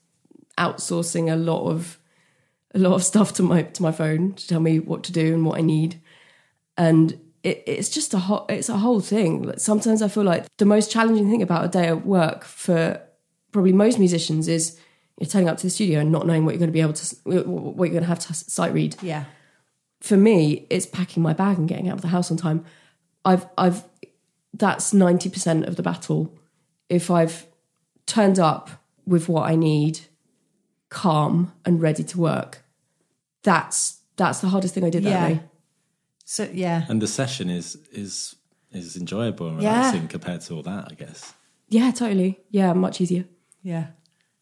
outsourcing 0.58 1.32
a 1.32 1.36
lot 1.36 1.70
of 1.70 2.00
a 2.74 2.80
lot 2.80 2.94
of 2.94 3.04
stuff 3.04 3.34
to 3.34 3.44
my 3.44 3.64
to 3.64 3.84
my 3.84 3.92
phone 3.92 4.34
to 4.34 4.48
tell 4.48 4.60
me 4.60 4.80
what 4.80 5.04
to 5.04 5.12
do 5.12 5.34
and 5.34 5.46
what 5.46 5.60
I 5.60 5.62
need, 5.62 6.02
and 6.78 7.20
it, 7.44 7.64
it's 7.68 7.90
just 7.90 8.14
a 8.14 8.20
whole 8.20 8.46
it's 8.50 8.70
a 8.70 8.78
whole 8.78 9.02
thing. 9.02 9.52
Sometimes 9.58 10.02
I 10.02 10.08
feel 10.08 10.24
like 10.24 10.46
the 10.58 10.66
most 10.66 10.92
challenging 10.92 11.30
thing 11.30 11.42
about 11.42 11.66
a 11.66 11.68
day 11.68 11.88
at 11.88 12.06
work 12.06 12.44
for 12.44 13.02
probably 13.52 13.74
most 13.74 14.00
musicians 14.00 14.48
is 14.48 14.78
you're 15.20 15.28
turning 15.30 15.50
up 15.50 15.58
to 15.58 15.64
the 15.64 15.70
studio 15.70 16.00
and 16.00 16.12
not 16.12 16.26
knowing 16.26 16.46
what 16.46 16.52
you're 16.54 16.60
going 16.60 16.70
to 16.70 16.74
be 16.74 16.82
able 16.82 16.94
to 16.94 17.16
what 17.48 17.86
you're 17.86 17.94
going 17.94 18.04
to 18.04 18.08
have 18.08 18.20
to 18.20 18.34
sight 18.34 18.74
read 18.74 18.96
Yeah. 19.02 19.26
for 20.00 20.18
me, 20.18 20.66
it's 20.70 20.86
packing 20.86 21.22
my 21.22 21.34
bag 21.34 21.58
and 21.58 21.68
getting 21.68 21.90
out 21.90 21.96
of 21.96 22.02
the 22.02 22.08
house 22.10 22.32
on 22.32 22.38
time. 22.38 22.66
I've 23.24 23.46
I've 23.58 23.84
that's 24.54 24.94
ninety 24.94 25.30
percent 25.30 25.66
of 25.66 25.76
the 25.76 25.84
battle. 25.84 26.34
If 26.90 27.10
I've 27.12 27.46
turned 28.06 28.40
up 28.40 28.70
with 29.06 29.30
what 29.30 29.50
I 29.50 29.56
need, 29.56 30.00
calm 30.90 31.54
and 31.66 31.82
ready 31.82 32.04
to 32.04 32.20
work, 32.20 32.64
that's 33.44 34.00
that's 34.18 34.40
the 34.40 34.50
hardest 34.50 34.74
thing 34.74 34.84
I 34.84 34.90
did 34.90 35.04
that 35.04 35.10
Yeah. 35.10 35.30
day. 35.30 35.42
So 36.26 36.50
yeah. 36.52 36.86
And 36.90 37.02
the 37.02 37.08
session 37.08 37.50
is 37.50 37.76
is 37.92 38.36
is 38.72 38.96
enjoyable 38.98 39.48
and 39.50 39.62
Yeah. 39.62 39.78
relaxing 39.78 40.08
compared 40.08 40.42
to 40.42 40.56
all 40.56 40.64
that, 40.64 40.88
I 40.92 40.96
guess. 40.96 41.34
Yeah, 41.70 41.92
totally. 41.92 42.40
Yeah, 42.50 42.74
much 42.74 43.02
easier. 43.02 43.26
Yeah. 43.64 43.88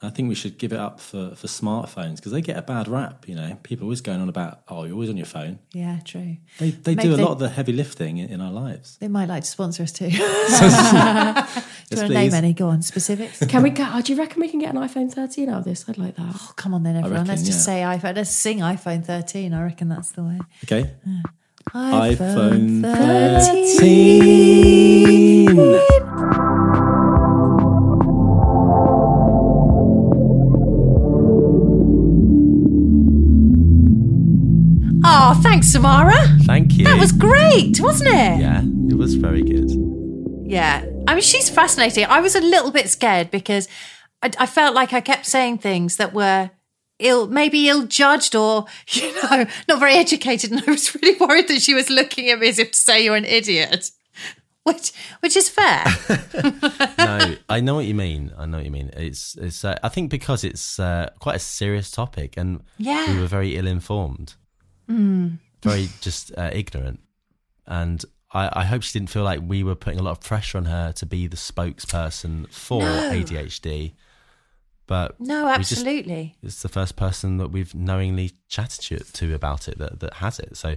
I 0.02 0.10
think 0.10 0.30
we 0.30 0.36
should 0.36 0.58
give 0.58 0.72
it 0.72 0.80
up 0.80 1.02
for, 1.02 1.36
for 1.36 1.48
smartphones 1.48 2.16
because 2.16 2.32
they 2.32 2.40
get 2.42 2.56
a 2.56 2.62
bad 2.62 2.88
rap. 2.88 3.28
You 3.28 3.36
know, 3.36 3.58
people 3.64 3.84
are 3.84 3.88
always 3.88 4.00
going 4.00 4.22
on 4.22 4.30
about, 4.30 4.62
oh, 4.70 4.86
you're 4.86 4.94
always 4.94 5.10
on 5.10 5.18
your 5.18 5.26
phone. 5.26 5.60
Yeah, 5.74 6.00
true. 6.06 6.38
They 6.58 6.70
they 6.72 6.96
Maybe 6.96 7.10
do 7.10 7.14
a 7.16 7.18
they- 7.18 7.24
lot 7.24 7.32
of 7.34 7.40
the 7.40 7.50
heavy 7.50 7.74
lifting 7.74 8.18
in, 8.18 8.30
in 8.30 8.40
our 8.40 8.52
lives. 8.54 8.96
They 9.02 9.10
might 9.10 9.28
like 9.28 9.44
to 9.44 9.50
sponsor 9.50 9.84
us 9.84 9.92
too. 9.92 10.10
Do 10.10 10.16
you 10.16 10.22
Yes, 10.22 12.02
want 12.02 12.08
to 12.08 12.10
name 12.14 12.34
any? 12.34 12.54
Go 12.54 12.70
on, 12.70 12.82
specifics. 12.82 13.46
Can 13.48 13.62
we 13.62 13.72
get? 13.72 13.90
Oh, 13.94 14.00
do 14.02 14.14
you 14.14 14.20
reckon 14.20 14.40
we 14.40 14.48
can 14.48 14.60
get 14.60 14.74
an 14.74 14.80
iPhone 14.80 15.12
13 15.12 15.50
out 15.50 15.58
of 15.60 15.66
this? 15.66 15.84
I'd 15.90 15.98
like 15.98 16.16
that. 16.18 16.32
Oh, 16.34 16.52
come 16.56 16.74
on 16.76 16.84
then, 16.84 16.96
everyone. 16.96 17.26
Let's 17.26 17.42
reckon, 17.42 17.46
just 17.46 17.66
say 17.66 17.82
iPhone. 17.82 18.16
Let's 18.16 18.30
sing 18.30 18.60
iPhone 18.60 19.04
13. 19.04 19.54
I 19.54 19.64
reckon 19.64 19.90
that's 19.90 20.12
the 20.12 20.24
way. 20.24 20.40
Okay. 20.66 20.92
iPhone, 21.74 22.84
iPhone 22.84 22.96
13. 25.48 26.49
Oh, 35.32 35.40
thanks, 35.44 35.68
Samara. 35.68 36.16
Thank 36.42 36.74
you. 36.74 36.86
That 36.86 37.00
was 37.00 37.12
great, 37.12 37.80
wasn't 37.80 38.10
it? 38.10 38.40
Yeah, 38.42 38.64
it 38.90 38.98
was 38.98 39.14
very 39.14 39.44
good. 39.44 39.70
Yeah. 40.44 40.84
I 41.08 41.14
mean, 41.14 41.22
she's 41.22 41.52
fascinating. 41.52 42.06
I 42.06 42.20
was 42.20 42.34
a 42.34 42.42
little 42.42 42.72
bit 42.72 42.90
scared 42.90 43.30
because 43.30 43.68
I, 44.24 44.32
I 44.40 44.46
felt 44.48 44.74
like 44.74 44.92
I 44.92 45.02
kept 45.02 45.28
saying 45.28 45.60
things 45.60 45.98
that 45.98 46.14
were 46.16 46.50
ill, 46.98 47.28
maybe 47.28 47.70
ill 47.70 47.86
judged 47.86 48.36
or, 48.36 48.66
you 48.90 49.14
know, 49.22 49.46
not 49.68 49.80
very 49.80 49.94
educated. 49.94 50.52
And 50.52 50.64
I 50.66 50.72
was 50.72 50.96
really 50.96 51.16
worried 51.20 51.48
that 51.50 51.62
she 51.62 51.76
was 51.76 51.92
looking 51.92 52.32
at 52.32 52.40
me 52.40 52.50
as 52.50 52.58
if 52.58 52.72
to 52.72 52.78
say 52.80 53.04
you're 53.04 53.16
an 53.16 53.24
idiot. 53.26 53.92
which 54.64 54.92
which 55.20 55.38
is 55.38 55.48
fair. 55.48 55.86
no, 56.98 57.36
I 57.48 57.60
know 57.60 57.76
what 57.76 57.86
you 57.86 57.94
mean. 57.94 58.32
I 58.36 58.48
know 58.48 58.58
what 58.58 58.66
you 58.66 58.72
mean. 58.72 58.90
It's 58.98 59.36
it's. 59.36 59.64
Uh, 59.64 59.78
I 59.84 59.90
think 59.90 60.10
because 60.10 60.44
it's 60.44 60.80
uh, 60.80 61.12
quite 61.20 61.36
a 61.36 61.40
serious 61.40 61.92
topic, 61.92 62.36
and 62.36 62.64
Yeah. 62.80 63.14
we 63.14 63.20
were 63.22 63.28
very 63.28 63.56
ill 63.58 63.68
informed, 63.68 64.34
very 64.90 65.90
just 66.02 66.32
uh, 66.38 66.50
ignorant, 66.54 67.00
and 67.68 68.04
I, 68.34 68.62
I 68.62 68.64
hope 68.66 68.84
she 68.84 68.98
didn't 69.00 69.10
feel 69.12 69.24
like 69.24 69.40
we 69.44 69.64
were 69.64 69.76
putting 69.76 70.00
a 70.00 70.04
lot 70.04 70.12
of 70.12 70.22
pressure 70.22 70.58
on 70.58 70.66
her 70.66 70.92
to 70.94 71.06
be 71.06 71.28
the 71.28 71.38
spokesperson 71.38 72.52
for 72.52 72.82
ADHD. 72.84 73.94
But 74.88 75.20
no, 75.20 75.46
we 75.46 75.58
just- 75.60 75.72
absolutely. 75.74 76.36
it's 76.42 76.62
the 76.64 76.70
first 76.70 76.96
person 76.96 77.38
that 77.38 77.50
we've 77.52 77.76
knowingly 77.76 78.32
chatted 78.48 78.82
to, 79.06 79.12
to 79.14 79.36
about 79.36 79.68
it 79.68 79.78
that 79.78 80.00
that 80.00 80.16
has 80.16 80.40
it. 80.40 80.58
So 80.58 80.76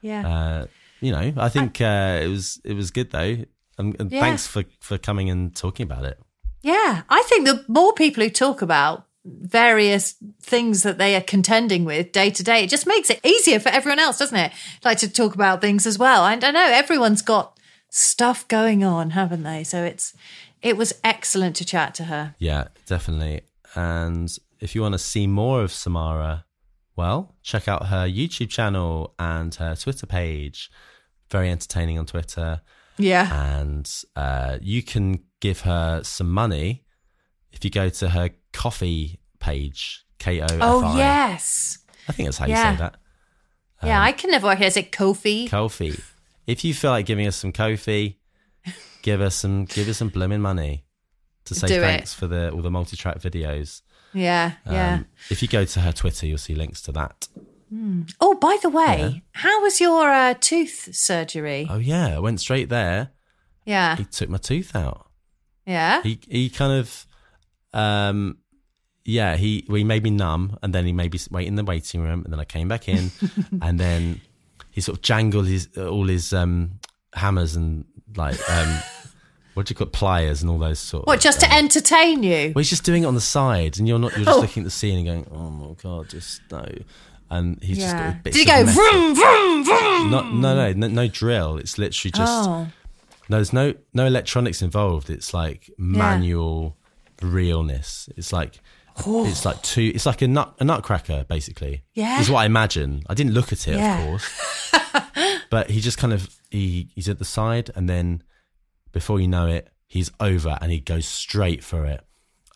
yeah. 0.00 0.28
uh, 0.28 0.66
you 1.00 1.12
know, 1.12 1.32
I 1.36 1.48
think 1.48 1.80
uh, 1.80 2.20
it 2.22 2.28
was 2.28 2.60
it 2.64 2.74
was 2.74 2.90
good 2.90 3.10
though, 3.12 3.44
and, 3.78 3.96
and 4.00 4.10
Yeah. 4.10 4.20
thanks 4.20 4.46
for 4.48 4.64
for 4.80 4.98
coming 4.98 5.30
and 5.30 5.54
talking 5.54 5.84
about 5.84 6.04
it. 6.04 6.18
Yeah, 6.62 7.02
I 7.08 7.22
think 7.28 7.46
the 7.46 7.64
more 7.68 7.92
people 7.92 8.22
who 8.22 8.30
talk 8.30 8.62
about 8.62 9.06
various 9.24 10.14
things 10.40 10.82
that 10.82 10.98
they 10.98 11.14
are 11.14 11.20
contending 11.20 11.84
with 11.84 12.12
day 12.12 12.30
to 12.30 12.42
day, 12.42 12.64
it 12.64 12.70
just 12.70 12.86
makes 12.86 13.10
it 13.10 13.20
easier 13.24 13.60
for 13.60 13.68
everyone 13.68 13.98
else, 13.98 14.18
doesn't 14.18 14.38
it? 14.38 14.52
Like 14.84 14.98
to 14.98 15.10
talk 15.10 15.34
about 15.34 15.60
things 15.60 15.86
as 15.86 15.98
well. 15.98 16.26
And 16.26 16.42
I 16.44 16.50
know 16.50 16.66
everyone's 16.66 17.22
got 17.22 17.58
stuff 17.88 18.46
going 18.48 18.82
on, 18.82 19.10
haven't 19.10 19.42
they? 19.42 19.64
So 19.64 19.84
it's 19.84 20.14
it 20.60 20.76
was 20.76 20.92
excellent 21.04 21.56
to 21.56 21.64
chat 21.64 21.94
to 21.96 22.04
her. 22.04 22.34
Yeah, 22.38 22.68
definitely. 22.86 23.42
And 23.74 24.34
if 24.60 24.74
you 24.74 24.82
want 24.82 24.94
to 24.94 24.98
see 24.98 25.26
more 25.26 25.62
of 25.62 25.72
Samara, 25.72 26.44
well, 26.96 27.34
check 27.42 27.68
out 27.68 27.86
her 27.86 28.06
YouTube 28.06 28.48
channel 28.50 29.14
and 29.18 29.54
her 29.56 29.74
Twitter 29.74 30.06
page. 30.06 30.70
Very 31.30 31.50
entertaining 31.50 31.98
on 31.98 32.06
Twitter. 32.06 32.60
Yeah. 32.98 33.54
And 33.54 33.90
uh, 34.14 34.58
you 34.60 34.82
can 34.82 35.24
give 35.40 35.62
her 35.62 36.02
some 36.04 36.30
money 36.30 36.84
if 37.50 37.64
you 37.64 37.70
go 37.70 37.88
to 37.88 38.10
her 38.10 38.30
coffee 38.52 39.18
page, 39.38 40.04
K 40.18 40.40
O. 40.40 40.46
Oh 40.60 40.96
yes. 40.96 41.78
I 42.08 42.12
think 42.12 42.26
that's 42.28 42.38
how 42.38 42.46
Yeah. 42.46 42.70
you 42.72 42.76
say 42.76 42.78
that. 42.82 42.96
Yeah, 43.84 44.00
I 44.00 44.12
can 44.12 44.30
never 44.30 44.46
work 44.46 44.60
it. 44.60 44.66
Is 44.66 44.76
it 44.76 44.92
Ko-fi? 44.92 45.48
Ko-fi. 45.48 45.92
If 46.46 46.64
you 46.64 46.72
feel 46.72 46.92
like 46.92 47.04
giving 47.06 47.26
us 47.26 47.34
some 47.36 47.52
Kofi, 47.52 48.16
give 49.02 49.20
us 49.20 49.34
some 49.34 49.64
give 49.64 49.88
us 49.88 49.98
some 49.98 50.08
blooming 50.08 50.40
money 50.40 50.84
to 51.46 51.54
say 51.54 51.66
Do 51.66 51.74
it. 51.74 51.80
thanks 51.80 52.14
for 52.14 52.28
the 52.28 52.50
all 52.52 52.62
the 52.62 52.70
multi-track 52.70 53.18
videos. 53.18 53.82
yeah, 54.12 54.52
yeah. 54.70 54.94
Um, 54.94 55.06
if 55.30 55.42
you 55.42 55.48
go 55.48 55.64
to 55.64 55.80
her 55.80 55.92
Twitter, 55.92 56.26
you'll 56.26 56.38
see 56.38 56.54
links 56.54 56.80
to 56.82 56.92
that. 56.92 57.26
oh, 58.20 58.34
by 58.40 58.56
the 58.62 58.68
way, 58.68 59.22
how 59.32 59.62
was 59.62 59.80
your 59.80 60.10
uh, 60.12 60.34
tooth 60.38 60.94
surgery? 60.94 61.66
Oh 61.68 61.78
yeah, 61.78 62.14
I 62.16 62.18
went 62.20 62.38
straight 62.38 62.68
there. 62.68 63.10
yeah, 63.64 63.96
He 63.96 64.04
took 64.04 64.28
my 64.28 64.38
tooth 64.38 64.76
out. 64.76 65.08
yeah. 65.66 66.02
He 66.02 66.20
he 66.28 66.50
kind 66.50 66.72
of, 66.74 67.06
um, 67.72 68.38
yeah. 69.04 69.36
He 69.36 69.64
well, 69.68 69.76
he 69.76 69.84
made 69.84 70.02
me 70.02 70.10
numb, 70.10 70.58
and 70.62 70.74
then 70.74 70.84
he 70.86 70.92
made 70.92 71.12
me 71.12 71.20
wait 71.30 71.46
in 71.46 71.54
the 71.56 71.64
waiting 71.64 72.02
room, 72.02 72.22
and 72.24 72.32
then 72.32 72.40
I 72.40 72.44
came 72.44 72.68
back 72.68 72.88
in, 72.88 73.10
and 73.62 73.78
then 73.78 74.20
he 74.70 74.80
sort 74.80 74.98
of 74.98 75.02
jangled 75.02 75.46
his 75.46 75.68
all 75.76 76.06
his 76.06 76.32
um 76.32 76.80
hammers 77.14 77.56
and 77.56 77.84
like 78.16 78.38
um. 78.50 78.78
What 79.54 79.66
do 79.66 79.72
you 79.72 79.76
call 79.76 79.86
it? 79.88 79.92
pliers 79.92 80.40
and 80.40 80.50
all 80.50 80.58
those 80.58 80.78
sort 80.78 81.06
What 81.06 81.18
of 81.18 81.22
just 81.24 81.40
to 81.40 81.46
um, 81.46 81.52
entertain 81.52 82.22
you? 82.22 82.52
Well, 82.54 82.60
he's 82.62 82.70
just 82.70 82.84
doing 82.84 83.02
it 83.02 83.06
on 83.06 83.14
the 83.14 83.20
side, 83.20 83.78
and 83.78 83.86
you're 83.86 83.98
not. 83.98 84.12
You're 84.16 84.24
just 84.24 84.38
Oh. 84.38 84.40
looking 84.40 84.62
at 84.62 84.64
the 84.64 84.70
ceiling, 84.70 85.04
going, 85.04 85.26
"Oh 85.30 85.50
my 85.50 85.74
god, 85.74 86.08
just 86.08 86.40
no." 86.50 86.64
And 87.28 87.62
he's 87.62 87.76
just 87.76 87.94
Yeah. 87.94 88.12
got 88.12 88.22
bits 88.24 88.34
Did 88.38 88.48
he 88.48 88.50
go 88.50 88.64
vroom 88.64 89.14
vroom 89.14 89.64
vroom? 89.64 90.10
No, 90.10 90.22
no, 90.32 90.54
no, 90.54 90.72
no, 90.72 90.86
no 90.88 91.06
drill. 91.06 91.58
It's 91.58 91.76
literally 91.76 92.12
just 92.12 92.48
oh, 92.48 92.68
no. 93.28 93.36
There's 93.36 93.52
no 93.52 93.74
no 93.92 94.06
electronics 94.06 94.62
involved. 94.62 95.10
It's 95.10 95.34
like 95.34 95.70
manual 95.76 96.78
realness. 97.20 98.08
It's 98.16 98.32
like 98.32 98.58
it's 99.06 99.44
like 99.44 99.62
two. 99.62 99.92
It's 99.94 100.06
like 100.06 100.22
a 100.22 100.28
nut 100.28 100.54
a 100.60 100.64
nutcracker, 100.64 101.24
basically. 101.28 101.84
Yeah. 101.94 102.20
is 102.20 102.30
what 102.30 102.40
I 102.40 102.46
imagine. 102.46 103.02
I 103.08 103.14
didn't 103.14 103.32
look 103.34 103.52
at 103.52 103.66
it, 103.68 103.76
Yeah. 103.76 103.98
of 103.98 104.06
course, 104.06 105.42
but 105.50 105.70
he 105.70 105.80
just 105.80 105.98
kind 105.98 106.12
of 106.12 106.28
he 106.50 106.88
he's 106.94 107.08
at 107.08 107.18
the 107.18 107.24
side, 107.24 107.70
and 107.74 107.88
then 107.88 108.22
before 108.92 109.20
you 109.20 109.28
know 109.28 109.46
it, 109.46 109.68
he's 109.86 110.10
over, 110.20 110.58
and 110.60 110.70
he 110.72 110.80
goes 110.80 111.06
straight 111.06 111.62
for 111.64 111.84
it. 111.86 112.00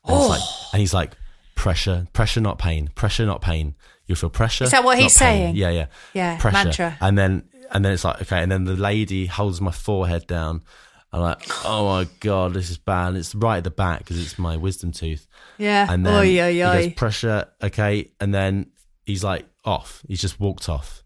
And, 0.05 0.17
it's 0.17 0.29
like, 0.29 0.41
Oh. 0.43 0.69
and 0.73 0.81
he's 0.81 0.95
like, 0.95 1.17
pressure, 1.55 2.07
pressure, 2.13 2.41
not 2.41 2.59
pain, 2.59 2.91
pressure, 2.95 3.27
not 3.27 3.41
pain. 3.41 3.75
You'll 4.07 4.17
feel 4.17 4.31
pressure. 4.31 4.65
Is 4.65 4.71
that 4.71 4.85
what 4.85 4.99
he's 4.99 5.17
pain. 5.19 5.29
saying? 5.53 5.57
Yeah, 5.57 5.71
yeah, 5.71 5.87
Yeah, 6.15 6.39
Pressure, 6.39 6.55
mantra. 6.65 6.97
and 7.01 7.19
then 7.19 7.49
and 7.73 7.85
then 7.85 7.93
it's 7.93 8.05
like 8.05 8.23
okay, 8.23 8.43
and 8.43 8.53
then 8.53 8.65
the 8.65 8.77
lady 8.77 9.27
holds 9.27 9.61
my 9.61 9.73
forehead 9.73 10.27
down. 10.27 10.63
I'm 11.13 11.21
like, 11.23 11.43
oh 11.65 11.87
my 11.87 12.09
god, 12.21 12.53
this 12.55 12.69
is 12.71 12.79
bad. 12.79 13.09
And 13.09 13.17
it's 13.17 13.35
right 13.35 13.59
at 13.59 13.65
the 13.65 13.71
back 13.71 14.01
because 14.01 14.21
it's 14.21 14.39
my 14.39 14.57
wisdom 14.57 14.93
tooth. 14.93 15.27
yeah. 15.59 15.87
And 15.91 16.05
then 16.05 16.15
Oi, 16.15 16.41
oi, 16.41 16.53
he 16.53 16.63
oi. 16.63 16.83
goes 16.85 16.95
pressure, 16.95 17.47
okay, 17.63 18.11
and 18.21 18.35
then 18.35 18.67
he's 19.05 19.25
like 19.25 19.47
off. 19.65 20.03
He's 20.09 20.21
just 20.21 20.39
walked 20.41 20.69
off, 20.69 21.03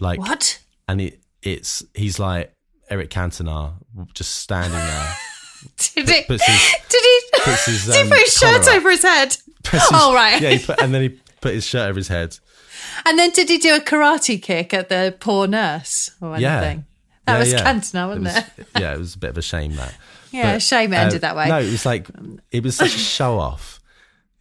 like 0.00 0.18
What? 0.20 0.60
and 0.88 1.00
it 1.00 1.20
it's 1.42 1.82
he's 1.94 2.18
like 2.18 2.52
Eric 2.90 3.08
Cantona 3.10 3.74
just 4.14 4.36
standing 4.36 4.72
there. 4.72 5.16
Did 5.94 6.08
he? 6.08 6.22
puts 6.24 6.44
his- 6.46 6.74
did 6.88 7.02
he? 7.02 7.20
puts 7.42 7.66
his, 7.66 7.84
did 7.86 7.94
he 7.94 8.00
um, 8.02 8.08
put 8.08 8.18
his 8.18 8.34
shirt 8.34 8.66
up. 8.68 8.74
over 8.74 8.90
his 8.90 9.02
head? 9.02 9.36
Presses- 9.62 9.88
Oh 9.92 10.14
right. 10.14 10.40
Yeah, 10.40 10.50
he 10.50 10.64
put, 10.64 10.80
and 10.82 10.92
then 10.94 11.02
he 11.02 11.08
put 11.42 11.54
his 11.54 11.66
shirt 11.66 11.88
over 11.88 11.98
his 11.98 12.08
head. 12.08 12.38
And 13.04 13.18
then 13.18 13.30
did 13.30 13.48
he 13.50 13.58
do 13.58 13.74
a 13.76 13.80
karate 13.80 14.40
kick 14.42 14.72
at 14.74 14.88
the 14.88 15.14
poor 15.20 15.46
nurse 15.46 16.10
or 16.20 16.38
Yeah. 16.38 16.78
That 17.26 17.34
Yeah, 17.34 17.38
was 17.38 17.52
yeah. 17.52 17.64
Cantona, 17.72 18.08
wasn't 18.08 18.26
it? 18.28 18.44
was- 18.56 18.66
Yeah, 18.82 18.94
it 18.94 18.98
was 18.98 19.14
a 19.14 19.18
bit 19.18 19.30
of 19.30 19.38
a 19.38 19.42
shame 19.42 19.76
that. 19.76 19.94
Yeah, 20.30 20.52
But, 20.54 20.62
shame 20.62 20.92
it 20.92 20.96
uh, 20.96 21.00
ended 21.00 21.20
that 21.22 21.36
way. 21.36 21.48
No, 21.48 21.58
it 21.58 21.70
was 21.70 21.84
like 21.86 22.08
it 22.50 22.62
was 22.62 22.76
such 22.76 22.94
a 22.94 22.98
show 23.16 23.38
off. 23.38 23.80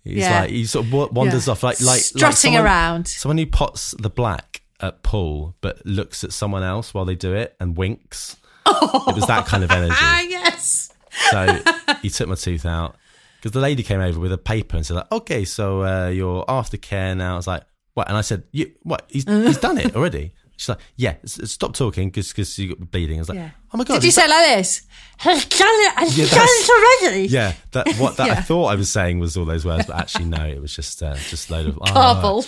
He's 0.03 0.17
Yeah. 0.17 0.41
like 0.41 0.49
he 0.51 0.65
sort 0.65 0.85
of 0.85 0.93
wanders 1.15 1.47
Yeah. 1.47 1.51
off 1.51 1.63
like 1.63 1.81
like 1.81 1.99
Strutting 2.01 2.27
like 2.27 2.35
someone- 2.37 2.63
around. 2.63 3.07
Someone 3.07 3.37
who 3.37 3.45
pots 3.47 3.95
the 3.99 4.09
black 4.09 4.61
at 4.81 5.03
pool 5.03 5.55
but 5.61 5.85
looks 5.85 6.23
at 6.23 6.31
someone 6.31 6.63
else 6.63 6.93
while 6.93 7.03
they 7.05 7.15
do 7.15 7.33
it 7.33 7.55
and 7.59 7.75
winks. 7.77 8.37
It 8.65 9.15
was 9.15 9.25
that 9.27 9.45
kind 9.47 9.63
of 9.63 9.71
energy. 9.79 9.93
Ah, 9.97 10.21
yes. 10.21 10.89
So 11.31 11.59
he 12.01 12.09
took 12.09 12.29
my 12.29 12.35
tooth 12.35 12.65
out 12.65 12.95
because 13.37 13.51
the 13.51 13.59
lady 13.59 13.81
came 13.83 13.99
over 13.99 14.19
with 14.19 14.31
a 14.31 14.37
paper 14.37 14.77
and 14.77 14.85
said, 14.85 14.95
like, 14.95 15.11
"Okay, 15.11 15.43
so 15.43 15.83
uh, 15.83 16.07
your 16.09 16.45
aftercare 16.45 17.17
now." 17.17 17.33
I 17.33 17.35
was 17.37 17.47
like, 17.47 17.63
"What?" 17.95 18.07
And 18.07 18.15
I 18.15 18.21
said, 18.21 18.43
"You 18.51 18.71
what? 18.83 19.05
He's, 19.09 19.23
he's 19.25 19.57
done 19.57 19.79
it 19.79 19.95
already." 19.95 20.33
She's 20.59 20.67
like, 20.67 20.79
"Yeah, 20.97 21.15
stop 21.25 21.73
talking 21.73 22.09
because 22.09 22.59
you 22.59 22.75
got 22.75 22.91
bleeding." 22.91 23.15
I 23.17 23.21
was 23.21 23.29
like, 23.29 23.37
Yeah. 23.37 23.51
"Oh 23.73 23.77
my 23.77 23.85
god!" 23.85 23.93
Did 23.95 24.03
you 24.03 24.11
say 24.11 24.27
that- 24.27 24.29
like 24.29 24.57
this? 24.57 24.81
Has 25.19 25.45
done 25.45 25.67
it. 25.69 25.93
Has 25.95 26.17
Yeah, 26.17 26.25
that's- 26.25 26.69
already. 26.69 27.27
Yeah, 27.27 27.53
that 27.71 27.87
what 27.97 28.17
that 28.17 28.29
I 28.29 28.41
thought 28.49 28.65
I 28.65 28.75
was 28.75 28.89
saying 28.91 29.19
was 29.19 29.37
all 29.37 29.45
those 29.45 29.63
words, 29.65 29.85
but 29.85 29.95
actually 29.95 30.25
no, 30.25 30.45
it 30.45 30.61
was 30.61 30.75
just 30.75 31.01
uh, 31.01 31.15
just 31.15 31.49
a 31.49 31.53
load 31.53 31.67
of. 31.67 31.79
Garbled. 31.93 32.45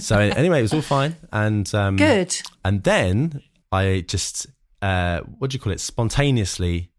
So 0.00 0.18
anyway, 0.18 0.58
it 0.58 0.62
was 0.62 0.74
all 0.74 0.82
fine, 0.82 1.14
and 1.32 1.72
um, 1.72 1.96
Good. 1.96 2.36
And 2.64 2.82
then 2.82 3.42
I 3.70 4.04
just 4.08 4.48
uh, 4.82 5.20
what 5.38 5.50
do 5.50 5.54
you 5.54 5.60
call 5.60 5.72
it? 5.72 5.80
Spontaneously 5.80 6.90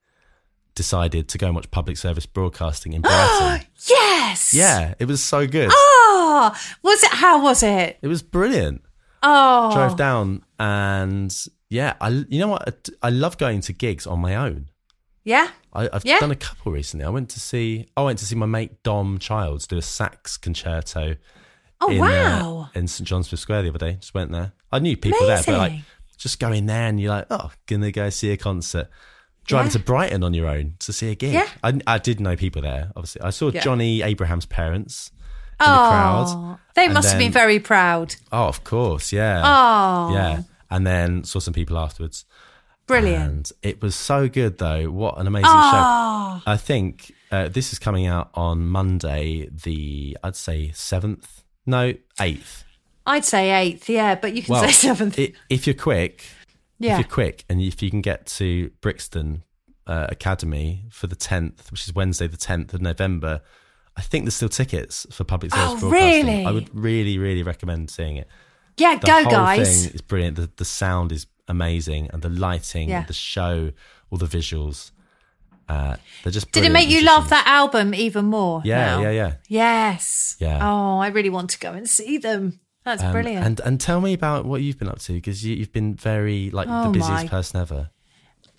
decided 0.75 1.27
to 1.29 1.37
go 1.37 1.47
and 1.47 1.55
watch 1.55 1.69
public 1.71 1.97
service 1.97 2.25
broadcasting 2.25 2.93
in 2.93 3.01
Brighton. 3.03 3.67
Yes. 3.89 4.53
yeah, 4.53 4.93
it 4.99 5.05
was 5.05 5.21
so 5.23 5.45
good. 5.45 5.69
Oh, 5.73 6.55
was 6.83 7.03
it? 7.03 7.11
How 7.11 7.43
was 7.43 7.63
it? 7.63 7.97
It 8.01 8.07
was 8.07 8.21
brilliant. 8.21 8.81
Oh, 9.23 9.71
Drove 9.73 9.95
down 9.97 10.43
and 10.59 11.35
yeah, 11.69 11.95
I 11.99 12.09
you 12.29 12.39
know 12.39 12.47
what? 12.49 12.89
I 13.01 13.09
love 13.09 13.37
going 13.37 13.61
to 13.61 13.73
gigs 13.73 14.05
on 14.07 14.19
my 14.19 14.35
own. 14.35 14.69
yeah. 15.23 15.49
I, 15.73 15.89
I've 15.93 16.05
Yeah. 16.05 16.19
done 16.19 16.31
a 16.31 16.35
couple 16.35 16.71
recently. 16.71 17.05
I 17.05 17.09
went 17.09 17.29
to 17.31 17.39
see. 17.39 17.87
I 17.95 18.01
went 18.01 18.17
to 18.19 18.25
see 18.25 18.35
my 18.35 18.45
mate 18.47 18.81
Dom 18.83 19.19
Childs 19.19 19.67
do 19.67 19.77
a 19.77 19.81
sax 19.81 20.37
concerto. 20.37 21.15
Oh 21.81 21.91
in, 21.91 21.99
wow. 21.99 22.69
Uh, 22.75 22.79
in 22.79 22.87
St 22.87 23.07
John's 23.07 23.27
Smith 23.29 23.39
Square 23.41 23.63
the 23.63 23.69
other 23.69 23.77
day. 23.77 23.93
Just 23.99 24.13
went 24.15 24.31
there. 24.31 24.53
I 24.71 24.79
knew 24.79 24.97
people 24.97 25.27
there, 25.27 25.41
but 25.45 25.57
like 25.57 25.71
Amazing. 25.73 25.85
just 26.17 26.39
going 26.39 26.65
there 26.65 26.87
and 26.87 26.99
you're 26.99 27.11
like, 27.11 27.27
oh, 27.29 27.51
gonna 27.67 27.91
go 27.91 28.09
see 28.09 28.31
a 28.31 28.37
concert. 28.37 28.89
Driving 29.45 29.67
Yeah. 29.69 29.73
to 29.73 29.79
Brighton 29.79 30.23
on 30.23 30.33
your 30.33 30.47
own 30.47 30.75
to 30.79 30.91
see 30.91 31.11
a 31.11 31.15
gig. 31.15 31.33
Yeah. 31.33 31.47
I, 31.63 31.79
I 31.85 31.97
did 31.99 32.19
know 32.19 32.35
people 32.35 32.61
there. 32.63 32.91
Obviously, 32.95 33.21
I 33.21 33.29
saw 33.29 33.51
Yeah. 33.51 33.61
Johnny 33.61 34.01
Abraham's 34.01 34.45
parents 34.47 35.11
oh, 35.59 35.65
the 35.65 35.89
crowd. 35.89 36.59
they 36.75 36.85
And 36.85 36.93
must 36.93 37.09
have 37.09 37.19
been 37.19 37.31
very 37.31 37.59
proud. 37.59 38.15
Oh, 38.31 38.45
of 38.47 38.63
course, 38.63 39.11
yeah. 39.11 39.41
Oh, 39.43 40.13
Yeah. 40.13 40.41
And 40.69 40.85
then 40.85 41.23
saw 41.23 41.39
some 41.39 41.53
people 41.53 41.77
afterwards. 41.77 42.25
brilliant. 42.87 43.21
And 43.21 43.51
it 43.61 43.81
was 43.81 43.95
so 43.95 44.27
good, 44.29 44.57
though. 44.57 44.89
What 44.91 45.17
an 45.17 45.27
amazing 45.27 45.49
Oh. 45.51 46.41
show. 46.45 46.51
I 46.51 46.57
think 46.57 47.13
uh, 47.31 47.47
this 47.49 47.73
is 47.73 47.79
coming 47.79 48.05
out 48.05 48.29
on 48.33 48.67
Monday, 48.67 49.49
the, 49.51 50.17
I'd 50.23 50.35
say, 50.35 50.69
7th. 50.73 51.43
No, 51.65 51.93
8th. 52.19 52.63
I'd 53.05 53.23
say 53.25 53.51
eighth, 53.51 53.89
yeah, 53.89 54.15
but 54.15 54.33
you 54.33 54.41
can 54.43 54.55
say 54.59 54.71
seventh. 54.87 55.17
i- 55.17 55.31
if 55.49 55.65
you're 55.65 55.73
quick, 55.73 56.25
yeah. 56.79 56.93
if 56.93 56.99
you're 56.99 57.07
quick 57.09 57.45
and 57.49 57.61
if 57.61 57.81
you 57.81 57.89
can 57.89 58.01
get 58.01 58.25
to 58.25 58.69
Brixton 58.81 59.43
uh, 59.85 60.07
Academy 60.09 60.83
for 60.89 61.07
the 61.07 61.15
10th, 61.15 61.71
which 61.71 61.87
is 61.87 61.95
Wednesday, 61.95 62.27
the 62.27 62.35
10th 62.37 62.73
of 62.73 62.81
November, 62.81 63.39
I 63.97 64.01
think 64.01 64.25
there's 64.25 64.35
still 64.35 64.49
tickets 64.49 65.05
for 65.11 65.23
public 65.23 65.51
service 65.53 65.81
Oh, 65.83 65.89
broadcasting. 65.89 66.25
really? 66.27 66.45
I 66.45 66.51
would 66.51 66.69
really, 66.73 67.17
really 67.17 67.43
recommend 67.43 67.89
seeing 67.89 68.17
it. 68.17 68.27
yeah, 68.77 68.95
The 68.95 69.07
go 69.07 69.23
guys. 69.29 69.85
thing 69.85 69.95
is 69.95 70.01
brilliant. 70.01 70.35
The, 70.37 70.49
the 70.55 70.65
sound 70.65 71.11
is 71.11 71.25
amazing 71.47 72.09
and 72.13 72.21
the 72.21 72.29
lighting, 72.29 72.89
Yeah. 72.89 73.03
the 73.05 73.13
show, 73.13 73.71
all 74.11 74.17
the 74.19 74.27
visuals. 74.27 74.91
Uh, 75.67 75.95
they're 76.23 76.31
just. 76.31 76.51
Did 76.51 76.63
it 76.63 76.71
make 76.71 76.87
you 76.89 77.01
love 77.03 77.29
that 77.29 77.45
album 77.47 77.93
even 77.93 78.25
more? 78.25 78.61
Yeah, 78.63 78.85
now? 78.97 79.01
yeah, 79.01 79.09
yeah. 79.11 79.33
Yes. 79.49 80.37
Yeah. 80.39 80.59
Oh, 80.61 80.99
I 80.99 81.07
really 81.07 81.29
want 81.29 81.49
to 81.51 81.59
go 81.59 81.73
and 81.73 81.89
see 81.89 82.17
them. 82.17 82.59
That's 82.85 83.03
Um, 83.03 83.11
brilliant. 83.11 83.45
And 83.45 83.59
and 83.61 83.81
tell 83.81 83.99
me 83.99 84.13
about 84.13 84.45
what 84.45 84.61
you've 84.61 84.77
been 84.79 84.87
up 84.87 84.99
to 84.99 85.11
because 85.13 85.43
you, 85.43 85.55
you've 85.55 85.73
been 85.73 85.95
very 85.95 86.51
like 86.51 86.67
Oh 86.69 86.83
the 86.85 86.91
busiest 86.91 87.23
my. 87.23 87.27
person 87.27 87.59
ever. 87.59 87.89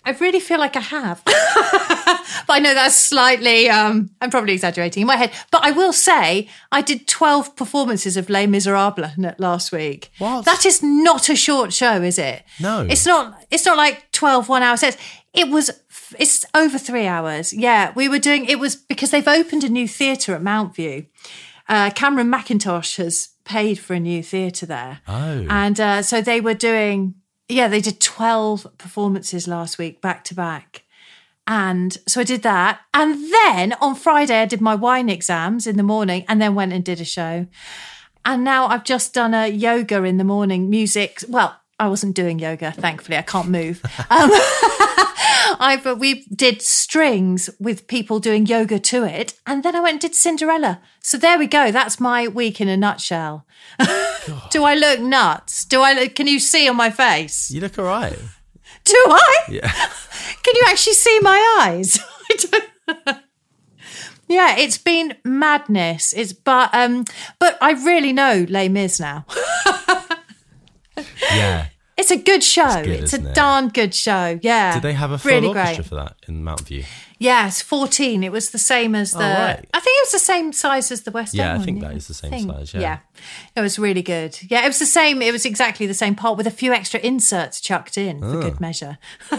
I 0.09 0.13
really 0.13 0.39
feel 0.39 0.57
like 0.57 0.75
I 0.75 0.79
have. 0.79 1.21
but 1.25 1.33
I 2.49 2.59
know 2.59 2.73
that's 2.73 2.95
slightly, 2.95 3.69
um, 3.69 4.09
I'm 4.19 4.31
probably 4.31 4.53
exaggerating 4.53 5.01
in 5.01 5.07
my 5.07 5.17
head. 5.17 5.31
But 5.51 5.63
I 5.63 5.69
will 5.69 5.93
say, 5.93 6.49
I 6.71 6.81
did 6.81 7.07
12 7.07 7.55
performances 7.55 8.17
of 8.17 8.27
Les 8.27 8.47
Miserables 8.47 9.11
last 9.37 9.71
week. 9.71 10.11
What? 10.17 10.45
That 10.45 10.65
is 10.65 10.81
not 10.81 11.29
a 11.29 11.35
short 11.35 11.73
show, 11.73 12.01
is 12.01 12.17
it? 12.17 12.43
No. 12.59 12.87
It's 12.89 13.05
not, 13.05 13.45
it's 13.51 13.67
not 13.67 13.77
like 13.77 14.11
12 14.11 14.49
one 14.49 14.63
hour 14.63 14.77
sets. 14.77 14.97
It 15.31 15.49
was, 15.49 15.69
it's 16.17 16.43
over 16.55 16.79
three 16.79 17.05
hours. 17.05 17.53
Yeah. 17.53 17.93
We 17.95 18.09
were 18.09 18.17
doing, 18.17 18.45
it 18.45 18.57
was 18.57 18.75
because 18.75 19.11
they've 19.11 19.27
opened 19.27 19.63
a 19.63 19.69
new 19.69 19.87
theatre 19.87 20.33
at 20.33 20.41
Mount 20.41 20.73
View. 20.75 21.05
Uh, 21.67 21.91
Cameron 21.91 22.31
Mackintosh 22.31 22.97
has 22.97 23.29
paid 23.45 23.77
for 23.77 23.93
a 23.93 23.99
new 23.99 24.23
theatre 24.23 24.65
there. 24.65 25.01
Oh. 25.07 25.45
And 25.51 25.79
uh, 25.79 26.01
so 26.01 26.19
they 26.19 26.41
were 26.41 26.55
doing, 26.55 27.13
yeah, 27.49 27.67
they 27.67 27.81
did 27.81 27.99
12 27.99 28.77
performances 28.77 29.47
last 29.47 29.77
week 29.77 30.01
back 30.01 30.23
to 30.25 30.35
back. 30.35 30.83
And 31.47 31.97
so 32.07 32.21
I 32.21 32.23
did 32.23 32.43
that. 32.43 32.81
And 32.93 33.33
then 33.33 33.73
on 33.81 33.95
Friday, 33.95 34.39
I 34.39 34.45
did 34.45 34.61
my 34.61 34.75
wine 34.75 35.09
exams 35.09 35.65
in 35.65 35.77
the 35.77 35.83
morning 35.83 36.23
and 36.27 36.39
then 36.39 36.53
went 36.53 36.73
and 36.73 36.85
did 36.85 37.01
a 37.01 37.05
show. 37.05 37.47
And 38.23 38.43
now 38.43 38.67
I've 38.67 38.83
just 38.83 39.15
done 39.15 39.33
a 39.33 39.47
yoga 39.47 40.03
in 40.03 40.17
the 40.17 40.23
morning, 40.23 40.69
music. 40.69 41.23
Well, 41.27 41.59
I 41.79 41.87
wasn't 41.87 42.15
doing 42.15 42.37
yoga, 42.37 42.71
thankfully. 42.71 43.17
I 43.17 43.23
can't 43.23 43.49
move. 43.49 43.81
Um, 44.11 44.29
I 45.59 45.75
but 45.77 45.97
we 45.97 46.23
did 46.33 46.61
strings 46.61 47.49
with 47.59 47.87
people 47.87 48.19
doing 48.19 48.45
yoga 48.45 48.79
to 48.79 49.03
it, 49.03 49.33
and 49.45 49.61
then 49.63 49.75
I 49.75 49.81
went 49.81 49.93
and 49.95 50.01
did 50.01 50.15
Cinderella. 50.15 50.81
So 51.01 51.17
there 51.17 51.37
we 51.37 51.47
go. 51.47 51.71
That's 51.71 51.99
my 51.99 52.27
week 52.27 52.61
in 52.61 52.69
a 52.69 52.77
nutshell. 52.77 53.45
Do 54.51 54.63
I 54.63 54.75
look 54.75 54.99
nuts? 54.99 55.65
Do 55.65 55.81
I? 55.81 55.93
Look, 55.93 56.15
can 56.15 56.27
you 56.27 56.39
see 56.39 56.67
on 56.69 56.75
my 56.75 56.89
face? 56.89 57.51
You 57.51 57.61
look 57.61 57.77
all 57.77 57.85
right. 57.85 58.17
Do 58.85 58.95
I? 59.07 59.35
Yeah. 59.49 59.71
Can 60.43 60.53
you 60.55 60.63
actually 60.67 60.93
see 60.93 61.19
my 61.21 61.57
eyes? 61.61 61.99
I 62.31 62.35
don't- 62.37 63.17
yeah, 64.27 64.55
it's 64.57 64.77
been 64.77 65.15
madness. 65.23 66.13
It's 66.13 66.33
but 66.33 66.69
um, 66.73 67.05
but 67.39 67.57
I 67.61 67.71
really 67.71 68.13
know 68.13 68.45
Les 68.47 68.69
Mis 68.69 68.99
now. 68.99 69.25
Yeah. 71.33 71.67
It's 71.99 72.11
a 72.11 72.17
good 72.17 72.43
show. 72.43 72.83
good, 72.83 73.03
It's, 73.03 73.13
a 73.13 73.17
it? 73.17 73.35
darn 73.35 73.69
good 73.69 73.93
show. 73.93 74.39
Yeah. 74.41 74.73
Did 74.73 74.83
they 74.83 74.93
have 74.93 75.11
a 75.11 75.17
full 75.17 75.31
really 75.31 75.47
orchestra 75.49 75.75
great? 75.83 75.85
for 75.87 75.95
that 75.95 76.15
in 76.27 76.43
Mount 76.43 76.61
View? 76.61 76.83
Yes, 77.19 77.61
fourteen. 77.61 78.23
It 78.23 78.31
was 78.31 78.51
the 78.51 78.57
same 78.57 78.95
as 78.95 79.11
the. 79.11 79.19
Oh, 79.19 79.21
right. 79.21 79.65
I 79.73 79.79
think 79.81 79.97
it 79.97 80.03
was 80.07 80.11
the 80.13 80.19
same 80.19 80.53
size 80.53 80.89
as 80.91 81.01
the 81.01 81.11
West 81.11 81.33
Yeah, 81.33 81.43
End 81.43 81.51
I 81.51 81.55
one, 81.57 81.65
think 81.65 81.81
that 81.81 81.93
is 81.93 82.07
the 82.07 82.13
same 82.13 82.47
size, 82.49 82.73
yeah. 82.73 82.79
yeah, 82.79 82.97
it 83.57 83.61
was 83.61 83.77
really 83.77 84.01
good. 84.01 84.39
Yeah, 84.49 84.63
it 84.63 84.67
was 84.67 84.79
the 84.79 84.85
same. 84.85 85.21
It 85.21 85.33
was 85.33 85.45
exactly 85.45 85.85
the 85.85 85.93
same 85.93 86.15
part 86.15 86.37
with 86.37 86.47
a 86.47 86.51
few 86.51 86.71
extra 86.71 86.99
inserts 87.01 87.59
chucked 87.59 87.97
in 87.97 88.21
for 88.21 88.37
Ah. 88.37 88.41
good 88.41 88.59
measure. 88.61 88.97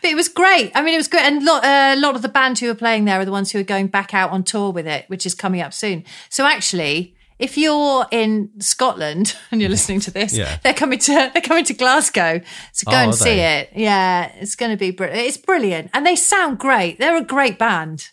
But 0.00 0.10
it 0.10 0.14
was 0.14 0.28
great. 0.30 0.72
I 0.74 0.80
mean, 0.82 0.94
it 0.94 0.96
was 0.96 1.08
great. 1.08 1.24
And 1.24 1.46
uh, 1.46 1.60
a 1.62 1.96
lot 1.96 2.16
of 2.16 2.22
the 2.22 2.28
band 2.30 2.58
who 2.58 2.70
are 2.70 2.74
playing 2.74 3.04
there 3.04 3.20
are 3.20 3.24
the 3.26 3.30
ones 3.30 3.52
who 3.52 3.58
are 3.58 3.62
going 3.64 3.88
back 3.88 4.14
out 4.14 4.30
on 4.30 4.42
tour 4.42 4.70
with 4.72 4.86
it, 4.86 5.04
which 5.08 5.26
is 5.26 5.34
coming 5.34 5.60
up 5.60 5.74
soon. 5.74 6.04
So 6.30 6.46
actually, 6.46 7.14
if 7.38 7.56
you're 7.56 8.06
in 8.10 8.50
Scotland 8.60 9.36
and 9.50 9.60
you're 9.60 9.70
listening 9.70 10.00
to 10.00 10.10
this, 10.10 10.32
Yeah. 10.36 10.58
they're 10.62 10.74
coming 10.74 10.98
to 11.00 11.30
they're 11.32 11.42
coming 11.42 11.64
to 11.64 11.74
Glasgow. 11.74 12.40
So 12.72 12.90
go 12.90 12.96
Oh, 12.96 13.00
and 13.04 13.14
see 13.14 13.36
they? 13.36 13.58
it. 13.60 13.70
Yeah, 13.76 14.32
it's 14.40 14.56
going 14.56 14.70
to 14.72 14.76
be 14.76 14.90
brilliant. 14.90 15.26
It's 15.26 15.36
brilliant, 15.36 15.90
and 15.94 16.04
they 16.06 16.16
sound 16.16 16.58
great. 16.58 16.98
They're 16.98 17.16
a 17.16 17.22
great 17.24 17.58
band. 17.58 18.08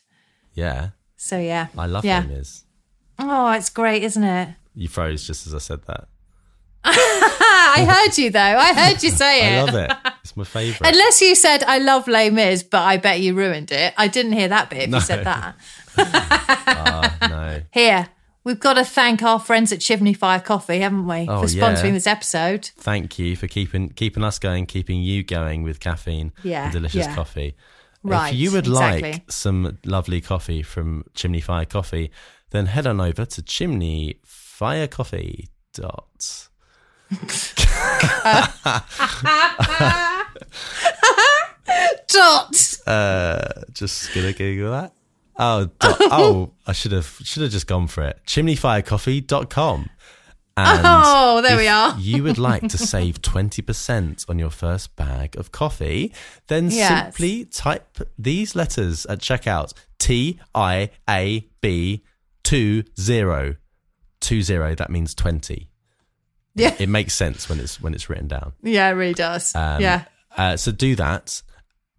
Yeah. 0.53 0.89
So 1.17 1.39
yeah, 1.39 1.67
I 1.77 1.85
love 1.87 2.05
yeah. 2.05 2.23
Oh, 3.17 3.51
it's 3.51 3.69
great, 3.69 4.03
isn't 4.03 4.23
it? 4.23 4.49
You 4.75 4.87
froze 4.89 5.25
just 5.25 5.47
as 5.47 5.55
I 5.55 5.59
said 5.59 5.79
that. 5.87 6.07
I 6.87 7.85
heard 7.89 8.17
you 8.17 8.29
though. 8.29 8.39
I 8.39 8.73
heard 8.73 9.01
you 9.01 9.09
say 9.09 9.41
it. 9.47 9.57
I 9.59 9.63
love 9.63 9.75
it. 9.75 9.91
It's 10.21 10.37
my 10.37 10.43
favourite. 10.43 10.87
Unless 10.93 11.21
you 11.21 11.33
said 11.33 11.63
I 11.63 11.79
love 11.79 12.07
Les 12.07 12.29
Mis, 12.29 12.61
but 12.61 12.81
I 12.83 12.97
bet 12.97 13.21
you 13.21 13.33
ruined 13.33 13.71
it. 13.71 13.93
I 13.97 14.07
didn't 14.07 14.33
hear 14.33 14.49
that 14.49 14.69
bit 14.69 14.83
if 14.83 14.89
No. 14.89 14.97
you 14.97 15.03
said 15.03 15.25
that. 15.25 15.55
Ah, 15.97 17.17
no. 17.29 17.61
Here, 17.71 18.07
we've 18.45 18.59
got 18.59 18.75
to 18.75 18.85
thank 18.85 19.21
our 19.21 19.39
friends 19.39 19.73
at 19.73 19.81
Chimney 19.81 20.13
Fire 20.13 20.39
Coffee, 20.39 20.79
haven't 20.79 21.05
we, 21.07 21.27
Oh, 21.27 21.41
for 21.41 21.47
sponsoring 21.47 21.85
yeah. 21.87 21.91
this 21.91 22.07
episode. 22.07 22.69
Thank 22.77 23.19
you 23.19 23.35
for 23.35 23.47
keeping 23.47 23.89
keeping 23.89 24.23
us 24.23 24.39
going, 24.39 24.65
keeping 24.67 25.01
you 25.01 25.23
going 25.23 25.63
with 25.63 25.79
caffeine 25.81 26.31
Yeah, 26.43 26.63
and 26.65 26.71
delicious 26.73 27.07
yeah. 27.07 27.15
coffee. 27.15 27.55
Right, 28.03 28.31
if 28.33 28.39
you 28.39 28.51
would 28.51 28.67
exactly. 28.67 29.11
like 29.13 29.31
some 29.31 29.79
lovely 29.83 30.21
coffee 30.21 30.61
from 30.61 31.03
Chimney 31.15 31.41
Fire 31.41 31.65
Coffee, 31.65 32.11
then 32.51 32.67
head 32.67 32.85
on 32.87 33.01
over 33.01 33.25
to 33.25 33.41
chimneyfirecoffee 33.41 35.47
dot. 35.73 36.47
Dot. 42.07 42.77
Uh, 42.85 43.61
just 43.73 44.13
gonna 44.13 44.33
Google 44.33 44.71
that. 44.71 44.93
Oh, 45.37 45.65
dot, 45.79 45.97
oh, 46.01 46.51
I 46.65 46.71
should 46.73 46.91
have 46.93 47.19
should 47.23 47.43
have 47.43 47.51
just 47.51 47.67
gone 47.67 47.87
for 47.87 48.03
it. 48.03 48.19
Chimneyfirecoffee.com. 48.25 49.89
And 50.57 50.81
Oh, 50.85 51.41
there 51.41 51.57
we 51.57 51.67
are. 51.67 51.95
you 51.99 52.23
would 52.23 52.37
like 52.37 52.67
to 52.69 52.77
save 52.93 53.21
20% 53.21 54.29
on 54.29 54.39
your 54.39 54.49
first 54.49 54.95
bag 54.95 55.35
of 55.37 55.51
coffee, 55.51 56.13
then 56.47 56.69
Yes. 56.71 57.03
simply 57.15 57.43
type 57.45 57.97
these 58.17 58.55
letters 58.55 59.05
at 59.07 59.19
checkout 59.19 59.73
T 59.99 60.39
I 60.53 60.91
A 61.09 61.45
B 61.61 62.03
20. 62.43 63.57
20, 64.21 64.75
that 64.75 64.89
means 64.89 65.13
20. 65.13 65.69
Yeah. 66.55 66.73
It 66.79 66.87
makes 66.87 67.13
sense 67.13 67.49
when 67.49 67.59
it's 67.59 67.81
when 67.81 67.93
it's 67.93 68.09
written 68.09 68.27
down. 68.29 68.53
Yeah, 68.63 68.87
it 68.87 68.93
really 68.93 69.13
does. 69.13 69.53
Um, 69.53 69.81
yeah. 69.81 70.05
Uh, 70.37 70.55
so 70.55 70.71
do 70.71 70.95
that, 70.95 71.41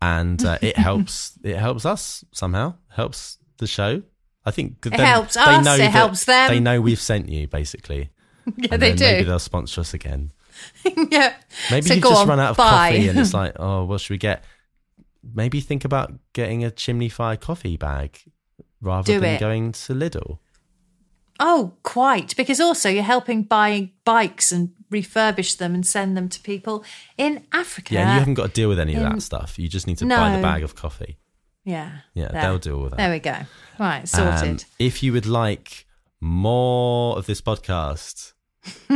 and 0.03 0.45
uh, 0.45 0.59
it 0.63 0.77
helps. 0.89 1.39
it 1.43 1.57
helps 1.57 1.85
us 1.87 2.25
somehow. 2.33 2.75
Helps 2.89 3.39
the 3.59 3.67
show. 3.67 4.03
I 4.45 4.51
think 4.53 4.87
it 4.87 4.93
helps 4.95 5.37
us, 5.37 5.79
it 5.79 5.91
helps 5.91 6.25
them. 6.25 6.49
They 6.49 6.61
know 6.61 6.81
we've 6.81 7.01
sent 7.01 7.29
you 7.29 7.49
basically. 7.49 8.11
Yeah, 8.57 8.77
they 8.77 8.95
do. 8.95 9.05
Maybe 9.05 9.25
they'll 9.25 9.41
sponsor 9.41 9.81
us 9.81 9.93
again. 9.93 10.31
yeah. 11.11 11.35
Maybe 11.69 11.89
So 11.89 11.95
you 11.95 12.01
just 12.01 12.15
on, 12.23 12.29
run 12.29 12.39
out 12.39 12.51
of 12.51 12.57
bye. 12.57 12.91
coffee, 12.93 13.09
and 13.09 13.19
it's 13.19 13.35
like, 13.35 13.55
oh, 13.59 13.85
what 13.87 14.01
should 14.01 14.15
we 14.15 14.19
get? 14.19 14.45
Maybe 15.35 15.61
think 15.61 15.85
about 15.85 16.13
getting 16.33 16.63
a 16.65 16.71
chimney 16.71 17.09
fire 17.09 17.37
coffee 17.37 17.77
bag 17.77 18.21
rather 18.81 19.15
Do 19.15 19.19
than 19.21 19.35
it. 19.35 19.41
going 19.41 19.73
to 19.73 19.95
Lidl. 19.95 20.39
Oh, 21.39 21.73
quite. 21.83 22.35
Because 22.37 22.61
also 22.61 22.89
you're 22.89 23.03
helping 23.03 23.43
buy 23.43 23.91
bikes 24.05 24.53
and 24.53 24.71
refurbish 24.91 25.57
them 25.59 25.75
and 25.75 25.87
send 25.87 26.17
them 26.17 26.29
to 26.29 26.41
people 26.41 26.85
in 27.19 27.45
Africa. 27.53 27.95
Yeah, 27.95 28.03
and 28.03 28.11
you 28.13 28.19
haven't 28.21 28.35
got 28.35 28.47
to 28.49 28.53
deal 28.53 28.69
with 28.69 28.79
any 28.81 28.95
of 28.95 29.03
that 29.03 29.21
stuff. 29.23 29.59
You 29.59 29.69
just 29.69 29.87
need 29.87 29.99
to 29.99 30.07
buy 30.07 30.37
the 30.37 30.43
bag 30.43 30.63
of 30.63 30.75
coffee. 30.75 31.19
Yeah. 31.65 31.91
Yeah, 32.15 32.29
There. 32.29 32.43
they'll 32.43 32.59
do 32.59 32.79
all 32.79 32.89
that. 32.91 32.97
There 32.97 33.11
we 33.11 33.19
go. 33.19 33.37
Right, 33.79 34.01
Um, 34.01 34.07
sorted. 34.07 34.65
if 34.79 35.03
you 35.03 35.13
would 35.13 35.27
like 35.27 35.87
more 36.21 37.19
of 37.19 37.27
this 37.27 37.41
podcast, 37.41 38.33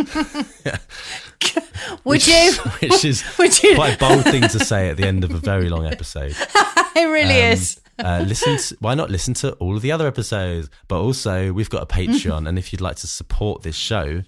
Would 2.04 2.26
you? 2.26 2.52
which 2.80 3.04
is 3.04 3.24
Would 3.38 3.62
you? 3.62 3.74
quite 3.74 3.94
a 3.96 3.98
bold 3.98 4.24
thing 4.24 4.42
to 4.42 4.58
say 4.64 4.88
at 4.90 4.96
the 4.96 5.06
end 5.06 5.24
of 5.24 5.30
a 5.32 5.38
very 5.38 5.68
long 5.68 5.86
episode. 5.86 6.34
it 6.96 7.06
really 7.08 7.42
Um, 7.42 7.52
is. 7.52 7.80
Uh, 8.04 8.24
listen. 8.26 8.56
To, 8.56 8.76
why 8.80 8.94
not 8.94 9.10
listen 9.10 9.34
to 9.34 9.52
all 9.54 9.76
of 9.76 9.82
the 9.82 9.92
other 9.92 10.06
episodes? 10.06 10.68
But 10.88 11.00
also, 11.00 11.52
we've 11.52 11.70
got 11.70 11.82
a 11.82 11.86
Patreon, 11.86 12.48
and 12.48 12.58
if 12.58 12.72
you'd 12.72 12.80
like 12.80 12.96
to 12.96 13.06
support 13.06 13.62
this 13.62 13.76
show, 13.76 14.22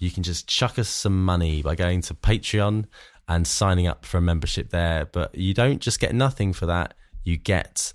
you 0.00 0.10
can 0.10 0.22
just 0.22 0.46
chuck 0.48 0.78
us 0.78 0.88
some 0.88 1.24
money 1.24 1.62
by 1.62 1.74
going 1.74 2.00
to 2.02 2.14
Patreon 2.14 2.86
and 3.28 3.46
signing 3.46 3.86
up 3.86 4.04
for 4.04 4.18
a 4.18 4.20
membership 4.20 4.70
there. 4.70 5.04
But 5.06 5.34
you 5.34 5.54
don't 5.54 5.80
just 5.80 6.00
get 6.00 6.14
nothing 6.14 6.52
for 6.52 6.66
that; 6.66 6.94
you 7.24 7.36
get 7.36 7.92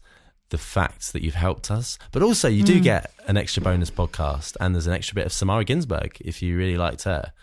the 0.50 0.58
fact 0.58 1.12
that 1.12 1.22
you've 1.22 1.36
helped 1.36 1.70
us, 1.70 1.98
but 2.14 2.22
also 2.24 2.48
you 2.48 2.64
Mm. 2.64 2.68
do 2.68 2.80
get 2.80 3.12
an 3.28 3.36
extra 3.36 3.62
bonus 3.62 3.92
podcast, 3.92 4.56
and 4.62 4.74
there's 4.74 4.88
an 4.88 4.94
extra 4.94 5.14
bit 5.16 5.26
of 5.26 5.34
Samara 5.34 5.66
Ginsberg 5.66 6.18
if 6.22 6.42
you 6.42 6.58
really 6.58 6.78
liked 6.78 7.04
her. 7.04 7.34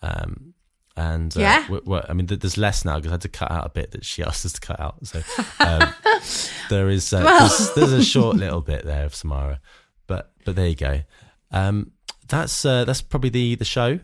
Um, 0.00 0.51
and 0.96 1.34
uh, 1.36 1.40
Yeah. 1.40 1.62
w- 1.62 1.80
w- 1.82 2.02
I 2.08 2.12
mean, 2.12 2.26
there's 2.26 2.56
less 2.58 2.84
now 2.84 2.96
because 2.96 3.10
I 3.10 3.14
had 3.14 3.20
to 3.22 3.28
cut 3.28 3.50
out 3.50 3.66
a 3.66 3.70
bit 3.70 3.90
that 3.92 4.04
she 4.04 4.22
asked 4.28 4.44
us 4.44 4.52
to 4.54 4.60
cut 4.60 4.78
out. 4.80 5.06
So 5.06 5.22
um, 5.60 5.92
there 6.70 6.88
is 6.88 7.12
uh, 7.12 7.22
there's, 7.22 7.72
there's 7.74 7.92
a 7.92 8.04
short 8.04 8.36
little 8.36 8.60
bit 8.72 8.84
there 8.84 9.04
of 9.04 9.14
Samara, 9.14 9.60
but 10.06 10.32
but 10.44 10.56
there 10.56 10.66
you 10.68 10.74
go. 10.76 11.00
Um, 11.50 11.92
that's 12.28 12.64
uh, 12.64 12.84
that's 12.84 13.02
probably 13.02 13.30
the 13.30 13.54
the 13.56 13.64
show. 13.64 14.00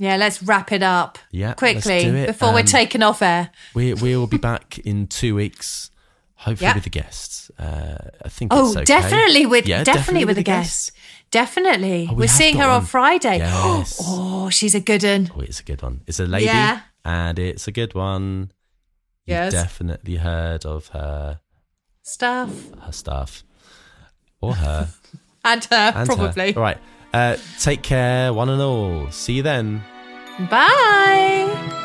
Yeah, 0.00 0.16
let's 0.16 0.42
wrap 0.44 0.70
it 0.70 0.82
up 0.84 1.18
Yeah, 1.32 1.54
quickly 1.54 1.94
let's 1.94 2.04
do 2.04 2.14
it. 2.14 2.26
before 2.28 2.52
we're 2.52 2.60
Um, 2.60 2.66
taken 2.66 3.02
off 3.02 3.20
air. 3.20 3.50
We 3.74 3.94
we 3.94 4.16
will 4.16 4.28
be 4.28 4.38
back 4.38 4.78
in 4.78 5.08
two 5.08 5.34
weeks, 5.34 5.90
hopefully 6.36 6.68
Yeah. 6.68 6.74
with 6.74 6.84
the 6.84 6.90
guests. 6.90 7.50
Uh, 7.58 7.96
I 8.24 8.28
think. 8.28 8.52
Oh, 8.54 8.68
it's 8.68 8.76
okay. 8.76 8.84
definitely 8.84 9.46
with 9.46 9.66
Yeah, 9.66 9.82
definitely, 9.82 10.24
with 10.24 10.36
the 10.36 10.44
guests. 10.44 10.90
guest. 10.90 10.98
Definitely, 11.30 12.08
Oh, 12.10 12.14
we 12.14 12.20
we're 12.22 12.28
seeing 12.28 12.56
her 12.56 12.68
on. 12.68 12.84
Friday. 12.86 13.38
Yes. 13.38 14.00
Oh, 14.02 14.48
she's 14.50 14.74
a 14.74 14.80
good 14.80 15.02
one. 15.04 15.30
Oh, 15.36 15.40
it's 15.40 15.60
a 15.60 15.64
good 15.64 15.82
one. 15.82 16.00
It's 16.06 16.18
a 16.20 16.24
lady, 16.26 16.46
Yeah. 16.46 16.80
and 17.04 17.38
it's 17.38 17.68
a 17.68 17.72
good 17.72 17.94
one. 17.94 18.50
Yes. 19.26 19.52
You've 19.52 19.62
definitely 19.62 20.16
heard 20.16 20.64
of 20.64 20.88
her 20.88 21.40
Stuff. 22.02 22.50
her 22.80 22.92
stuff. 22.92 23.44
Or 24.40 24.54
her. 24.54 24.88
And 25.44 25.64
her, 25.66 25.92
and 25.94 26.08
her. 26.08 26.14
probably. 26.16 26.54
All 26.56 26.62
right. 26.62 26.78
Uh, 27.14 27.36
take 27.60 27.82
care, 27.82 28.32
one 28.34 28.48
and 28.50 28.60
all. 28.60 29.10
See 29.10 29.34
you 29.34 29.42
then. 29.42 29.82
Bye. 30.50 31.84